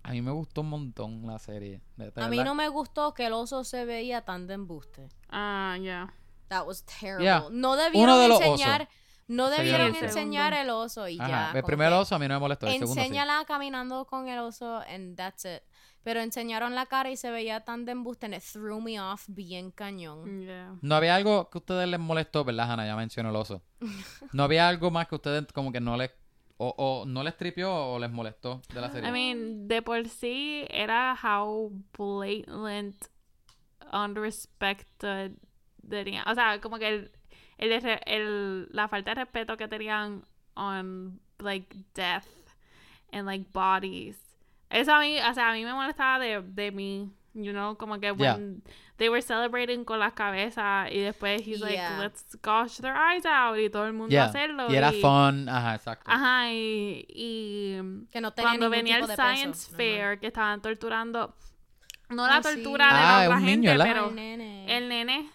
a 0.03 0.11
mí 0.11 0.21
me 0.21 0.31
gustó 0.31 0.61
un 0.61 0.69
montón 0.69 1.25
la 1.27 1.39
serie. 1.39 1.81
De- 1.95 2.11
de 2.11 2.21
A 2.23 2.27
mí 2.27 2.43
no 2.43 2.55
me 2.55 2.67
gustó 2.69 3.13
que 3.13 3.25
el 3.27 3.33
oso 3.33 3.63
se 3.63 3.85
veía 3.85 4.21
tan 4.21 4.47
de 4.47 4.55
embuste. 4.55 5.09
Ah, 5.29 5.77
yeah. 5.79 6.13
That 6.47 6.65
was 6.65 6.83
terrible. 6.83 7.23
Yeah. 7.23 7.41
No 7.51 7.73
Uno 7.73 7.75
debieron 7.75 8.19
de 8.21 8.27
los 8.27 8.41
enseñar, 8.41 8.81
osos. 8.83 8.93
no 9.27 9.49
debieron 9.51 9.95
el 9.95 10.03
enseñar 10.03 10.53
el 10.53 10.69
oso 10.71 11.07
y 11.07 11.19
Ajá, 11.19 11.51
ya. 11.53 11.59
el 11.59 11.63
primer 11.63 11.93
oso 11.93 12.15
a 12.15 12.19
mí 12.19 12.27
no 12.27 12.33
me 12.35 12.39
molestó, 12.39 12.65
el 12.65 12.73
segundo 12.73 12.93
sí. 12.95 12.99
Enséñala 13.01 13.45
caminando 13.45 14.05
con 14.05 14.27
el 14.27 14.39
oso 14.39 14.77
and 14.87 15.15
that's 15.15 15.45
it. 15.45 15.61
Pero 16.01 16.21
enseñaron 16.21 16.73
la 16.75 16.85
cara 16.87 17.11
y 17.11 17.17
se 17.17 17.29
veía 17.29 17.65
tan 17.65 17.83
de 17.85 17.91
embuste 17.91 18.25
and 18.25 18.33
it 18.35 18.41
threw 18.41 18.79
me 18.81 18.99
off 18.99 19.25
bien 19.27 19.69
cañón. 19.69 20.41
Yeah. 20.41 20.73
No 20.81 20.95
había 20.95 21.15
algo 21.15 21.49
que 21.51 21.57
a 21.57 21.59
ustedes 21.59 21.87
les 21.87 21.99
molestó, 21.99 22.43
¿verdad, 22.43 22.71
Hannah? 22.71 22.87
Ya 22.87 22.95
mencionó 22.95 23.29
el 23.29 23.35
oso. 23.35 23.61
No 24.33 24.43
había 24.43 24.67
algo 24.67 24.89
más 24.89 25.07
que 25.07 25.15
a 25.15 25.17
ustedes 25.17 25.45
como 25.53 25.71
que 25.71 25.79
no 25.81 25.97
les... 25.97 26.09
O, 26.61 26.75
o 26.77 27.05
no 27.05 27.23
les 27.23 27.37
tripió 27.37 27.73
o 27.73 27.99
les 27.99 28.11
molestó 28.11 28.61
de 28.73 28.81
la 28.81 28.89
serie. 28.89 29.07
I 29.07 29.13
mean, 29.13 29.69
de 29.69 29.81
por 29.81 30.05
sí 30.09 30.65
era 30.69 31.17
how 31.23 31.71
blatant, 31.97 33.07
unrespected 33.93 35.31
tenía. 35.89 36.25
O 36.27 36.35
sea, 36.35 36.59
como 36.59 36.77
que 36.77 37.09
el, 37.57 37.71
el, 38.05 38.67
la 38.71 38.89
falta 38.89 39.11
de 39.11 39.21
respeto 39.23 39.55
que 39.55 39.69
tenían 39.69 40.25
on 40.55 41.21
like 41.39 41.75
death 41.93 42.27
and 43.13 43.25
like 43.25 43.45
bodies. 43.53 44.17
Eso 44.69 44.93
a 44.93 44.99
mí, 44.99 45.17
o 45.17 45.33
sea, 45.33 45.51
a 45.51 45.53
mí 45.53 45.63
me 45.63 45.73
molestaba 45.73 46.19
de, 46.19 46.41
de 46.41 46.71
mi, 46.71 47.09
You 47.43 47.51
know, 47.53 47.75
como 47.77 47.99
que 47.99 48.13
Yeah. 48.17 48.33
when 48.35 48.61
they 48.97 49.09
were 49.09 49.21
celebrating 49.21 49.85
con 49.85 49.99
las 49.99 50.13
cabezas 50.13 50.91
y 50.91 50.99
después 50.99 51.41
he's 51.47 51.59
like, 51.61 51.73
Yeah. 51.75 51.99
let's 51.99 52.37
gosh 52.43 52.77
their 52.81 52.95
eyes 52.95 53.25
out 53.25 53.57
y 53.57 53.69
todo 53.69 53.85
el 53.87 53.93
mundo 53.93 54.11
Yeah. 54.11 54.25
hacerlo. 54.25 54.67
Y 54.69 54.75
era 54.75 54.91
fun, 54.91 55.47
ajá, 55.49 55.75
exacto. 55.75 56.09
Ajá, 56.11 56.51
y, 56.51 57.05
y 57.09 57.77
Que 58.11 58.21
no 58.21 58.31
tenía 58.31 58.49
cuando 58.51 58.69
venía 58.69 58.97
el 58.97 59.05
peso, 59.07 59.15
Science 59.15 59.71
normal. 59.71 59.77
Fair, 59.77 60.19
que 60.19 60.27
estaban 60.27 60.61
torturando, 60.61 61.35
no 62.09 62.27
la 62.27 62.37
Ah, 62.37 62.43
sí. 62.43 62.55
tortura 62.55 62.85
de 62.87 62.91
Ah, 62.91 63.01
la 63.17 63.21
es 63.23 63.27
otra 63.29 63.37
un 63.39 63.45
gente, 63.45 63.67
niño, 63.73 63.83
pero 63.83 64.05
Ay, 64.09 64.13
nene. 64.15 64.77
el 64.77 64.89
nene. 64.89 65.29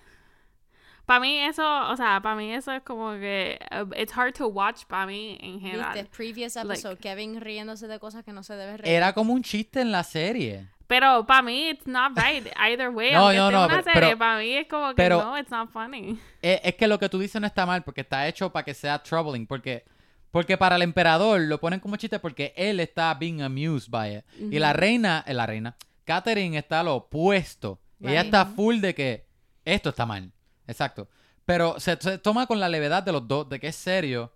Para 1.06 1.20
mí 1.20 1.38
eso, 1.38 1.62
o 1.90 1.96
sea, 1.98 2.20
para 2.22 2.34
mí 2.34 2.50
eso 2.54 2.72
es 2.72 2.82
como 2.82 3.12
que 3.12 3.58
uh, 3.72 3.92
it's 3.94 4.16
hard 4.16 4.32
to 4.32 4.48
watch 4.48 4.84
para 4.86 5.04
mí 5.06 5.36
en 5.38 5.60
general. 5.60 5.92
Viste, 5.92 6.08
previous 6.16 6.54
Like- 6.56 6.68
episode, 6.72 6.96
Kevin 6.98 7.42
riéndose 7.42 7.86
de 7.88 7.98
cosas 7.98 8.24
que 8.24 8.32
no 8.32 8.42
se 8.42 8.54
debe 8.56 8.78
reír. 8.78 8.94
Era 8.94 9.12
como 9.12 9.34
un 9.34 9.42
chiste 9.42 9.82
en 9.82 9.92
la 9.92 10.02
serie. 10.02 10.66
Pero 10.86 11.24
para 11.26 11.42
mí 11.42 11.70
it's 11.70 11.86
not 11.86 12.12
right 12.16 12.46
either 12.58 12.90
way. 12.90 13.12
No, 13.12 13.20
Aunque 13.20 13.36
no, 13.38 13.50
no, 13.50 13.64
una 13.66 13.82
pero- 13.82 13.92
serie, 13.92 14.16
para 14.16 14.38
mí 14.38 14.52
es 14.54 14.68
como 14.68 14.88
que 14.90 14.94
pero- 14.96 15.22
no, 15.24 15.38
it's 15.38 15.50
not 15.50 15.70
funny. 15.70 16.18
Eh, 16.42 16.60
Es, 16.62 16.74
que 16.74 16.86
lo 16.86 16.98
que 16.98 17.08
tú 17.08 17.18
dices 17.18 17.40
no 17.40 17.46
está 17.46 17.64
mal, 17.64 17.82
porque 17.82 18.02
está 18.02 18.28
hecho 18.28 18.52
para 18.52 18.64
que 18.64 18.74
sea 18.74 19.02
troubling, 19.02 19.46
porque, 19.46 19.84
porque 20.30 20.58
para 20.58 20.76
el 20.76 20.82
emperador 20.82 21.40
lo 21.40 21.58
ponen 21.58 21.80
como 21.80 21.96
chiste 21.96 22.18
porque 22.18 22.52
él 22.56 22.80
está 22.80 23.14
being 23.14 23.40
amused 23.40 23.88
by 23.90 24.16
it. 24.18 24.24
Y 24.52 24.58
la 24.58 24.72
reina, 24.74 25.24
eh, 25.26 25.32
la 25.32 25.46
reina, 25.46 25.74
Catherine 26.04 26.58
está 26.58 26.82
lo 26.82 26.96
opuesto. 26.96 27.80
Ella 28.00 28.20
Right. 28.22 28.24
está 28.26 28.44
full 28.46 28.80
de 28.80 28.94
que 28.94 29.26
esto 29.64 29.88
está 29.88 30.04
mal. 30.04 30.30
Exacto. 30.66 31.08
Pero 31.46 31.80
se, 31.80 31.96
se 32.00 32.18
toma 32.18 32.46
con 32.46 32.60
la 32.60 32.68
levedad 32.68 33.02
de 33.02 33.12
los 33.12 33.26
dos, 33.26 33.48
de 33.48 33.58
que 33.58 33.68
es 33.68 33.76
serio. 33.76 34.32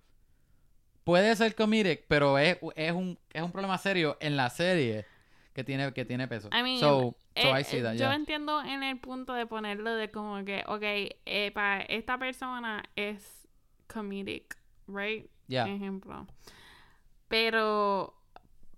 Puede 1.05 1.35
ser 1.37 1.55
comedic, 1.55 2.05
pero 2.09 2.39
es, 2.39 2.59
es, 2.77 2.93
un, 2.93 3.19
es 3.33 3.43
un 3.43 3.51
problema 3.53 3.77
serio 3.79 4.17
en 4.21 4.37
la 4.37 4.49
serie 4.51 5.07
que 5.59 5.65
tiene, 5.65 5.93
que 5.93 6.05
tiene 6.05 6.29
peso. 6.29 6.49
I 6.53 6.63
mean, 6.63 6.79
so, 6.79 7.17
so 7.37 7.49
eh, 7.49 7.51
I 7.51 7.65
see 7.65 7.79
eh, 7.79 7.83
that, 7.83 7.95
yo 7.95 8.07
yeah. 8.07 8.15
entiendo 8.15 8.63
en 8.63 8.85
el 8.85 8.99
punto 8.99 9.35
de 9.35 9.45
ponerlo 9.45 9.93
de 9.97 10.09
como 10.09 10.45
que, 10.45 10.63
ok, 10.65 11.17
eh, 11.27 11.51
para 11.53 11.83
esta 11.83 12.17
persona 12.17 12.85
es 12.95 13.49
comedic, 13.89 14.57
right? 14.87 15.29
Yeah. 15.49 15.67
Ejemplo. 15.67 16.29
Pero 17.29 18.15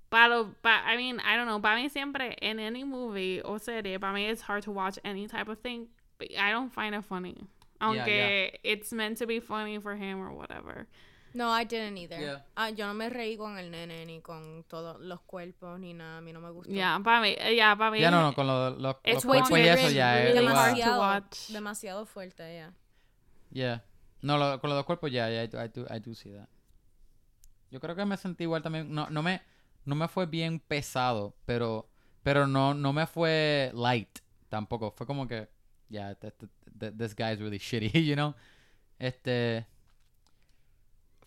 para 0.09 0.47
I 0.87 0.97
mean, 0.97 1.21
I 1.21 1.37
don't 1.37 1.47
know, 1.47 1.61
para 1.61 1.77
mí 1.77 1.91
siempre 1.91 2.35
en 2.41 2.59
any 2.59 2.85
movie 2.85 3.43
o 3.45 3.59
serie, 3.59 3.99
para 3.99 4.15
mí 4.15 4.27
it's 4.31 4.41
hard 4.41 4.63
to 4.65 4.73
watch 4.73 4.99
any 5.05 5.27
type 5.29 5.49
of 5.49 5.59
thing, 5.59 5.89
but 6.19 6.29
I 6.39 6.51
don't 6.51 6.73
find 6.73 6.95
it 6.95 7.05
funny. 7.05 7.37
Aunque 7.83 8.59
it's 8.65 8.91
meant 8.91 9.19
to 9.19 9.27
be 9.27 9.39
funny 9.39 9.79
for 9.79 9.97
him 9.97 10.19
or 10.19 10.33
whatever. 10.33 10.87
No, 11.33 11.51
I 11.57 11.65
didn't 11.65 11.97
either. 11.99 12.19
Yeah. 12.21 12.45
Ah, 12.57 12.71
yo 12.71 12.87
no 12.87 12.95
me 12.95 13.09
reí 13.09 13.37
con 13.37 13.57
el 13.59 13.71
nene 13.71 14.05
ni 14.07 14.21
con 14.21 14.65
todos 14.65 15.01
los 15.01 15.21
cuerpos 15.23 15.79
ni 15.79 15.95
nada. 15.95 16.19
A 16.19 16.21
mí 16.21 16.33
no 16.33 16.41
me 16.41 16.51
gustó. 16.51 16.73
Ya, 16.73 17.01
para 17.05 17.21
mí, 17.21 17.37
ya, 17.57 17.77
para 17.77 17.91
mí. 17.91 18.01
Ya 18.01 18.11
no, 18.11 18.21
no, 18.23 18.35
con 18.35 18.47
lo- 18.47 18.71
lo- 18.71 19.01
los 19.05 19.25
cuerpos 19.25 19.51
y 19.59 19.63
eso 19.63 19.91
ya 19.91 20.15
really 20.17 20.35
demasiado, 21.49 22.07
fuerte, 22.07 22.55
ya. 22.57 22.73
Yeah. 23.53 23.85
No, 24.23 24.39
lo- 24.39 24.61
con 24.61 24.71
los 24.71 24.77
dos 24.79 24.85
cuerpos 24.87 25.11
ya, 25.11 25.29
yeah, 25.31 25.45
I, 25.45 25.49
do- 25.49 25.65
I, 25.65 25.69
do, 25.69 25.87
I 25.95 26.01
do 26.01 26.15
see 26.15 26.33
that. 26.33 26.49
Yo 27.71 27.81
creo 27.81 27.95
que 27.95 28.05
me 28.05 28.17
sentí 28.17 28.45
igual 28.45 28.63
también. 28.63 28.93
No, 28.93 29.09
no 29.11 29.23
me, 29.23 29.41
no 29.85 29.95
me 29.95 30.09
fue 30.09 30.27
bien 30.27 30.59
pesado, 30.61 31.37
pero, 31.47 31.89
pero 32.23 32.47
no, 32.47 32.75
no 32.75 32.93
me 32.93 33.07
fue 33.07 33.71
light 33.75 34.19
tampoco. 34.49 34.91
Fue 34.97 35.07
como 35.07 35.27
que, 35.29 35.49
yeah, 35.89 36.15
th- 36.17 36.35
th- 36.37 36.51
th- 36.79 36.93
this 36.99 37.15
guy 37.15 37.33
is 37.33 37.39
really 37.41 37.59
shitty, 37.59 37.91
you 38.05 38.15
know. 38.15 38.35
Este, 38.99 39.67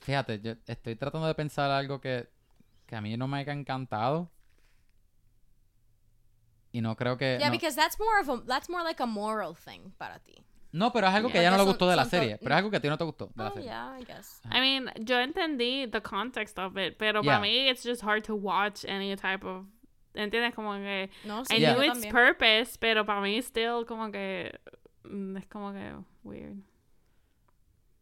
fíjate, 0.03 0.39
yo 0.41 0.53
estoy 0.67 0.95
tratando 0.95 1.25
de 1.27 1.33
pensar 1.35 1.71
algo 1.71 1.99
que, 1.99 2.29
que 2.85 2.95
a 2.95 3.01
mí 3.01 3.17
no 3.17 3.27
me 3.27 3.39
haya 3.39 3.53
encantado. 3.53 4.29
Y 6.71 6.81
no 6.81 6.95
creo 6.95 7.17
que. 7.17 7.37
Yeah, 7.39 7.47
no- 7.49 7.51
because 7.51 7.75
that's 7.75 7.99
more 7.99 8.19
of 8.21 8.29
a 8.29 8.45
that's 8.45 8.69
more 8.69 8.83
like 8.83 9.01
a 9.01 9.05
moral 9.05 9.55
thing 9.55 9.91
para 9.97 10.19
ti. 10.19 10.35
No, 10.71 10.91
pero 10.91 11.07
es 11.07 11.13
algo 11.13 11.27
que 11.27 11.33
Porque 11.33 11.43
ya 11.43 11.51
no 11.51 11.57
le 11.57 11.63
gustó 11.65 11.87
de 11.87 11.95
la 11.95 12.05
serie. 12.05 12.37
Pero 12.39 12.55
es 12.55 12.57
algo 12.57 12.71
que 12.71 12.77
a 12.77 12.81
ti 12.81 12.87
no 12.89 12.97
te 12.97 13.03
gustó 13.03 13.27
de 13.27 13.43
la 13.43 13.49
Oh 13.49 13.53
serie. 13.53 13.65
yeah, 13.69 13.95
I 13.99 14.03
guess. 14.05 14.41
I 14.45 14.59
mean, 14.59 14.89
yo 15.05 15.19
entendí 15.19 15.87
the 15.91 16.01
context 16.01 16.57
of 16.57 16.75
it, 16.77 16.97
pero 16.97 17.21
Yeah. 17.21 17.33
para 17.33 17.41
mí 17.41 17.69
it's 17.69 17.83
just 17.83 18.01
hard 18.03 18.23
to 18.23 18.33
watch 18.35 18.83
any 18.85 19.15
type 19.15 19.45
of 19.45 19.65
¿Entiendes? 20.15 20.53
Como 20.55 20.73
que 20.73 21.09
No, 21.25 21.41
I 21.41 21.45
sí, 21.45 21.59
Yeah. 21.59 21.73
knew 21.75 21.83
its 21.83 21.93
también. 22.01 22.11
purpose, 22.11 22.77
pero 22.79 23.05
para 23.05 23.21
mí 23.21 23.37
still 23.41 23.85
como 23.85 24.11
que 24.11 24.51
mm, 25.03 25.37
es 25.37 25.45
como 25.47 25.71
que 25.73 25.93
weird. 26.23 26.57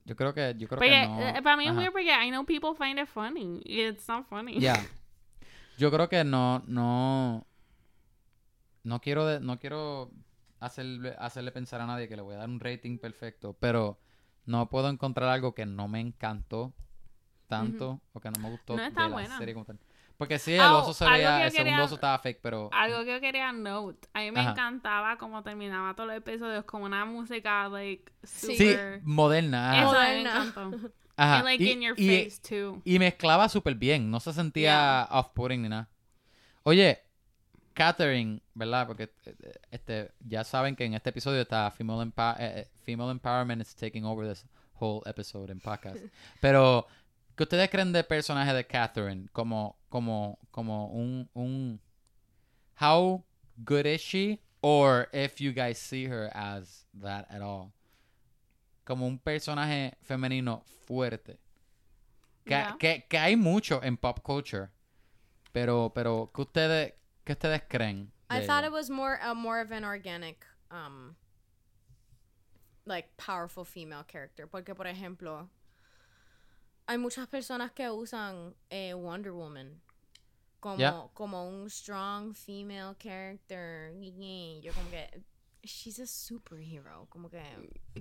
Yo 0.06 0.16
creo 0.16 0.34
que, 0.34 0.56
yo 0.58 0.68
creo 0.68 0.80
Porque 0.80 0.90
que 0.90 1.08
no. 1.08 1.20
eh, 1.22 1.42
para 1.44 1.58
mí 1.58 1.68
es 1.68 1.76
weird 1.76 1.92
porque 1.92 2.10
I 2.12 2.30
know 2.30 2.44
people 2.46 2.72
find 2.76 3.00
it 3.00 3.08
funny. 3.08 3.62
It's 3.66 4.08
not 4.08 4.26
funny. 4.28 4.60
Ya. 4.60 4.76
Yo 5.78 5.92
creo 5.92 6.10
que 6.10 6.24
no, 6.24 6.64
no. 6.68 7.46
No 8.84 9.00
quiero, 9.00 9.26
de- 9.28 9.40
no 9.40 9.60
quiero 9.60 10.12
hacerle, 10.60 11.16
hacerle 11.20 11.52
pensar 11.52 11.82
a 11.82 11.86
nadie 11.86 12.08
que 12.08 12.16
le 12.16 12.22
voy 12.24 12.36
a 12.36 12.40
dar 12.40 12.50
un 12.50 12.60
rating 12.60 12.98
perfecto, 12.98 13.54
pero 13.60 14.00
no 14.46 14.70
puedo 14.70 14.90
encontrar 14.90 15.30
algo 15.30 15.54
que 15.54 15.66
no 15.68 15.88
me 15.88 16.00
encantó 16.00 16.74
tanto 17.48 18.02
o 18.14 18.20
que 18.20 18.32
no 18.32 18.40
me 18.42 18.50
gustó 18.50 18.76
No 18.78 18.84
de 18.84 18.92
la 18.92 19.08
buena. 19.08 19.38
serie 19.38 19.54
como 19.54 19.66
tal. 19.66 19.80
Porque 20.22 20.38
sí, 20.38 20.54
el 20.54 20.62
Oh, 20.62 20.78
oso 20.84 20.94
se 20.94 21.04
algo 21.04 21.16
que 21.18 21.24
veía, 21.24 21.46
el 21.46 21.52
segundo 21.52 21.72
quería- 21.72 21.84
oso 21.84 21.96
estaba 21.96 22.20
fake, 22.20 22.40
pero... 22.44 22.70
Algo 22.72 23.00
que 23.04 23.12
yo 23.14 23.20
quería 23.20 23.52
note, 23.52 24.08
a 24.14 24.20
mí 24.20 24.30
me 24.32 24.40
Ajá. 24.42 24.52
encantaba 24.52 25.18
como 25.18 25.42
terminaba 25.42 25.96
todos 25.96 26.10
los 26.10 26.18
episodios 26.18 26.64
con 26.66 26.84
una 26.84 27.06
música 27.06 27.68
like 27.70 28.12
Sí. 28.22 28.56
Sí, 28.56 28.70
super 28.70 29.02
moderna. 29.04 29.80
Eso 29.82 29.92
me 29.94 29.98
Moderna. 29.98 30.44
encantó. 30.46 30.92
Ajá. 31.18 31.36
And 31.38 31.46
like 31.46 31.64
Y- 31.64 31.72
in 31.72 31.82
your 31.82 32.00
y- 32.00 32.26
face 32.26 32.40
too. 32.48 32.84
Y 32.86 33.00
mezclaba 33.00 33.50
súper 33.50 33.74
bien, 33.74 34.12
no 34.12 34.20
se 34.20 34.32
sentía 34.32 35.08
off-putting 35.10 35.60
ni 35.64 35.70
nada. 35.70 35.90
Oye, 36.62 37.00
Catherine, 37.74 38.42
¿verdad? 38.54 38.86
Porque 38.86 39.10
este, 39.72 40.12
ya 40.20 40.44
saben 40.44 40.76
que 40.76 40.86
en 40.86 40.94
este 40.94 41.10
episodio 41.10 41.42
está 41.42 41.72
Female, 41.72 42.04
Empa- 42.12 42.36
eh, 42.38 42.54
eh, 42.60 42.68
female 42.84 43.10
Empowerment 43.10 43.60
is 43.62 43.74
taking 43.76 44.06
over 44.06 44.28
this 44.28 44.46
whole 44.80 45.02
episode 45.10 45.52
en 45.52 45.60
podcast. 45.60 45.98
Pero, 46.42 46.86
¿qué 47.42 47.46
ustedes 47.46 47.70
creen 47.72 47.92
del 47.92 48.06
personaje 48.06 48.54
de 48.54 48.68
Catherine? 48.68 49.28
Como, 49.34 49.76
como, 49.90 50.38
como 50.52 50.90
un, 50.90 51.28
un... 51.34 51.82
How 52.80 53.24
good 53.66 53.88
is 53.88 54.00
she? 54.00 54.40
Or 54.62 55.08
if 55.12 55.42
you 55.42 55.52
guys 55.52 55.80
see 55.80 56.06
her 56.06 56.30
as 56.36 56.86
that 57.02 57.26
at 57.32 57.42
all. 57.42 57.74
Como 58.86 59.08
un 59.08 59.18
personaje 59.18 59.96
femenino 60.04 60.64
fuerte. 60.88 61.40
Que, 62.46 62.52
Yeah. 62.52 62.76
que, 62.78 63.06
que 63.10 63.18
hay 63.18 63.36
mucho 63.36 63.82
en 63.82 63.98
pop 63.98 64.22
culture. 64.22 64.70
Pero, 65.52 65.92
pero, 65.96 66.30
¿qué 66.32 66.42
ustedes, 66.44 66.94
qué 67.26 67.34
ustedes 67.34 67.64
creen? 67.68 68.12
I 68.30 68.46
thought 68.46 68.64
it 68.64 68.72
was 68.72 68.92
more 68.92 69.20
uh, 69.20 69.34
more 69.34 69.60
of 69.62 69.72
an 69.72 69.84
organic 69.84 70.46
um 70.70 71.16
like 72.86 73.18
powerful 73.18 73.66
female 73.66 74.04
character 74.08 74.48
porque 74.48 74.74
por 74.74 74.86
ejemplo 74.86 75.50
hay 76.92 76.98
muchas 76.98 77.28
personas 77.28 77.72
que 77.72 77.90
usan 77.90 78.54
eh, 78.70 78.94
Wonder 78.94 79.32
Woman 79.32 79.82
como 80.60 80.78
Yeah. 80.78 81.08
como 81.14 81.48
un 81.48 81.70
strong 81.70 82.34
female 82.36 82.96
character 83.00 83.94
y 84.00 84.62
yo 84.62 84.74
como 84.74 84.90
que 84.92 85.24
she's 85.64 86.00
a 86.00 86.06
superhero 86.08 87.08
como 87.10 87.30
que 87.30 87.42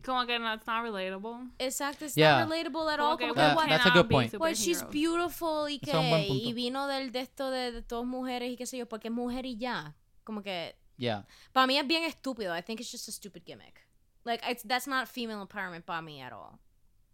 Como 0.04 0.26
que 0.26 0.38
no, 0.38 0.52
it's 0.54 0.66
not 0.66 0.82
relatable. 0.82 1.50
exacto 1.58 2.04
it's 2.04 2.14
Yeah. 2.16 2.40
not 2.40 2.50
relatable 2.50 2.88
at 2.90 2.98
Como 2.98 3.10
all 3.12 3.16
que 3.18 3.28
como 3.28 3.34
That- 3.40 3.64
que 3.64 3.68
that's 3.70 3.86
a 3.86 3.90
good 3.90 4.08
point. 4.10 4.34
pues 4.36 4.58
she's 4.58 4.82
beautiful 4.90 5.68
y 5.70 5.78
que 5.78 5.92
y 6.28 6.52
vino 6.52 6.86
del 6.86 7.12
de 7.12 7.20
esto 7.20 7.50
de, 7.50 7.72
de 7.72 7.82
todas 7.82 8.06
mujeres 8.06 8.50
y 8.50 8.56
qué 8.56 8.66
sé 8.66 8.76
yo 8.78 8.86
porque 8.86 9.08
es 9.08 9.14
mujer 9.14 9.46
y 9.46 9.56
ya 9.56 9.94
como 10.24 10.42
que 10.42 10.76
Yeah. 10.98 11.26
Para 11.54 11.66
mí 11.66 11.78
es 11.78 11.86
bien 11.86 12.04
estúpido. 12.04 12.54
I 12.54 12.60
think 12.62 12.78
it's 12.78 12.90
just 12.92 13.08
a 13.08 13.12
stupid 13.12 13.42
gimmick. 13.46 13.88
Like 14.26 14.42
it's 14.46 14.62
that's 14.68 14.86
not 14.86 15.08
female 15.08 15.40
empowerment 15.40 15.86
by 15.86 16.02
me 16.02 16.20
at 16.22 16.30
all. 16.30 16.58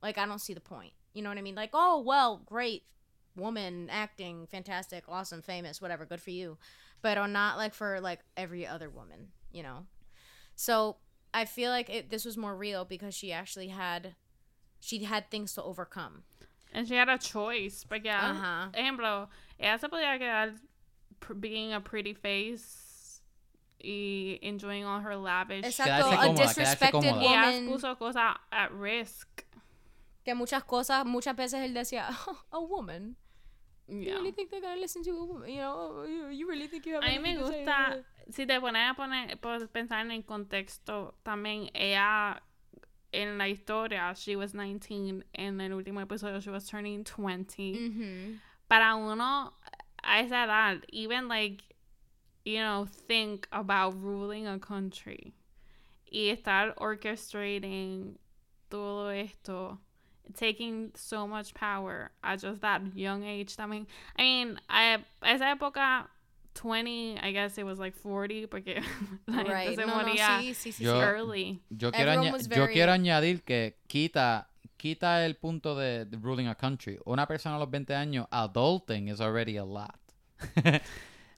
Like 0.02 0.18
I 0.20 0.26
don't 0.26 0.40
see 0.40 0.54
the 0.54 0.60
point. 0.60 0.92
You 1.16 1.22
know 1.22 1.30
what 1.30 1.38
I 1.38 1.42
mean? 1.42 1.54
Like, 1.54 1.70
oh 1.72 2.02
well, 2.04 2.42
great 2.44 2.82
woman 3.36 3.88
acting, 3.90 4.46
fantastic, 4.46 5.04
awesome, 5.08 5.40
famous, 5.40 5.80
whatever, 5.80 6.04
good 6.04 6.20
for 6.20 6.30
you. 6.30 6.58
But 7.00 7.14
not 7.26 7.56
like 7.56 7.72
for 7.72 8.00
like 8.00 8.20
every 8.36 8.66
other 8.66 8.90
woman, 8.90 9.28
you 9.50 9.62
know. 9.62 9.86
So 10.56 10.96
I 11.32 11.46
feel 11.46 11.70
like 11.70 11.88
it, 11.88 12.10
this 12.10 12.26
was 12.26 12.36
more 12.36 12.54
real 12.54 12.84
because 12.84 13.14
she 13.14 13.32
actually 13.32 13.68
had 13.68 14.14
she 14.78 15.04
had 15.04 15.30
things 15.30 15.54
to 15.54 15.62
overcome. 15.62 16.24
And 16.70 16.86
she 16.86 16.94
had 16.96 17.08
a 17.08 17.16
choice. 17.16 17.82
Porque, 17.88 18.10
Ajá. 18.10 18.70
ejemplo, 18.74 19.28
ella 19.58 19.78
se 19.78 19.88
podía 19.88 20.18
quedar 20.18 20.52
pr- 21.20 21.40
being 21.40 21.72
a 21.72 21.80
pretty 21.80 22.12
face 22.12 23.22
y 23.82 24.38
enjoying 24.42 24.84
all 24.84 25.00
her 25.00 25.16
lavish. 25.16 25.64
Exacto, 25.64 26.12
a 26.12 26.34
disrespected 26.34 26.90
cómoda. 26.90 27.22
Y 27.22 27.32
ella 27.32 27.52
woman. 27.52 27.68
puso 27.68 27.98
cosas 27.98 28.36
at 28.52 28.70
risk. 28.72 29.45
Que 30.26 30.34
muchas 30.34 30.64
cosas, 30.64 31.06
muchas 31.06 31.36
veces 31.36 31.60
él 31.64 31.72
decía, 31.72 32.08
a 32.50 32.58
woman. 32.58 33.16
You 33.88 34.00
Yeah. 34.00 34.14
really 34.16 34.32
think 34.32 34.50
they're 34.50 34.60
gonna 34.60 34.74
listen 34.80 35.04
to 35.04 35.10
a 35.12 35.24
woman? 35.24 35.48
You 35.48 35.60
know, 35.60 36.04
you, 36.04 36.28
you 36.30 36.48
really 36.48 36.66
think 36.66 36.84
you 36.86 36.94
have 36.94 37.04
A 37.04 37.06
mí 37.06 37.20
me 37.20 37.36
gusta, 37.36 38.04
si 38.28 38.44
te 38.44 38.58
pones 38.60 38.90
a 38.90 38.94
poner, 38.94 39.40
pues, 39.40 39.62
pensar 39.68 40.00
en 40.04 40.10
el 40.10 40.24
contexto, 40.24 41.14
también 41.24 41.70
ella 41.72 42.42
en 43.12 43.38
la 43.38 43.48
historia, 43.48 44.12
she 44.14 44.34
was 44.34 44.52
19, 44.52 45.22
en 45.32 45.60
el 45.60 45.72
último 45.72 46.00
episodio 46.00 46.40
she 46.40 46.50
was 46.50 46.66
turning 46.66 47.04
20. 47.04 47.72
Mhm. 47.78 48.40
Para 48.68 48.96
uno 48.96 49.52
a 50.02 50.20
esa 50.20 50.42
edad, 50.44 50.82
even 50.92 51.28
like 51.28 51.62
you 52.44 52.58
know, 52.58 52.86
think 53.06 53.46
about 53.52 53.94
ruling 54.02 54.46
a 54.48 54.58
country 54.58 55.32
y 56.10 56.30
estar 56.30 56.74
orchestrating 56.76 58.18
todo 58.68 59.10
esto, 59.10 59.80
taking 60.34 60.90
so 60.94 61.26
much 61.26 61.54
power 61.54 62.10
at 62.22 62.40
just 62.40 62.60
that 62.62 62.82
young 62.94 63.24
age 63.24 63.56
también. 63.56 63.86
I 64.18 64.22
mean, 64.22 64.60
I, 64.68 64.98
esa 65.22 65.50
época, 65.54 66.08
20, 66.54 67.18
I 67.22 67.32
guess 67.32 67.58
it 67.58 67.64
was 67.64 67.78
like 67.78 67.94
40, 68.02 68.46
porque 68.48 68.80
la 69.26 69.36
gente 69.44 69.52
Right. 69.52 69.74
se 69.76 69.84
No, 69.84 69.86
no, 69.86 69.96
moría 70.02 70.38
sí, 70.40 70.54
sí, 70.54 70.72
sí, 70.72 70.84
Yo- 70.84 70.94
sí. 71.00 71.02
early. 71.02 71.60
Yo 71.70 71.92
quiero, 71.92 72.12
aña- 72.12 72.32
was 72.32 72.48
yo 72.48 72.62
very- 72.62 72.72
quiero 72.72 72.92
añadir 72.92 73.42
que 73.44 73.76
quita, 73.88 74.48
quita 74.78 75.24
el 75.26 75.36
punto 75.36 75.74
de, 75.76 76.04
de 76.06 76.16
ruling 76.16 76.46
a 76.48 76.54
country. 76.54 76.98
Una 77.04 77.26
persona 77.26 77.56
a 77.56 77.58
los 77.58 77.70
20 77.70 77.94
años, 77.94 78.26
adulting 78.30 79.08
is 79.08 79.20
already 79.20 79.56
a 79.58 79.64
lot. 79.64 79.98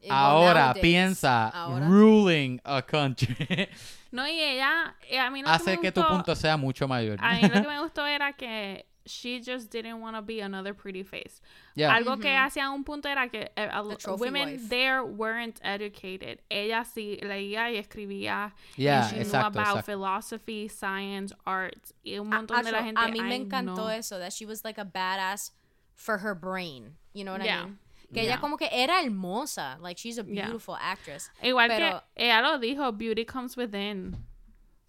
Ahora 0.09 0.61
nowadays, 0.75 0.83
piensa 0.83 1.49
ahora- 1.53 1.87
ruling 1.89 2.61
a 2.65 2.83
country. 2.83 3.69
No, 4.11 4.27
y 4.27 4.41
ella, 4.41 4.95
eh, 5.11 5.19
a 5.19 5.29
mí 5.31 5.43
lo 5.43 5.49
que 5.49 5.53
Hace 5.55 5.77
me 5.77 5.83
que 5.83 5.93
tu 5.93 6.01
gustó- 6.01 6.09
punto 6.15 6.35
sea 6.35 6.57
mucho 6.57 6.89
mayor. 6.89 7.19
A 7.21 7.35
mí 7.35 7.43
lo 7.43 7.51
que 7.61 7.69
me 7.69 7.79
gustó 7.79 8.07
era 8.07 8.33
que 8.33 8.87
she 9.05 9.39
just 9.45 9.71
didn't 9.71 10.01
want 10.01 10.17
to 10.17 10.23
be 10.23 10.41
another 10.41 10.73
pretty 10.75 11.03
face. 11.03 11.43
Yeah. 11.75 11.95
Algo 11.95 12.17
que 12.19 12.29
Ujú. 12.31 12.39
hacía 12.47 12.71
un 12.71 12.85
punto 12.85 13.07
era 13.09 13.29
que 13.29 13.51
eh, 13.55 13.69
a- 13.71 13.83
The 13.87 13.97
trophy 13.97 14.21
women 14.23 14.49
wife. 14.53 14.69
there 14.71 15.03
weren't 15.05 15.61
educated. 15.63 16.41
Ella 16.49 16.85
sí 16.87 17.19
leía 17.23 17.71
y 17.71 17.77
escribía. 17.77 18.55
Yeah, 18.77 19.03
and 19.03 19.11
she 19.11 19.21
exacto, 19.21 19.51
knew 19.53 19.61
about 19.61 19.77
exacto. 19.81 19.85
philosophy, 19.93 20.69
science, 20.71 21.35
art. 21.45 21.77
Y 22.03 22.19
un 22.19 22.33
A- 22.33 22.37
montón 22.39 22.65
de 22.65 22.73
la 22.73 22.83
gente. 22.83 22.99
a 23.03 23.09
mí 23.09 23.21
me 23.21 23.35
"Ay, 23.35 23.43
encantó 23.43 23.77
no". 23.77 23.91
eso, 23.91 24.19
that 24.19 24.33
she 24.33 24.47
was 24.47 24.65
like 24.65 24.79
a 24.81 24.87
badass 24.87 25.51
for 25.95 26.17
her 26.21 26.35
brain. 26.35 26.97
You 27.13 27.25
know 27.25 27.33
what 27.33 27.43
I 27.43 27.47
Yeah. 27.47 27.65
mean? 27.65 27.79
Que 28.13 28.23
Yeah. 28.23 28.33
ella 28.35 28.41
como 28.41 28.57
que 28.57 28.69
era 28.73 29.03
hermosa. 29.03 29.77
Like, 29.81 29.99
she's 30.01 30.19
a 30.19 30.25
Yeah. 30.25 30.47
beautiful 30.47 30.77
actress. 30.81 31.31
Igual 31.43 31.69
Pero- 31.69 32.03
que 32.17 32.25
ella 32.27 32.41
lo 32.41 32.59
dijo, 32.59 32.91
beauty 32.97 33.25
comes 33.27 33.57
within. 33.57 34.17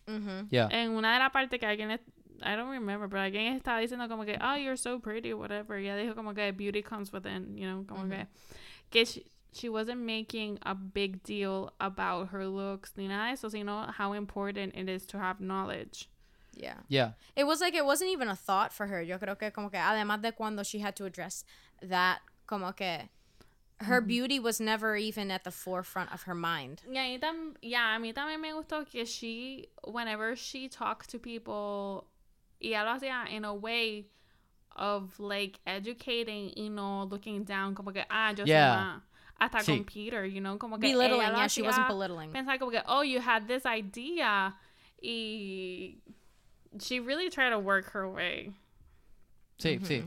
Ujú. 0.08 0.48
Yeah. 0.50 0.70
En 0.72 0.92
una 0.92 1.14
de 1.14 1.20
las 1.20 1.32
partes 1.32 1.60
que 1.60 1.66
alguien, 1.68 1.92
es- 1.92 2.02
I 2.42 2.56
don't 2.56 2.72
remember, 2.72 3.10
pero 3.10 3.22
alguien 3.22 3.54
estaba 3.58 3.80
diciendo 3.80 4.08
como 4.08 4.24
que, 4.24 4.38
oh, 4.42 4.56
you're 4.56 4.78
so 4.78 5.00
pretty, 5.00 5.34
whatever. 5.34 5.78
Y 5.80 5.88
ella 5.88 5.98
dijo 5.98 6.16
como 6.16 6.34
que 6.34 6.52
beauty 6.54 6.82
comes 6.82 7.12
within, 7.12 7.58
you 7.58 7.68
know, 7.68 7.86
como 7.86 8.08
que, 8.10 8.28
que 8.90 9.06
she, 9.06 9.26
she 9.52 9.68
wasn't 9.68 10.00
making 10.02 10.58
a 10.64 10.74
big 10.74 11.22
deal 11.24 11.74
about 11.80 12.30
her 12.32 12.46
looks 12.48 12.96
ni 12.96 13.08
nada 13.10 13.28
de 13.28 13.34
eso, 13.34 13.50
sino 13.50 13.86
how 13.98 14.14
important 14.14 14.74
it 14.76 14.88
is 14.88 15.06
to 15.06 15.18
have 15.20 15.42
knowledge. 15.42 16.08
Yeah. 16.56 16.78
Yeah. 16.88 17.14
It 17.36 17.44
was 17.46 17.60
like 17.62 17.76
it 17.76 17.84
wasn't 17.86 18.10
even 18.12 18.30
a 18.30 18.36
thought 18.36 18.72
for 18.72 18.88
her. 18.88 19.02
Yo 19.02 19.18
creo 19.20 19.38
que 19.38 19.52
como 19.52 19.70
que 19.70 19.78
además 19.80 20.22
de 20.22 20.32
cuando 20.32 20.64
she 20.64 20.80
had 20.80 20.96
to 20.96 21.06
address 21.06 21.44
that, 21.82 22.22
como 22.50 22.72
que 22.74 23.08
her 23.82 24.02
beauty 24.02 24.40
was 24.40 24.60
never 24.60 24.96
even 24.96 25.30
at 25.30 25.44
the 25.44 25.52
forefront 25.52 26.12
of 26.12 26.24
her 26.24 26.34
mind. 26.34 26.82
Y 26.92 27.18
tam, 27.22 27.54
yeah, 27.62 27.96
a 27.96 28.00
mí 28.00 28.12
también 28.12 28.42
me 28.42 28.50
gustó 28.52 28.90
que 28.90 29.06
she, 29.06 29.68
whenever 29.86 30.36
she 30.36 30.68
talked 30.68 31.12
to 31.12 31.20
people, 31.20 32.08
y 32.60 32.70
ella 32.70 32.84
lo 32.84 32.98
hacía 33.00 33.30
in 33.32 33.46
a 33.46 33.54
way 33.54 34.08
of 34.76 35.20
like 35.20 35.60
educating 35.68 36.52
you 36.58 36.70
know, 36.70 37.04
looking 37.04 37.44
down, 37.44 37.76
como 37.76 37.92
que, 37.92 38.04
ah, 38.10 38.34
yo 38.34 38.44
Yeah. 38.46 38.76
sé 38.76 38.78
más. 38.78 39.02
Hasta 39.42 39.60
Sí. 39.60 39.76
con 39.78 39.84
Peter, 39.86 40.26
you 40.26 40.42
know, 40.42 40.58
como 40.58 40.78
que 40.78 40.90
Belittling, 40.90 41.22
ella 41.22 41.32
lo 41.32 41.38
yeah, 41.38 41.48
she 41.48 41.62
wasn't 41.62 41.86
hacía 41.86 41.88
belittling. 41.88 42.34
Pensar 42.34 42.58
como 42.60 42.72
que, 42.72 42.82
oh, 42.88 43.02
you 43.02 43.20
had 43.22 43.48
this 43.48 43.66
idea, 43.66 44.54
y 45.02 46.02
she 46.80 47.00
really 47.00 47.30
tried 47.30 47.52
to 47.52 47.60
work 47.60 47.92
her 47.94 48.10
way. 48.10 48.52
Sí, 49.58 49.80
sí. 49.80 50.04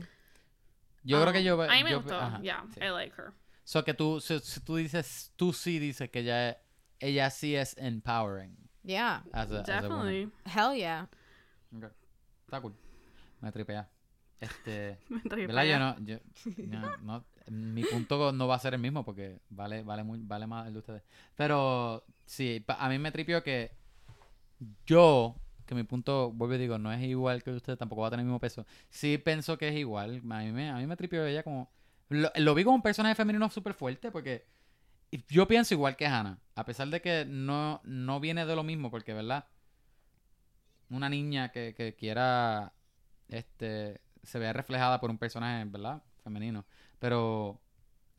Yo 1.03 1.21
creo 1.21 1.33
que 1.33 1.39
Um, 1.39 1.45
yo... 1.45 1.61
A 1.61 1.67
mí 1.75 1.83
me 1.83 1.91
yo- 1.91 1.97
gustó, 2.01 2.15
ajá, 2.19 2.41
yeah, 2.41 2.65
sí. 2.73 2.79
I 2.81 2.89
like 2.89 3.13
her. 3.17 3.33
So 3.65 3.83
que 3.83 3.93
tú, 3.93 4.19
si, 4.21 4.39
si 4.39 4.59
tú 4.61 4.75
dices, 4.77 5.31
tú 5.35 5.53
sí 5.53 5.79
dices 5.79 6.09
que 6.09 6.19
ella, 6.19 6.57
ella 6.99 7.29
sí 7.29 7.55
es 7.55 7.75
empowering. 7.77 8.55
Yeah. 8.83 9.23
As 9.31 9.51
a, 9.51 9.61
as 9.61 9.69
a 9.69 9.81
woman. 9.87 10.05
Definitely. 10.05 10.31
Hell 10.45 10.75
yeah. 10.75 11.07
Ok. 11.75 11.85
Está 12.45 12.61
cool. 12.61 12.73
Me 13.41 13.51
tripea. 13.51 13.89
Este... 14.39 14.99
Me 15.09 15.19
tripea. 15.21 15.47
¿Verdad? 15.47 15.63
Yo 15.63 15.79
no, 15.79 15.99
yo, 16.05 16.17
no, 16.67 16.97
no- 16.97 17.25
mi 17.47 17.83
punto 17.83 18.31
no 18.31 18.47
va 18.47 18.55
a 18.55 18.59
ser 18.59 18.73
el 18.73 18.79
mismo 18.79 19.03
porque 19.03 19.39
vale, 19.49 19.83
vale, 19.83 20.03
muy, 20.03 20.19
vale 20.21 20.47
más 20.47 20.65
el 20.67 20.73
de 20.73 20.79
ustedes. 20.79 21.03
Pero 21.35 22.05
sí, 22.25 22.63
a 22.67 22.87
mí 22.89 22.97
me 22.99 23.11
tripió 23.11 23.43
que 23.43 23.71
yo, 24.85 25.35
mi 25.73 25.83
punto, 25.83 26.31
vuelvo 26.31 26.55
y 26.55 26.57
digo, 26.57 26.77
no 26.77 26.91
es 26.91 27.01
igual 27.03 27.43
que 27.43 27.51
usted, 27.51 27.77
tampoco 27.77 28.01
va 28.01 28.07
a 28.07 28.11
tener 28.11 28.21
el 28.23 28.27
mismo 28.27 28.39
peso. 28.39 28.65
Sí 28.89 29.17
pienso 29.17 29.57
que 29.57 29.69
es 29.69 29.75
igual. 29.75 30.21
A 30.29 30.39
mí 30.39 30.51
me, 30.51 30.69
a 30.69 30.75
mí 30.75 30.87
me 30.87 30.95
tripió 30.95 31.25
ella 31.25 31.43
como... 31.43 31.71
Lo, 32.09 32.31
lo 32.35 32.53
vi 32.53 32.63
como 32.63 32.75
un 32.75 32.81
personaje 32.81 33.15
femenino 33.15 33.49
súper 33.49 33.73
fuerte 33.73 34.11
porque 34.11 34.45
yo 35.27 35.47
pienso 35.47 35.73
igual 35.73 35.95
que 35.95 36.05
Hannah. 36.05 36.39
A 36.55 36.65
pesar 36.65 36.87
de 36.89 37.01
que 37.01 37.25
no, 37.25 37.81
no 37.83 38.19
viene 38.19 38.45
de 38.45 38.55
lo 38.55 38.63
mismo 38.63 38.91
porque, 38.91 39.13
¿verdad? 39.13 39.45
Una 40.89 41.09
niña 41.09 41.51
que, 41.51 41.73
que 41.75 41.95
quiera 41.95 42.73
este 43.29 44.01
se 44.23 44.39
vea 44.39 44.53
reflejada 44.53 44.99
por 44.99 45.09
un 45.09 45.17
personaje, 45.17 45.65
¿verdad? 45.65 46.01
Femenino. 46.23 46.65
Pero 46.99 47.61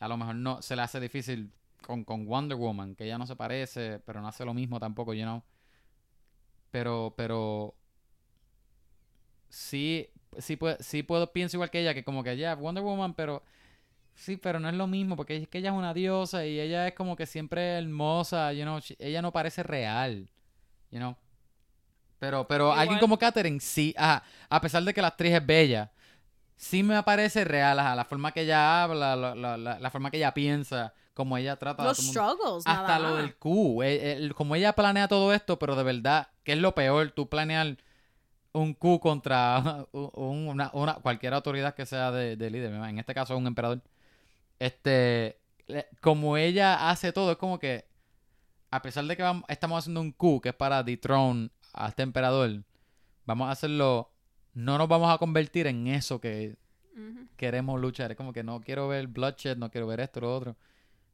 a 0.00 0.08
lo 0.08 0.16
mejor 0.16 0.34
no 0.36 0.62
se 0.62 0.76
le 0.76 0.82
hace 0.82 1.00
difícil 1.00 1.52
con, 1.82 2.04
con 2.04 2.26
Wonder 2.26 2.56
Woman, 2.56 2.94
que 2.94 3.04
ella 3.04 3.18
no 3.18 3.26
se 3.26 3.36
parece, 3.36 4.00
pero 4.00 4.20
no 4.20 4.28
hace 4.28 4.44
lo 4.44 4.54
mismo 4.54 4.78
tampoco, 4.78 5.14
you 5.14 5.22
know. 5.22 5.42
Pero, 6.74 7.14
pero 7.16 7.72
sí, 9.48 10.08
sí, 10.38 10.56
puedo, 10.56 10.76
sí 10.80 11.04
puedo, 11.04 11.32
pienso 11.32 11.56
igual 11.56 11.70
que 11.70 11.78
ella, 11.80 11.94
que 11.94 12.02
como 12.02 12.24
que 12.24 12.36
ya, 12.36 12.56
Wonder 12.56 12.82
Woman, 12.82 13.14
pero 13.14 13.44
sí, 14.16 14.36
pero 14.36 14.58
no 14.58 14.68
es 14.68 14.74
lo 14.74 14.88
mismo, 14.88 15.14
porque 15.14 15.36
es 15.36 15.46
que 15.46 15.58
ella 15.58 15.70
es 15.70 15.76
una 15.76 15.94
diosa 15.94 16.44
y 16.44 16.58
ella 16.58 16.88
es 16.88 16.94
como 16.94 17.14
que 17.14 17.26
siempre 17.26 17.78
hermosa, 17.78 18.52
you 18.52 18.64
know, 18.64 18.80
ella 18.98 19.22
no 19.22 19.30
parece 19.30 19.62
real, 19.62 20.28
you 20.90 20.98
know. 20.98 21.16
Pero, 22.18 22.48
pero 22.48 22.64
Igual. 22.64 22.80
alguien 22.80 22.98
como 22.98 23.20
Katherine, 23.20 23.60
sí, 23.60 23.94
ajá, 23.96 24.24
a 24.48 24.60
pesar 24.60 24.82
de 24.82 24.92
que 24.92 25.00
la 25.00 25.08
actriz 25.08 25.32
es 25.32 25.46
bella, 25.46 25.92
sí 26.56 26.82
me 26.82 27.02
parece 27.02 27.44
real, 27.44 27.78
ajá, 27.78 27.94
la 27.94 28.04
forma 28.04 28.32
que 28.32 28.42
ella 28.42 28.82
habla, 28.82 29.16
la, 29.16 29.34
la, 29.34 29.56
la, 29.56 29.78
la 29.78 29.90
forma 29.90 30.10
que 30.10 30.16
ella 30.18 30.34
piensa, 30.34 30.94
como 31.14 31.36
ella 31.36 31.56
trata 31.56 31.82
a 31.82 31.86
Los 31.86 31.98
todo 31.98 32.02
el 32.02 32.06
mundo. 32.16 32.36
struggles, 32.36 32.66
Hasta 32.66 32.98
nada 32.98 32.98
lo 32.98 33.16
del 33.16 33.36
Q, 33.36 33.82
eh, 33.82 34.12
el- 34.14 34.34
como 34.34 34.54
ella 34.56 34.72
planea 34.74 35.08
todo 35.08 35.32
esto, 35.32 35.58
pero 35.58 35.76
de 35.76 35.82
verdad, 35.82 36.28
¿qué 36.42 36.52
es 36.52 36.58
lo 36.58 36.74
peor? 36.74 37.10
Tú 37.12 37.28
planear 37.28 37.76
un 38.52 38.74
Q 38.74 39.00
contra 39.00 39.86
un- 39.92 40.48
una, 40.48 40.70
una- 40.72 40.94
cualquier 40.94 41.34
autoridad 41.34 41.74
que 41.74 41.86
sea 41.86 42.10
de, 42.10 42.36
de 42.36 42.50
líder, 42.50 42.72
en 42.72 42.98
este 42.98 43.14
caso 43.14 43.36
un 43.36 43.46
emperador. 43.46 43.82
Este, 44.58 45.40
como 46.00 46.36
ella 46.36 46.88
hace 46.90 47.12
todo, 47.12 47.32
es 47.32 47.36
como 47.36 47.58
que, 47.58 47.86
a 48.70 48.82
pesar 48.82 49.04
de 49.04 49.16
que 49.16 49.22
vamos- 49.22 49.44
estamos 49.48 49.78
haciendo 49.78 50.00
un 50.00 50.12
Q 50.12 50.40
que 50.40 50.50
es 50.50 50.54
para 50.54 50.82
dethrone 50.82 51.50
a 51.72 51.88
este 51.88 52.02
emperador, 52.02 52.62
vamos 53.24 53.48
a 53.48 53.52
hacerlo, 53.52 54.12
no 54.54 54.78
nos 54.78 54.88
vamos 54.88 55.12
a 55.12 55.18
convertir 55.18 55.66
en 55.66 55.86
eso 55.88 56.20
que 56.20 56.56
queremos 57.36 57.80
luchar. 57.80 58.10
Es 58.12 58.16
como 58.16 58.32
que 58.32 58.42
no 58.44 58.60
quiero 58.60 58.88
ver 58.88 59.06
bloodshed, 59.08 59.56
no 59.56 59.70
quiero 59.70 59.86
ver 59.86 60.00
esto, 60.00 60.20
lo 60.20 60.34
otro. 60.34 60.56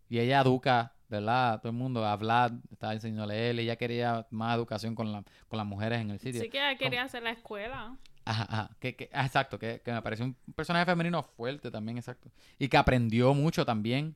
Y 0.09 0.19
ella 0.19 0.41
educa, 0.41 0.93
¿verdad? 1.09 1.55
A 1.55 1.59
todo 1.61 1.71
el 1.71 1.79
mundo, 1.79 2.05
a 2.05 2.15
Vlad, 2.17 2.53
estaba 2.71 2.93
enseñándole 2.93 3.35
a 3.35 3.51
él, 3.51 3.59
ella 3.61 3.77
quería 3.77 4.27
más 4.31 4.57
educación 4.57 4.95
con, 4.95 5.11
la, 5.13 5.23
con 5.49 5.57
las 5.57 5.67
mujeres 5.67 6.01
en 6.01 6.11
el 6.11 6.19
sitio. 6.19 6.41
Sí 6.43 6.51
que 6.51 6.59
ella 6.59 6.77
quería 6.77 7.03
hacer 7.05 7.23
la 7.23 7.31
escuela. 7.31 7.97
Ajá, 8.25 8.43
ajá. 8.51 8.71
Que, 8.81 8.95
que- 8.97 9.09
ah, 9.13 9.25
exacto, 9.25 9.59
que, 9.59 9.81
que 9.85 9.93
me 9.93 10.03
pareció 10.03 10.25
un 10.27 10.37
personaje 10.55 10.85
femenino 10.85 11.23
fuerte 11.23 11.71
también, 11.71 11.97
exacto. 11.97 12.31
Y 12.59 12.69
que 12.69 12.77
aprendió 12.77 13.33
mucho 13.35 13.65
también. 13.65 14.15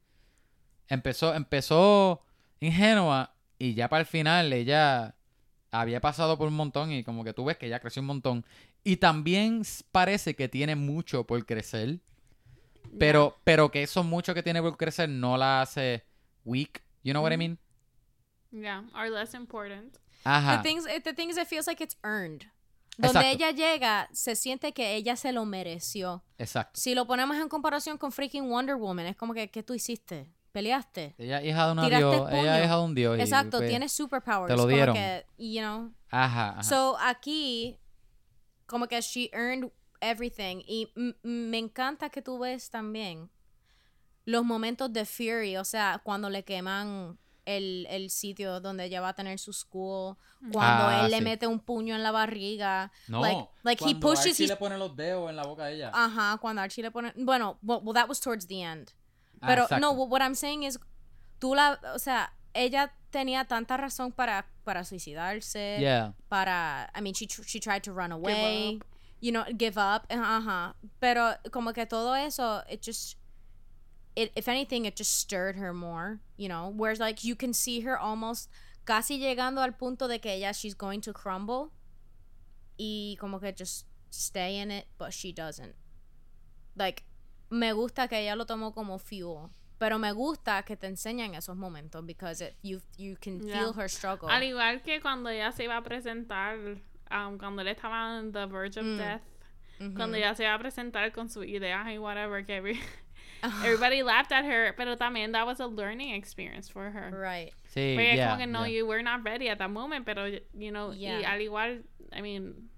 Empezó, 0.89 1.35
empezó 1.35 2.23
ingenua 2.61 3.33
y 3.59 3.75
ya 3.75 3.89
para 3.89 4.01
el 4.01 4.07
final 4.07 4.53
ella 4.53 5.15
había 5.71 6.01
pasado 6.01 6.37
por 6.37 6.49
un 6.49 6.55
montón 6.55 6.93
y 6.93 7.03
como 7.05 7.25
que 7.25 7.33
tú 7.33 7.45
ves 7.47 7.57
que 7.57 7.67
ella 7.67 7.81
creció 7.81 8.03
un 8.03 8.07
montón. 8.07 8.45
Y 8.85 8.99
también 8.99 9.63
parece 9.91 10.37
que 10.37 10.49
tiene 10.49 10.77
mucho 10.77 11.25
por 11.25 11.45
crecer. 11.47 12.01
Pero, 12.99 13.37
pero 13.45 13.71
que 13.71 13.83
eso 13.83 14.05
mucho 14.05 14.35
que 14.35 14.43
tiene 14.43 14.61
por 14.63 14.77
crecer 14.77 15.09
no 15.09 15.37
la 15.37 15.63
hace 15.63 16.05
weak. 16.45 16.83
You 17.03 17.13
know 17.13 17.23
what 17.23 17.33
I 17.33 17.37
mean? 17.37 17.59
Yeah, 18.53 18.85
are 18.93 19.11
less 19.11 19.35
important. 19.35 19.97
Ajá. 20.25 20.59
The 20.59 20.63
things, 20.69 20.85
the 21.03 21.13
thing 21.13 21.29
is, 21.29 21.37
it 21.37 21.49
feels 21.49 21.67
like 21.67 21.83
it's 21.83 21.97
earned. 22.05 22.45
Donde 22.97 23.19
Exacto. 23.19 23.45
ella 23.45 23.51
llega, 23.51 24.09
se 24.13 24.37
siente 24.37 24.73
que 24.73 24.95
ella 24.95 25.17
se 25.17 25.33
lo 25.33 25.45
mereció. 25.45 26.23
Exacto. 26.39 26.81
Si 26.81 26.95
lo 26.95 27.07
ponemos 27.07 27.37
en 27.39 27.49
comparación 27.49 27.99
con 27.99 28.13
freaking 28.13 28.49
Wonder 28.49 28.77
Woman, 28.77 29.07
es 29.07 29.17
como 29.17 29.35
que, 29.35 29.51
¿qué 29.51 29.65
tú 29.65 29.75
hiciste? 29.75 30.31
¿Peleaste? 30.53 31.17
Ella 31.19 31.41
es 31.41 31.49
hija 31.49 31.67
de 31.67 31.73
una 31.73 31.89
dios. 31.89 32.31
Ella 32.31 32.59
es 32.61 32.67
hija 32.67 32.77
de 32.77 32.83
un 32.83 32.95
dios. 32.95 33.19
y, 33.19 33.23
Exacto, 33.23 33.59
pues, 33.59 33.69
tiene 33.69 33.89
superpowers. 33.89 34.47
te 34.47 34.53
lo 34.53 34.63
como 34.63 34.69
dieron. 34.69 34.95
que, 34.95 35.27
you 35.37 35.61
know. 35.61 35.93
Ajá, 36.11 36.51
ajá. 36.51 36.63
So, 36.63 36.97
aquí, 37.01 37.81
como 38.67 38.87
que 38.87 39.01
she 39.01 39.31
earned 39.33 39.71
everything. 40.01 40.63
Y 40.67 40.93
me 41.23 41.59
encanta 41.59 42.11
que 42.11 42.23
tú 42.23 42.39
ves 42.39 42.71
también 42.71 43.31
los 44.25 44.45
momentos 44.45 44.93
de 44.93 45.05
Fury, 45.05 45.57
o 45.57 45.65
sea, 45.65 46.01
cuando 46.03 46.31
le 46.31 46.45
queman 46.45 47.19
el, 47.45 47.87
el 47.91 48.09
sitio 48.11 48.61
donde 48.61 48.85
ella 48.85 49.03
va 49.03 49.09
a 49.11 49.15
tener 49.15 49.39
su 49.39 49.53
school, 49.53 50.17
cuando 50.51 50.85
Ah, 50.89 51.05
él 51.05 51.11
le 51.11 51.21
mete 51.21 51.47
un 51.47 51.61
puño 51.61 51.95
en 51.95 52.03
la 52.03 52.11
barriga. 52.11 52.91
No, 53.07 53.21
like, 53.21 53.49
like 53.63 53.85
he 53.85 53.93
cuando 53.93 54.01
pushes 54.01 54.27
Archie 54.33 54.45
his... 54.45 54.49
le 54.51 54.57
pone 54.57 54.79
los 54.79 54.97
dedos 54.97 55.29
en 55.29 55.37
la 55.37 55.45
boca 55.45 55.65
a 55.65 55.71
ella. 55.71 55.91
Ajá, 55.93 56.39
cuando 56.41 56.63
Archie 56.63 56.83
le 56.83 56.91
pone... 56.91 57.13
Bueno, 57.17 57.59
well, 57.63 57.81
well, 57.83 57.95
that 57.95 58.09
was 58.09 58.19
towards 58.21 58.47
the 58.47 58.63
end. 58.63 58.93
Ah, 59.43 59.47
Pero 59.47 59.67
no, 59.79 59.93
what 59.93 60.23
I'm 60.23 60.35
saying 60.35 60.63
is, 60.63 60.79
tú 61.39 61.55
la, 61.55 61.79
o 61.95 61.99
sea, 61.99 62.33
ella 62.55 62.95
tenía 63.15 63.45
tanta 63.47 63.77
razón 63.77 64.11
para, 64.13 64.45
para 64.65 64.83
suicidarse, 64.85 65.79
Yeah. 65.81 66.13
para, 66.29 66.91
I 66.95 67.01
mean, 67.01 67.15
she, 67.15 67.27
tr- 67.27 67.45
she 67.47 67.61
tried 67.61 67.85
to 67.85 67.93
run 67.93 68.11
away, 68.11 68.81
you 69.21 69.31
know, 69.31 69.45
give 69.57 69.79
up, 69.79 70.07
ajá, 70.11 70.75
pero 71.01 71.35
como 71.53 71.73
que 71.73 71.87
todo 71.87 72.13
eso, 72.15 72.63
it 72.69 72.83
just, 72.83 73.17
it, 74.17 74.33
if 74.35 74.49
anything, 74.49 74.85
it 74.85 74.97
just 74.97 75.13
stirred 75.17 75.57
her 75.57 75.73
more, 75.73 76.19
you 76.37 76.49
know, 76.49 76.73
whereas 76.77 76.99
like 76.99 77.23
you 77.23 77.37
can 77.37 77.53
see 77.53 77.81
her 77.83 77.97
almost 77.97 78.51
casi 78.85 79.19
llegando 79.19 79.63
al 79.63 79.73
punto 79.73 80.09
de 80.09 80.19
que 80.19 80.33
ella, 80.33 80.53
she's 80.53 80.75
going 80.75 81.01
to 81.01 81.13
crumble, 81.13 81.71
y 82.77 83.17
como 83.21 83.39
que 83.39 83.53
just 83.53 83.87
stay 84.11 84.59
in 84.59 84.71
it, 84.73 84.87
but 84.99 85.13
she 85.13 85.33
doesn't. 85.33 85.75
Like, 86.77 87.05
me 87.51 87.73
gusta 87.73 88.09
que 88.09 88.19
ella 88.19 88.35
lo 88.35 88.45
tomó 88.45 88.75
como 88.75 88.99
fuel. 88.99 89.51
Pero 89.79 89.99
me 89.99 90.13
gusta 90.13 90.63
que 90.63 90.77
te 90.77 90.87
enseñan 90.87 91.35
esos 91.35 91.57
momentos 91.57 92.05
because 92.07 92.41
it, 92.45 92.55
you, 92.63 92.81
you 92.97 93.17
can 93.21 93.41
Yeah. 93.43 93.59
feel 93.59 93.73
her 93.73 93.89
struggle. 93.89 94.29
Al 94.31 94.43
igual 94.43 94.83
que 94.83 95.01
cuando 95.01 95.29
ella 95.31 95.51
se 95.53 95.65
iba 95.65 95.77
a 95.77 95.83
presentar, 95.83 96.57
um, 97.11 97.39
cuando 97.39 97.63
él 97.63 97.69
estaba 97.69 98.19
en 98.21 98.33
The 98.33 98.47
Verge 98.47 98.79
of 98.81 98.87
Mm. 98.87 98.97
Death, 98.99 99.23
Ujú. 99.81 99.95
cuando 99.95 100.17
ella 100.17 100.35
se 100.35 100.45
iba 100.45 100.55
a 100.55 100.59
presentar 100.59 101.11
con 101.13 101.29
sus 101.29 101.45
ideas 101.47 101.89
y 101.93 101.99
whatever, 101.99 102.45
que 102.47 102.57
every- 102.57 102.81
everybody 103.65 104.03
laughed 104.03 104.33
at 104.33 104.45
her, 104.45 104.75
pero 104.77 104.97
también 104.97 105.33
that 105.33 105.45
was 105.45 105.61
a 105.61 105.67
learning 105.67 106.15
experience 106.15 106.69
for 106.71 106.91
her. 106.91 107.11
Right. 107.13 107.53
Sí, 107.67 107.95
Porque 107.95 108.15
yeah, 108.17 108.27
como 108.29 108.39
que 108.39 108.47
no, 108.47 108.65
yeah. 108.67 108.79
you 108.79 108.87
were 108.87 109.03
not 109.03 109.23
ready 109.25 109.49
at 109.49 109.59
that 109.59 109.71
moment, 109.71 110.07
pero, 110.07 110.27
you 110.55 110.71
know, 110.71 110.93
y 110.93 111.01
Yeah. 111.01 111.31
al 111.33 111.41
igual, 111.41 111.83
I 112.13 112.23
mean... 112.23 112.71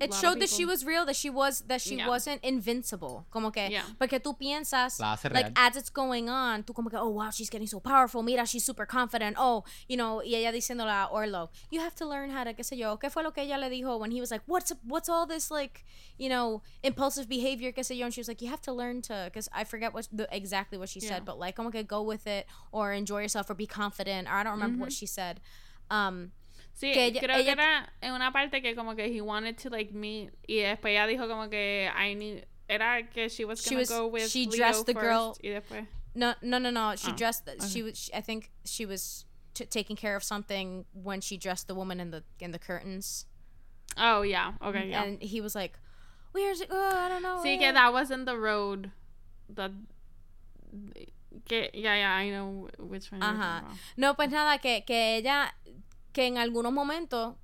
a 0.00 0.04
It 0.04 0.14
showed 0.14 0.40
that 0.40 0.48
she 0.50 0.64
was 0.64 0.84
real, 0.84 1.04
that 1.06 1.16
she 1.16 1.30
was 1.30 1.60
that 1.68 1.80
she 1.80 1.96
Yeah. 1.96 2.08
wasn't 2.08 2.42
invincible. 2.44 3.26
Como 3.30 3.50
que 3.50 3.68
Yeah. 3.70 3.82
porque 3.98 4.20
tú 4.20 4.36
piensas 4.38 4.98
like 5.00 5.46
real. 5.46 5.52
as 5.56 5.76
it's 5.76 5.90
going 5.90 6.28
on, 6.28 6.62
tú 6.64 6.74
como 6.74 6.90
que 6.90 6.98
oh 6.98 7.08
wow, 7.08 7.30
she's 7.30 7.48
getting 7.50 7.66
so 7.66 7.80
powerful. 7.80 8.22
Mira, 8.22 8.46
she's 8.46 8.64
super 8.64 8.86
confident. 8.86 9.36
Oh, 9.38 9.64
you 9.88 9.96
know, 9.96 10.22
y 10.24 10.34
ella 10.34 10.52
diciéndole 10.52 10.90
a 10.90 11.08
Orlo, 11.10 11.50
you 11.70 11.80
have 11.80 11.94
to 11.94 12.06
learn 12.06 12.30
how 12.30 12.44
to 12.44 12.52
qué 12.52 12.64
sé 12.64 12.76
yo. 12.76 12.96
¿Qué 12.96 13.10
fue 13.10 13.22
lo 13.22 13.30
que 13.32 13.42
ella 13.42 13.56
le 13.58 13.68
dijo 13.70 13.98
when 13.98 14.10
he 14.10 14.20
was 14.20 14.30
like, 14.30 14.42
"What's 14.46 14.72
what's 14.86 15.08
all 15.08 15.26
this 15.26 15.50
like, 15.50 15.84
you 16.18 16.28
know, 16.28 16.62
impulsive 16.82 17.28
behavior 17.28 17.72
qué 17.72 17.80
sé 17.84 17.96
yo?" 17.96 18.04
And 18.04 18.12
she 18.14 18.20
was 18.20 18.28
like, 18.28 18.40
"You 18.42 18.48
have 18.50 18.60
to 18.62 18.72
learn 18.72 19.02
to 19.02 19.30
cuz 19.32 19.48
I 19.52 19.64
forget 19.64 19.92
what 19.94 20.08
the, 20.12 20.26
exactly 20.34 20.78
what 20.78 20.88
she 20.88 21.00
Yeah. 21.00 21.08
said, 21.08 21.24
but 21.24 21.38
like 21.38 21.56
como 21.56 21.70
que 21.70 21.82
go 21.82 22.02
with 22.02 22.26
it 22.26 22.46
or 22.72 22.92
enjoy 22.92 23.20
yourself 23.22 23.48
or 23.50 23.54
be 23.54 23.66
confident 23.66 24.28
or 24.28 24.32
I 24.34 24.42
don't 24.42 24.52
remember 24.52 24.78
what 24.80 24.92
she 24.92 25.06
said. 25.06 25.40
Um 25.90 26.32
Sí, 26.78 26.92
que 26.92 27.06
ella- 27.06 27.20
creo 27.20 27.36
ella- 27.36 27.44
que 27.44 27.50
era 27.62 27.92
en 28.02 28.12
una 28.12 28.30
parte 28.32 28.60
que 28.60 28.74
como 28.76 28.94
que 28.94 29.06
he 29.06 29.20
wanted 29.22 29.56
to 29.56 29.70
like 29.70 29.92
meet 29.94 30.30
y 30.46 30.56
después 30.60 30.92
ella 30.92 31.06
dijo 31.06 31.26
como 31.26 31.48
que 31.48 31.88
I 31.96 32.14
need 32.14 32.44
era 32.68 33.08
que 33.08 33.28
she 33.30 33.44
was 33.46 33.60
She 33.62 33.70
gonna 33.70 33.80
was- 33.80 33.88
go 33.90 34.06
with 34.08 34.28
she 34.28 34.44
Leo 34.46 34.56
dressed 34.58 34.84
the 34.86 34.92
first, 34.92 35.04
girl- 35.04 35.36
y 35.42 35.48
después 35.48 35.86
No, 36.14 36.34
no, 36.42 36.58
no, 36.58 36.70
no. 36.70 36.94
She 36.96 37.10
Oh, 37.10 37.14
dressed. 37.14 37.44
The, 37.44 37.60
She 37.66 37.82
was. 37.82 37.98
She, 37.98 38.12
I 38.14 38.22
think 38.22 38.50
she 38.64 38.86
was 38.86 39.26
t- 39.54 39.66
taking 39.66 39.96
care 39.96 40.16
of 40.16 40.22
something 40.24 40.86
when 40.94 41.20
she 41.20 41.36
dressed 41.38 41.66
the 41.68 41.74
woman 41.74 41.98
in 42.00 42.10
the 42.10 42.24
in 42.40 42.52
the 42.52 42.58
curtains. 42.58 43.26
oh 43.98 44.22
yeah 44.22 44.52
okay 44.62 44.88
yeah 44.88 45.02
And 45.04 45.20
he 45.22 45.40
was 45.42 45.54
like, 45.54 45.78
"Where's 46.32 46.60
it? 46.62 46.68
Oh, 46.70 46.96
I 47.06 47.08
don't 47.10 47.22
know." 47.22 47.42
see 47.42 47.58
que 47.58 47.66
eh." 47.68 47.72
that 47.72 47.92
wasn't 47.92 48.24
the 48.26 48.36
road 48.36 48.90
that 49.50 49.72
que 51.48 51.70
yeah 51.74 51.94
yeah 51.96 52.14
I 52.16 52.30
know 52.30 52.68
which 52.78 53.10
one 53.12 53.20
talking 53.20 53.36
about. 53.36 53.64
No, 53.96 54.14
pues 54.14 54.30
nada, 54.30 54.58
que, 54.58 54.82
que 54.86 55.18
ella, 55.20 55.52
que 56.16 56.26
en 56.26 56.38
algunos 56.38 56.72
momentos, 56.72 57.34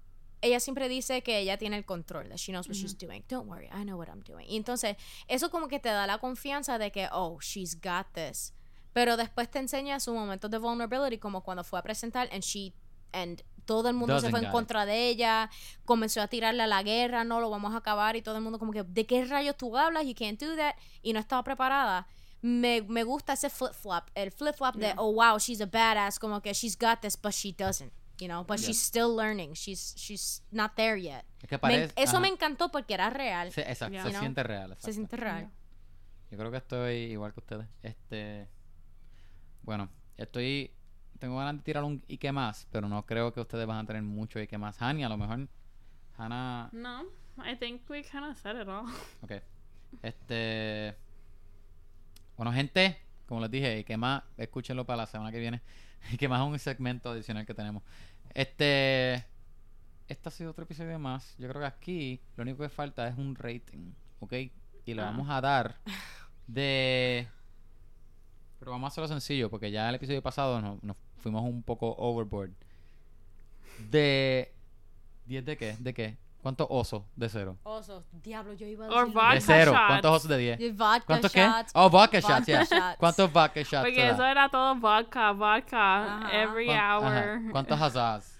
ella 0.41 0.59
siempre 0.59 0.89
dice 0.89 1.23
que 1.23 1.41
ella 1.41 1.59
tiene 1.59 1.77
el 1.77 1.85
control, 1.85 2.31
that 2.31 2.39
she 2.39 2.53
knows 2.53 2.67
what 2.67 2.75
she's 2.75 2.97
doing. 2.97 3.23
Don't 3.29 3.47
worry, 3.47 3.67
I 3.67 3.85
know 3.85 3.99
what 3.99 4.09
I'm 4.09 4.23
doing. 4.23 4.47
Y 4.49 4.57
entonces, 4.57 4.97
eso 5.29 5.51
como 5.51 5.69
que 5.69 5.79
te 5.79 5.91
da 5.91 6.07
la 6.07 6.17
confianza 6.17 6.79
de 6.79 6.91
que, 6.91 7.07
oh, 7.13 7.39
she's 7.43 7.79
got 7.79 8.07
this. 8.15 8.55
Pero 8.95 9.19
después 9.19 9.51
te 9.51 9.59
enseña 9.59 10.01
sus 10.01 10.15
momentos 10.15 10.51
de 10.51 10.57
vulnerability, 10.57 11.19
como 11.19 11.43
cuando 11.43 11.65
fue 11.65 11.81
a 11.81 11.83
presentar, 11.83 12.31
and 12.33 12.43
she, 12.43 12.73
and 13.13 13.43
todo 13.67 13.91
el 13.91 13.95
mundo 13.95 14.19
se 14.21 14.31
fue 14.31 14.39
en 14.39 14.47
it. 14.47 14.51
contra 14.51 14.87
de 14.87 15.07
ella, 15.09 15.51
comenzó 15.85 16.23
a 16.23 16.29
tirarle 16.29 16.63
a 16.63 16.67
la 16.67 16.83
guerra, 16.83 17.25
no, 17.25 17.41
lo 17.41 17.51
vamos 17.51 17.75
a 17.75 17.77
acabar, 17.77 18.17
y 18.17 18.23
todo 18.23 18.37
el 18.37 18.43
mundo 18.43 18.59
como 18.59 18.73
que, 18.73 18.85
¿de 18.85 19.05
qué 19.05 19.27
rayos 19.27 19.59
tú 19.59 19.77
hablas? 19.77 20.07
You 20.07 20.15
can't 20.15 20.41
do 20.41 20.57
that. 20.57 20.77
Y 21.03 21.13
no 21.13 21.21
estaba 21.21 21.45
preparada. 21.45 22.07
Me, 22.41 22.81
me 22.81 23.05
gusta 23.05 23.35
ese 23.35 23.51
flip-flop, 23.51 24.09
el 24.15 24.33
flip-flop 24.33 24.77
de, 24.77 24.95
oh, 24.97 25.13
wow, 25.13 25.39
she's 25.39 25.61
a 25.61 25.67
badass, 25.67 26.19
como 26.19 26.41
que 26.41 26.55
she's 26.55 26.75
got 26.75 27.03
this, 27.03 27.21
but 27.21 27.33
she 27.33 27.53
doesn't, 27.53 27.93
you 28.19 28.27
know, 28.29 28.45
but 28.45 28.59
Yeah. 28.59 28.67
she's 28.69 28.81
still 28.83 29.15
learning, 29.17 29.55
she's, 29.55 29.95
she's 29.97 30.43
not 30.51 30.73
there 30.77 30.97
yet. 31.01 31.25
Es 31.43 31.49
que 31.49 31.57
Me- 31.57 31.61
parece... 31.61 31.93
eso 31.97 32.13
ajá. 32.17 32.21
me 32.21 32.29
encantó 32.29 32.71
porque 32.71 32.95
era 32.95 33.11
real, 33.11 33.51
Sí, 33.53 33.61
exacto, 33.63 33.93
Yeah. 33.95 34.03
se 34.05 34.09
You 34.11 34.13
know? 34.15 34.21
siente 34.23 34.43
real. 34.43 34.77
se 34.79 34.93
siente 34.93 35.17
real. 35.17 35.51
Yo 36.31 36.39
creo 36.39 36.51
que 36.51 36.57
estoy 36.59 36.95
igual 37.13 37.33
que 37.35 37.41
ustedes. 37.41 37.67
Este, 37.83 38.49
bueno, 39.63 39.89
estoy, 40.17 40.71
tengo 41.19 41.37
ganas 41.37 41.57
de 41.57 41.63
tirar 41.63 41.85
un 41.85 42.03
Ike 42.09 42.33
más, 42.33 42.67
pero 42.71 42.89
no 42.89 43.05
creo 43.05 43.33
que 43.33 43.41
ustedes 43.41 43.67
van 43.67 43.79
a 43.79 43.87
tener 43.87 44.03
mucho 44.03 44.39
Ike 44.39 44.57
más. 44.59 44.81
Hani, 44.81 45.05
a 45.05 45.09
lo 45.09 45.17
mejor, 45.19 45.47
Hannah, 46.17 46.69
no 46.73 47.05
I 47.45 47.57
think 47.57 47.89
we 47.89 48.03
kind 48.03 48.25
of 48.25 48.37
said 48.39 48.57
it 48.61 48.69
all 48.69 48.87
ok. 49.23 49.43
Este, 50.03 50.97
bueno, 52.37 52.53
gente, 52.53 52.97
como 53.27 53.41
les 53.43 53.51
dije, 53.51 53.79
Ike 53.79 53.97
más, 53.97 54.23
escúchenlo 54.37 54.85
para 54.87 54.99
la 54.99 55.07
semana 55.07 55.31
que 55.31 55.39
viene. 55.39 55.61
Ike 56.13 56.29
más 56.29 56.41
es 56.41 56.47
un 56.53 56.59
segmento 56.59 57.11
adicional 57.11 57.47
que 57.47 57.55
tenemos. 57.55 57.83
Este, 58.35 59.25
este 60.09 60.29
ha 60.29 60.33
sido 60.33 60.51
otro 60.51 60.65
episodio 60.65 60.99
más. 60.99 61.37
Yo 61.39 61.49
creo 61.49 61.61
que 61.61 61.67
aquí 61.67 62.21
lo 62.37 62.43
único 62.43 62.63
que 62.63 62.69
falta 62.69 63.07
es 63.09 63.17
un 63.17 63.35
rating, 63.35 63.93
¿ok? 64.21 64.33
Y 64.85 64.95
lo 64.95 65.03
Ah. 65.03 65.07
vamos 65.07 65.29
a 65.31 65.41
dar 65.41 65.77
de... 66.47 67.29
Pero 68.59 68.71
vamos 68.73 68.87
a 68.87 68.89
hacerlo 68.93 69.09
sencillo 69.09 69.51
porque 69.51 69.71
ya 69.71 69.89
el 69.89 69.95
episodio 69.97 70.23
pasado 70.23 70.61
nos, 70.61 70.83
nos 70.83 70.97
fuimos 71.19 71.43
un 71.45 71.63
poco 71.63 71.95
overboard. 71.99 72.53
De... 73.91 74.53
¿10 75.29 75.45
de 75.45 75.57
qué? 75.57 75.77
¿De 75.79 75.95
qué? 75.95 76.17
¿Cuántos 76.43 76.67
osos 76.71 77.03
de 77.15 77.29
cero? 77.29 77.57
Oso, 77.63 78.05
diablo, 78.13 78.53
yo 78.55 78.67
iba 78.67 78.87
a 78.87 78.89
Or 78.91 79.07
decir- 79.07 79.15
vodka 79.15 79.35
De 79.35 79.41
cero. 79.41 79.73
shots. 79.73 79.87
¿Cuántos 79.87 80.17
osos 80.17 80.29
de 80.29 80.39
10? 80.39 80.61
Y 80.61 80.71
vodka 80.73 81.05
¿Cuántos 81.07 81.33
qué? 81.33 81.41
shots. 81.47 81.73
Oh, 81.75 81.89
vodka 81.89 82.19
shots, 82.21 82.47
yeah. 82.47 82.65
shots. 82.65 82.97
¿Cuántos 82.99 83.33
vodka 83.33 83.63
shots? 83.63 83.83
porque 83.85 84.09
eso 84.09 84.25
era 84.27 84.49
todo 84.49 84.75
vodka 84.75 85.31
vodka 85.33 86.17
Ajá. 86.27 86.43
every 86.43 86.67
¿Cuán- 86.67 86.79
ajá. 86.79 86.99
hour 86.99 87.53
¿Cuántos 87.53 87.81
hazas? 87.81 88.39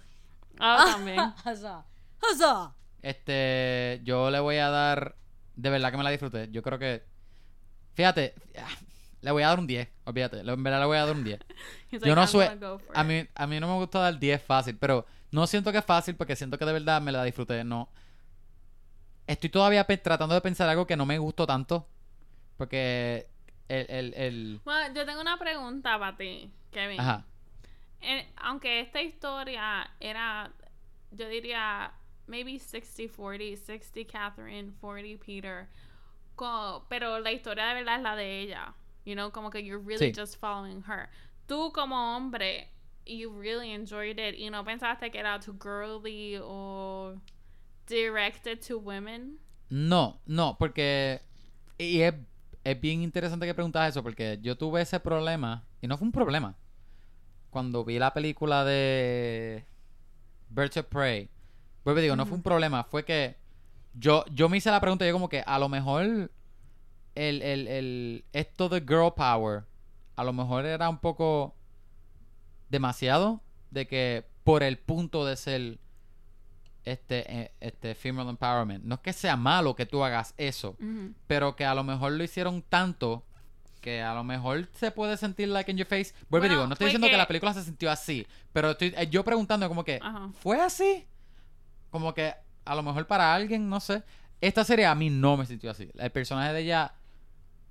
oh 0.59 0.77
también 0.91 1.33
Huzzah. 1.45 1.85
Huzzah. 2.21 2.73
Este, 3.01 4.01
yo 4.03 4.29
le 4.31 4.39
voy 4.39 4.57
a 4.57 4.69
dar. 4.69 5.15
De 5.55 5.69
verdad 5.69 5.91
que 5.91 5.97
me 5.97 6.03
la 6.03 6.09
disfruté. 6.09 6.49
Yo 6.51 6.61
creo 6.61 6.79
que. 6.79 7.03
Fíjate, 7.93 8.33
ah, 8.57 8.67
le 9.21 9.31
voy 9.31 9.43
a 9.43 9.47
dar 9.47 9.59
un 9.59 9.67
10. 9.67 9.87
Olvídate, 10.05 10.39
en 10.39 10.63
verdad 10.63 10.79
le 10.79 10.85
voy 10.87 10.97
a 10.97 11.05
dar 11.05 11.15
un 11.15 11.23
10. 11.23 11.39
He's 11.91 12.01
Yo 12.01 12.07
like, 12.07 12.15
no 12.15 12.21
"I'm 12.21 12.27
sue- 12.27 12.45
gonna 12.47 12.55
go 12.67 12.79
for 12.79 12.97
A 12.97 13.01
it." 13.01 13.07
mí, 13.07 13.27
a 13.35 13.47
mí 13.47 13.59
no 13.59 13.67
me 13.67 13.75
gusta 13.75 13.99
dar 13.99 14.17
10 14.19 14.41
fácil, 14.41 14.77
pero 14.77 15.05
no 15.33 15.45
siento 15.47 15.71
que 15.71 15.79
es 15.79 15.85
fácil 15.85 16.15
porque 16.15 16.35
siento 16.35 16.57
que 16.57 16.65
de 16.65 16.73
verdad 16.73 17.01
me 17.01 17.11
la 17.11 17.23
disfruté. 17.23 17.63
No. 17.63 17.89
Estoy 19.27 19.49
todavía 19.49 19.85
tratando 19.85 20.35
de 20.35 20.41
pensar 20.41 20.67
algo 20.69 20.85
que 20.87 20.97
no 20.97 21.05
me 21.05 21.17
gustó 21.17 21.45
tanto. 21.47 21.87
Porque 22.57 23.27
el. 23.67 23.85
el, 23.89 24.13
el- 24.15 24.61
Bueno, 24.63 24.93
yo 24.93 25.05
tengo 25.05 25.21
una 25.21 25.37
pregunta 25.37 25.97
para 25.97 26.15
ti, 26.17 26.51
Kevin. 26.71 26.99
Ajá. 26.99 27.25
Eh, 28.01 28.29
aunque 28.37 28.81
esta 28.81 29.01
historia 29.01 29.89
era, 29.99 30.51
yo 31.11 31.27
diría, 31.29 31.93
maybe 32.27 32.51
60-40, 32.59 33.55
60 33.57 34.11
Catherine, 34.11 34.73
40 34.81 35.23
Peter, 35.25 35.67
pero 36.89 37.19
la 37.19 37.31
historia 37.31 37.65
de 37.67 37.73
verdad 37.75 37.95
es 37.97 38.01
la 38.03 38.15
de 38.15 38.39
ella. 38.41 38.73
You 39.05 39.13
know, 39.15 39.31
como 39.31 39.49
que 39.49 39.63
you're 39.63 39.83
really 39.83 40.13
Sí. 40.13 40.19
just 40.19 40.37
following 40.39 40.83
her. 40.87 41.09
Tú 41.47 41.71
como 41.73 42.15
hombre, 42.17 42.69
you 43.05 43.31
really 43.31 43.71
enjoyed 43.71 44.19
it 44.19 44.35
y 44.37 44.49
no 44.49 44.63
pensaste 44.63 45.11
que 45.11 45.19
era 45.19 45.39
too 45.39 45.55
girly 45.59 46.37
o 46.41 47.15
directed 47.87 48.59
to 48.67 48.77
women. 48.77 49.39
No, 49.69 50.19
no, 50.25 50.55
porque. 50.57 51.21
Y 51.77 52.01
es, 52.01 52.13
es 52.63 52.79
bien 52.79 53.01
interesante 53.01 53.45
que 53.45 53.53
preguntas 53.53 53.89
eso, 53.89 54.03
porque 54.03 54.39
yo 54.41 54.55
tuve 54.57 54.81
ese 54.81 54.99
problema, 54.99 55.65
y 55.81 55.87
no 55.87 55.97
fue 55.97 56.05
un 56.05 56.11
problema. 56.11 56.55
Cuando 57.49 57.83
vi 57.83 57.99
la 57.99 58.13
película 58.13 58.63
de 58.63 59.65
Birds 60.49 60.77
of 60.77 60.85
Prey, 60.85 61.29
vuelvo 61.83 62.01
digo, 62.01 62.15
no 62.15 62.25
fue 62.25 62.37
un 62.37 62.43
problema, 62.43 62.83
fue 62.83 63.03
que 63.03 63.35
yo, 63.93 64.25
yo 64.31 64.49
me 64.49 64.57
hice 64.57 64.71
la 64.71 64.81
pregunta, 64.81 65.05
yo 65.05 65.13
como 65.13 65.29
que 65.29 65.43
a 65.45 65.59
lo 65.59 65.69
mejor 65.69 66.31
el, 67.15 67.41
el, 67.41 67.67
el, 67.67 68.25
esto 68.33 68.69
de 68.69 68.79
girl 68.79 69.13
power, 69.15 69.63
a 70.15 70.23
lo 70.23 70.33
mejor 70.33 70.65
era 70.65 70.89
un 70.89 70.97
poco 70.97 71.55
demasiado, 72.73 73.41
de 73.71 73.87
que 73.87 74.25
por 74.43 74.61
el 74.63 74.77
punto 74.77 75.25
de 75.25 75.37
ser 75.37 75.79
este, 76.83 77.41
eh, 77.41 77.51
este 77.61 77.95
female 77.95 78.29
empowerment. 78.29 78.83
No 78.83 78.95
es 78.95 79.01
que 79.01 79.13
sea 79.13 79.37
malo 79.37 79.75
que 79.75 79.85
tú 79.85 80.03
hagas 80.03 80.33
eso, 80.37 80.75
pero 81.27 81.55
que 81.55 81.63
a 81.65 81.73
lo 81.73 81.83
mejor 81.85 82.11
lo 82.11 82.23
hicieron 82.23 82.61
tanto 82.61 83.23
que 83.79 84.01
a 84.01 84.13
lo 84.13 84.23
mejor 84.23 84.69
se 84.73 84.91
puede 84.91 85.17
sentir 85.17 85.49
like 85.49 85.69
in 85.69 85.77
your 85.77 85.87
face. 85.87 86.13
Vuelvo 86.29 86.45
y 86.45 86.49
Bueno, 86.49 86.53
digo, 86.55 86.67
no 86.67 86.73
estoy 86.73 86.85
diciendo 86.87 87.07
que... 87.07 87.11
que- 87.11 87.17
la 87.17 87.27
película 87.27 87.53
se 87.53 87.63
sintió 87.63 87.91
así, 87.91 88.25
pero 88.53 88.71
estoy 88.71 88.93
eh, 88.97 89.07
yo 89.09 89.23
preguntando 89.23 89.67
como 89.67 89.83
que. 89.83 89.99
¿fue 90.39 90.59
así? 90.61 91.05
Como 91.89 92.13
que 92.13 92.33
a 92.65 92.75
lo 92.75 92.83
mejor 92.83 93.07
para 93.07 93.33
alguien, 93.33 93.69
no 93.69 93.79
sé. 93.79 94.03
Esta 94.41 94.63
serie 94.63 94.85
a 94.85 94.95
mí 94.95 95.09
no 95.09 95.37
me 95.37 95.45
sintió 95.45 95.71
así. 95.71 95.89
El 95.97 96.11
personaje 96.11 96.53
de 96.53 96.61
ella 96.61 96.93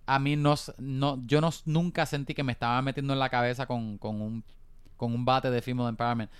a 0.07 0.19
mí 0.19 0.37
no, 0.37 0.55
no 0.79 1.23
yo 1.27 1.41
no 1.41 1.51
nunca 1.65 2.05
sentí 2.07 2.35
que 2.35 2.43
me 2.43 2.53
estaba 2.53 2.81
metiendo 2.83 3.13
en 3.15 3.19
la 3.19 3.29
cabeza 3.31 3.67
con, 3.67 3.97
con 3.99 4.21
un 4.21 4.45
con 5.03 5.13
un 5.13 5.25
bate 5.25 5.51
de 5.51 5.61
female 5.61 5.89
empowerment. 5.89 6.31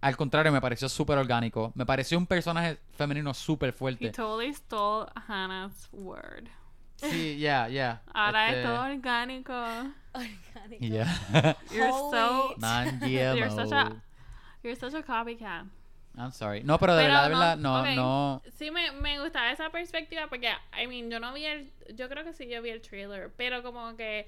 Al 0.00 0.16
contrario, 0.16 0.50
me 0.50 0.60
pareció 0.60 0.88
súper 0.88 1.16
orgánico. 1.18 1.70
Me 1.76 1.86
pareció 1.86 2.18
un 2.18 2.26
personaje 2.26 2.80
femenino 2.96 3.32
súper 3.32 3.68
He 3.68 3.72
fuerte. 3.72 4.10
totally 4.10 4.52
stole 4.52 5.06
Hannah's 5.28 5.88
word. 5.92 6.48
Sí, 6.96 7.36
yeah, 7.38 7.68
yeah. 7.68 8.02
Ahora 8.12 8.48
Este, 8.48 8.60
es 8.60 8.66
todo 8.66 8.82
orgánico. 8.82 9.52
Orgánico. 10.12 10.80
Yeah. 10.84 11.06
You're 11.70 11.92
so 11.92 12.54
Non-GMO. 12.58 13.36
You're 13.36 13.50
such 13.50 13.70
a 13.72 13.92
you're 14.64 14.76
such 14.76 14.94
a 14.94 15.02
copycat. 15.04 15.66
I'm 16.18 16.32
sorry. 16.32 16.62
No, 16.64 16.78
pero 16.78 16.94
de 16.96 17.04
Pero 17.04 17.14
verdad, 17.14 17.22
de 17.22 17.28
verdad, 17.30 17.56
no, 17.58 17.80
ok. 17.82 17.88
no. 17.96 18.42
Sí, 18.58 18.70
me, 18.72 18.90
me 18.90 19.20
gustaba 19.20 19.52
esa 19.52 19.70
perspectiva 19.70 20.26
porque, 20.28 20.48
I 20.76 20.86
mean, 20.88 21.08
yo 21.10 21.20
no 21.20 21.32
vi 21.32 21.44
el. 21.46 21.70
Yo 21.94 22.08
creo 22.08 22.24
que 22.24 22.32
sí 22.32 22.48
yo 22.48 22.60
vi 22.60 22.70
el 22.70 22.80
trailer, 22.82 23.30
pero 23.36 23.62
como 23.62 23.96
que 23.96 24.26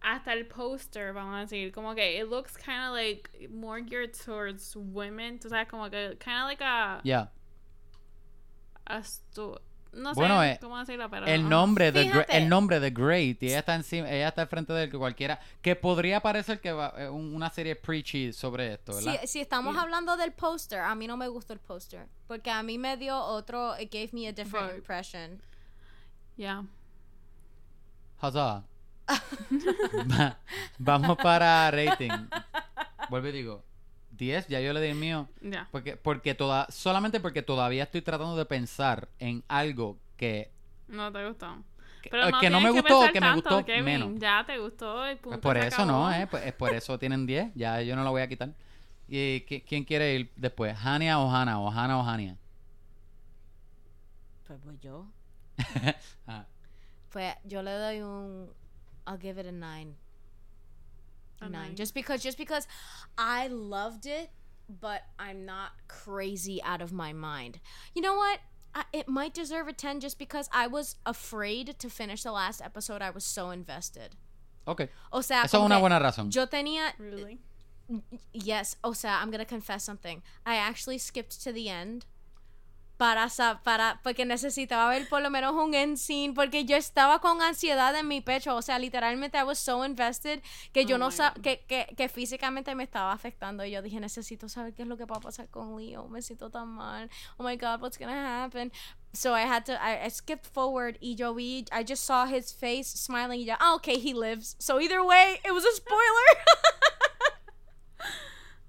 hasta 0.00 0.32
el 0.32 0.46
poster, 0.46 1.12
vamos 1.12 1.34
a 1.36 1.40
decir, 1.40 1.72
como 1.72 1.94
que 1.94 2.18
it 2.20 2.26
looks 2.28 2.56
kind 2.56 2.84
of 2.88 2.94
like 2.94 3.48
more 3.50 3.82
geared 3.82 4.12
towards 4.14 4.74
women. 4.76 5.38
Tú 5.40 5.48
sabes, 5.48 5.68
como 5.68 5.90
que 5.90 6.16
kind 6.18 6.36
of 6.42 6.44
like 6.48 6.62
a. 6.64 7.00
Yeah. 7.02 7.30
a 8.88 9.00
stu- 9.02 9.60
no 9.92 10.12
Bueno, 10.12 10.40
sé 10.42 10.52
eh, 10.52 10.58
cómo 10.60 10.78
decirlo, 10.78 11.08
pero. 11.10 11.26
El 11.26 11.48
nombre 11.48 11.90
de 11.90 12.24
el 12.28 12.48
nombre 12.48 12.78
de 12.80 12.90
Great 12.90 13.42
y 13.42 13.46
ella 13.48 13.60
está 13.60 13.74
encima, 13.74 14.08
ella 14.10 14.28
está 14.28 14.42
al 14.42 14.48
frente 14.48 14.72
de 14.74 14.84
él 14.84 14.90
que 14.90 14.98
cualquiera 14.98 15.40
que 15.62 15.74
podría 15.74 16.20
parecer 16.20 16.60
que 16.60 16.70
va 16.70 16.92
eh, 16.98 17.08
un- 17.08 17.34
una 17.34 17.48
serie 17.50 17.74
preachy 17.76 18.32
sobre 18.32 18.74
esto, 18.74 18.94
¿verdad? 18.94 19.20
Si, 19.22 19.26
si 19.26 19.40
estamos 19.40 19.72
Yeah. 19.74 19.82
hablando 19.82 20.16
del 20.18 20.32
póster, 20.32 20.80
a 20.80 20.94
mí 20.94 21.06
no 21.06 21.16
me 21.16 21.26
gustó 21.28 21.54
el 21.54 21.60
póster. 21.60 22.06
Porque 22.28 22.50
a 22.50 22.62
mí 22.62 22.76
me 22.78 22.96
dio 22.98 23.18
otro, 23.18 23.74
it 23.80 23.90
gave 23.90 24.10
me 24.12 24.28
a 24.28 24.32
different 24.32 24.66
Vibe. 24.68 24.76
impression. 24.78 25.40
Yeah. 26.36 26.62
Huzzah. 28.22 28.62
Va- 30.10 30.38
Vamos 30.78 31.16
para 31.18 31.70
rating. 31.70 32.10
Vuelvo 33.08 33.28
y 33.28 33.32
digo, 33.32 33.64
10, 34.12 34.48
ya 34.48 34.60
yo 34.60 34.72
le 34.72 34.80
di 34.80 34.88
el 34.88 34.96
mío. 34.96 35.28
Ya. 35.40 35.68
Porque, 35.70 35.96
porque 35.96 36.34
toda, 36.34 36.66
solamente 36.70 37.20
porque 37.20 37.42
todavía 37.42 37.84
estoy 37.84 38.02
tratando 38.02 38.36
de 38.36 38.44
pensar 38.46 39.08
en 39.18 39.44
algo 39.48 39.98
que, 40.16 40.50
No 40.88 41.12
te 41.12 41.26
gustó. 41.26 41.62
que, 42.02 42.10
Pero 42.10 42.28
eh, 42.28 42.30
no 42.32 42.40
que 42.40 42.50
no 42.50 42.60
me 42.60 42.70
gustó 42.70 43.00
o 43.00 43.12
que 43.12 43.20
me 43.20 43.34
gustó 43.34 43.64
Kevin. 43.64 43.84
menos. 43.84 44.10
Ya 44.18 44.44
te 44.46 44.58
gustó. 44.58 45.10
y 45.10 45.16
punto, 45.16 45.40
Por 45.40 45.56
se 45.58 45.68
eso 45.68 45.84
no, 45.86 46.12
eh, 46.12 46.26
pues, 46.26 46.46
es 46.46 46.52
por 46.54 46.72
eso 46.74 46.98
tienen 46.98 47.26
10, 47.26 47.52
ya 47.54 47.80
yo 47.82 47.94
no 47.96 48.02
lo 48.04 48.10
voy 48.10 48.22
a 48.22 48.28
quitar. 48.28 48.50
¿Y 49.08 49.42
qui- 49.46 49.62
quién 49.64 49.84
quiere 49.84 50.14
ir 50.14 50.32
después? 50.34 50.76
¿Hania 50.84 51.20
o 51.20 51.30
Hana? 51.30 51.60
¿O 51.60 51.70
Hana 51.70 51.96
o 51.98 52.02
Hania? 52.08 52.36
Pues, 54.46 54.58
pues 54.64 54.80
yo. 54.80 55.06
Ah, 56.26 56.44
Pues 57.12 57.34
yo 57.44 57.62
le 57.62 57.70
doy 57.72 58.00
un, 58.02 58.50
I'll 59.06 59.16
give 59.16 59.38
it 59.38 59.46
a 59.46 59.52
nine. 59.52 59.94
A 61.40 61.44
nine. 61.44 61.52
nine. 61.52 61.74
Just 61.76 61.94
because, 61.94 62.22
just 62.22 62.38
because 62.38 62.66
I 63.16 63.46
loved 63.48 64.06
it, 64.06 64.30
but 64.68 65.02
I'm 65.18 65.44
not 65.44 65.72
crazy 65.88 66.62
out 66.62 66.82
of 66.82 66.92
my 66.92 67.12
mind. 67.12 67.60
You 67.94 68.02
know 68.02 68.14
what? 68.14 68.40
I, 68.74 68.84
it 68.92 69.08
might 69.08 69.32
deserve 69.32 69.68
a 69.68 69.72
10 69.72 70.00
just 70.00 70.18
because 70.18 70.50
I 70.52 70.66
was 70.66 70.96
afraid 71.06 71.78
to 71.78 71.88
finish 71.88 72.22
the 72.22 72.32
last 72.32 72.60
episode. 72.60 73.00
I 73.00 73.10
was 73.10 73.24
so 73.24 73.50
invested. 73.50 74.16
ok, 74.66 74.88
O 75.12 75.20
sea, 75.20 75.44
eso 75.44 75.58
es 75.58 75.64
una 75.64 75.78
buena 75.78 75.98
razón. 75.98 76.30
Yo 76.30 76.46
tenía 76.46 76.92
Really? 76.98 77.38
Yes, 78.32 78.76
o 78.82 78.92
sea, 78.92 79.18
I'm 79.22 79.30
gonna 79.30 79.44
confess 79.44 79.84
something. 79.84 80.22
I 80.44 80.56
actually 80.56 80.98
skipped 80.98 81.42
to 81.44 81.52
the 81.52 81.68
end 81.68 82.04
para 82.96 83.28
sa- 83.28 83.60
para 83.62 84.00
porque 84.02 84.24
necesitaba 84.24 84.88
ver 84.88 85.08
por 85.08 85.20
lo 85.20 85.28
menos 85.30 85.52
un 85.52 85.74
end 85.74 85.96
scene 85.98 86.32
porque 86.34 86.64
yo 86.64 86.76
estaba 86.76 87.20
con 87.20 87.42
ansiedad 87.42 87.94
en 87.94 88.08
mi 88.08 88.20
pecho, 88.20 88.56
o 88.56 88.62
sea, 88.62 88.78
literalmente 88.78 89.36
I 89.38 89.42
was 89.42 89.58
so 89.58 89.84
invested 89.84 90.42
que 90.72 90.84
yo 90.86 90.96
Oh 90.96 90.98
no 90.98 91.06
my 91.08 91.12
sa 91.12 91.30
God. 91.34 91.42
que, 91.42 91.64
que, 91.66 91.94
que 91.96 92.08
físicamente 92.08 92.74
me 92.74 92.84
estaba 92.84 93.12
afectando 93.12 93.64
y 93.64 93.70
yo 93.72 93.82
dije, 93.82 94.00
necesito 94.00 94.48
saber 94.48 94.72
qué 94.74 94.82
es 94.82 94.88
lo 94.88 94.96
que 94.96 95.04
va 95.04 95.16
a 95.16 95.20
pasar 95.20 95.48
con 95.50 95.76
Leo, 95.76 96.08
me 96.08 96.22
siento 96.22 96.50
tan 96.50 96.68
mal. 96.68 97.10
Oh 97.36 97.44
my 97.44 97.56
god, 97.56 97.82
what's 97.82 97.98
gonna 97.98 98.44
happen? 98.44 98.72
So 99.12 99.34
I 99.34 99.42
had 99.42 99.64
to 99.66 99.72
I, 99.82 100.04
I 100.06 100.10
skipped 100.10 100.46
forward 100.46 100.96
y 101.00 101.14
yo 101.16 101.32
vi 101.34 101.64
I 101.72 101.82
just 101.84 102.04
saw 102.04 102.26
his 102.26 102.52
face 102.52 102.88
smiling 102.88 103.40
y 103.40 103.44
ya, 103.46 103.56
ah, 103.60 103.74
okay, 103.76 103.98
he 103.98 104.12
lives. 104.14 104.56
So 104.58 104.78
either 104.80 105.02
way, 105.04 105.40
it 105.44 105.52
was 105.52 105.64
a 105.64 105.72
spoiler. 105.74 106.28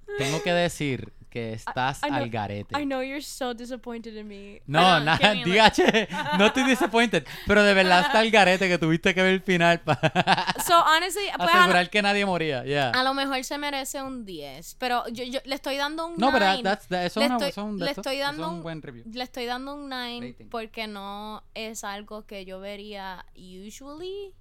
Tengo 0.18 0.42
que 0.42 0.54
decir 0.54 1.12
que 1.38 1.54
estás 1.54 2.02
I 2.04 2.08
know- 2.08 2.16
al 2.24 2.30
garete. 2.30 2.80
I 2.82 2.86
know 2.86 3.02
you're 3.02 3.22
so 3.22 3.54
disappointed 3.54 4.16
in 4.16 4.28
me. 4.28 4.62
No, 4.66 4.80
Pero, 4.80 5.00
nada, 5.06 5.18
Kevin, 5.18 5.44
DH, 5.44 6.38
no 6.38 6.46
estoy 6.48 6.64
disappointed, 6.64 7.26
pero 7.46 7.64
de 7.64 7.74
verdad 7.74 8.02
está 8.02 8.20
al 8.20 8.32
garete 8.32 8.68
que 8.68 8.78
tuviste 8.78 9.14
que 9.14 9.22
ver 9.22 9.34
el 9.34 9.42
final 9.42 9.80
para 9.82 10.00
So 10.66 10.74
honestly, 10.84 11.24
pues, 11.38 11.50
asegurar 11.54 11.90
que 11.90 12.02
nadie 12.02 12.26
moría, 12.26 12.66
ya. 12.66 12.90
a 12.92 13.04
lo 13.04 13.14
mejor 13.14 13.44
se 13.44 13.58
merece 13.58 14.02
un 14.02 14.26
10, 14.26 14.76
pero 14.80 15.08
yo, 15.10 15.24
yo 15.24 15.40
le 15.46 15.56
estoy 15.56 15.78
dando 15.78 16.08
un 16.08 16.16
9. 16.18 16.20
No, 16.20 16.32
pero 16.32 16.46
that's- 16.64 16.88
that- 16.88 17.06
eso 17.06 17.20
Le 17.20 17.26
estoy- 17.28 17.50
eso 17.50 17.72
le 17.72 17.92
estoy 17.92 18.16
eso 18.18 18.26
dando 18.26 18.48
un 18.50 18.56
un- 18.56 18.64
buen 18.64 18.82
review. 18.82 19.04
Le 19.12 19.24
estoy 19.24 19.46
dando 19.46 19.76
un 19.76 19.90
9 19.90 20.20
Rating. 20.32 20.50
porque 20.50 20.88
no 20.88 21.44
es 21.54 21.84
algo 21.84 22.26
que 22.26 22.46
yo 22.46 22.60
vería 22.60 23.26
usually. 23.36 24.34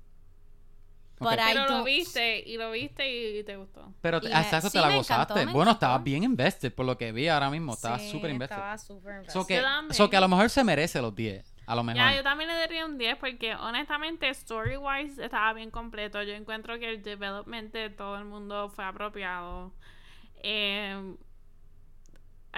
Ok. 1.19 1.31
But 1.31 1.39
I 1.41 1.43
Pero 1.53 1.65
lo 1.65 1.71
don't- 1.79 1.85
viste 1.85 2.41
y 2.47 2.57
lo 2.59 2.71
viste 2.73 3.39
y 3.39 3.43
te 3.45 3.57
gustó. 3.57 3.93
Pero 4.03 4.21
te- 4.21 4.29
y 4.29 4.33
me- 4.33 4.39
exacto, 4.41 4.69
sí, 4.69 4.73
te 4.75 4.81
la 4.81 4.95
encantó, 4.95 5.35
gozaste. 5.35 5.53
bueno, 5.53 5.71
estabas 5.71 6.05
bien 6.05 6.25
invested 6.25 6.73
por 6.75 6.85
lo 6.85 6.99
que 6.99 7.11
vi 7.13 7.29
ahora 7.29 7.49
mismo. 7.51 7.73
Estabas 7.73 8.03
Sí, 8.03 8.11
súper 8.11 8.31
invested. 8.31 8.57
Estaba 8.57 8.77
súper 8.79 9.15
invested. 9.17 9.33
So 9.33 9.47
que, 9.47 9.63
so 9.95 10.11
que 10.11 10.17
a 10.17 10.21
lo 10.21 10.29
mejor 10.29 10.51
se 10.51 10.63
merece 10.63 11.01
los 11.01 11.15
10. 11.15 11.55
A 11.67 11.75
lo 11.75 11.83
mejor. 11.83 12.01
Ya, 12.01 12.15
yo 12.15 12.23
también 12.23 12.49
le 12.49 12.55
daría 12.57 12.85
un 12.87 12.97
10 12.97 13.17
porque 13.17 13.55
honestamente 13.57 14.29
story 14.29 14.77
wise 14.77 15.25
estaba 15.25 15.53
bien 15.53 15.71
completo. 15.71 16.23
Yo 16.23 16.35
encuentro 16.35 16.79
que 16.79 16.89
el 16.91 17.03
development 17.03 17.73
de 17.73 17.91
todo 17.91 18.17
el 18.19 18.25
mundo 18.25 18.69
fue 18.69 18.85
apropiado. 18.85 19.73
Eh, 20.43 21.17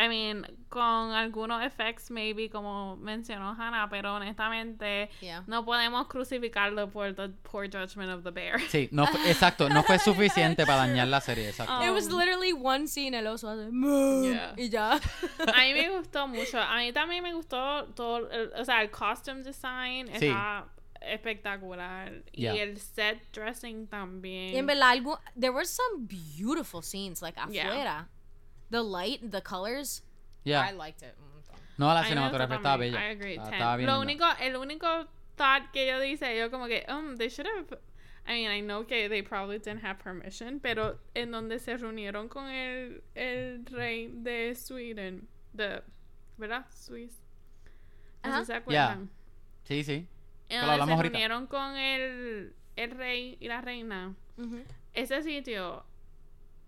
I 0.00 0.06
mean, 0.08 0.46
con 0.68 1.10
algunos 1.12 1.60
effects 1.64 2.08
maybe 2.10 2.48
como 2.48 2.96
mencionó 2.96 3.56
Hannah, 3.58 3.88
pero 3.90 4.14
honestamente 4.14 5.10
Yeah. 5.20 5.42
no 5.48 5.64
podemos 5.64 6.06
crucificarlo 6.06 6.88
por 6.90 7.14
the 7.16 7.30
poor 7.50 7.66
judgment 7.68 8.10
of 8.10 8.22
the 8.22 8.30
bear. 8.30 8.60
Sí, 8.70 8.88
no 8.92 9.06
fue- 9.06 9.28
exacto. 9.30 9.68
No 9.68 9.82
fue 9.82 9.98
suficiente 9.98 10.64
para 10.66 10.78
dañar 10.86 11.08
la 11.08 11.20
serie. 11.20 11.48
Exacto. 11.48 11.82
It 11.84 11.90
was 11.90 12.06
Um, 12.08 12.18
literally 12.20 12.52
one 12.52 12.86
scene, 12.86 13.14
el 13.18 13.26
oso 13.26 13.48
hace 13.48 13.70
Yeah. 13.72 14.54
y 14.56 14.68
ya. 14.68 14.92
A 15.54 15.60
mí 15.64 15.72
me 15.74 15.90
gustó 15.90 16.28
mucho. 16.28 16.60
A 16.60 16.76
mí 16.76 16.92
también 16.92 17.22
me 17.24 17.32
gustó 17.34 17.86
todo, 17.94 18.30
el, 18.30 18.52
o 18.56 18.64
sea, 18.64 18.82
el 18.82 18.90
costume 18.90 19.42
design 19.42 20.06
Sí. 20.18 20.26
está 20.26 20.66
espectacular. 21.00 22.22
Yeah. 22.32 22.54
Y 22.54 22.58
el 22.60 22.78
set 22.78 23.20
dressing 23.32 23.86
también. 23.88 24.54
Y 24.54 24.56
en 24.58 24.66
verdad, 24.66 24.94
algu- 24.96 25.18
there 25.38 25.50
were 25.50 25.66
some 25.66 26.06
beautiful 26.06 26.82
scenes, 26.82 27.20
like 27.22 27.38
Yeah. 27.50 27.68
afuera. 27.68 28.08
The 28.70 28.82
light, 28.82 29.30
the 29.30 29.40
colors. 29.40 30.02
Yeah. 30.44 30.60
I 30.62 30.72
liked 30.72 31.02
it. 31.02 31.14
No, 31.78 31.86
la 31.94 32.02
cinematografía 32.04 32.56
estaba 32.56 32.76
también. 32.78 32.92
bella. 32.92 32.98
I 33.00 33.10
agree, 33.12 33.34
Estaba- 33.36 33.50
10. 33.50 33.58
estaba 33.60 33.76
bien 33.76 33.86
Lo 33.88 34.00
único, 34.00 34.24
el 34.40 34.56
único 34.56 35.06
thought 35.36 35.70
que 35.72 35.86
yo 35.86 36.00
dice, 36.00 36.36
yo 36.36 36.50
como 36.50 36.66
que, 36.66 36.84
um, 36.88 37.16
they 37.16 37.28
should 37.28 37.46
have, 37.46 37.78
I 38.26 38.32
mean, 38.32 38.50
I 38.50 38.60
know 38.60 38.84
que 38.84 39.08
they 39.08 39.22
probably 39.22 39.58
didn't 39.58 39.84
have 39.84 39.98
permission, 40.02 40.58
pero 40.60 40.98
en 41.14 41.30
donde 41.30 41.60
se 41.60 41.76
reunieron 41.76 42.28
con 42.28 42.46
el, 42.48 43.02
el 43.14 43.64
rey 43.66 44.10
de 44.12 44.54
Sweden, 44.56 45.28
de, 45.52 45.82
¿verdad? 46.36 46.66
Swiss. 46.70 47.22
No 48.24 48.30
sé 48.30 48.34
Ajá. 48.34 48.40
si 48.40 48.46
se 48.46 48.54
acuerdan. 48.54 49.10
Sí, 49.62 49.84
sí. 49.84 50.06
En 50.48 50.60
donde 50.66 50.76
se 50.84 50.92
ahorita. 50.92 51.02
reunieron 51.02 51.46
con 51.46 51.76
el, 51.76 52.54
el 52.74 52.90
rey 52.90 53.36
y 53.38 53.46
la 53.46 53.60
reina. 53.60 54.14
Ujú. 54.36 54.64
Ese 54.94 55.22
sitio 55.22 55.84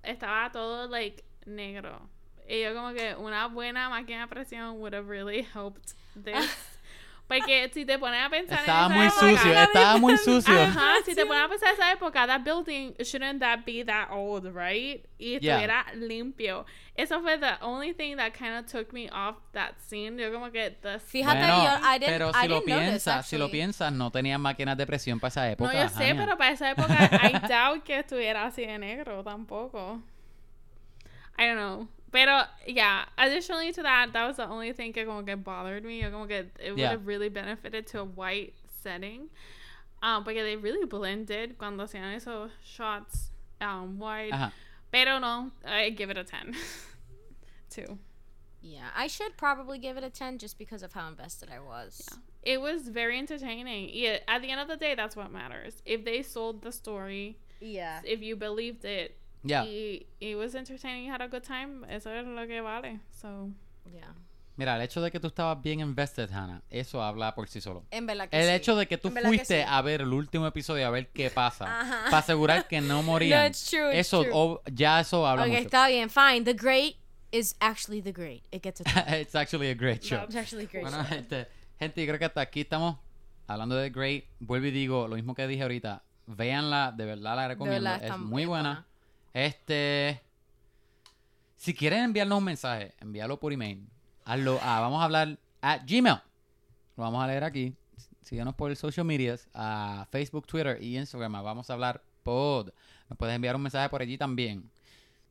estaba 0.05 0.53
todo, 0.53 0.87
like, 0.87 1.25
negro. 1.47 2.09
Y 2.49 2.63
yo 2.63 2.75
como 2.75 2.93
que 2.93 3.15
una 3.17 3.47
buena 3.47 3.89
máquina 3.89 4.23
de 4.23 4.27
presión 4.27 4.81
would 4.81 4.95
have 4.95 5.09
really 5.09 5.47
helped 5.55 5.95
this. 6.15 6.35
Porque 7.29 7.71
si 7.73 7.85
te 7.85 7.97
pones 7.97 8.21
a 8.27 8.29
pensar 8.29 8.59
Estaba 8.59 8.87
en 8.87 8.93
muy 8.93 9.07
esa 9.07 9.21
época, 9.31 9.41
sucio. 9.41 9.63
Estaba 9.63 9.97
muy 9.99 10.17
sucio. 10.17 10.61
Ajá, 10.63 10.95
si 11.05 11.15
te 11.15 11.25
pones 11.27 11.45
a 11.45 11.49
pensar 11.49 11.69
en 11.69 11.75
esa 11.75 11.93
época, 11.93 12.27
that 12.27 12.41
building 12.43 12.93
shouldn't 13.05 13.39
that 13.39 13.61
be 13.65 13.85
that 13.85 14.09
old, 14.11 14.47
right? 14.53 15.07
Y 15.17 15.39
Yeah. 15.39 15.61
estuviera 15.61 15.87
limpio. 15.95 16.67
Eso 16.97 17.21
fue 17.23 17.39
the 17.39 17.53
only 17.63 17.95
thing 17.95 18.17
that 18.17 18.33
kind 18.33 18.55
of 18.59 18.67
took 18.67 18.93
me 18.93 19.09
off 19.11 19.37
that 19.53 19.75
scene. 19.79 20.19
Yo 20.21 20.33
como 20.33 20.51
que 20.51 20.71
the 20.83 20.99
Fíjate, 20.99 21.39
Bueno, 21.39 21.63
yo, 21.63 21.71
I 21.87 21.99
didn't, 22.01 22.09
pero 22.13 22.31
I 22.31 22.43
si 22.43 22.49
lo 22.49 22.55
didn't 22.63 22.69
notice, 22.69 22.91
piensas, 22.91 23.27
si 23.29 23.39
lo 23.39 23.49
piensas, 23.49 23.93
no 23.93 24.11
tenían 24.11 24.41
máquinas 24.41 24.77
de 24.77 24.87
presión 24.89 25.21
para 25.21 25.29
esa 25.29 25.43
No, 25.43 25.53
época. 25.53 25.73
yo 25.85 25.89
sé, 25.89 26.15
pero 26.17 26.37
para 26.37 26.51
esa 26.51 26.71
época 26.73 26.97
I 27.23 27.33
doubt 27.49 27.85
que 27.85 28.01
estuviera 28.01 28.45
así 28.47 28.67
de 28.67 28.77
negro 28.77 29.23
tampoco. 29.23 30.03
I 31.41 31.47
don't 31.47 31.57
know. 31.57 31.89
Pero, 32.13 32.43
yeah, 32.67 33.05
additionally 33.17 33.73
to 33.73 33.83
that, 33.83 34.13
that 34.13 34.27
was 34.27 34.37
the 34.37 34.47
only 34.49 34.73
thing 34.73 34.93
que 34.93 35.05
como 35.07 35.23
que 35.23 35.37
bothered 35.37 35.85
me. 35.85 36.03
Yo 36.03 36.11
como 36.11 36.27
que 36.27 36.45
it 36.61 36.71
would 36.71 36.79
Yeah. 36.79 36.91
have 36.91 37.07
really 37.07 37.29
benefited 37.29 37.87
to 37.89 38.01
a 38.01 38.05
white 38.05 38.55
setting. 38.83 39.31
Um, 40.03 40.25
porque 40.25 40.37
they 40.43 40.57
really 40.57 40.85
blended 40.87 41.57
cuando 41.59 41.85
hacían 41.85 42.15
esos 42.17 42.51
shots 42.65 43.31
um, 43.61 43.99
white. 43.99 44.33
Ajá. 44.33 44.53
Pero 44.93 45.19
no, 45.19 45.51
I 45.65 45.91
give 45.91 46.11
it 46.11 46.19
a 46.19 46.25
10. 46.25 46.55
Two. 47.71 47.99
Yeah, 48.63 48.89
I 48.95 49.07
should 49.07 49.37
probably 49.37 49.79
give 49.79 49.97
it 49.97 50.05
a 50.05 50.11
10 50.11 50.39
just 50.39 50.59
because 50.59 50.83
of 50.83 50.93
how 50.93 51.09
invested 51.09 51.49
I 51.51 51.61
was. 51.61 52.07
Yeah. 52.11 52.55
It 52.55 52.61
was 52.61 52.89
very 52.89 53.19
entertaining. 53.19 53.91
Yeah, 53.93 54.19
at 54.29 54.43
the 54.43 54.51
end 54.51 54.61
of 54.61 54.69
the 54.69 54.77
day, 54.77 54.95
that's 54.95 55.15
what 55.17 55.31
matters. 55.31 55.81
If 55.87 56.05
they 56.05 56.23
sold 56.23 56.63
the 56.63 56.73
story, 56.73 57.39
Yeah. 57.61 58.01
if 58.05 58.21
you 58.21 58.37
believed 58.37 58.85
it, 58.85 59.17
Ya. 59.43 59.65
Y 59.65 60.07
it 60.21 60.37
was 60.37 60.55
entertaining, 60.55 61.11
had 61.11 61.21
a 61.23 61.29
good 61.29 61.43
time. 61.43 61.85
Eso 61.89 62.11
es 62.13 62.27
lo 62.27 62.47
que 62.47 62.61
vale. 62.61 63.01
So, 63.21 63.51
Yeah. 63.91 64.15
Mira, 64.57 64.77
el 64.77 64.83
hecho 64.83 65.01
de 65.01 65.11
que 65.11 65.19
tú 65.19 65.29
estabas 65.29 65.63
bien 65.63 65.81
invested, 65.81 66.31
Hannah, 66.31 66.61
eso 66.69 67.03
habla 67.03 67.35
por 67.35 67.49
sí 67.49 67.63
solo. 67.63 67.83
En 67.91 68.05
verdad 68.07 68.29
que 68.29 68.37
El 68.39 68.47
sí. 68.49 68.53
hecho 68.53 68.77
de 68.77 68.87
que 68.87 68.99
tú 68.99 69.09
verdad 69.09 69.31
que 69.31 69.37
fuiste 69.39 69.63
sí. 69.63 69.67
a 69.67 69.81
ver 69.81 70.03
el 70.03 70.13
último 70.13 70.47
episodio 70.47 70.87
a 70.87 70.91
ver 70.91 71.09
qué 71.09 71.31
pasa, 71.31 71.65
Ajá. 71.81 72.05
para 72.05 72.19
asegurar 72.19 72.69
que 72.69 72.81
no 72.83 72.97
No, 72.97 73.03
morían, 73.03 73.47
it's 73.47 73.71
true, 73.71 73.89
it's 73.89 74.01
eso 74.09 74.23
true. 74.23 74.33
o- 74.35 74.63
ya 74.71 75.01
eso 75.01 75.27
habla 75.27 75.45
Ok, 75.45 75.49
mucho. 75.49 75.61
está 75.63 75.89
bien, 75.89 76.11
fine. 76.11 76.43
The 76.43 76.53
Great 76.53 76.97
is 77.33 77.57
actually 77.61 78.03
the 78.03 78.13
great. 78.13 78.43
It 78.53 78.63
gets 78.63 78.83
a 78.85 78.85
It's 79.21 79.35
actually 79.35 79.71
a 79.71 79.75
great 79.75 80.03
show. 80.05 80.25
It's 80.25 80.37
actually 80.37 80.65
a 80.67 80.69
great 80.69 80.83
Bueno, 80.83 80.99
show. 80.99 81.07
gente, 81.09 81.47
gente, 81.79 82.01
yo 82.03 82.07
creo 82.09 82.19
que 82.19 82.25
hasta 82.27 82.43
aquí 82.43 82.61
estamos 82.61 82.99
hablando 83.47 83.77
de 83.77 83.89
Great. 83.89 84.25
Vuelvo 84.41 84.67
y 84.67 84.73
digo 84.73 85.09
lo 85.09 85.17
mismo 85.17 85.35
que 85.35 85.47
dije 85.47 85.63
ahorita. 85.63 86.03
Véanla, 86.27 86.93
de 86.95 87.07
verdad 87.07 87.35
la 87.37 87.49
recomiendo. 87.49 87.83
verdad, 87.91 87.97
es 88.05 88.11
está 88.11 88.17
muy 88.19 88.45
buena. 88.45 88.69
buena. 88.75 88.87
Este. 89.33 90.23
Si 91.57 91.75
quieren 91.75 92.05
enviarnos 92.05 92.39
un 92.39 92.45
mensaje, 92.45 92.95
envíalo 93.01 93.39
por 93.39 93.53
email. 93.53 93.87
Hazlo 94.25 94.59
a 94.63 94.81
vamos 94.81 95.01
a 95.01 95.05
hablar 95.05 95.39
a 95.61 95.79
Gmail. 95.79 96.21
Lo 96.97 97.03
vamos 97.03 97.23
a 97.23 97.27
leer 97.27 97.45
aquí. 97.45 97.75
Síganos 98.23 98.55
por 98.55 98.71
el 98.71 98.77
social 98.77 99.05
medias, 99.05 99.49
a 99.55 100.07
Facebook, 100.11 100.47
Twitter 100.47 100.79
y 100.81 100.97
Instagram. 100.97 101.33
Vamos 101.33 101.69
a 101.69 101.73
hablar 101.73 102.03
pod. 102.23 102.71
Nos 103.09 103.19
puedes 103.19 103.35
enviar 103.35 103.57
un 103.57 103.63
mensaje 103.63 103.89
por 103.89 104.03
allí 104.03 104.17
también. 104.17 104.71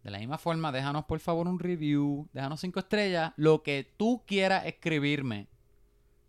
De 0.03 0.11
la 0.11 0.19
misma 0.19 0.37
forma, 0.37 0.71
déjanos 0.71 1.05
por 1.05 1.19
favor 1.19 1.47
un 1.47 1.59
review, 1.59 2.27
déjanos 2.31 2.61
cinco 2.61 2.79
estrellas, 2.79 3.33
lo 3.35 3.63
que 3.63 3.91
tú 3.97 4.23
quieras 4.25 4.65
escribirme. 4.65 5.47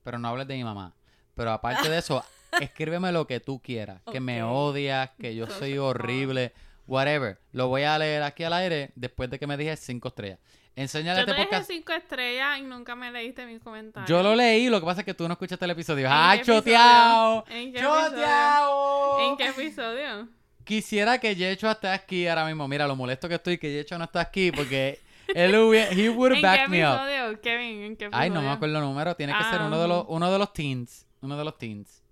Pero 0.03 0.19
no 0.19 0.29
hables 0.29 0.49
de 0.49 0.57
mi 0.57 0.65
mamá. 0.65 0.95
Pero 1.35 1.53
aparte 1.53 1.89
de 1.89 1.99
eso, 1.99 2.25
escríbeme 2.61 3.13
lo 3.13 3.27
que 3.27 3.39
tú 3.41 3.61
quieras. 3.61 4.03
Que 4.11 4.21
me 4.21 4.43
odias, 4.43 5.11
que 5.19 5.35
yo 5.35 5.47
soy 5.47 5.79
horrible, 5.79 6.53
whatever. 6.91 7.39
Lo 7.53 7.69
voy 7.69 7.83
a 7.85 7.99
leer 7.99 8.23
aquí 8.23 8.45
al 8.45 8.53
aire 8.53 8.91
después 8.97 9.31
de 9.31 9.39
que 9.39 9.47
me 9.47 9.57
dije 9.57 9.77
cinco 9.77 10.09
estrellas. 10.09 10.39
Enséñale 10.77 11.19
yo 11.19 11.21
este 11.23 11.33
te 11.33 11.39
dejé 11.39 11.49
podcast. 11.51 11.71
cinco 11.71 11.93
estrellas 11.93 12.59
y 12.59 12.63
nunca 12.63 12.95
me 12.95 13.11
leíste 13.11 13.45
mis 13.47 13.61
comentarios. 13.61 14.09
Yo 14.09 14.23
lo 14.23 14.35
leí, 14.37 14.69
lo 14.69 14.81
que 14.81 14.87
pasa 14.87 15.01
es 15.01 15.05
que 15.05 15.15
tú 15.15 15.27
no 15.27 15.33
escuchaste 15.33 15.65
el 15.65 15.71
episodio. 15.73 16.07
¿En 16.07 16.13
¡Ah, 16.15 16.35
qué 16.37 16.45
choteado! 16.45 17.45
¿En 17.49 17.73
qué 17.73 17.81
¡Choteado! 17.81 19.21
¿En 19.31 19.37
qué 19.37 19.49
episodio? 19.49 20.29
Quisiera 20.65 21.19
que 21.19 21.35
Yecho 21.35 21.71
esté 21.71 21.89
aquí 21.89 22.27
ahora 22.29 22.47
mismo. 22.47 22.69
Mira, 22.69 22.87
lo 22.87 22.95
molesto 22.97 23.29
que 23.29 23.35
estoy 23.35 23.59
que 23.59 23.73
Yecho 23.73 23.99
no 23.99 24.05
está 24.05 24.21
aquí 24.21 24.53
porque 24.53 25.01
él 25.35 25.55
hubiera, 25.57 25.91
he 25.93 26.09
would 26.11 26.33
¿En 26.33 26.45
have 26.47 26.59
qué 26.63 26.69
me 26.69 26.87
up. 26.89 27.41
Kevin? 27.41 27.83
¿En 27.83 27.97
qué 27.97 28.05
episodio? 28.07 28.23
Ay, 28.23 28.31
no 28.31 28.41
me 28.43 28.51
acuerdo 28.51 28.79
el 28.79 28.85
número. 28.85 29.15
Tiene 29.17 29.33
que 29.37 29.45
ser 29.45 29.61
Ah. 29.61 29.67
uno 29.67 29.81
de 29.81 29.89
los, 29.89 30.05
uno 30.09 30.31
de 30.33 30.39
los 30.39 30.53
teens. 30.53 31.07
Uno 31.21 31.37
de 31.37 31.45
los 31.45 31.59
teens. 31.59 32.03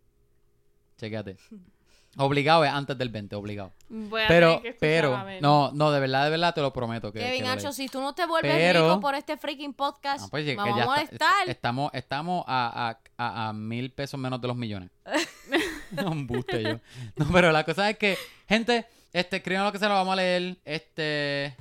Chécate. 0.98 1.36
Obligado 2.18 2.64
es 2.64 2.70
antes 2.72 2.98
del 2.98 3.08
20, 3.10 3.36
obligado. 3.36 3.72
Voy 3.88 4.22
a 4.22 4.28
Pero, 4.28 4.48
tener 4.58 4.62
que 4.62 4.68
escuchar, 4.70 4.80
pero, 4.80 5.16
a 5.16 5.24
ver. 5.24 5.40
no, 5.42 5.70
no, 5.72 5.90
de 5.92 6.00
verdad, 6.00 6.24
de 6.24 6.30
verdad 6.30 6.54
te 6.54 6.60
lo 6.60 6.72
prometo 6.72 7.12
que. 7.12 7.20
Kevin 7.20 7.42
que 7.44 7.48
Ancho, 7.48 7.72
si 7.72 7.88
tú 7.88 8.00
no 8.00 8.14
te 8.14 8.26
vuelves 8.26 8.52
Pero- 8.54 8.88
rico 8.88 9.00
por 9.00 9.14
este 9.14 9.36
freaking 9.36 9.72
podcast, 9.74 10.22
No, 10.22 10.28
pues, 10.28 10.44
que 10.44 10.56
vamos 10.56 10.76
ya 10.76 10.82
a 10.82 10.84
está- 10.84 11.26
molestar. 11.26 11.48
estamos, 11.48 11.90
estamos 11.94 12.44
a, 12.46 12.88
a, 12.88 12.98
a, 13.24 13.48
a 13.48 13.52
mil 13.52 13.90
pesos 13.92 14.18
menos 14.18 14.40
de 14.40 14.48
los 14.48 14.56
millones. 14.56 14.90
Un 16.06 16.26
buste 16.26 16.62
yo. 16.62 16.80
No, 17.16 17.26
pero 17.32 17.50
la 17.52 17.64
cosa 17.64 17.88
es 17.90 17.96
que, 17.98 18.18
gente, 18.48 18.86
este, 19.12 19.36
escriban 19.36 19.64
lo 19.64 19.72
que 19.72 19.78
se 19.78 19.88
lo 19.88 19.94
vamos 19.94 20.12
a 20.12 20.16
leer. 20.16 20.56
Este. 20.64 21.56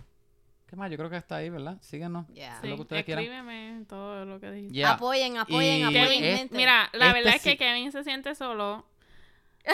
¿Qué 0.67 0.75
más? 0.75 0.91
Yo 0.91 0.97
creo 0.97 1.09
que 1.09 1.15
está 1.15 1.37
ahí, 1.37 1.49
¿verdad? 1.49 1.77
Síguenos. 1.81 2.27
Yeah. 2.27 2.59
lo 2.63 2.75
que 2.75 2.81
ustedes 2.81 3.05
quieran. 3.05 3.23
escríbeme 3.23 3.85
todo 3.87 4.25
lo 4.25 4.37
que 4.41 4.51
dijiste. 4.51 4.83
Apoyen, 4.83 5.37
apoyen, 5.37 5.79
Y- 5.79 5.83
apoyen, 5.83 6.05
Kevin, 6.07 6.23
es- 6.25 6.37
gente. 6.39 6.57
Mira, 6.57 6.89
la 6.91 7.05
Este 7.07 7.13
verdad 7.19 7.35
es 7.35 7.41
que 7.41 7.57
Kevin 7.57 7.91
se 7.93 8.03
siente 8.03 8.35
solo. 8.35 8.85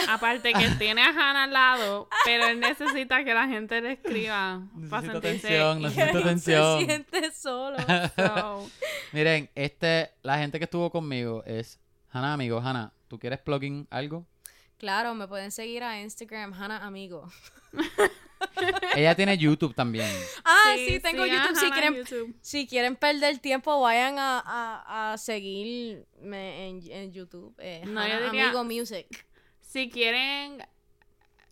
Aparte 0.09 0.53
que 0.53 0.67
tiene 0.79 1.01
a 1.03 1.09
Hannah 1.09 1.43
al 1.43 1.53
lado, 1.53 2.09
pero 2.25 2.47
él 2.47 2.59
necesita 2.59 3.23
que 3.23 3.33
la 3.33 3.47
gente 3.47 3.79
le 3.81 3.93
escriba 3.93 4.61
Necesito 4.75 5.17
atención, 5.17 5.81
necesito 5.81 6.17
atención. 6.19 6.79
se 6.79 6.85
siente 6.85 7.31
solo. 7.31 7.77
so, 8.15 8.69
Miren, 9.11 9.49
este, 9.55 10.11
la 10.23 10.37
gente 10.37 10.57
que 10.59 10.65
estuvo 10.65 10.89
conmigo 10.91 11.43
es 11.45 11.79
Hanna, 12.11 12.33
amigo. 12.33 12.59
Hanna, 12.59 12.93
¿tú 13.07 13.19
quieres 13.19 13.39
plugin 13.39 13.87
algo? 13.89 14.25
Claro, 14.77 15.13
me 15.15 15.27
pueden 15.27 15.51
seguir 15.51 15.83
a 15.83 16.01
Instagram, 16.01 16.53
Hannah 16.53 16.85
Amigo. 16.85 17.31
Ella 18.95 19.15
tiene 19.15 19.37
YouTube 19.37 19.73
también. 19.73 20.09
Ah, 20.43 20.73
sí, 20.75 20.99
tengo 20.99 21.25
YouTube. 21.25 21.55
Si 21.55 21.65
Hannah 21.65 21.73
quieren, 21.75 21.93
en 21.93 21.99
YouTube. 22.03 22.35
si 22.41 22.67
quieren 22.67 22.95
perder 22.97 23.39
tiempo, 23.39 23.79
vayan 23.81 24.19
a, 24.19 24.39
a, 24.45 25.13
a 25.13 25.17
seguirme 25.17 26.67
en, 26.67 26.81
en 26.91 27.13
YouTube. 27.13 27.55
Eh, 27.59 27.83
No, 27.85 28.05
yo 28.05 28.13
Hannah 28.15 28.25
diría- 28.31 28.43
Amigo 28.49 28.63
Music. 28.65 29.07
Si 29.73 29.89
quieren 29.89 30.63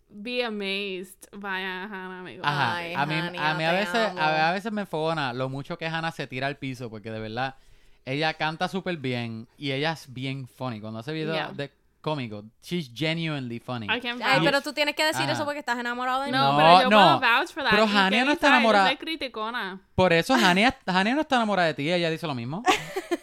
be 0.08 0.44
amazed, 0.44 1.26
vayan 1.32 1.70
a 1.70 1.84
Hannah, 1.86 2.20
amigo. 2.20 2.42
Ajá. 2.46 2.76
Ay, 2.76 2.94
a 2.94 3.04
mí, 3.04 3.14
a, 3.16 3.54
mí 3.54 3.64
a 3.64 3.72
veces, 3.72 3.96
a, 4.16 4.50
a 4.50 4.52
veces 4.52 4.70
me 4.70 4.86
fogona 4.86 5.32
lo 5.32 5.48
mucho 5.48 5.76
que 5.76 5.86
Hannah 5.86 6.12
se 6.12 6.28
tira 6.28 6.46
al 6.46 6.56
piso, 6.56 6.88
porque 6.88 7.10
de 7.10 7.18
verdad, 7.18 7.56
ella 8.04 8.34
canta 8.34 8.68
súper 8.68 8.96
bien 8.98 9.48
y 9.58 9.72
ella 9.72 9.90
es 9.90 10.12
bien 10.12 10.46
funny. 10.46 10.80
Cuando 10.80 11.00
hace 11.00 11.12
videos 11.12 11.34
Yeah. 11.34 11.50
de 11.52 11.72
cómico, 12.00 12.44
she's 12.62 12.92
genuinely 12.94 13.58
funny. 13.58 13.88
Ay, 13.90 14.00
pero 14.44 14.60
tú 14.60 14.72
tienes 14.72 14.94
que 14.94 15.02
decir 15.04 15.22
Ajá. 15.24 15.32
eso 15.32 15.44
porque 15.44 15.58
estás 15.58 15.80
enamorado 15.80 16.20
de 16.20 16.26
mí. 16.26 16.32
No, 16.32 16.52
No, 16.52 16.58
pero 16.58 16.82
yo 16.82 16.90
no. 16.90 16.96
puedo 17.18 17.20
vouch 17.20 17.48
for 17.52 17.64
that. 17.64 17.70
Pero 17.70 17.86
Hania 17.86 18.24
no 18.24 18.30
está 18.32 18.46
enamorada. 18.48 18.84
Yo 18.84 18.90
soy 18.90 18.98
criticona. 18.98 19.80
Por 19.96 20.12
eso 20.12 20.34
Hania, 20.34 20.76
Hania 20.86 21.16
no 21.16 21.22
está 21.22 21.34
enamorada 21.36 21.66
de 21.66 21.74
ti, 21.74 21.90
ella 21.90 22.08
dice 22.08 22.28
lo 22.28 22.36
mismo. 22.36 22.62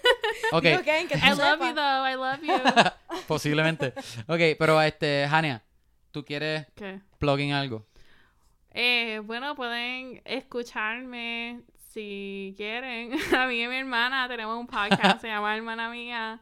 Ok, 0.51 0.63
Digo, 0.63 0.83
Kevin, 0.83 1.07
que 1.07 1.15
tú 1.15 1.25
I 1.25 1.29
love 1.29 1.59
you 1.59 1.73
though, 1.73 2.05
I 2.07 2.15
love 2.15 2.41
you. 2.41 3.21
posiblemente. 3.27 3.93
Ok, 4.27 4.57
pero 4.57 4.81
este, 4.81 5.25
Hania, 5.25 5.63
¿tú 6.11 6.25
quieres 6.25 6.65
¿Qué? 6.75 7.01
plugin 7.19 7.53
algo? 7.53 7.85
Eh, 8.71 9.21
bueno, 9.23 9.55
pueden 9.55 10.21
escucharme 10.25 11.61
si 11.89 12.53
quieren. 12.57 13.13
A 13.35 13.47
mí 13.47 13.61
y 13.61 13.67
mi 13.67 13.75
hermana 13.75 14.27
tenemos 14.27 14.57
un 14.57 14.67
podcast, 14.67 15.21
se 15.21 15.27
llama 15.27 15.55
Hermana 15.55 15.89
Mía. 15.89 16.39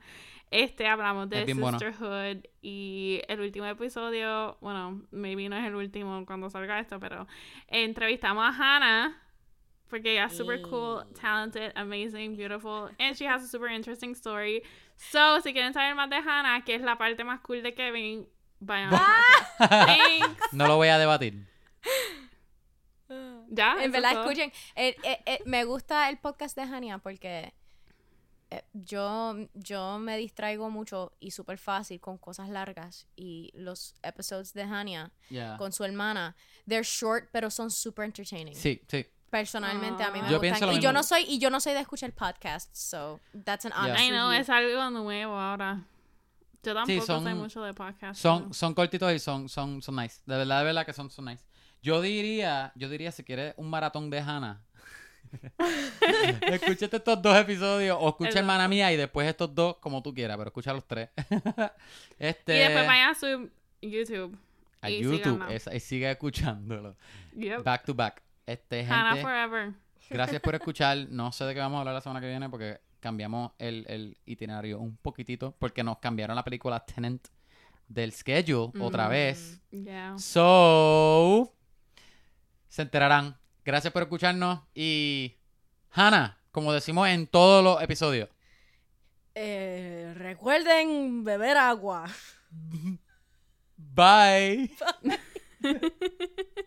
Este, 0.49 0.87
hablamos 0.87 1.29
de 1.29 1.43
bien 1.43 1.59
bueno. 1.59 1.77
Sisterhood 1.77 2.45
y 2.61 3.21
el 3.27 3.41
último 3.41 3.65
episodio, 3.65 4.57
bueno, 4.61 5.01
maybe 5.11 5.49
no 5.49 5.57
es 5.57 5.65
el 5.65 5.75
último 5.75 6.25
cuando 6.25 6.49
salga 6.49 6.79
esto, 6.79 6.99
pero 7.01 7.27
entrevistamos 7.67 8.45
a 8.45 8.55
Hannah 8.55 9.26
porque 9.89 10.11
ella 10.13 10.25
es 10.25 10.35
super 10.37 10.61
cool, 10.61 11.03
talented, 11.13 11.71
amazing, 11.75 12.35
beautiful, 12.35 12.89
and 12.99 13.15
she 13.15 13.25
has 13.25 13.43
a 13.43 13.47
super 13.47 13.67
interesting 13.69 14.11
story. 14.15 14.61
So, 14.97 15.39
si 15.41 15.53
quieren 15.53 15.73
saber 15.73 15.95
más 15.95 16.09
de 16.09 16.17
Hannah, 16.17 16.63
que 16.65 16.75
es 16.75 16.81
la 16.81 16.97
parte 16.97 17.23
más 17.23 17.39
cool 17.41 17.61
de 17.63 17.73
Kevin, 17.73 18.27
vayan 18.59 18.93
a 18.93 18.99
Thanks. 19.69 20.37
No 20.53 20.67
lo 20.67 20.75
voy 20.77 20.87
a 20.89 20.97
debatir. 20.97 21.45
¿Ya? 23.49 23.73
En 23.75 23.83
¿Eso 23.83 23.91
verdad, 23.93 24.11
escuchen. 24.21 24.51
eh, 24.75 24.95
eh, 25.03 25.19
eh, 25.25 25.39
me 25.45 25.63
gusta 25.63 26.09
el 26.09 26.17
podcast 26.17 26.55
de 26.57 26.63
Hania 26.63 26.97
porque 26.97 27.53
eh, 28.49 28.61
yo, 28.73 29.35
yo 29.53 29.97
me 29.99 30.17
distraigo 30.17 30.69
mucho 30.69 31.13
y 31.21 31.31
súper 31.31 31.57
fácil 31.57 32.01
con 32.01 32.17
cosas 32.17 32.49
largas. 32.49 33.07
Y 33.15 33.51
los 33.53 33.95
episodes 34.03 34.53
de 34.53 34.63
Hania 34.63 35.11
con 35.57 35.71
su 35.71 35.83
hermana, 35.85 36.35
they're 36.67 36.83
short, 36.83 37.29
pero 37.31 37.49
son 37.49 37.71
super 37.71 38.03
entertaining. 38.05 38.55
Sí, 38.55 38.81
sí. 38.89 39.05
Personalmente 39.29 40.03
a 40.03 40.11
mí 40.11 40.21
me 40.21 40.29
Yo 40.29 40.39
gustan. 40.39 40.69
lo 40.69 40.73
Y 40.75 40.79
yo 40.79 40.93
no 40.93 41.03
soy 41.03 41.23
y 41.27 41.37
yo 41.39 41.49
no 41.49 41.59
soy 41.59 41.73
de 41.73 41.81
escuchar 41.81 42.11
podcasts, 42.13 42.79
so 42.79 43.19
that's 43.43 43.65
an 43.65 43.73
honest 43.73 43.99
I 44.01 44.09
know, 44.09 44.31
es 44.31 44.49
algo 44.49 44.89
nuevo 44.89 45.37
ahora. 45.37 45.81
Yo 46.63 46.73
tampoco 46.73 47.05
son- 47.05 47.23
sé 47.23 47.33
mucho 47.33 47.61
de 47.63 47.73
podcast. 47.73 48.19
Son, 48.19 48.53
son 48.53 48.73
cortitos 48.73 49.11
y 49.13 49.19
son, 49.19 49.47
son, 49.49 49.81
son 49.81 49.95
nice. 49.97 50.21
De 50.25 50.35
verdad, 50.37 50.59
de 50.59 50.65
verdad 50.65 50.85
que 50.85 50.93
son, 50.93 51.09
son 51.09 51.25
nice. 51.25 51.43
Yo 51.81 52.01
diría, 52.01 52.71
yo 52.75 52.89
diría, 52.89 53.11
si 53.11 53.23
quieres 53.23 53.53
un 53.57 53.69
maratón 53.69 54.09
de 54.09 54.19
Hannah, 54.19 54.61
escúchate 56.41 56.97
estos 56.97 57.21
dos 57.21 57.37
episodios 57.37 57.97
o 57.99 58.09
escucha 58.09 58.39
hermana 58.39 58.67
mía 58.67 58.91
y 58.91 58.97
después 58.97 59.27
estos 59.27 59.53
dos 59.53 59.77
como 59.77 60.01
tú 60.01 60.13
quieras, 60.13 60.37
pero 60.37 60.49
escucha 60.49 60.73
los 60.73 60.85
tres. 60.85 61.09
este, 62.19 62.55
Y 62.55 62.59
después 62.59 62.87
vayan 62.87 63.09
a 63.11 63.15
su 63.15 63.49
YouTube. 63.81 64.37
a 64.81 64.89
y 64.89 65.01
YouTube 65.01 65.43
esa- 65.49 65.75
y 65.75 65.79
sigue 65.79 66.09
escuchándolo. 66.11 66.95
Yep. 67.33 67.63
Back 67.63 67.85
to 67.85 67.93
back. 67.93 68.21
Este, 68.47 68.81
Hannah 68.83 69.09
gente, 69.11 69.21
Forever. 69.21 69.73
gracias 70.09 70.41
por 70.41 70.55
escuchar. 70.59 70.97
No 71.09 71.31
sé 71.31 71.45
de 71.45 71.53
qué 71.53 71.59
vamos 71.59 71.77
a 71.77 71.79
hablar 71.81 71.93
la 71.93 72.01
semana 72.01 72.19
que 72.21 72.27
viene 72.27 72.49
porque 72.49 72.79
cambiamos 72.99 73.51
el, 73.59 73.85
el 73.87 74.17
itinerario 74.25 74.79
un 74.79 74.97
poquitito 74.97 75.55
porque 75.59 75.83
nos 75.83 75.99
cambiaron 75.99 76.35
la 76.35 76.43
película 76.43 76.83
Tenant 76.83 77.27
del 77.87 78.11
schedule 78.11 78.71
otra 78.81 79.07
Mm, 79.07 79.11
vez. 79.11 79.61
Yeah. 79.69 80.17
So, 80.17 81.53
se 82.67 82.81
enterarán. 82.81 83.37
Gracias 83.63 83.93
por 83.93 84.01
escucharnos 84.01 84.61
y 84.73 85.35
Hannah, 85.91 86.37
como 86.51 86.73
decimos 86.73 87.07
en 87.09 87.27
todos 87.27 87.63
los 87.63 87.81
episodios. 87.83 88.29
Eh, 89.35 90.13
recuerden 90.17 91.23
beber 91.23 91.57
agua. 91.57 92.07
Bye. 93.77 94.71